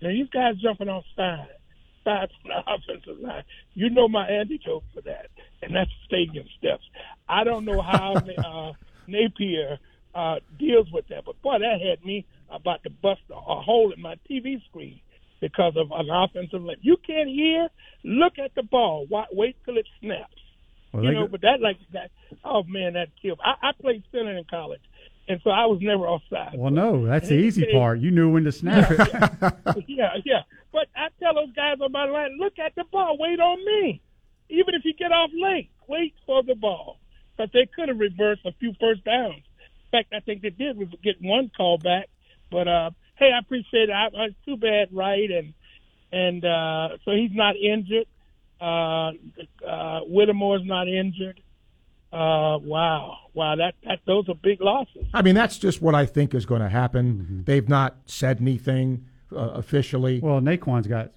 You 0.00 0.08
know, 0.08 0.14
these 0.14 0.30
guys 0.30 0.54
jumping 0.62 0.88
off 0.88 1.04
sides, 1.16 1.50
sides 2.04 2.32
from 2.42 2.50
the 2.50 2.72
offensive 2.72 3.20
line. 3.20 3.44
You 3.74 3.90
know 3.90 4.08
my 4.08 4.28
antidote 4.28 4.84
for 4.94 5.00
that, 5.02 5.30
and 5.62 5.74
that's 5.74 5.90
stadium 6.06 6.46
steps. 6.58 6.84
I 7.28 7.44
don't 7.44 7.64
know 7.64 7.80
how 7.80 8.14
uh, 8.38 8.72
Napier 9.06 9.78
uh, 10.14 10.36
deals 10.58 10.86
with 10.92 11.08
that, 11.08 11.24
but 11.24 11.40
boy, 11.42 11.58
that 11.58 11.80
had 11.80 12.04
me 12.04 12.24
about 12.50 12.82
to 12.84 12.90
bust 12.90 13.22
a, 13.30 13.34
a 13.34 13.60
hole 13.60 13.92
in 13.92 14.00
my 14.00 14.16
TV 14.30 14.62
screen 14.66 15.00
because 15.40 15.74
of 15.76 15.90
an 15.92 16.08
offensive 16.10 16.62
line. 16.62 16.76
You 16.80 16.96
can't 17.06 17.28
hear. 17.28 17.68
Look 18.04 18.38
at 18.38 18.54
the 18.54 18.62
ball. 18.62 19.06
Wa- 19.08 19.26
Wait 19.32 19.56
till 19.64 19.76
it 19.78 19.86
snaps. 20.00 20.32
Well, 20.92 21.04
you 21.04 21.12
know, 21.12 21.22
go- 21.22 21.28
but 21.32 21.40
that 21.42 21.60
like 21.60 21.78
that. 21.92 22.10
Oh 22.44 22.62
man, 22.64 22.94
that 22.94 23.08
killed. 23.20 23.40
I, 23.44 23.68
I 23.68 23.72
played 23.80 24.02
center 24.12 24.36
in 24.36 24.44
college, 24.44 24.80
and 25.28 25.40
so 25.42 25.50
I 25.50 25.66
was 25.66 25.78
never 25.82 26.06
offside. 26.06 26.54
Well, 26.56 26.70
no, 26.72 27.06
that's 27.06 27.28
the 27.28 27.34
easy 27.36 27.62
said- 27.62 27.72
part. 27.72 27.98
You 28.00 28.10
knew 28.10 28.30
when 28.32 28.44
to 28.44 28.52
snap 28.52 28.90
it. 28.90 28.98
yeah, 29.88 30.10
yeah. 30.24 30.42
But 30.72 30.88
I 30.96 31.08
tell 31.20 31.34
those 31.34 31.52
guys 31.54 31.76
on 31.80 31.92
my 31.92 32.04
line, 32.06 32.36
look 32.38 32.58
at 32.58 32.74
the 32.74 32.84
ball. 32.90 33.16
Wait 33.18 33.38
on 33.40 33.58
me. 33.64 34.00
Even 34.50 34.74
if 34.74 34.84
you 34.84 34.92
get 34.94 35.10
off 35.12 35.30
late, 35.34 35.70
wait 35.88 36.14
for 36.26 36.42
the 36.42 36.54
ball. 36.54 36.98
But 37.36 37.50
they 37.52 37.66
could 37.74 37.88
have 37.88 37.98
reversed 37.98 38.42
a 38.44 38.52
few 38.60 38.72
first 38.80 39.04
downs. 39.04 39.36
In 39.36 39.90
fact, 39.98 40.12
I 40.14 40.20
think 40.20 40.42
they 40.42 40.50
did 40.50 40.76
get 41.02 41.16
one 41.20 41.50
call 41.56 41.78
back. 41.78 42.08
But 42.50 42.68
uh, 42.68 42.90
hey, 43.24 43.32
I 43.34 43.38
appreciate 43.38 43.88
it. 43.88 43.92
I, 43.92 44.06
I, 44.06 44.24
it's 44.26 44.36
too 44.44 44.56
bad, 44.56 44.88
right? 44.92 45.30
And 45.30 45.54
and 46.12 46.44
uh, 46.44 46.88
so 47.04 47.10
he's 47.12 47.30
not 47.32 47.56
injured. 47.56 48.06
Uh, 48.60 49.10
uh, 49.66 50.00
Whittemore's 50.00 50.62
not 50.64 50.88
injured. 50.88 51.40
Uh, 52.12 52.58
wow, 52.62 53.16
wow, 53.34 53.56
that 53.56 53.74
that 53.84 53.98
those 54.06 54.28
are 54.28 54.34
big 54.36 54.60
losses. 54.60 55.06
I 55.12 55.22
mean, 55.22 55.34
that's 55.34 55.58
just 55.58 55.82
what 55.82 55.94
I 55.96 56.06
think 56.06 56.34
is 56.34 56.46
going 56.46 56.60
to 56.62 56.68
happen. 56.68 57.42
They've 57.44 57.68
not 57.68 57.96
said 58.06 58.40
anything 58.40 59.06
uh, 59.32 59.38
officially. 59.54 60.20
Well, 60.20 60.40
Nay'Quan's 60.40 60.86
got 60.86 61.10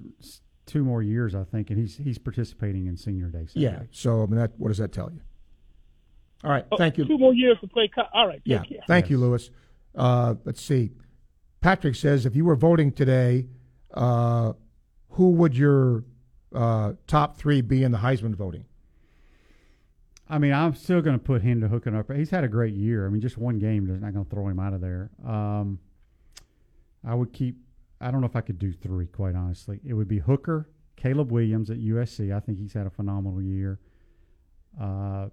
two 0.66 0.84
more 0.84 1.04
years, 1.04 1.36
I 1.36 1.44
think, 1.44 1.70
and 1.70 1.78
he's 1.80 1.98
he's 1.98 2.18
participating 2.18 2.88
in 2.88 2.98
senior 2.98 3.28
day. 3.28 3.46
Saturday. 3.46 3.62
yeah. 3.62 3.80
So 3.92 4.24
I 4.24 4.26
mean, 4.26 4.38
that 4.38 4.54
what 4.58 4.70
does 4.70 4.80
that 4.80 4.92
tell 4.92 5.12
you? 5.12 5.22
All 6.44 6.50
right. 6.52 6.66
Thank 6.78 6.98
you. 6.98 7.06
Two 7.06 7.18
more 7.20 7.34
years 7.34 7.58
to 7.62 7.68
play. 7.68 7.90
Co- 7.94 8.08
All 8.14 8.28
right, 8.28 8.42
Yeah. 8.46 8.64
care. 8.64 8.80
Thank 8.88 9.10
you, 9.12 9.18
Lewis. 9.20 9.52
Uh, 9.96 10.36
let's 10.46 10.62
see. 10.62 10.92
Patrick 11.62 11.96
says 11.96 12.26
if 12.26 12.36
you 12.36 12.46
were 12.46 12.56
voting 12.56 12.92
today, 12.92 13.48
uh, 13.94 14.54
who 15.12 15.32
would 15.32 15.58
your 15.58 16.04
uh, 16.54 16.94
top 17.08 17.38
three 17.38 17.62
be 17.62 17.84
in 17.84 17.92
the 17.92 17.98
Heisman 18.00 18.36
voting? 18.36 18.66
I 20.30 20.40
mean, 20.40 20.54
I'm 20.54 20.76
still 20.76 21.02
going 21.02 21.18
to 21.18 21.24
put 21.24 21.42
him 21.42 21.62
to 21.62 21.68
hooking 21.68 21.96
up. 21.96 22.12
He's 22.12 22.30
had 22.30 22.44
a 22.44 22.50
great 22.50 22.74
year. 22.74 23.06
I 23.06 23.10
mean, 23.10 23.22
just 23.22 23.38
one 23.38 23.60
game 23.60 23.90
is 23.90 24.02
not 24.02 24.14
going 24.14 24.26
to 24.26 24.30
throw 24.30 24.48
him 24.48 24.60
out 24.60 24.74
of 24.74 24.82
there. 24.82 25.10
Um, 25.26 25.80
I 27.06 27.16
would 27.16 27.32
keep. 27.32 27.56
I 28.02 28.12
don't 28.12 28.22
know 28.22 28.28
if 28.28 28.36
I 28.36 28.42
could 28.42 28.60
do 28.60 28.74
three, 28.74 29.08
quite 29.08 29.36
honestly. 29.36 29.80
It 29.86 29.94
would 29.94 30.08
be 30.08 30.20
Hooker, 30.20 30.70
Caleb 30.98 31.32
Williams 31.32 31.70
at 31.72 31.78
USC. 31.78 32.36
I 32.36 32.40
think 32.42 32.60
he's 32.60 32.74
had 32.74 32.86
a 32.86 32.90
phenomenal 32.90 33.42
year. 33.42 33.80
Uh, 34.80 35.30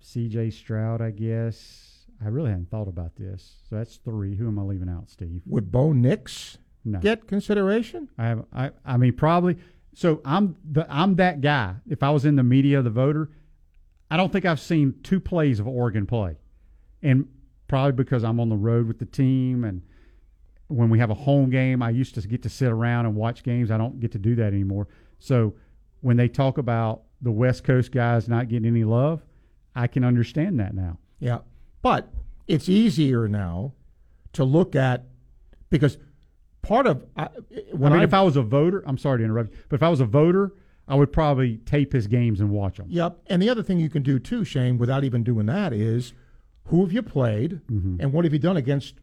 C.J. 0.00 0.50
Stroud, 0.50 1.00
I 1.00 1.10
guess. 1.10 1.91
I 2.24 2.28
really 2.28 2.50
hadn't 2.50 2.70
thought 2.70 2.88
about 2.88 3.16
this. 3.16 3.56
So 3.68 3.76
that's 3.76 3.96
three. 3.96 4.36
Who 4.36 4.46
am 4.46 4.58
I 4.58 4.62
leaving 4.62 4.88
out, 4.88 5.10
Steve? 5.10 5.42
Would 5.46 5.72
Bo 5.72 5.92
Nix 5.92 6.58
No. 6.84 6.98
get 7.00 7.26
consideration? 7.26 8.08
I 8.18 8.24
have. 8.26 8.44
I. 8.52 8.70
I 8.84 8.96
mean, 8.96 9.14
probably. 9.14 9.56
So 9.94 10.20
I'm 10.24 10.56
the. 10.70 10.86
I'm 10.88 11.16
that 11.16 11.40
guy. 11.40 11.76
If 11.88 12.02
I 12.02 12.10
was 12.10 12.24
in 12.24 12.36
the 12.36 12.42
media, 12.42 12.82
the 12.82 12.90
voter, 12.90 13.30
I 14.10 14.16
don't 14.16 14.32
think 14.32 14.44
I've 14.44 14.60
seen 14.60 14.94
two 15.02 15.20
plays 15.20 15.58
of 15.60 15.66
Oregon 15.66 16.06
play, 16.06 16.36
and 17.02 17.26
probably 17.68 17.92
because 17.92 18.24
I'm 18.24 18.38
on 18.40 18.48
the 18.48 18.56
road 18.56 18.86
with 18.86 18.98
the 18.98 19.06
team, 19.06 19.64
and 19.64 19.82
when 20.68 20.88
we 20.90 20.98
have 20.98 21.10
a 21.10 21.14
home 21.14 21.50
game, 21.50 21.82
I 21.82 21.90
used 21.90 22.14
to 22.14 22.26
get 22.26 22.42
to 22.44 22.48
sit 22.48 22.70
around 22.70 23.06
and 23.06 23.14
watch 23.14 23.42
games. 23.42 23.70
I 23.70 23.76
don't 23.78 24.00
get 24.00 24.12
to 24.12 24.18
do 24.18 24.34
that 24.36 24.52
anymore. 24.52 24.88
So 25.18 25.54
when 26.00 26.16
they 26.16 26.28
talk 26.28 26.58
about 26.58 27.02
the 27.20 27.30
West 27.30 27.64
Coast 27.64 27.92
guys 27.92 28.28
not 28.28 28.48
getting 28.48 28.66
any 28.66 28.84
love, 28.84 29.22
I 29.74 29.86
can 29.86 30.04
understand 30.04 30.58
that 30.60 30.74
now. 30.74 30.98
Yeah. 31.20 31.38
But 31.82 32.08
it's 32.46 32.68
easier 32.68 33.28
now 33.28 33.72
to 34.34 34.44
look 34.44 34.74
at 34.74 35.04
because 35.70 35.98
part 36.62 36.86
of 36.86 37.04
I, 37.16 37.28
when 37.72 37.92
I 37.92 37.96
mean, 37.96 38.00
I 38.02 38.04
if 38.04 38.14
I 38.14 38.22
was 38.22 38.36
a 38.36 38.42
voter, 38.42 38.82
I'm 38.86 38.98
sorry 38.98 39.18
to 39.18 39.24
interrupt, 39.24 39.50
you, 39.52 39.58
but 39.68 39.76
if 39.76 39.82
I 39.82 39.88
was 39.88 40.00
a 40.00 40.04
voter, 40.06 40.52
I 40.88 40.94
would 40.94 41.12
probably 41.12 41.58
tape 41.58 41.92
his 41.92 42.06
games 42.06 42.40
and 42.40 42.50
watch 42.50 42.76
them. 42.76 42.86
Yep. 42.88 43.18
And 43.26 43.42
the 43.42 43.48
other 43.50 43.62
thing 43.62 43.78
you 43.78 43.88
can 43.90 44.02
do 44.02 44.18
too, 44.18 44.44
Shane, 44.44 44.78
without 44.78 45.04
even 45.04 45.22
doing 45.22 45.46
that, 45.46 45.72
is 45.72 46.12
who 46.66 46.82
have 46.84 46.92
you 46.92 47.02
played 47.02 47.60
Mm-hmm. 47.70 47.96
and 48.00 48.12
what 48.12 48.24
have 48.24 48.32
you 48.32 48.38
done 48.38 48.56
against? 48.56 48.94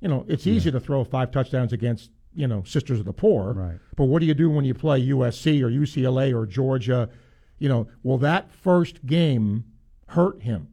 You 0.00 0.08
know, 0.08 0.24
it's 0.28 0.46
easy 0.46 0.70
to 0.72 0.80
throw 0.80 1.04
five 1.04 1.30
touchdowns 1.30 1.72
against 1.72 2.10
you 2.34 2.46
know 2.48 2.62
Sisters 2.64 2.98
of 2.98 3.04
the 3.04 3.12
Poor, 3.12 3.52
Right. 3.52 3.78
But 3.96 4.04
what 4.06 4.20
do 4.20 4.26
you 4.26 4.34
do 4.34 4.50
when 4.50 4.64
you 4.64 4.74
play 4.74 5.06
USC 5.08 5.60
or 5.62 5.68
UCLA 5.70 6.34
or 6.34 6.46
Georgia? 6.46 7.08
You 7.58 7.68
know, 7.68 7.88
will 8.02 8.18
that 8.18 8.50
first 8.50 9.04
game 9.06 9.64
hurt 10.08 10.42
him? 10.42 10.68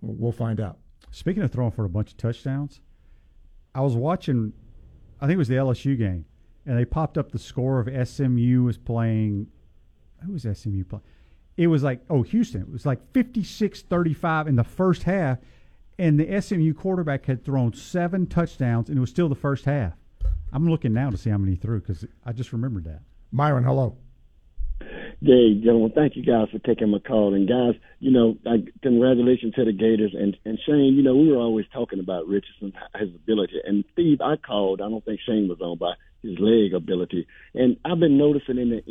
We'll 0.00 0.32
find 0.32 0.58
out. 0.60 0.78
Speaking 1.16 1.42
of 1.42 1.50
throwing 1.50 1.70
for 1.70 1.86
a 1.86 1.88
bunch 1.88 2.10
of 2.10 2.18
touchdowns, 2.18 2.82
I 3.74 3.80
was 3.80 3.96
watching, 3.96 4.52
I 5.18 5.24
think 5.24 5.36
it 5.36 5.38
was 5.38 5.48
the 5.48 5.54
LSU 5.54 5.96
game, 5.96 6.26
and 6.66 6.76
they 6.76 6.84
popped 6.84 7.16
up 7.16 7.32
the 7.32 7.38
score 7.38 7.80
of 7.80 8.06
SMU 8.06 8.64
was 8.64 8.76
playing. 8.76 9.46
Who 10.26 10.32
was 10.34 10.42
SMU 10.42 10.84
playing? 10.84 11.04
It 11.56 11.68
was 11.68 11.82
like, 11.82 12.02
oh, 12.10 12.20
Houston. 12.20 12.60
It 12.60 12.70
was 12.70 12.84
like 12.84 13.00
56 13.14 13.80
35 13.80 14.46
in 14.46 14.56
the 14.56 14.62
first 14.62 15.04
half, 15.04 15.38
and 15.98 16.20
the 16.20 16.38
SMU 16.38 16.74
quarterback 16.74 17.24
had 17.24 17.42
thrown 17.42 17.72
seven 17.72 18.26
touchdowns, 18.26 18.90
and 18.90 18.98
it 18.98 19.00
was 19.00 19.08
still 19.08 19.30
the 19.30 19.34
first 19.34 19.64
half. 19.64 19.94
I'm 20.52 20.68
looking 20.68 20.92
now 20.92 21.08
to 21.08 21.16
see 21.16 21.30
how 21.30 21.38
many 21.38 21.52
he 21.52 21.56
threw 21.56 21.80
because 21.80 22.04
I 22.26 22.34
just 22.34 22.52
remembered 22.52 22.84
that. 22.84 23.00
Myron, 23.32 23.64
hello. 23.64 23.96
Hey, 25.22 25.54
gentlemen, 25.54 25.92
thank 25.94 26.14
you 26.14 26.22
guys 26.22 26.48
for 26.52 26.58
taking 26.58 26.90
my 26.90 26.98
call. 26.98 27.32
And 27.32 27.48
guys, 27.48 27.80
you 28.00 28.10
know, 28.10 28.36
I, 28.46 28.56
congratulations 28.82 29.54
to 29.54 29.64
the 29.64 29.72
Gators 29.72 30.14
and 30.14 30.36
and 30.44 30.58
Shane. 30.66 30.92
You 30.94 31.02
know, 31.02 31.16
we 31.16 31.32
were 31.32 31.38
always 31.38 31.64
talking 31.72 32.00
about 32.00 32.26
Richardson, 32.26 32.74
his 32.98 33.14
ability. 33.14 33.54
And 33.64 33.84
Steve, 33.94 34.20
I 34.20 34.36
called. 34.36 34.82
I 34.82 34.90
don't 34.90 35.02
think 35.02 35.20
Shane 35.26 35.48
was 35.48 35.58
on 35.62 35.78
by 35.78 35.94
his 36.22 36.38
leg 36.38 36.74
ability. 36.74 37.26
And 37.54 37.78
I've 37.82 37.98
been 37.98 38.18
noticing 38.18 38.58
in 38.58 38.68
the 38.68 38.82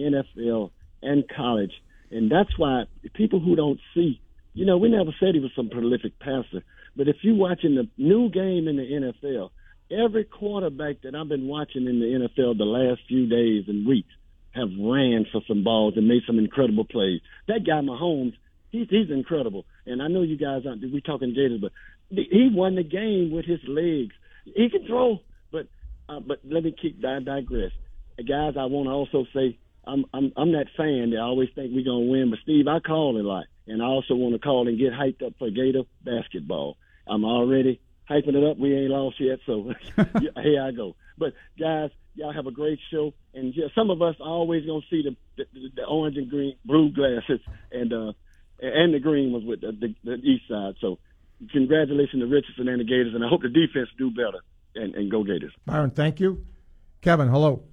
NFL 0.41 0.71
and 1.03 1.25
college, 1.29 1.73
and 2.09 2.31
that's 2.31 2.57
why 2.57 2.85
people 3.13 3.39
who 3.39 3.55
don't 3.55 3.79
see, 3.93 4.19
you 4.55 4.65
know, 4.65 4.77
we 4.77 4.89
never 4.89 5.13
said 5.19 5.35
he 5.35 5.39
was 5.39 5.51
some 5.55 5.69
prolific 5.69 6.17
passer, 6.17 6.63
but 6.95 7.07
if 7.07 7.17
you're 7.21 7.35
watching 7.35 7.75
the 7.75 7.87
new 7.97 8.29
game 8.31 8.67
in 8.67 8.77
the 8.77 9.13
NFL, 9.23 9.51
every 9.91 10.23
quarterback 10.23 11.03
that 11.03 11.13
I've 11.13 11.29
been 11.29 11.47
watching 11.47 11.85
in 11.85 11.99
the 11.99 12.27
NFL 12.27 12.57
the 12.57 12.63
last 12.63 13.01
few 13.07 13.27
days 13.27 13.65
and 13.67 13.85
weeks 13.85 14.09
have 14.55 14.69
ran 14.79 15.25
for 15.31 15.41
some 15.47 15.63
balls 15.63 15.95
and 15.97 16.07
made 16.07 16.23
some 16.25 16.39
incredible 16.39 16.85
plays. 16.85 17.21
That 17.47 17.65
guy 17.65 17.81
Mahomes, 17.81 18.33
he's 18.71 18.87
he's 18.89 19.09
incredible. 19.11 19.65
And 19.85 20.01
I 20.01 20.07
know 20.07 20.21
you 20.21 20.37
guys 20.37 20.63
aren't 20.65 20.81
we 20.81 21.01
talking 21.01 21.33
Gators, 21.33 21.61
but 21.61 21.71
he 22.09 22.49
won 22.51 22.75
the 22.75 22.83
game 22.83 23.31
with 23.31 23.45
his 23.45 23.59
legs. 23.67 24.13
He 24.45 24.69
can 24.69 24.85
throw, 24.85 25.19
but 25.51 25.67
uh, 26.07 26.19
but 26.19 26.39
let 26.43 26.63
me 26.63 26.73
keep 26.79 27.03
I 27.03 27.19
digress. 27.19 27.71
Guys, 28.17 28.53
I 28.57 28.65
want 28.65 28.87
to 28.87 28.91
also 28.91 29.25
say 29.33 29.57
I'm 29.85 30.05
I'm 30.13 30.31
I'm 30.37 30.51
that 30.53 30.67
fan 30.77 31.11
that 31.11 31.19
always 31.19 31.49
think 31.53 31.71
we're 31.73 31.85
gonna 31.85 32.09
win, 32.11 32.29
but 32.29 32.39
Steve, 32.43 32.67
I 32.67 32.79
call 32.79 33.19
a 33.19 33.21
lot, 33.21 33.45
and 33.67 33.81
I 33.81 33.85
also 33.85 34.15
want 34.15 34.33
to 34.33 34.39
call 34.39 34.67
and 34.67 34.79
get 34.79 34.93
hyped 34.93 35.25
up 35.25 35.33
for 35.37 35.49
Gator 35.49 35.83
basketball. 36.03 36.77
I'm 37.07 37.25
already 37.25 37.79
hyping 38.09 38.35
it 38.35 38.49
up. 38.49 38.57
We 38.57 38.75
ain't 38.75 38.89
lost 38.89 39.19
yet, 39.19 39.39
so 39.45 39.73
here 40.41 40.63
I 40.63 40.71
go. 40.71 40.95
But 41.17 41.33
guys, 41.59 41.91
y'all 42.15 42.33
have 42.33 42.47
a 42.47 42.51
great 42.51 42.79
show, 42.91 43.13
and 43.33 43.53
yeah, 43.55 43.65
some 43.75 43.89
of 43.89 44.01
us 44.01 44.15
are 44.19 44.27
always 44.27 44.65
gonna 44.65 44.81
see 44.89 45.03
the 45.03 45.15
the, 45.37 45.69
the 45.75 45.85
orange 45.85 46.17
and 46.17 46.29
green 46.29 46.55
blue 46.65 46.91
glasses, 46.91 47.39
and 47.71 47.93
uh 47.93 48.13
and 48.59 48.93
the 48.93 48.99
green 48.99 49.33
was 49.33 49.43
with 49.43 49.61
the, 49.61 49.71
the, 49.71 49.95
the 50.03 50.15
east 50.15 50.47
side. 50.49 50.75
So 50.79 50.97
congratulations 51.51 52.21
to 52.21 52.27
Richardson 52.27 52.67
and 52.69 52.79
the 52.79 52.85
Gators, 52.85 53.13
and 53.13 53.23
I 53.23 53.27
hope 53.27 53.41
the 53.41 53.49
defense 53.49 53.89
do 53.97 54.09
better 54.09 54.39
and, 54.75 54.95
and 54.95 55.11
go 55.11 55.23
Gators. 55.23 55.53
Byron, 55.65 55.91
thank 55.91 56.19
you. 56.19 56.45
Kevin, 57.01 57.27
hello. 57.27 57.63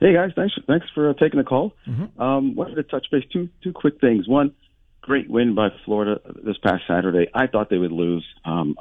Hey 0.00 0.12
guys, 0.12 0.30
thanks 0.36 0.54
thanks 0.66 0.86
for 0.94 1.10
uh, 1.10 1.14
taking 1.14 1.38
the 1.38 1.44
call. 1.44 1.72
Mm-hmm. 1.86 2.20
Um, 2.20 2.54
wanted 2.54 2.76
to 2.76 2.84
touch 2.84 3.06
base 3.10 3.24
two 3.32 3.48
two 3.62 3.72
quick 3.72 4.00
things. 4.00 4.28
One, 4.28 4.52
great 5.00 5.28
win 5.28 5.54
by 5.54 5.70
Florida 5.84 6.20
this 6.44 6.56
past 6.58 6.84
Saturday. 6.86 7.28
I 7.34 7.46
thought 7.48 7.70
they 7.70 7.78
would 7.78 7.92
lose. 7.92 8.24
Um, 8.44 8.76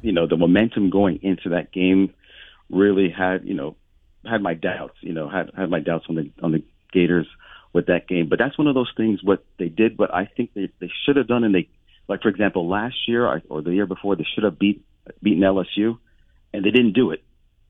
you 0.00 0.12
know, 0.12 0.26
the 0.26 0.36
momentum 0.36 0.88
going 0.90 1.18
into 1.22 1.50
that 1.50 1.72
game 1.72 2.14
really 2.70 3.10
had 3.10 3.48
you 3.48 3.54
know 3.54 3.74
had 4.24 4.42
my 4.42 4.54
doubts. 4.54 4.96
You 5.00 5.12
know, 5.12 5.28
had 5.28 5.50
had 5.56 5.70
my 5.70 5.80
doubts 5.80 6.06
on 6.08 6.14
the 6.16 6.30
on 6.42 6.52
the 6.52 6.62
Gators 6.92 7.26
with 7.72 7.86
that 7.86 8.08
game. 8.08 8.28
But 8.28 8.38
that's 8.38 8.58
one 8.58 8.66
of 8.66 8.74
those 8.74 8.92
things. 8.96 9.20
What 9.22 9.44
they 9.58 9.68
did, 9.68 9.98
what 9.98 10.12
I 10.14 10.26
think 10.26 10.52
they 10.54 10.70
they 10.80 10.90
should 11.04 11.16
have 11.16 11.28
done, 11.28 11.44
and 11.44 11.54
they 11.54 11.68
like 12.08 12.22
for 12.22 12.28
example 12.28 12.68
last 12.68 12.96
year 13.06 13.42
or 13.48 13.62
the 13.62 13.72
year 13.72 13.86
before, 13.86 14.16
they 14.16 14.26
should 14.34 14.44
have 14.44 14.58
beat 14.58 14.84
beaten 15.22 15.42
LSU, 15.42 15.98
and 16.52 16.64
they 16.64 16.70
didn't 16.70 16.92
do 16.92 17.10
it. 17.10 17.22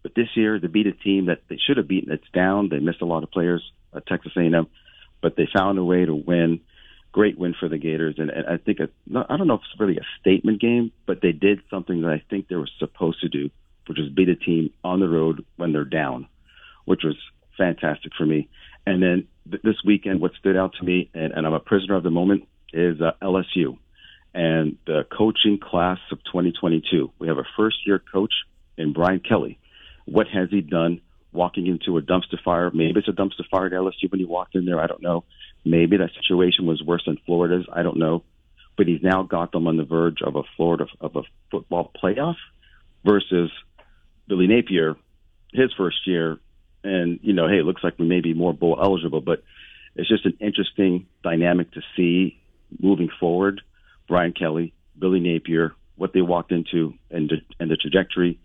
But 0.03 0.15
this 0.15 0.29
year, 0.35 0.59
they 0.59 0.67
beat 0.67 0.87
a 0.87 0.93
team 0.93 1.27
that 1.27 1.43
they 1.49 1.59
should 1.59 1.77
have 1.77 1.89
beaten. 1.89 2.13
It's 2.13 2.25
down. 2.33 2.71
They 2.71 2.79
missed 2.79 3.03
a 3.03 3.07
lot 3.07 3.23
of 3.23 3.31
players 3.31 3.63
at 3.95 4.07
Texas 4.07 4.33
A&M, 4.37 4.67
but 5.21 5.37
they 5.37 5.47
found 5.55 5.79
a 5.79 5.85
way 5.85 6.05
to 6.05 6.15
win. 6.15 6.61
Great 7.13 7.37
win 7.37 7.57
for 7.59 7.69
the 7.69 7.77
Gators, 7.77 8.15
and, 8.19 8.31
and 8.31 8.47
I 8.47 8.57
think 8.57 8.79
a, 8.79 8.89
I 9.29 9.37
don't 9.37 9.49
know 9.49 9.55
if 9.55 9.63
it's 9.69 9.81
really 9.81 9.97
a 9.97 10.07
statement 10.21 10.61
game, 10.61 10.93
but 11.07 11.21
they 11.21 11.33
did 11.33 11.59
something 11.69 12.03
that 12.03 12.11
I 12.13 12.23
think 12.31 12.47
they 12.47 12.55
were 12.55 12.69
supposed 12.79 13.21
to 13.23 13.29
do, 13.29 13.51
which 13.89 13.99
is 13.99 14.13
beat 14.15 14.29
a 14.29 14.37
team 14.37 14.71
on 14.85 15.01
the 15.01 15.09
road 15.09 15.45
when 15.57 15.73
they're 15.73 15.85
down, 15.85 16.29
which 16.85 17.03
was 17.05 17.17
fantastic 17.57 18.13
for 18.17 18.27
me. 18.27 18.49
And 18.87 19.03
then 19.03 19.29
th- 19.51 19.63
this 19.63 19.77
weekend, 19.85 20.21
what 20.21 20.33
stood 20.39 20.57
out 20.57 20.75
to 20.79 20.85
me, 20.85 21.11
and, 21.15 21.33
and 21.33 21.47
I'm 21.47 21.53
a 21.53 21.61
prisoner 21.61 21.97
of 21.97 22.03
the 22.03 22.11
moment, 22.11 22.49
is 22.73 23.01
uh, 23.01 23.13
LSU 23.23 23.79
and 24.35 24.77
the 24.87 25.05
coaching 25.17 25.59
class 25.59 25.99
of 26.13 26.19
2022. 26.25 27.13
We 27.19 27.29
have 27.29 27.39
a 27.39 27.45
first 27.57 27.79
year 27.87 27.99
coach 28.13 28.33
in 28.77 28.93
Brian 28.93 29.21
Kelly. 29.21 29.59
What 30.05 30.29
has 30.29 30.51
he 30.51 30.61
done 30.61 31.01
walking 31.33 31.67
into 31.67 31.99
a 31.99 32.03
dumpster 32.03 32.41
fire? 32.45 32.71
Maybe 32.73 33.01
it's 33.01 33.09
a 33.09 33.13
dumpster 33.13 33.47
fire 33.51 33.67
at 33.67 33.73
LSU 33.73 34.11
when 34.11 34.21
he 34.21 34.25
walked 34.25 34.55
in 34.55 34.65
there. 34.65 34.81
I 34.81 34.87
don't 34.87 35.03
know. 35.03 35.25
Maybe 35.65 35.97
that 35.97 36.11
situation 36.23 36.67
was 36.67 36.83
worse 36.83 37.03
than 37.07 37.19
Florida's. 37.27 37.67
I 37.73 37.83
don't 37.83 37.99
know. 37.99 38.25
But 38.77 38.87
he's 38.87 39.03
now 39.03 39.25
got 39.25 39.53
them 39.53 39.67
on 39.67 39.77
the 39.77 39.85
verge 39.85 40.23
of 40.23 40.37
a 40.37 40.43
Florida 40.57 40.87
of 41.01 41.17
a 41.17 41.23
football 41.51 41.91
playoff 42.03 42.37
versus 43.05 43.51
Billy 44.27 44.47
Napier, 44.47 44.97
his 45.53 45.73
first 45.77 46.07
year. 46.07 46.39
And, 46.83 47.21
you 47.23 47.33
know, 47.33 47.49
hey, 47.49 47.59
it 47.59 47.65
looks 47.65 47.85
like 47.85 47.99
we 47.99 48.07
may 48.07 48.21
be 48.21 48.35
more 48.35 48.53
bowl 48.53 48.79
eligible, 48.83 49.21
but 49.21 49.43
it's 49.97 50.09
just 50.09 50.25
an 50.25 50.37
interesting 50.41 51.07
dynamic 51.23 51.73
to 51.73 51.81
see 51.97 52.41
moving 52.79 53.11
forward. 53.19 53.61
Brian 54.09 54.33
Kelly, 54.33 54.73
Billy 54.99 55.21
Napier, 55.21 55.75
what 55.97 56.13
they 56.13 56.23
walked 56.23 56.53
into, 56.53 56.95
and 57.11 57.29
the, 57.29 57.37
and 57.59 57.71
the 57.71 57.77
trajectory 57.77 58.41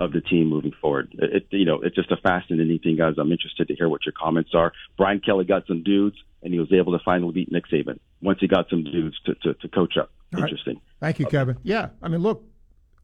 of 0.00 0.12
the 0.12 0.20
team 0.20 0.48
moving 0.48 0.72
forward. 0.80 1.14
It, 1.18 1.46
you 1.50 1.64
know, 1.64 1.80
it's 1.82 1.94
just 1.94 2.10
a 2.10 2.16
fascinating 2.16 2.78
thing, 2.78 2.96
guys. 2.96 3.14
I'm 3.18 3.30
interested 3.30 3.68
to 3.68 3.74
hear 3.74 3.88
what 3.88 4.04
your 4.04 4.14
comments 4.18 4.50
are. 4.54 4.72
Brian 4.96 5.20
Kelly 5.20 5.44
got 5.44 5.66
some 5.66 5.82
dudes, 5.82 6.16
and 6.42 6.52
he 6.52 6.58
was 6.58 6.72
able 6.72 6.98
to 6.98 7.04
finally 7.04 7.32
beat 7.32 7.52
Nick 7.52 7.64
Saban 7.68 7.98
once 8.20 8.38
he 8.40 8.48
got 8.48 8.68
some 8.70 8.84
dudes 8.84 9.16
to, 9.26 9.34
to, 9.36 9.54
to 9.54 9.68
coach 9.68 9.96
up. 9.98 10.10
All 10.34 10.40
right. 10.40 10.50
Interesting. 10.50 10.80
Thank 11.00 11.18
you, 11.18 11.26
Kevin. 11.26 11.58
Yeah, 11.62 11.90
I 12.02 12.08
mean, 12.08 12.20
look, 12.20 12.44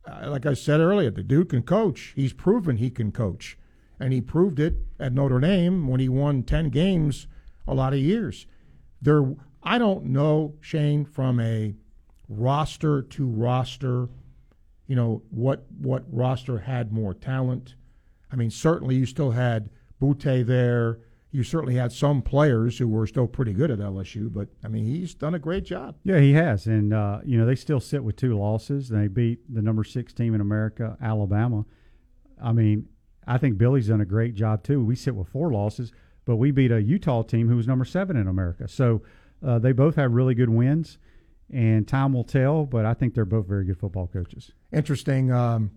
uh, 0.07 0.31
like 0.31 0.47
I 0.47 0.55
said 0.55 0.81
earlier, 0.81 1.11
the 1.11 1.23
dude 1.23 1.51
can 1.51 1.63
coach. 1.63 2.13
He's 2.17 2.33
proven 2.33 2.79
he 2.79 2.91
can 2.91 3.13
coach, 3.13 3.57
and 4.03 4.13
he 4.13 4.21
proved 4.21 4.59
it 4.59 4.75
at 4.99 5.13
Notre 5.13 5.39
Dame 5.39 5.87
when 5.87 6.01
he 6.01 6.09
won 6.09 6.43
ten 6.43 6.71
games 6.71 7.29
a 7.67 7.75
lot 7.75 7.93
of 7.93 8.01
years. 8.01 8.47
There, 9.01 9.35
I 9.63 9.79
don't 9.79 10.07
know 10.07 10.57
Shane 10.61 11.05
from 11.05 11.39
a 11.39 11.75
roster 12.29 13.03
to 13.03 13.27
roster. 13.27 14.09
You 14.89 14.97
know 14.97 15.23
what 15.31 15.65
what 15.79 16.05
roster 16.11 16.59
had 16.59 16.93
more 16.93 17.15
talent? 17.15 17.77
I 18.31 18.37
mean, 18.37 18.51
certainly 18.51 18.97
you 18.97 19.07
still 19.07 19.31
had 19.31 19.71
Boutte 20.01 20.47
there. 20.47 20.99
You 21.31 21.45
certainly 21.45 21.77
had 21.77 21.93
some 21.93 22.21
players 22.21 22.77
who 22.77 22.89
were 22.89 23.07
still 23.07 23.27
pretty 23.27 23.55
good 23.55 23.71
at 23.71 23.79
LSU, 23.79 24.31
but 24.31 24.49
I 24.63 24.69
mean, 24.69 24.85
he's 24.85 25.15
done 25.15 25.35
a 25.35 25.39
great 25.39 25.65
job. 25.65 25.95
Yeah, 26.05 26.19
he 26.19 26.35
has, 26.35 26.67
and 26.67 26.93
uh, 26.93 27.21
you 27.25 27.39
know 27.39 27.47
they 27.47 27.55
still 27.55 27.81
sit 27.81 28.03
with 28.03 28.17
two 28.17 28.37
losses. 28.37 28.89
They 28.89 29.07
beat 29.07 29.39
the 29.49 29.63
number 29.63 29.85
six 29.85 30.13
team 30.13 30.35
in 30.35 30.41
America, 30.41 30.99
Alabama. 31.01 31.65
I 32.43 32.53
mean, 32.53 32.89
I 33.27 33.39
think 33.39 33.59
Billy's 33.59 33.89
done 33.89 34.01
a 34.01 34.07
great 34.07 34.35
job 34.35 34.63
too. 34.63 34.85
We 34.85 34.97
sit 34.97 35.15
with 35.15 35.29
four 35.29 35.53
losses, 35.53 35.93
but 36.25 36.37
we 36.37 36.51
beat 36.51 36.73
a 36.73 36.83
Utah 36.83 37.23
team 37.23 37.49
who 37.49 37.57
was 37.57 37.67
number 37.67 37.85
seven 37.85 38.17
in 38.17 38.29
America. 38.29 38.69
So 38.69 39.03
uh, 39.47 39.59
they 39.59 39.73
both 39.73 39.97
have 39.97 40.13
really 40.13 40.35
good 40.35 40.51
wins, 40.51 40.99
and 41.51 41.87
time 41.87 42.13
will 42.13 42.25
tell. 42.25 42.65
But 42.65 42.85
I 42.85 42.95
think 42.95 43.15
they're 43.15 43.25
both 43.25 43.47
very 43.47 43.65
good 43.65 43.79
football 43.79 44.07
coaches. 44.07 44.53
Interesting. 44.73 45.31
Um, 45.31 45.71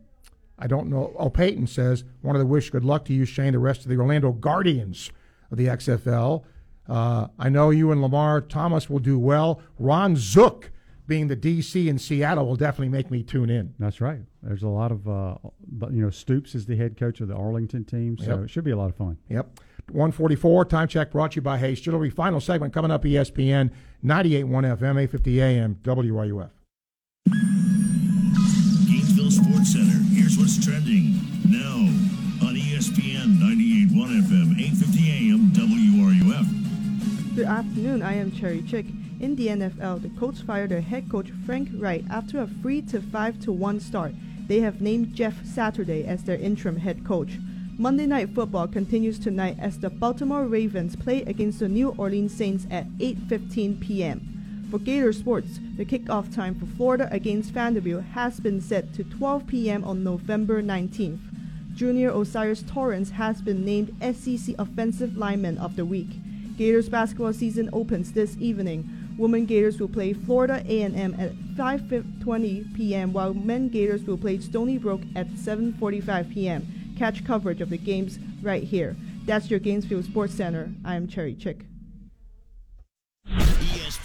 I 0.58 0.68
don't 0.68 0.90
know. 0.90 1.14
Oh, 1.18 1.30
Peyton 1.30 1.68
says 1.68 2.04
wanted 2.24 2.40
to 2.40 2.46
wish 2.46 2.70
good 2.70 2.86
luck 2.86 3.06
to 3.06 3.14
you, 3.14 3.26
Shane, 3.26 3.54
the 3.54 3.60
rest 3.60 3.82
of 3.82 3.90
the 3.90 3.98
Orlando 3.98 4.32
Guardians 4.32 5.12
of 5.52 5.58
the 5.58 5.68
XFL. 5.68 6.44
Uh, 6.88 7.28
I 7.38 7.50
know 7.50 7.72
you 7.72 7.92
and 7.92 8.02
Lamar 8.02 8.42
Thomas 8.42 8.90
will 8.90 9.00
do 9.00 9.18
well. 9.18 9.60
Ron 9.80 10.16
Zook, 10.16 10.72
being 11.08 11.28
the 11.28 11.36
DC 11.36 11.88
in 11.88 11.98
Seattle, 12.00 12.46
will 12.48 12.56
definitely 12.56 12.90
make 12.90 13.12
me 13.12 13.22
tune 13.24 13.50
in. 13.50 13.74
That's 13.80 14.02
right. 14.02 14.22
There's 14.42 14.64
a 14.64 14.68
lot 14.68 14.92
of, 14.92 15.08
uh, 15.08 15.36
but 15.68 15.92
you 15.94 16.02
know, 16.02 16.10
Stoops 16.10 16.56
is 16.56 16.66
the 16.66 16.76
head 16.76 16.98
coach 16.98 17.22
of 17.22 17.28
the 17.28 17.36
Arlington 17.36 17.84
team, 17.86 18.18
so 18.18 18.36
Yep. 18.36 18.40
it 18.46 18.50
should 18.50 18.64
be 18.64 18.72
a 18.72 18.78
lot 18.78 18.90
of 18.90 18.96
fun. 18.96 19.18
Yep. 19.30 19.60
144, 19.92 20.66
time 20.66 20.88
check 20.88 21.12
brought 21.12 21.32
to 21.34 21.36
you 21.36 21.42
by 21.44 21.58
Hayes 21.60 21.80
Jewelry. 21.80 22.10
Final 22.10 22.40
segment 22.40 22.74
coming 22.74 22.90
up, 22.90 23.04
ESPN 23.04 23.70
98.1 24.04 24.66
FM, 24.66 24.98
850 24.98 25.42
AM, 25.42 25.76
WRUF. 25.84 26.50
Gainesville 28.88 29.32
Sports 29.32 29.74
Center. 29.74 30.00
Here's 30.14 30.38
what's 30.38 30.64
trending 30.64 31.14
now 31.48 31.78
on 32.48 32.56
ESPN 32.56 33.38
98.1 33.38 34.22
FM, 34.24 34.60
850 34.60 35.12
AM, 35.12 35.52
WRUF. 35.52 37.36
Good 37.36 37.46
afternoon. 37.46 38.02
I 38.02 38.16
am 38.16 38.32
Cherry 38.32 38.62
Chick. 38.64 38.86
In 39.20 39.36
the 39.36 39.48
NFL, 39.48 40.02
the 40.02 40.10
Colts 40.20 40.42
fired 40.42 40.72
their 40.72 40.82
head 40.82 41.10
coach 41.10 41.32
Frank 41.46 41.70
Reich 41.74 42.04
after 42.10 42.42
a 42.42 42.48
3 42.48 42.82
to 42.84 43.02
5 43.02 43.40
to 43.42 43.52
1 43.52 43.80
start. 43.80 44.14
They 44.48 44.60
have 44.60 44.82
named 44.82 45.16
Jeff 45.16 45.46
Saturday 45.46 46.06
as 46.06 46.24
their 46.24 46.38
interim 46.38 46.78
head 46.78 47.06
coach. 47.06 47.40
Monday 47.78 48.06
Night 48.06 48.30
Football 48.36 48.68
continues 48.68 49.18
tonight 49.18 49.58
as 49.60 49.80
the 49.80 49.90
Baltimore 49.90 50.46
Ravens 50.46 50.96
play 50.96 51.24
against 51.24 51.60
the 51.60 51.68
New 51.70 51.90
Orleans 51.98 52.34
Saints 52.34 52.68
at 52.70 52.88
8:15 53.00 53.80
p.m. 53.80 54.68
For 54.70 54.80
Gator 54.80 55.14
Sports, 55.14 55.60
the 55.78 55.86
kickoff 55.86 56.34
time 56.34 56.56
for 56.56 56.66
Florida 56.66 57.08
against 57.12 57.52
Vanderbilt 57.52 58.04
has 58.14 58.40
been 58.40 58.60
set 58.60 58.94
to 58.94 59.04
12 59.04 59.48
p.m. 59.48 59.84
on 59.84 60.04
November 60.04 60.62
19th. 60.62 61.20
Junior 61.74 62.12
O'Cyrus 62.12 62.64
Torrence 62.64 63.12
has 63.12 63.42
been 63.42 63.64
named 63.66 63.96
SEC 64.02 64.56
Offensive 64.58 65.18
Lineman 65.18 65.58
of 65.58 65.76
the 65.76 65.86
Week. 65.86 66.10
Gators 66.58 66.88
basketball 66.88 67.34
season 67.34 67.70
opens 67.74 68.14
this 68.14 68.38
evening. 68.40 68.90
Women 69.18 69.46
Gators 69.46 69.80
will 69.80 69.88
play 69.88 70.12
Florida 70.14 70.62
A&M 70.66 71.16
at 71.18 71.34
5:20 71.56 72.76
p.m. 72.76 73.14
while 73.14 73.34
men 73.34 73.70
Gators 73.70 74.04
will 74.04 74.18
play 74.18 74.40
Stony 74.40 74.78
Brook 74.78 75.02
at 75.16 75.30
7:45 75.30 76.34
p.m. 76.34 76.94
Catch 76.98 77.24
coverage 77.24 77.62
of 77.62 77.70
the 77.70 77.78
games 77.78 78.20
right 78.42 78.64
here. 78.64 78.96
That's 79.26 79.50
your 79.50 79.60
Gainesville 79.60 80.04
Sports 80.04 80.34
Center. 80.36 80.70
I 80.84 80.96
am 80.96 81.08
Cherry 81.08 81.34
Chick. 81.34 81.66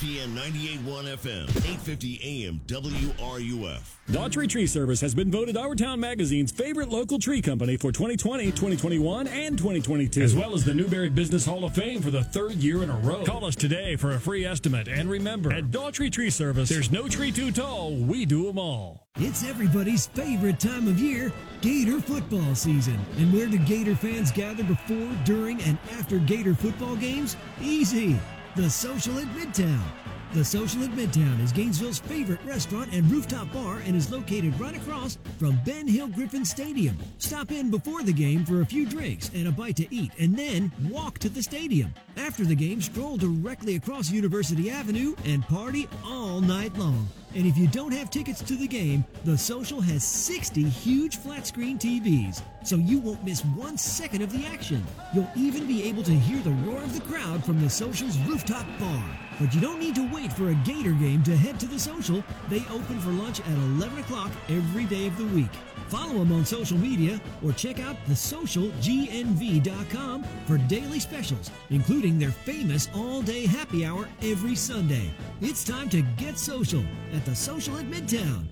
ESPN 0.00 0.28
98.1 0.34 1.16
FM, 1.18 1.42
850 1.42 2.20
AM, 2.22 2.60
WRUF. 2.66 3.80
Daughtry 4.08 4.48
Tree 4.48 4.66
Service 4.66 5.00
has 5.00 5.14
been 5.14 5.30
voted 5.30 5.58
Our 5.58 5.74
Town 5.74 6.00
Magazine's 6.00 6.50
favorite 6.50 6.88
local 6.88 7.18
tree 7.18 7.42
company 7.42 7.76
for 7.76 7.92
2020, 7.92 8.46
2021, 8.46 9.26
and 9.28 9.58
2022, 9.58 10.22
as 10.22 10.34
well 10.34 10.54
as 10.54 10.64
the 10.64 10.72
Newberry 10.72 11.10
Business 11.10 11.44
Hall 11.44 11.64
of 11.64 11.74
Fame 11.74 12.00
for 12.00 12.10
the 12.10 12.24
third 12.24 12.54
year 12.54 12.82
in 12.82 12.88
a 12.88 12.96
row. 12.96 13.24
Call 13.24 13.44
us 13.44 13.54
today 13.54 13.94
for 13.96 14.12
a 14.12 14.20
free 14.20 14.46
estimate, 14.46 14.88
and 14.88 15.10
remember, 15.10 15.52
at 15.52 15.64
Daughtry 15.64 16.10
Tree 16.10 16.30
Service, 16.30 16.70
there's 16.70 16.90
no 16.90 17.06
tree 17.06 17.30
too 17.30 17.52
tall. 17.52 17.94
We 17.94 18.24
do 18.24 18.46
them 18.46 18.58
all. 18.58 19.06
It's 19.16 19.44
everybody's 19.44 20.06
favorite 20.06 20.58
time 20.58 20.88
of 20.88 20.98
year, 20.98 21.30
Gator 21.60 22.00
football 22.00 22.54
season. 22.54 22.98
And 23.18 23.30
where 23.34 23.48
do 23.48 23.58
Gator 23.58 23.96
fans 23.96 24.32
gather 24.32 24.64
before, 24.64 25.10
during, 25.24 25.60
and 25.62 25.76
after 25.92 26.18
Gator 26.20 26.54
football 26.54 26.96
games? 26.96 27.36
Easy. 27.60 28.18
The 28.60 28.68
Social 28.68 29.18
at 29.18 29.26
Midtown. 29.28 30.09
The 30.32 30.44
Social 30.44 30.84
at 30.84 30.90
Midtown 30.90 31.42
is 31.42 31.50
Gainesville's 31.50 31.98
favorite 31.98 32.38
restaurant 32.44 32.92
and 32.92 33.10
rooftop 33.10 33.52
bar 33.52 33.82
and 33.84 33.96
is 33.96 34.12
located 34.12 34.58
right 34.60 34.76
across 34.76 35.18
from 35.40 35.58
Ben 35.64 35.88
Hill 35.88 36.06
Griffin 36.06 36.44
Stadium. 36.44 36.96
Stop 37.18 37.50
in 37.50 37.68
before 37.68 38.04
the 38.04 38.12
game 38.12 38.44
for 38.44 38.60
a 38.60 38.64
few 38.64 38.86
drinks 38.86 39.32
and 39.34 39.48
a 39.48 39.50
bite 39.50 39.74
to 39.78 39.92
eat, 39.92 40.12
and 40.20 40.36
then 40.36 40.70
walk 40.88 41.18
to 41.18 41.28
the 41.28 41.42
stadium. 41.42 41.92
After 42.16 42.44
the 42.44 42.54
game, 42.54 42.80
stroll 42.80 43.16
directly 43.16 43.74
across 43.74 44.12
University 44.12 44.70
Avenue 44.70 45.16
and 45.24 45.42
party 45.42 45.88
all 46.04 46.40
night 46.40 46.76
long. 46.78 47.08
And 47.34 47.44
if 47.44 47.58
you 47.58 47.66
don't 47.66 47.92
have 47.92 48.08
tickets 48.08 48.40
to 48.42 48.54
the 48.54 48.68
game, 48.68 49.04
The 49.24 49.36
Social 49.36 49.80
has 49.80 50.04
60 50.04 50.62
huge 50.62 51.16
flat 51.16 51.44
screen 51.48 51.76
TVs, 51.76 52.40
so 52.64 52.76
you 52.76 53.00
won't 53.00 53.24
miss 53.24 53.44
one 53.44 53.76
second 53.76 54.22
of 54.22 54.32
the 54.32 54.46
action. 54.46 54.84
You'll 55.12 55.30
even 55.34 55.66
be 55.66 55.82
able 55.88 56.04
to 56.04 56.12
hear 56.12 56.40
the 56.40 56.50
roar 56.50 56.78
of 56.84 56.94
the 56.94 57.04
crowd 57.12 57.44
from 57.44 57.60
The 57.60 57.70
Social's 57.70 58.16
rooftop 58.18 58.66
bar. 58.78 59.18
But 59.40 59.52
you 59.54 59.60
don't 59.60 59.80
need 59.80 59.94
to 59.94 60.12
wait 60.12 60.32
for 60.32 60.50
a 60.50 60.54
Gator 60.66 60.92
game 60.92 61.22
to 61.22 61.34
head 61.34 61.58
to 61.60 61.66
The 61.66 61.78
Social. 61.78 62.22
They 62.50 62.60
open 62.70 63.00
for 63.00 63.08
lunch 63.10 63.40
at 63.40 63.46
11 63.46 64.00
o'clock 64.00 64.30
every 64.50 64.84
day 64.84 65.06
of 65.06 65.16
the 65.16 65.24
week. 65.24 65.48
Follow 65.88 66.18
them 66.18 66.30
on 66.30 66.44
social 66.44 66.76
media 66.76 67.18
or 67.42 67.52
check 67.52 67.80
out 67.80 67.96
thesocialgnv.com 68.06 70.24
for 70.46 70.58
daily 70.58 71.00
specials, 71.00 71.50
including 71.70 72.18
their 72.18 72.30
famous 72.30 72.90
all 72.94 73.22
day 73.22 73.46
happy 73.46 73.86
hour 73.86 74.06
every 74.22 74.54
Sunday. 74.54 75.10
It's 75.40 75.64
time 75.64 75.88
to 75.88 76.02
get 76.18 76.38
social 76.38 76.84
at 77.14 77.24
the 77.24 77.34
Social 77.34 77.78
at 77.78 77.86
Midtown. 77.86 78.46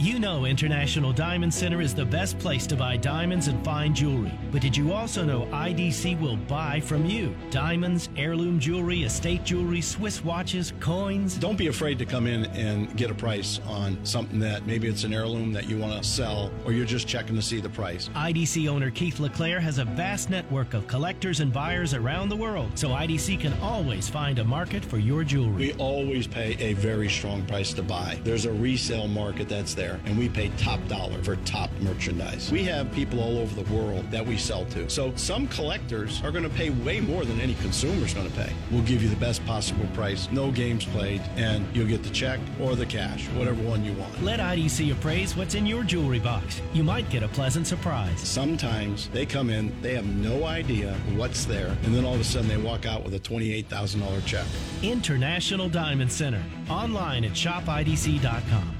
You 0.00 0.20
know 0.20 0.44
International 0.44 1.12
Diamond 1.12 1.52
Center 1.52 1.80
is 1.80 1.92
the 1.92 2.04
best 2.04 2.38
place 2.38 2.68
to 2.68 2.76
buy 2.76 2.96
diamonds 2.96 3.48
and 3.48 3.64
fine 3.64 3.92
jewelry. 3.92 4.32
But 4.52 4.62
did 4.62 4.76
you 4.76 4.92
also 4.92 5.24
know 5.24 5.46
IDC 5.46 6.20
will 6.20 6.36
buy 6.36 6.78
from 6.78 7.04
you? 7.04 7.34
Diamonds, 7.50 8.08
heirloom 8.16 8.60
jewelry, 8.60 9.02
estate 9.02 9.42
jewelry, 9.42 9.80
Swiss 9.80 10.24
watches, 10.24 10.72
coins. 10.78 11.34
Don't 11.34 11.58
be 11.58 11.66
afraid 11.66 11.98
to 11.98 12.06
come 12.06 12.28
in 12.28 12.44
and 12.46 12.96
get 12.96 13.10
a 13.10 13.14
price 13.14 13.58
on 13.66 13.98
something 14.04 14.38
that 14.38 14.64
maybe 14.66 14.86
it's 14.86 15.02
an 15.02 15.12
heirloom 15.12 15.52
that 15.52 15.68
you 15.68 15.76
want 15.78 16.00
to 16.00 16.08
sell 16.08 16.52
or 16.64 16.70
you're 16.70 16.86
just 16.86 17.08
checking 17.08 17.34
to 17.34 17.42
see 17.42 17.60
the 17.60 17.68
price. 17.68 18.08
IDC 18.14 18.68
owner 18.68 18.92
Keith 18.92 19.18
LeClaire 19.18 19.58
has 19.58 19.78
a 19.78 19.84
vast 19.84 20.30
network 20.30 20.74
of 20.74 20.86
collectors 20.86 21.40
and 21.40 21.52
buyers 21.52 21.92
around 21.92 22.28
the 22.28 22.36
world, 22.36 22.70
so 22.78 22.90
IDC 22.90 23.40
can 23.40 23.52
always 23.54 24.08
find 24.08 24.38
a 24.38 24.44
market 24.44 24.84
for 24.84 24.98
your 24.98 25.24
jewelry. 25.24 25.56
We 25.56 25.72
always 25.72 26.28
pay 26.28 26.56
a 26.60 26.74
very 26.74 27.08
strong 27.08 27.44
price 27.46 27.72
to 27.72 27.82
buy. 27.82 28.20
There's 28.22 28.44
a 28.44 28.52
resale 28.52 29.08
market 29.08 29.48
that's 29.48 29.74
there, 29.74 29.87
and 30.04 30.18
we 30.18 30.28
pay 30.28 30.50
top 30.58 30.80
dollar 30.88 31.22
for 31.22 31.36
top 31.36 31.70
merchandise. 31.80 32.50
We 32.50 32.64
have 32.64 32.90
people 32.92 33.20
all 33.20 33.38
over 33.38 33.62
the 33.62 33.74
world 33.74 34.10
that 34.10 34.24
we 34.24 34.36
sell 34.36 34.64
to. 34.66 34.88
So 34.88 35.12
some 35.16 35.48
collectors 35.48 36.22
are 36.22 36.30
going 36.30 36.44
to 36.44 36.50
pay 36.50 36.70
way 36.70 37.00
more 37.00 37.24
than 37.24 37.40
any 37.40 37.54
consumer's 37.54 38.14
going 38.14 38.28
to 38.28 38.36
pay. 38.36 38.52
We'll 38.70 38.82
give 38.82 39.02
you 39.02 39.08
the 39.08 39.16
best 39.16 39.44
possible 39.46 39.86
price, 39.94 40.28
no 40.30 40.50
games 40.50 40.84
played, 40.84 41.22
and 41.36 41.66
you'll 41.74 41.88
get 41.88 42.02
the 42.02 42.10
check 42.10 42.40
or 42.60 42.76
the 42.76 42.86
cash, 42.86 43.26
whatever 43.28 43.62
one 43.62 43.84
you 43.84 43.92
want. 43.94 44.22
Let 44.22 44.40
IDC 44.40 44.92
appraise 44.92 45.36
what's 45.36 45.54
in 45.54 45.66
your 45.66 45.82
jewelry 45.82 46.18
box. 46.20 46.60
You 46.72 46.84
might 46.84 47.08
get 47.10 47.22
a 47.22 47.28
pleasant 47.28 47.66
surprise. 47.66 48.20
Sometimes 48.20 49.08
they 49.08 49.26
come 49.26 49.50
in, 49.50 49.74
they 49.82 49.94
have 49.94 50.06
no 50.06 50.44
idea 50.44 50.94
what's 51.16 51.44
there, 51.44 51.76
and 51.84 51.94
then 51.94 52.04
all 52.04 52.14
of 52.14 52.20
a 52.20 52.24
sudden 52.24 52.48
they 52.48 52.56
walk 52.56 52.86
out 52.86 53.04
with 53.04 53.14
a 53.14 53.20
$28,000 53.20 54.24
check. 54.26 54.46
International 54.82 55.68
Diamond 55.68 56.10
Center. 56.10 56.42
Online 56.68 57.24
at 57.24 57.32
shopidc.com. 57.32 58.77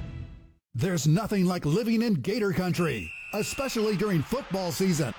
There's 0.75 1.07
nothing 1.07 1.45
like 1.45 1.65
living 1.65 2.03
in 2.03 2.13
Gator 2.13 2.53
Country, 2.53 3.11
especially 3.33 3.97
during 3.97 4.21
football 4.21 4.71
season. 4.71 5.13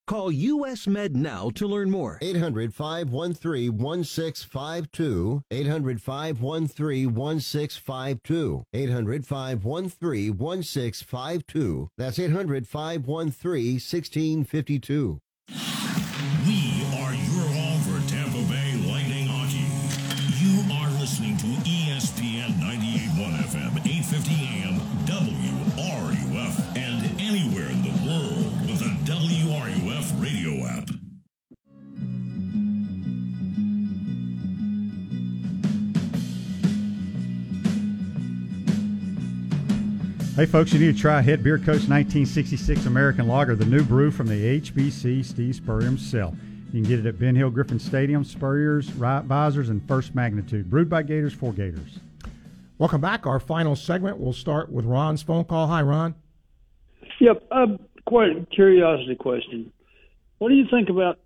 Call 0.08 0.32
US 0.32 0.86
Med 0.86 1.14
now 1.14 1.50
to 1.50 1.66
learn 1.66 1.90
more. 1.90 2.18
800 2.22 2.72
513 2.72 3.76
1652. 3.76 5.42
800 5.50 6.00
513 6.00 7.14
1652. 7.14 8.64
800 8.72 9.26
513 9.26 10.38
1652. 10.38 11.90
That's 11.98 12.18
800 12.18 12.66
513 12.66 13.74
1652. 13.74 15.20
Hey, 40.38 40.46
folks, 40.46 40.72
you 40.72 40.78
need 40.78 40.94
to 40.94 41.02
try 41.02 41.20
Head 41.20 41.42
Ball 41.42 41.56
Coach 41.56 41.88
1966 41.88 42.86
American 42.86 43.26
Lager, 43.26 43.56
the 43.56 43.64
new 43.64 43.82
brew 43.82 44.12
from 44.12 44.28
the 44.28 44.60
HBC 44.60 45.24
Steve 45.24 45.56
Spurrier 45.56 45.86
himself. 45.86 46.32
You 46.72 46.80
can 46.80 46.88
get 46.88 47.00
it 47.00 47.06
at 47.06 47.18
Ben 47.18 47.34
Hill 47.34 47.50
Griffin 47.50 47.80
Stadium, 47.80 48.22
Spurrier's, 48.22 48.88
Visors, 48.88 49.68
and 49.68 49.82
First 49.88 50.14
Magnitude. 50.14 50.70
Brewed 50.70 50.88
by 50.88 51.02
Gators 51.02 51.34
for 51.34 51.52
Gators. 51.52 51.98
Welcome 52.78 53.00
back. 53.00 53.26
Our 53.26 53.40
final 53.40 53.74
segment. 53.74 54.18
We'll 54.18 54.32
start 54.32 54.70
with 54.70 54.84
Ron's 54.84 55.24
phone 55.24 55.44
call. 55.44 55.66
Hi, 55.66 55.82
Ron. 55.82 56.14
Yep. 57.18 57.44
Uh, 57.50 57.66
quite 58.06 58.30
a 58.30 58.46
curiosity 58.46 59.16
question. 59.16 59.72
What 60.38 60.50
do 60.50 60.54
you 60.54 60.66
think 60.70 60.88
about 60.88 61.18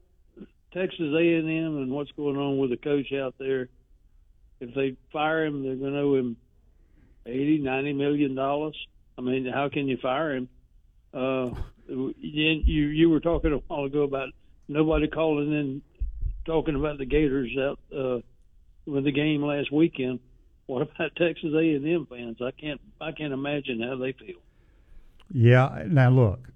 Texas 0.72 1.12
A&M 1.14 1.44
and 1.44 1.90
what's 1.90 2.12
going 2.12 2.39
on 2.39 2.56
with 2.56 2.70
the 2.70 2.78
coach 2.78 3.12
out 3.12 3.34
there? 3.39 3.68
If 4.60 4.74
they 4.74 4.97
fire 5.12 5.44
him, 5.44 5.62
they're 5.62 5.76
going 5.76 5.93
to 5.93 5.98
owe 5.98 6.14
him 6.14 6.36
eighty, 7.26 7.59
ninety 7.59 7.93
million 7.93 8.34
dollars. 8.34 8.74
I 9.18 9.20
mean, 9.20 9.47
how 9.52 9.68
can 9.68 9.89
you 9.89 9.98
fire 9.98 10.36
him? 10.36 10.48
Uh, 11.12 11.51
you 11.89 12.86
you 12.86 13.10
were 13.10 13.20
talking 13.20 13.52
a 13.52 13.56
while 13.56 13.84
ago 13.84 14.02
about 14.02 14.28
nobody 14.68 15.09
calling 15.09 15.52
in 15.52 15.82
talking 16.44 16.74
about 16.74 16.98
the 16.98 17.05
Gators 17.05 17.51
out 17.59 17.78
uh, 17.97 18.20
with 18.86 19.05
the 19.05 19.12
game 19.12 19.43
last 19.43 19.70
weekend. 19.72 20.20
What 20.66 20.82
about 20.82 21.14
Texas 21.16 21.51
A 21.55 21.74
and 21.74 21.86
M 21.86 22.06
fans? 22.09 22.39
I 22.40 22.51
can't 22.52 22.80
I 23.01 23.12
can't 23.12 23.32
imagine 23.32 23.82
how 23.82 23.97
they 23.97 24.12
feel. 24.12 24.40
Yeah. 25.30 25.84
Now 25.86 26.10
look, 26.10 26.48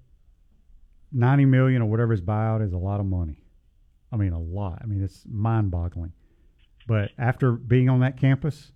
ninety 1.11 1.45
million 1.45 1.81
or 1.81 1.85
whatever 1.85 2.11
his 2.11 2.21
buyout 2.21 2.65
is 2.65 2.73
a 2.73 2.77
lot 2.77 2.99
of 2.99 3.05
money. 3.05 3.41
I 4.11 4.15
mean, 4.15 4.33
a 4.33 4.39
lot. 4.39 4.79
I 4.81 4.85
mean, 4.85 5.03
it's 5.03 5.25
mind-boggling. 5.29 6.13
But 6.87 7.11
after 7.17 7.51
being 7.51 7.89
on 7.89 7.99
that 7.99 8.17
campus, 8.17 8.71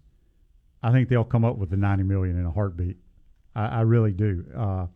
I 0.84 0.92
think 0.92 1.08
they'll 1.08 1.24
come 1.24 1.46
up 1.46 1.58
with 1.58 1.70
the 1.70 1.78
ninety 1.78 2.04
million 2.04 2.38
in 2.38 2.46
a 2.46 2.52
heartbeat. 2.52 2.98
I, 3.56 3.66
I 3.66 3.82
really 3.82 4.12
do. 4.12 4.46
Uh, 4.56 4.88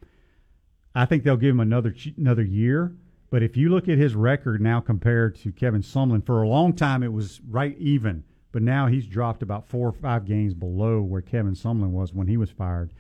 I 0.94 1.06
think 1.06 1.24
they'll 1.24 1.38
give 1.38 1.52
him 1.52 1.60
another 1.60 1.94
another 2.18 2.44
year. 2.44 2.96
But 3.30 3.44
if 3.44 3.58
you 3.58 3.70
look 3.70 3.90
at 3.90 3.98
his 3.98 4.16
record 4.16 4.62
now 4.62 4.80
compared 4.80 5.36
to 5.40 5.52
Kevin 5.52 5.82
Sumlin, 5.82 6.26
for 6.26 6.42
a 6.42 6.48
long 6.48 6.74
time 6.74 7.04
it 7.04 7.12
was 7.12 7.42
right 7.48 7.76
even. 7.78 8.24
But 8.52 8.62
now 8.62 8.88
he's 8.88 9.06
dropped 9.06 9.44
about 9.44 9.68
four 9.68 9.90
or 9.90 9.92
five 9.92 10.26
games 10.26 10.54
below 10.54 11.02
where 11.02 11.22
Kevin 11.22 11.56
Sumlin 11.56 11.90
was 11.90 12.14
when 12.14 12.28
he 12.28 12.38
was 12.38 12.50
fired. 12.50 12.94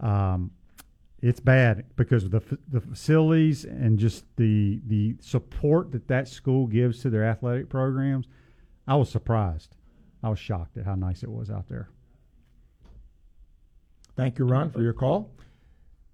Um, 0.00 0.50
it's 1.20 1.38
bad 1.38 1.84
because 1.94 2.24
of 2.24 2.32
the 2.32 2.42
the 2.68 2.80
facilities 2.80 3.64
and 3.64 3.98
just 3.98 4.24
the 4.36 4.80
the 4.86 5.14
support 5.20 5.92
that 5.92 6.08
that 6.08 6.26
school 6.26 6.66
gives 6.66 7.00
to 7.02 7.10
their 7.10 7.24
athletic 7.24 7.68
programs. 7.68 8.26
I 8.88 8.96
was 8.96 9.08
surprised. 9.08 9.76
I 10.24 10.28
was 10.28 10.40
shocked 10.40 10.76
at 10.76 10.84
how 10.84 10.96
nice 10.96 11.22
it 11.22 11.30
was 11.30 11.48
out 11.48 11.68
there. 11.68 11.88
Thank 14.16 14.38
you, 14.38 14.44
Ron, 14.44 14.70
for 14.70 14.82
your 14.82 14.92
call. 14.92 15.30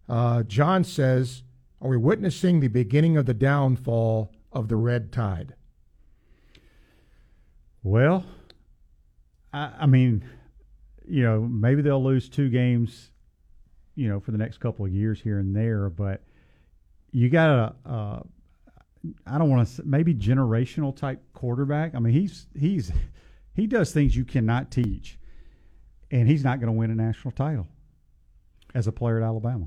Uh, 0.08 0.42
John 0.44 0.84
says, 0.84 1.42
"Are 1.80 1.88
we 1.88 1.96
witnessing 1.96 2.60
the 2.60 2.68
beginning 2.68 3.16
of 3.16 3.26
the 3.26 3.34
downfall 3.34 4.32
of 4.52 4.68
the 4.68 4.76
red 4.76 5.12
tide?" 5.12 5.54
Well, 7.82 8.24
I, 9.52 9.72
I 9.80 9.86
mean, 9.86 10.24
you 11.06 11.22
know, 11.22 11.40
maybe 11.40 11.82
they'll 11.82 12.02
lose 12.02 12.28
two 12.28 12.48
games, 12.48 13.10
you 13.96 14.08
know, 14.08 14.20
for 14.20 14.30
the 14.30 14.38
next 14.38 14.58
couple 14.58 14.84
of 14.84 14.92
years 14.92 15.20
here 15.20 15.38
and 15.38 15.54
there, 15.54 15.90
but 15.90 16.22
you 17.10 17.28
got 17.28 17.50
a. 17.50 17.88
Uh, 17.88 18.22
I 19.26 19.38
don't 19.38 19.48
want 19.48 19.66
to 19.68 19.82
maybe 19.84 20.12
generational 20.12 20.94
type 20.94 21.22
quarterback. 21.32 21.94
I 21.94 21.98
mean, 21.98 22.12
he's 22.12 22.46
he's 22.56 22.92
he 23.54 23.66
does 23.66 23.92
things 23.92 24.16
you 24.16 24.24
cannot 24.24 24.70
teach, 24.70 25.18
and 26.10 26.28
he's 26.28 26.44
not 26.44 26.60
going 26.60 26.72
to 26.72 26.78
win 26.78 26.90
a 26.90 26.94
national 26.94 27.32
title 27.32 27.66
as 28.74 28.86
a 28.86 28.92
player 28.92 29.18
at 29.18 29.24
Alabama. 29.24 29.66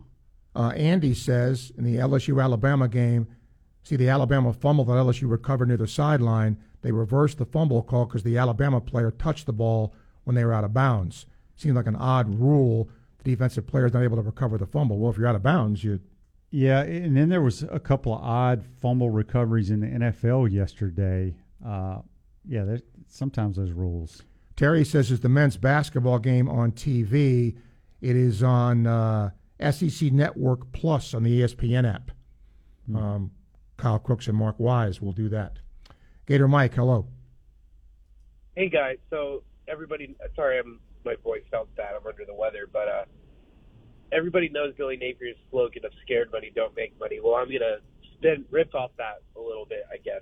Uh, 0.56 0.69
Andy 0.69 1.14
says 1.14 1.72
in 1.78 1.84
the 1.84 1.95
LSU 1.95 2.41
Alabama 2.44 2.88
game, 2.88 3.28
see 3.84 3.95
the 3.95 4.10
Alabama 4.10 4.53
fumble 4.53 4.86
that 4.86 4.94
LSU 4.94 5.30
recovered 5.30 5.69
near 5.69 5.78
the 5.78 5.88
sideline. 5.88 6.57
They 6.82 6.91
reversed 6.91 7.38
the 7.38 7.45
fumble 7.45 7.84
call 7.84 8.06
because 8.06 8.23
the 8.23 8.38
Alabama 8.38 8.82
player 8.82 9.11
touched 9.11 9.45
the 9.45 9.53
ball 9.53 9.94
when 10.23 10.36
they 10.36 10.44
were 10.44 10.53
out 10.53 10.64
of 10.64 10.73
bounds. 10.73 11.26
Seems 11.56 11.76
like 11.76 11.88
an 11.88 11.95
odd 11.95 12.40
rule. 12.40 12.90
The 13.19 13.32
defensive 13.32 13.68
player 13.68 13.86
is 13.86 13.94
not 13.94 14.03
able 14.03 14.18
to 14.18 14.23
recover 14.23 14.57
the 14.57 14.65
fumble. 14.65 14.98
Well, 14.98 15.11
if 15.11 15.18
you're 15.18 15.28
out 15.28 15.36
of 15.36 15.44
bounds, 15.44 15.84
you. 15.84 15.99
Yeah, 16.49 16.82
and 16.82 17.15
then 17.15 17.30
there 17.30 17.41
was 17.41 17.64
a 17.64 17.80
couple 17.80 18.14
of 18.14 18.22
odd 18.22 18.65
fumble 18.82 19.10
recoveries 19.10 19.69
in 19.69 19.80
the 19.80 19.88
NFL 19.88 20.52
yesterday. 20.52 21.36
Uh, 21.65 21.99
yeah, 22.45 22.78
sometimes 23.07 23.56
those 23.56 23.72
rules. 23.72 24.23
Terry 24.57 24.84
says, 24.84 25.11
"Is 25.11 25.22
the 25.22 25.30
men's 25.30 25.56
basketball 25.56 26.19
game 26.19 26.49
on 26.49 26.72
TV?" 26.72 27.56
It 28.02 28.15
is 28.15 28.41
on 28.41 28.88
uh, 28.88 29.30
SEC 29.60 30.11
Network 30.11 30.72
Plus 30.72 31.14
on 31.14 31.23
the 31.23 31.41
ESPN 31.41 31.91
app. 31.91 32.11
Mm-hmm. 32.90 32.95
Um, 32.98 33.32
Kyle 33.78 33.99
Crooks 33.99 34.28
and 34.28 34.36
Mark 34.36 34.60
Wise 34.60 34.99
will 34.99 35.11
do 35.11 35.30
that. 35.30 35.60
Gator 36.26 36.48
Mike, 36.48 36.73
hello. 36.73 37.07
Hey 38.56 38.69
guys, 38.69 38.98
so 39.10 39.44
everybody, 39.68 40.15
sorry, 40.36 40.60
I'm 40.60 40.80
my 41.06 41.15
voice 41.23 41.41
sounds 41.49 41.69
bad. 41.78 41.95
I'm 41.99 42.06
under 42.06 42.26
the 42.26 42.34
weather, 42.34 42.68
but 42.72 42.88
uh, 42.88 43.06
everybody 44.11 44.49
knows 44.49 44.73
Billy 44.78 44.98
Napier's 44.98 45.38
slogan 45.49 45.86
of 45.86 45.91
"Scared 46.03 46.32
money 46.32 46.52
don't 46.56 46.76
make 46.76 46.98
money." 46.99 47.19
Well, 47.23 47.36
I'm 47.36 47.48
gonna 47.48 47.78
spin 48.14 48.45
rip 48.52 48.76
off 48.76 48.91
that 48.98 49.22
a 49.36 49.41
little 49.41 49.65
bit, 49.65 49.84
I 49.91 49.98
guess. 49.98 50.22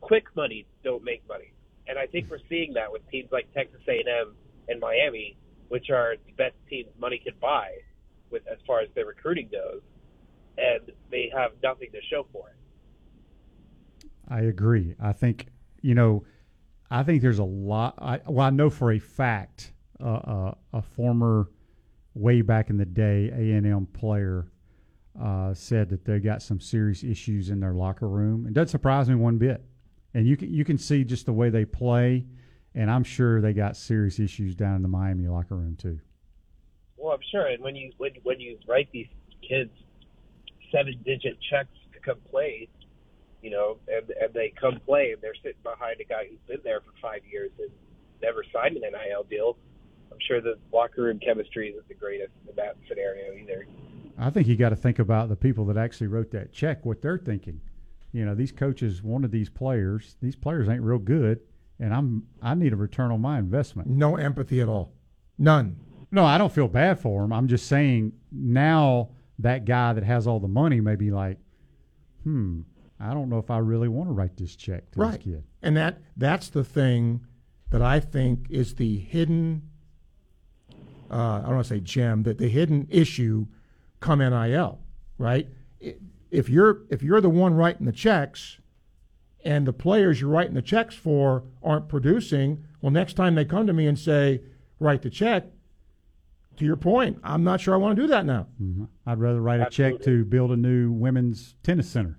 Quick 0.00 0.24
money 0.36 0.66
don't 0.84 1.04
make 1.04 1.26
money, 1.28 1.52
and 1.86 1.98
I 1.98 2.06
think 2.06 2.30
we're 2.30 2.38
seeing 2.48 2.74
that 2.74 2.90
with 2.92 3.02
teams 3.10 3.28
like 3.32 3.52
Texas 3.52 3.80
A&M 3.88 4.34
and 4.68 4.80
Miami 4.80 5.36
which 5.74 5.90
are 5.90 6.14
the 6.24 6.32
best 6.34 6.54
teams 6.70 6.88
money 7.00 7.18
can 7.18 7.32
buy 7.40 7.66
with 8.30 8.46
as 8.46 8.58
far 8.64 8.78
as 8.78 8.88
their 8.94 9.06
recruiting 9.06 9.48
goes, 9.50 9.80
and 10.56 10.92
they 11.10 11.28
have 11.34 11.50
nothing 11.64 11.88
to 11.90 11.98
show 12.08 12.24
for 12.32 12.50
it. 12.50 14.08
I 14.28 14.42
agree. 14.42 14.94
I 15.02 15.12
think 15.12 15.48
you 15.82 15.96
know, 15.96 16.24
I 16.92 17.02
think 17.02 17.22
there's 17.22 17.40
a 17.40 17.44
lot. 17.44 17.94
I, 17.98 18.20
well, 18.24 18.46
I 18.46 18.50
know 18.50 18.70
for 18.70 18.92
a 18.92 19.00
fact 19.00 19.72
uh, 20.00 20.10
uh, 20.10 20.54
a 20.72 20.80
former 20.80 21.50
way 22.14 22.40
back 22.40 22.70
in 22.70 22.76
the 22.76 22.84
day 22.84 23.30
A 23.32 23.56
and 23.56 23.66
M 23.66 23.86
player 23.86 24.46
uh, 25.20 25.54
said 25.54 25.88
that 25.90 26.04
they 26.04 26.20
got 26.20 26.40
some 26.40 26.60
serious 26.60 27.02
issues 27.02 27.50
in 27.50 27.58
their 27.58 27.74
locker 27.74 28.08
room. 28.08 28.46
It 28.46 28.54
doesn't 28.54 28.68
surprise 28.68 29.08
me 29.08 29.16
one 29.16 29.38
bit. 29.38 29.64
And 30.14 30.24
you 30.24 30.36
can 30.36 30.54
you 30.54 30.64
can 30.64 30.78
see 30.78 31.02
just 31.02 31.26
the 31.26 31.32
way 31.32 31.50
they 31.50 31.64
play 31.64 32.26
and 32.74 32.90
I'm 32.90 33.04
sure 33.04 33.40
they 33.40 33.52
got 33.52 33.76
serious 33.76 34.18
issues 34.18 34.54
down 34.54 34.76
in 34.76 34.82
the 34.82 34.88
Miami 34.88 35.28
locker 35.28 35.54
room 35.56 35.76
too. 35.76 36.00
Well, 36.96 37.14
I'm 37.14 37.20
sure, 37.30 37.46
and 37.46 37.62
when 37.62 37.76
you 37.76 37.92
when 37.98 38.12
when 38.22 38.40
you 38.40 38.58
write 38.66 38.88
these 38.92 39.08
kids 39.46 39.70
seven 40.72 40.94
digit 41.04 41.38
checks 41.50 41.76
to 41.92 42.00
come 42.00 42.18
play, 42.30 42.68
you 43.42 43.50
know, 43.50 43.78
and 43.88 44.10
and 44.20 44.32
they 44.34 44.52
come 44.60 44.80
play 44.84 45.12
and 45.12 45.22
they're 45.22 45.34
sitting 45.36 45.62
behind 45.62 46.00
a 46.00 46.04
guy 46.04 46.26
who's 46.28 46.40
been 46.48 46.60
there 46.64 46.80
for 46.80 46.92
five 47.00 47.20
years 47.30 47.50
and 47.58 47.70
never 48.22 48.44
signed 48.52 48.76
an 48.76 48.82
NIL 48.82 49.24
deal. 49.24 49.56
I'm 50.10 50.18
sure 50.26 50.40
the 50.40 50.56
locker 50.72 51.02
room 51.02 51.18
chemistry 51.18 51.70
isn't 51.70 51.88
the 51.88 51.94
greatest 51.94 52.32
in 52.48 52.54
that 52.56 52.76
scenario 52.88 53.34
either. 53.34 53.66
I 54.16 54.30
think 54.30 54.46
you 54.46 54.56
got 54.56 54.68
to 54.68 54.76
think 54.76 55.00
about 55.00 55.28
the 55.28 55.36
people 55.36 55.64
that 55.66 55.76
actually 55.76 56.06
wrote 56.06 56.30
that 56.30 56.52
check, 56.52 56.86
what 56.86 57.02
they're 57.02 57.18
thinking. 57.18 57.60
You 58.12 58.24
know, 58.24 58.36
these 58.36 58.52
coaches 58.52 59.02
wanted 59.02 59.32
these 59.32 59.50
players. 59.50 60.16
These 60.22 60.36
players 60.36 60.68
ain't 60.68 60.82
real 60.82 60.98
good 60.98 61.40
and 61.78 61.94
I'm 61.94 62.26
I 62.42 62.54
need 62.54 62.72
a 62.72 62.76
return 62.76 63.10
on 63.10 63.20
my 63.20 63.38
investment. 63.38 63.88
No 63.88 64.16
empathy 64.16 64.60
at 64.60 64.68
all. 64.68 64.92
None. 65.38 65.76
No, 66.10 66.24
I 66.24 66.38
don't 66.38 66.52
feel 66.52 66.68
bad 66.68 67.00
for 67.00 67.24
him. 67.24 67.32
I'm 67.32 67.48
just 67.48 67.66
saying 67.66 68.12
now 68.30 69.10
that 69.40 69.64
guy 69.64 69.92
that 69.92 70.04
has 70.04 70.26
all 70.26 70.38
the 70.38 70.48
money 70.48 70.80
may 70.80 70.94
be 70.94 71.10
like, 71.10 71.38
hmm, 72.22 72.60
I 73.00 73.12
don't 73.12 73.28
know 73.28 73.38
if 73.38 73.50
I 73.50 73.58
really 73.58 73.88
want 73.88 74.08
to 74.08 74.12
write 74.12 74.36
this 74.36 74.54
check 74.54 74.90
to 74.92 75.00
right. 75.00 75.12
this 75.12 75.24
kid. 75.24 75.44
And 75.62 75.76
that 75.76 76.00
that's 76.16 76.48
the 76.50 76.64
thing 76.64 77.26
that 77.70 77.82
I 77.82 77.98
think 77.98 78.46
is 78.50 78.76
the 78.76 78.98
hidden 78.98 79.62
uh, 81.10 81.38
I 81.38 81.42
don't 81.42 81.54
want 81.54 81.66
to 81.66 81.74
say 81.74 81.80
gem, 81.80 82.22
that 82.24 82.38
the 82.38 82.48
hidden 82.48 82.88
issue 82.90 83.46
come 84.00 84.18
NIL, 84.18 84.80
right? 85.18 85.48
If 86.30 86.48
you're 86.48 86.82
if 86.90 87.02
you're 87.02 87.20
the 87.20 87.30
one 87.30 87.54
writing 87.54 87.86
the 87.86 87.92
checks, 87.92 88.58
and 89.44 89.66
the 89.66 89.72
players 89.72 90.20
you're 90.20 90.30
writing 90.30 90.54
the 90.54 90.62
checks 90.62 90.94
for 90.94 91.44
aren't 91.62 91.88
producing, 91.88 92.64
well, 92.80 92.90
next 92.90 93.14
time 93.14 93.34
they 93.34 93.44
come 93.44 93.66
to 93.66 93.72
me 93.72 93.86
and 93.86 93.98
say, 93.98 94.40
write 94.80 95.02
the 95.02 95.10
check, 95.10 95.44
to 96.56 96.64
your 96.64 96.76
point, 96.76 97.18
I'm 97.24 97.42
not 97.42 97.60
sure 97.60 97.74
I 97.74 97.76
want 97.76 97.96
to 97.96 98.02
do 98.02 98.08
that 98.08 98.24
now. 98.24 98.46
Mm-hmm. 98.62 98.84
I'd 99.06 99.18
rather 99.18 99.40
write 99.40 99.60
a 99.60 99.68
check 99.70 100.00
to 100.02 100.24
build 100.24 100.52
a 100.52 100.56
new 100.56 100.92
women's 100.92 101.56
tennis 101.62 101.90
center. 101.90 102.18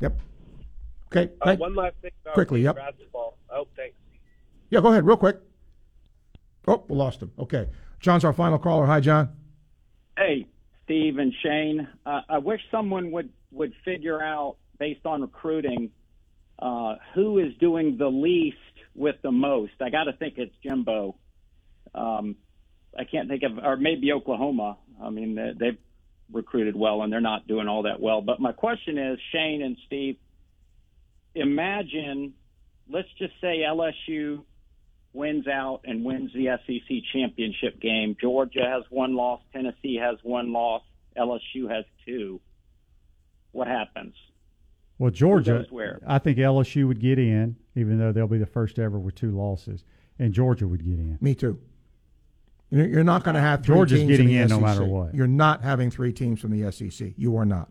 Yep. 0.00 0.20
Okay. 1.06 1.30
Uh, 1.40 1.56
one 1.56 1.74
last 1.74 1.94
thing 2.02 2.10
about 2.24 2.34
quickly. 2.34 2.62
Yep. 2.62 2.76
Basketball. 2.76 3.38
Oh, 3.48 3.68
thanks. 3.76 3.94
Yeah, 4.70 4.80
go 4.80 4.88
ahead, 4.88 5.06
real 5.06 5.16
quick. 5.16 5.38
Oh, 6.66 6.84
we 6.88 6.96
lost 6.96 7.22
him. 7.22 7.30
Okay. 7.38 7.68
John's 8.00 8.24
our 8.24 8.32
final 8.32 8.58
caller. 8.58 8.86
Hi, 8.86 8.98
John. 8.98 9.28
Hey, 10.16 10.46
Steve 10.84 11.18
and 11.18 11.32
Shane. 11.42 11.86
Uh, 12.04 12.22
I 12.28 12.38
wish 12.38 12.60
someone 12.70 13.12
would 13.12 13.30
would 13.52 13.72
figure 13.84 14.20
out, 14.20 14.56
based 14.78 15.06
on 15.06 15.20
recruiting, 15.20 15.90
uh, 16.62 16.94
who 17.14 17.38
is 17.40 17.52
doing 17.58 17.96
the 17.98 18.06
least 18.06 18.56
with 18.94 19.16
the 19.22 19.32
most? 19.32 19.72
I 19.80 19.90
got 19.90 20.04
to 20.04 20.12
think 20.12 20.34
it's 20.36 20.54
Jimbo. 20.62 21.16
Um, 21.92 22.36
I 22.96 23.04
can't 23.04 23.28
think 23.28 23.42
of, 23.42 23.58
or 23.58 23.76
maybe 23.76 24.12
Oklahoma. 24.12 24.78
I 25.02 25.10
mean, 25.10 25.34
they, 25.34 25.50
they've 25.58 25.78
recruited 26.30 26.76
well 26.76 27.02
and 27.02 27.12
they're 27.12 27.20
not 27.20 27.48
doing 27.48 27.66
all 27.66 27.82
that 27.82 28.00
well. 28.00 28.20
But 28.20 28.38
my 28.40 28.52
question 28.52 28.96
is, 28.96 29.18
Shane 29.32 29.60
and 29.62 29.76
Steve, 29.86 30.16
imagine, 31.34 32.34
let's 32.88 33.08
just 33.18 33.34
say 33.40 33.64
LSU 33.68 34.44
wins 35.12 35.48
out 35.48 35.80
and 35.84 36.04
wins 36.04 36.30
the 36.32 36.46
SEC 36.64 36.96
championship 37.12 37.80
game. 37.80 38.16
Georgia 38.20 38.64
has 38.64 38.84
one 38.88 39.16
loss, 39.16 39.40
Tennessee 39.52 39.98
has 40.00 40.16
one 40.22 40.52
loss, 40.52 40.82
LSU 41.16 41.68
has 41.68 41.84
two. 42.06 42.40
What 43.50 43.66
happens? 43.66 44.14
Well, 44.98 45.10
Georgia, 45.10 45.66
where? 45.70 46.00
I 46.06 46.18
think 46.18 46.38
LSU 46.38 46.86
would 46.86 47.00
get 47.00 47.18
in, 47.18 47.56
even 47.74 47.98
though 47.98 48.12
they'll 48.12 48.28
be 48.28 48.38
the 48.38 48.46
first 48.46 48.78
ever 48.78 48.98
with 48.98 49.14
two 49.14 49.30
losses, 49.30 49.84
and 50.18 50.32
Georgia 50.32 50.68
would 50.68 50.84
get 50.84 50.98
in. 50.98 51.18
Me 51.20 51.34
too. 51.34 51.58
You're 52.70 52.86
you're 52.86 53.04
not 53.04 53.24
going 53.24 53.34
to 53.34 53.40
have 53.40 53.64
three 53.64 53.74
Georgia's 53.74 54.00
teams 54.00 54.10
getting 54.10 54.30
in, 54.30 54.48
the 54.48 54.54
in 54.54 54.60
no 54.60 54.60
matter 54.60 54.84
what. 54.84 55.14
You're 55.14 55.26
not 55.26 55.62
having 55.62 55.90
three 55.90 56.12
teams 56.12 56.40
from 56.40 56.58
the 56.58 56.70
SEC. 56.72 57.12
You 57.16 57.36
are 57.36 57.44
not. 57.44 57.68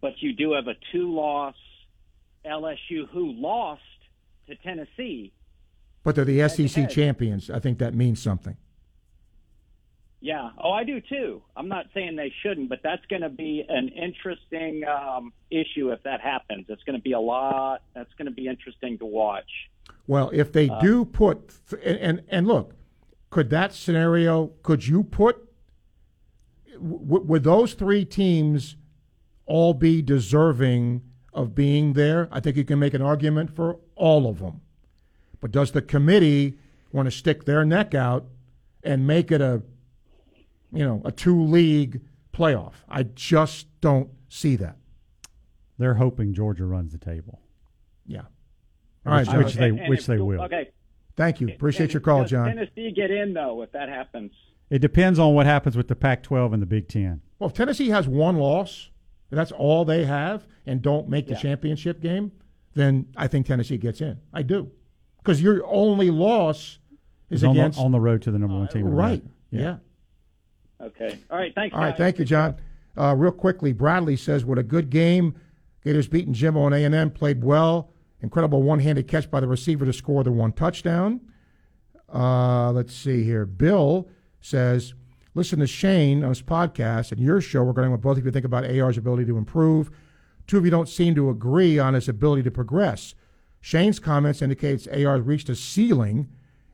But 0.00 0.14
you 0.20 0.32
do 0.32 0.52
have 0.52 0.68
a 0.68 0.74
two 0.92 1.12
loss 1.12 1.56
LSU 2.46 3.08
who 3.10 3.32
lost 3.32 3.82
to 4.46 4.54
Tennessee. 4.56 5.32
But 6.04 6.14
they're 6.14 6.24
the 6.24 6.48
SEC 6.48 6.88
champions. 6.88 7.50
I 7.50 7.58
think 7.58 7.78
that 7.78 7.94
means 7.94 8.22
something. 8.22 8.56
Yeah. 10.20 10.50
Oh, 10.58 10.72
I 10.72 10.82
do 10.84 11.00
too. 11.00 11.42
I'm 11.56 11.68
not 11.68 11.86
saying 11.94 12.16
they 12.16 12.32
shouldn't, 12.42 12.68
but 12.68 12.80
that's 12.82 13.04
going 13.06 13.22
to 13.22 13.28
be 13.28 13.64
an 13.68 13.88
interesting 13.88 14.82
um, 14.84 15.32
issue 15.50 15.92
if 15.92 16.02
that 16.02 16.20
happens. 16.20 16.66
It's 16.68 16.82
going 16.82 16.98
to 16.98 17.02
be 17.02 17.12
a 17.12 17.20
lot. 17.20 17.82
That's 17.94 18.12
going 18.18 18.26
to 18.26 18.32
be 18.32 18.48
interesting 18.48 18.98
to 18.98 19.06
watch. 19.06 19.48
Well, 20.06 20.30
if 20.32 20.50
they 20.52 20.68
Uh, 20.68 20.80
do 20.80 21.04
put 21.04 21.54
and, 21.84 21.98
and 21.98 22.22
and 22.28 22.46
look, 22.48 22.74
could 23.30 23.50
that 23.50 23.72
scenario? 23.72 24.48
Could 24.62 24.86
you 24.86 25.04
put? 25.04 25.48
W- 26.72 27.22
would 27.24 27.44
those 27.44 27.74
three 27.74 28.04
teams 28.04 28.76
all 29.46 29.72
be 29.72 30.02
deserving 30.02 31.02
of 31.32 31.54
being 31.54 31.92
there? 31.92 32.28
I 32.32 32.40
think 32.40 32.56
you 32.56 32.64
can 32.64 32.78
make 32.78 32.94
an 32.94 33.02
argument 33.02 33.54
for 33.54 33.78
all 33.94 34.28
of 34.28 34.40
them. 34.40 34.62
But 35.40 35.52
does 35.52 35.70
the 35.72 35.82
committee 35.82 36.58
want 36.90 37.06
to 37.06 37.10
stick 37.12 37.44
their 37.44 37.64
neck 37.64 37.94
out 37.94 38.26
and 38.82 39.06
make 39.06 39.30
it 39.30 39.40
a, 39.40 39.62
you 40.72 40.84
know, 40.84 41.02
a 41.04 41.12
two 41.12 41.40
league 41.42 42.00
playoff? 42.32 42.74
I 42.88 43.02
just 43.04 43.66
don't 43.80 44.10
see 44.28 44.56
that. 44.56 44.76
They're 45.78 45.94
hoping 45.94 46.34
Georgia 46.34 46.64
runs 46.66 46.92
the 46.92 46.98
table. 46.98 47.40
Yeah. 48.06 48.22
All 49.06 49.12
right, 49.12 49.26
which, 49.26 49.44
which 49.44 49.54
they 49.54 49.68
And- 49.70 49.80
and 49.80 49.88
which 49.88 50.00
if 50.00 50.06
they 50.06 50.18
will. 50.18 50.42
Okay. 50.42 50.70
Thank 51.16 51.40
you. 51.40 51.48
Appreciate 51.48 51.84
And 51.86 51.94
your 51.94 52.00
call, 52.00 52.22
does 52.22 52.30
John. 52.30 52.46
Tennessee 52.48 52.92
get 52.94 53.10
in 53.10 53.32
though 53.34 53.62
if 53.62 53.72
that 53.72 53.88
happens? 53.88 54.32
It 54.70 54.80
depends 54.80 55.18
on 55.18 55.34
what 55.34 55.46
happens 55.46 55.76
with 55.76 55.88
the 55.88 55.96
Pac-12 55.96 56.52
and 56.52 56.60
the 56.62 56.66
Big 56.66 56.88
Ten. 56.88 57.22
Well, 57.38 57.48
if 57.48 57.54
Tennessee 57.56 57.88
has 57.88 58.06
one 58.06 58.36
loss, 58.36 58.90
that's 59.30 59.50
all 59.52 59.84
they 59.84 60.04
have, 60.04 60.46
and 60.66 60.82
don't 60.82 61.08
make 61.08 61.26
the 61.26 61.32
Yeah. 61.32 61.38
championship 61.40 62.00
game, 62.02 62.32
then 62.74 63.06
I 63.16 63.28
think 63.28 63.46
Tennessee 63.46 63.78
gets 63.78 64.00
in. 64.00 64.18
I 64.32 64.42
do, 64.42 64.70
because 65.18 65.40
your 65.42 65.64
only 65.66 66.10
loss 66.10 66.78
is 67.30 67.42
It's 67.42 67.48
on, 67.48 67.56
against 67.56 67.78
the, 67.78 67.84
on 67.84 67.92
the 67.92 68.00
road 68.00 68.22
to 68.22 68.30
the 68.30 68.38
number 68.38 68.56
one 68.58 68.68
team. 68.68 68.84
in 68.84 68.90
the 68.90 68.96
right. 68.96 69.20
country. 69.22 69.30
Yeah. 69.50 69.76
Okay. 70.80 71.18
All 71.30 71.38
right. 71.38 71.54
Thanks. 71.54 71.74
All 71.74 71.80
right. 71.80 71.90
guys. 71.90 71.98
Thank 71.98 72.18
you, 72.18 72.24
John. 72.24 72.56
Uh, 72.96 73.14
real 73.16 73.32
quickly, 73.32 73.72
Bradley 73.72 74.16
says, 74.16 74.44
"What 74.44 74.58
a 74.58 74.62
good 74.62 74.90
game! 74.90 75.34
Gators 75.84 76.08
beating 76.08 76.32
Jimbo 76.32 76.66
and 76.66 76.74
A 76.74 76.84
and 76.84 76.94
M 76.94 77.10
played 77.10 77.42
well. 77.44 77.90
Incredible 78.20 78.62
one-handed 78.62 79.06
catch 79.06 79.30
by 79.30 79.40
the 79.40 79.46
receiver 79.46 79.84
to 79.84 79.92
score 79.92 80.24
the 80.24 80.32
one 80.32 80.52
touchdown." 80.52 81.20
Uh, 82.12 82.72
let's 82.72 82.94
see 82.94 83.22
here. 83.24 83.44
Bill 83.46 84.08
says, 84.40 84.94
"Listen 85.34 85.58
to 85.60 85.66
Shane 85.66 86.22
on 86.22 86.30
his 86.30 86.42
podcast 86.42 87.12
and 87.12 87.20
your 87.20 87.40
show. 87.40 87.62
We're 87.62 87.72
going 87.72 87.86
to 87.86 87.90
what 87.90 88.00
both 88.00 88.18
of 88.18 88.24
you 88.24 88.30
think 88.30 88.44
about 88.44 88.64
AR's 88.64 88.98
ability 88.98 89.26
to 89.26 89.36
improve. 89.36 89.90
Two 90.46 90.58
of 90.58 90.64
you 90.64 90.70
don't 90.70 90.88
seem 90.88 91.14
to 91.16 91.28
agree 91.28 91.78
on 91.78 91.94
his 91.94 92.08
ability 92.08 92.42
to 92.44 92.50
progress. 92.50 93.14
Shane's 93.60 93.98
comments 93.98 94.42
indicates 94.42 94.86
AR 94.88 95.18
reached 95.20 95.48
a 95.48 95.54
ceiling." 95.54 96.28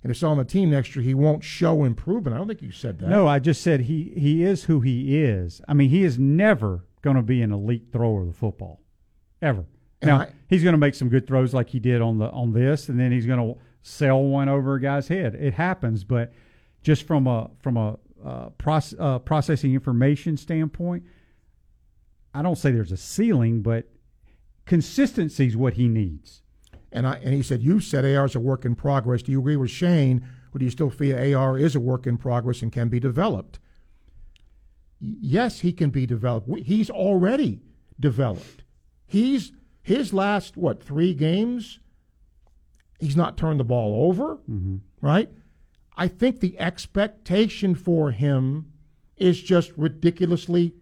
And 0.04 0.10
if 0.10 0.18
so 0.18 0.28
on 0.28 0.36
the 0.36 0.44
team 0.44 0.70
next 0.70 0.94
year, 0.94 1.02
he 1.02 1.14
won't 1.14 1.42
show 1.42 1.82
improvement. 1.82 2.34
I 2.34 2.38
don't 2.38 2.46
think 2.46 2.60
you 2.62 2.70
said 2.70 2.98
that. 3.00 3.08
No, 3.08 3.26
I 3.26 3.38
just 3.40 3.62
said 3.62 3.80
he 3.80 4.12
he 4.16 4.44
is 4.44 4.64
who 4.64 4.80
he 4.80 5.18
is. 5.20 5.60
I 5.66 5.72
mean, 5.74 5.88
he 5.90 6.04
is 6.04 6.18
never 6.18 6.84
going 7.02 7.16
to 7.16 7.22
be 7.22 7.40
an 7.42 7.52
elite 7.52 7.86
thrower 7.90 8.20
of 8.20 8.28
the 8.28 8.32
football, 8.34 8.80
ever. 9.42 9.64
And 10.02 10.08
Now 10.10 10.18
I- 10.20 10.28
he's 10.48 10.62
going 10.62 10.74
to 10.74 10.78
make 10.78 10.94
some 10.94 11.08
good 11.08 11.26
throws 11.26 11.52
like 11.54 11.70
he 11.70 11.80
did 11.80 12.02
on 12.02 12.18
the 12.18 12.28
on 12.30 12.52
this, 12.52 12.88
and 12.90 13.00
then 13.00 13.10
he's 13.12 13.24
going 13.26 13.38
to 13.54 13.58
sell 13.82 14.22
one 14.22 14.48
over 14.48 14.74
a 14.74 14.80
guy's 14.80 15.08
head. 15.08 15.34
It 15.34 15.54
happens, 15.54 16.04
but 16.04 16.32
just 16.82 17.06
from 17.06 17.26
a 17.26 17.50
from 17.60 17.76
a 17.78 17.98
uh, 18.22 18.50
proce- 18.58 18.94
uh, 19.00 19.18
processing 19.20 19.72
information 19.74 20.36
standpoint, 20.36 21.02
I 22.34 22.42
don't 22.42 22.56
say 22.56 22.70
there's 22.72 22.92
a 22.92 22.96
ceiling, 22.98 23.62
but 23.62 23.88
consistency 24.66 25.46
is 25.46 25.56
what 25.56 25.74
he 25.74 25.88
needs. 25.88 26.42
And 26.94 27.06
I 27.06 27.16
and 27.16 27.34
he 27.34 27.42
said, 27.42 27.62
"You 27.62 27.80
said 27.80 28.04
AR 28.04 28.24
is 28.24 28.34
a 28.34 28.40
work 28.40 28.64
in 28.64 28.74
progress. 28.74 29.22
Do 29.22 29.32
you 29.32 29.40
agree 29.40 29.56
with 29.56 29.70
Shane, 29.70 30.26
or 30.54 30.58
do 30.58 30.64
you 30.64 30.70
still 30.70 30.90
feel 30.90 31.36
AR 31.36 31.58
is 31.58 31.74
a 31.74 31.80
work 31.80 32.06
in 32.06 32.16
progress 32.16 32.62
and 32.62 32.72
can 32.72 32.88
be 32.88 33.00
developed?" 33.00 33.58
Yes, 35.00 35.60
he 35.60 35.72
can 35.72 35.90
be 35.90 36.06
developed. 36.06 36.48
He's 36.60 36.88
already 36.88 37.60
developed. 38.00 38.62
He's 39.04 39.52
his 39.82 40.14
last 40.14 40.56
what 40.56 40.82
three 40.82 41.12
games. 41.12 41.80
He's 43.00 43.16
not 43.16 43.36
turned 43.36 43.60
the 43.60 43.64
ball 43.64 44.08
over, 44.08 44.36
mm-hmm. 44.48 44.76
right? 45.02 45.28
I 45.96 46.08
think 46.08 46.40
the 46.40 46.58
expectation 46.58 47.74
for 47.74 48.12
him 48.12 48.72
is 49.16 49.42
just 49.42 49.72
ridiculously 49.76 50.74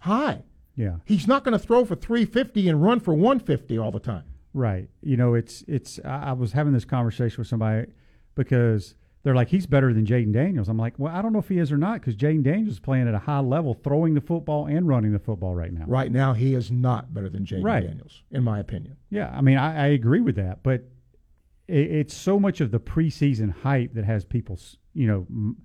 high. 0.00 0.44
Yeah. 0.76 0.96
He's 1.04 1.26
not 1.26 1.44
going 1.44 1.58
to 1.58 1.58
throw 1.58 1.84
for 1.84 1.96
350 1.96 2.68
and 2.68 2.82
run 2.82 3.00
for 3.00 3.14
150 3.14 3.78
all 3.78 3.90
the 3.90 3.98
time. 3.98 4.24
Right. 4.56 4.88
You 5.02 5.18
know, 5.18 5.34
it's 5.34 5.62
it's. 5.68 6.00
I 6.04 6.30
I 6.30 6.32
was 6.32 6.52
having 6.52 6.72
this 6.72 6.86
conversation 6.86 7.36
with 7.38 7.46
somebody 7.46 7.88
because 8.34 8.94
they're 9.22 9.34
like, 9.34 9.48
he's 9.48 9.66
better 9.66 9.92
than 9.92 10.06
Jayden 10.06 10.32
Daniels. 10.32 10.68
I'm 10.68 10.78
like, 10.78 10.94
well, 10.98 11.14
I 11.14 11.20
don't 11.20 11.32
know 11.32 11.40
if 11.40 11.48
he 11.48 11.58
is 11.58 11.70
or 11.70 11.76
not 11.76 12.00
because 12.00 12.16
Jayden 12.16 12.42
Daniels 12.42 12.74
is 12.74 12.80
playing 12.80 13.06
at 13.06 13.14
a 13.14 13.18
high 13.18 13.40
level, 13.40 13.74
throwing 13.74 14.14
the 14.14 14.20
football 14.20 14.66
and 14.66 14.88
running 14.88 15.12
the 15.12 15.18
football 15.18 15.54
right 15.54 15.72
now. 15.72 15.84
Right 15.86 16.10
now, 16.10 16.32
he 16.32 16.54
is 16.54 16.70
not 16.70 17.12
better 17.12 17.28
than 17.28 17.44
Jayden 17.44 17.64
Right. 17.64 17.86
Daniels, 17.86 18.22
in 18.30 18.44
my 18.44 18.60
opinion. 18.60 18.96
Yeah, 19.10 19.30
I 19.36 19.40
mean, 19.40 19.58
I, 19.58 19.84
I 19.84 19.86
agree 19.88 20.20
with 20.20 20.36
that, 20.36 20.62
but 20.62 20.84
it, 21.68 21.90
it's 21.90 22.14
so 22.14 22.38
much 22.38 22.60
of 22.62 22.70
the 22.70 22.78
preseason 22.80 23.52
hype 23.52 23.92
that 23.94 24.04
has 24.04 24.24
people, 24.24 24.58
you 24.94 25.06
know, 25.06 25.26
m- 25.28 25.56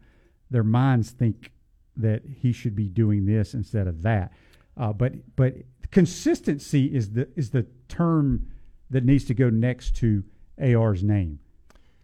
their 0.50 0.64
minds 0.64 1.12
think 1.12 1.52
that 1.96 2.24
he 2.26 2.52
should 2.52 2.76
be 2.76 2.90
doing 2.90 3.26
this 3.26 3.54
instead 3.54 3.88
of 3.88 4.02
that. 4.02 4.34
Uh, 4.76 4.92
but 4.92 5.14
but 5.36 5.54
consistency 5.92 6.86
is 6.86 7.12
the 7.12 7.30
is 7.36 7.52
the 7.52 7.66
term 7.88 8.48
that 8.92 9.04
needs 9.06 9.26
to 9.26 9.34
go 9.34 9.50
next 9.50 9.96
to 9.98 10.24
AR's 10.62 11.04
name. 11.04 11.40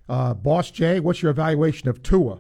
Uh, 0.10 0.34
Boss 0.34 0.72
Jay, 0.72 1.00
what's 1.00 1.22
your 1.22 1.32
evaluation 1.32 1.90
of 1.90 2.02
Tua? 2.02 2.40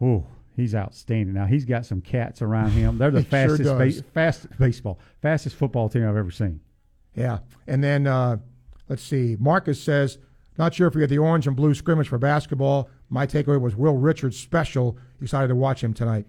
Oh, 0.00 0.26
he's 0.56 0.74
outstanding. 0.74 1.34
Now 1.34 1.46
he's 1.46 1.64
got 1.64 1.86
some 1.86 2.00
cats 2.00 2.42
around 2.42 2.70
him. 2.72 2.98
They're 2.98 3.10
the 3.10 3.20
He 3.22 3.28
sure 3.28 3.56
fastest 3.56 4.04
ba- 4.04 4.10
fast 4.12 4.58
baseball, 4.58 4.98
fastest 5.22 5.56
football 5.56 5.88
team 5.88 6.06
I've 6.08 6.16
ever 6.16 6.30
seen. 6.30 6.60
Yeah. 7.14 7.38
And 7.66 7.82
then, 7.82 8.06
uh, 8.06 8.38
let's 8.88 9.02
see. 9.02 9.36
Marcus 9.38 9.80
says, 9.80 10.18
not 10.58 10.74
sure 10.74 10.86
if 10.88 10.94
we 10.94 11.00
had 11.00 11.10
the 11.10 11.18
orange 11.18 11.46
and 11.46 11.56
blue 11.56 11.74
scrimmage 11.74 12.08
for 12.08 12.18
basketball. 12.18 12.88
My 13.08 13.26
takeaway 13.26 13.60
was 13.60 13.76
Will 13.76 13.96
Richards 13.96 14.38
special. 14.38 14.98
Excited 15.20 15.48
to 15.48 15.54
watch 15.54 15.82
him 15.82 15.94
tonight. 15.94 16.26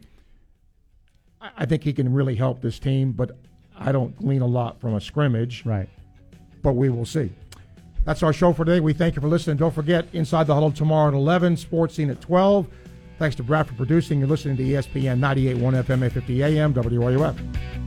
I, 1.41 1.51
I 1.57 1.65
think 1.65 1.83
he 1.83 1.93
can 1.93 2.13
really 2.13 2.35
help 2.35 2.61
this 2.61 2.77
team, 2.79 3.11
but 3.11 3.31
I 3.77 3.91
don't 3.91 4.15
glean 4.17 4.41
a 4.41 4.47
lot 4.47 4.79
from 4.79 4.93
a 4.95 5.01
scrimmage. 5.01 5.65
Right. 5.65 5.89
But 6.65 6.73
we 6.73 6.89
will 6.89 7.05
see. 7.05 7.29
That's 8.05 8.23
our 8.23 8.33
show 8.33 8.51
for 8.51 8.65
today. 8.65 8.79
We 8.79 8.91
thank 8.91 9.15
you 9.15 9.21
for 9.21 9.27
listening. 9.27 9.57
Don't 9.57 9.73
forget, 9.73 10.07
Inside 10.13 10.47
the 10.47 10.55
Huddle 10.55 10.71
tomorrow 10.71 11.09
at 11.09 11.13
11, 11.13 11.57
Sports 11.57 11.93
Scene 11.93 12.09
at 12.09 12.19
12. 12.21 12.65
Thanks 13.19 13.35
to 13.35 13.43
Brad 13.43 13.67
for 13.67 13.75
producing. 13.75 14.17
You're 14.17 14.27
listening 14.27 14.57
to 14.57 14.63
ESPN 14.63 15.19
98.1 15.19 15.59
FM, 15.59 16.03
850 16.03 16.43
AM, 16.43 16.73
WRUF. 16.73 17.84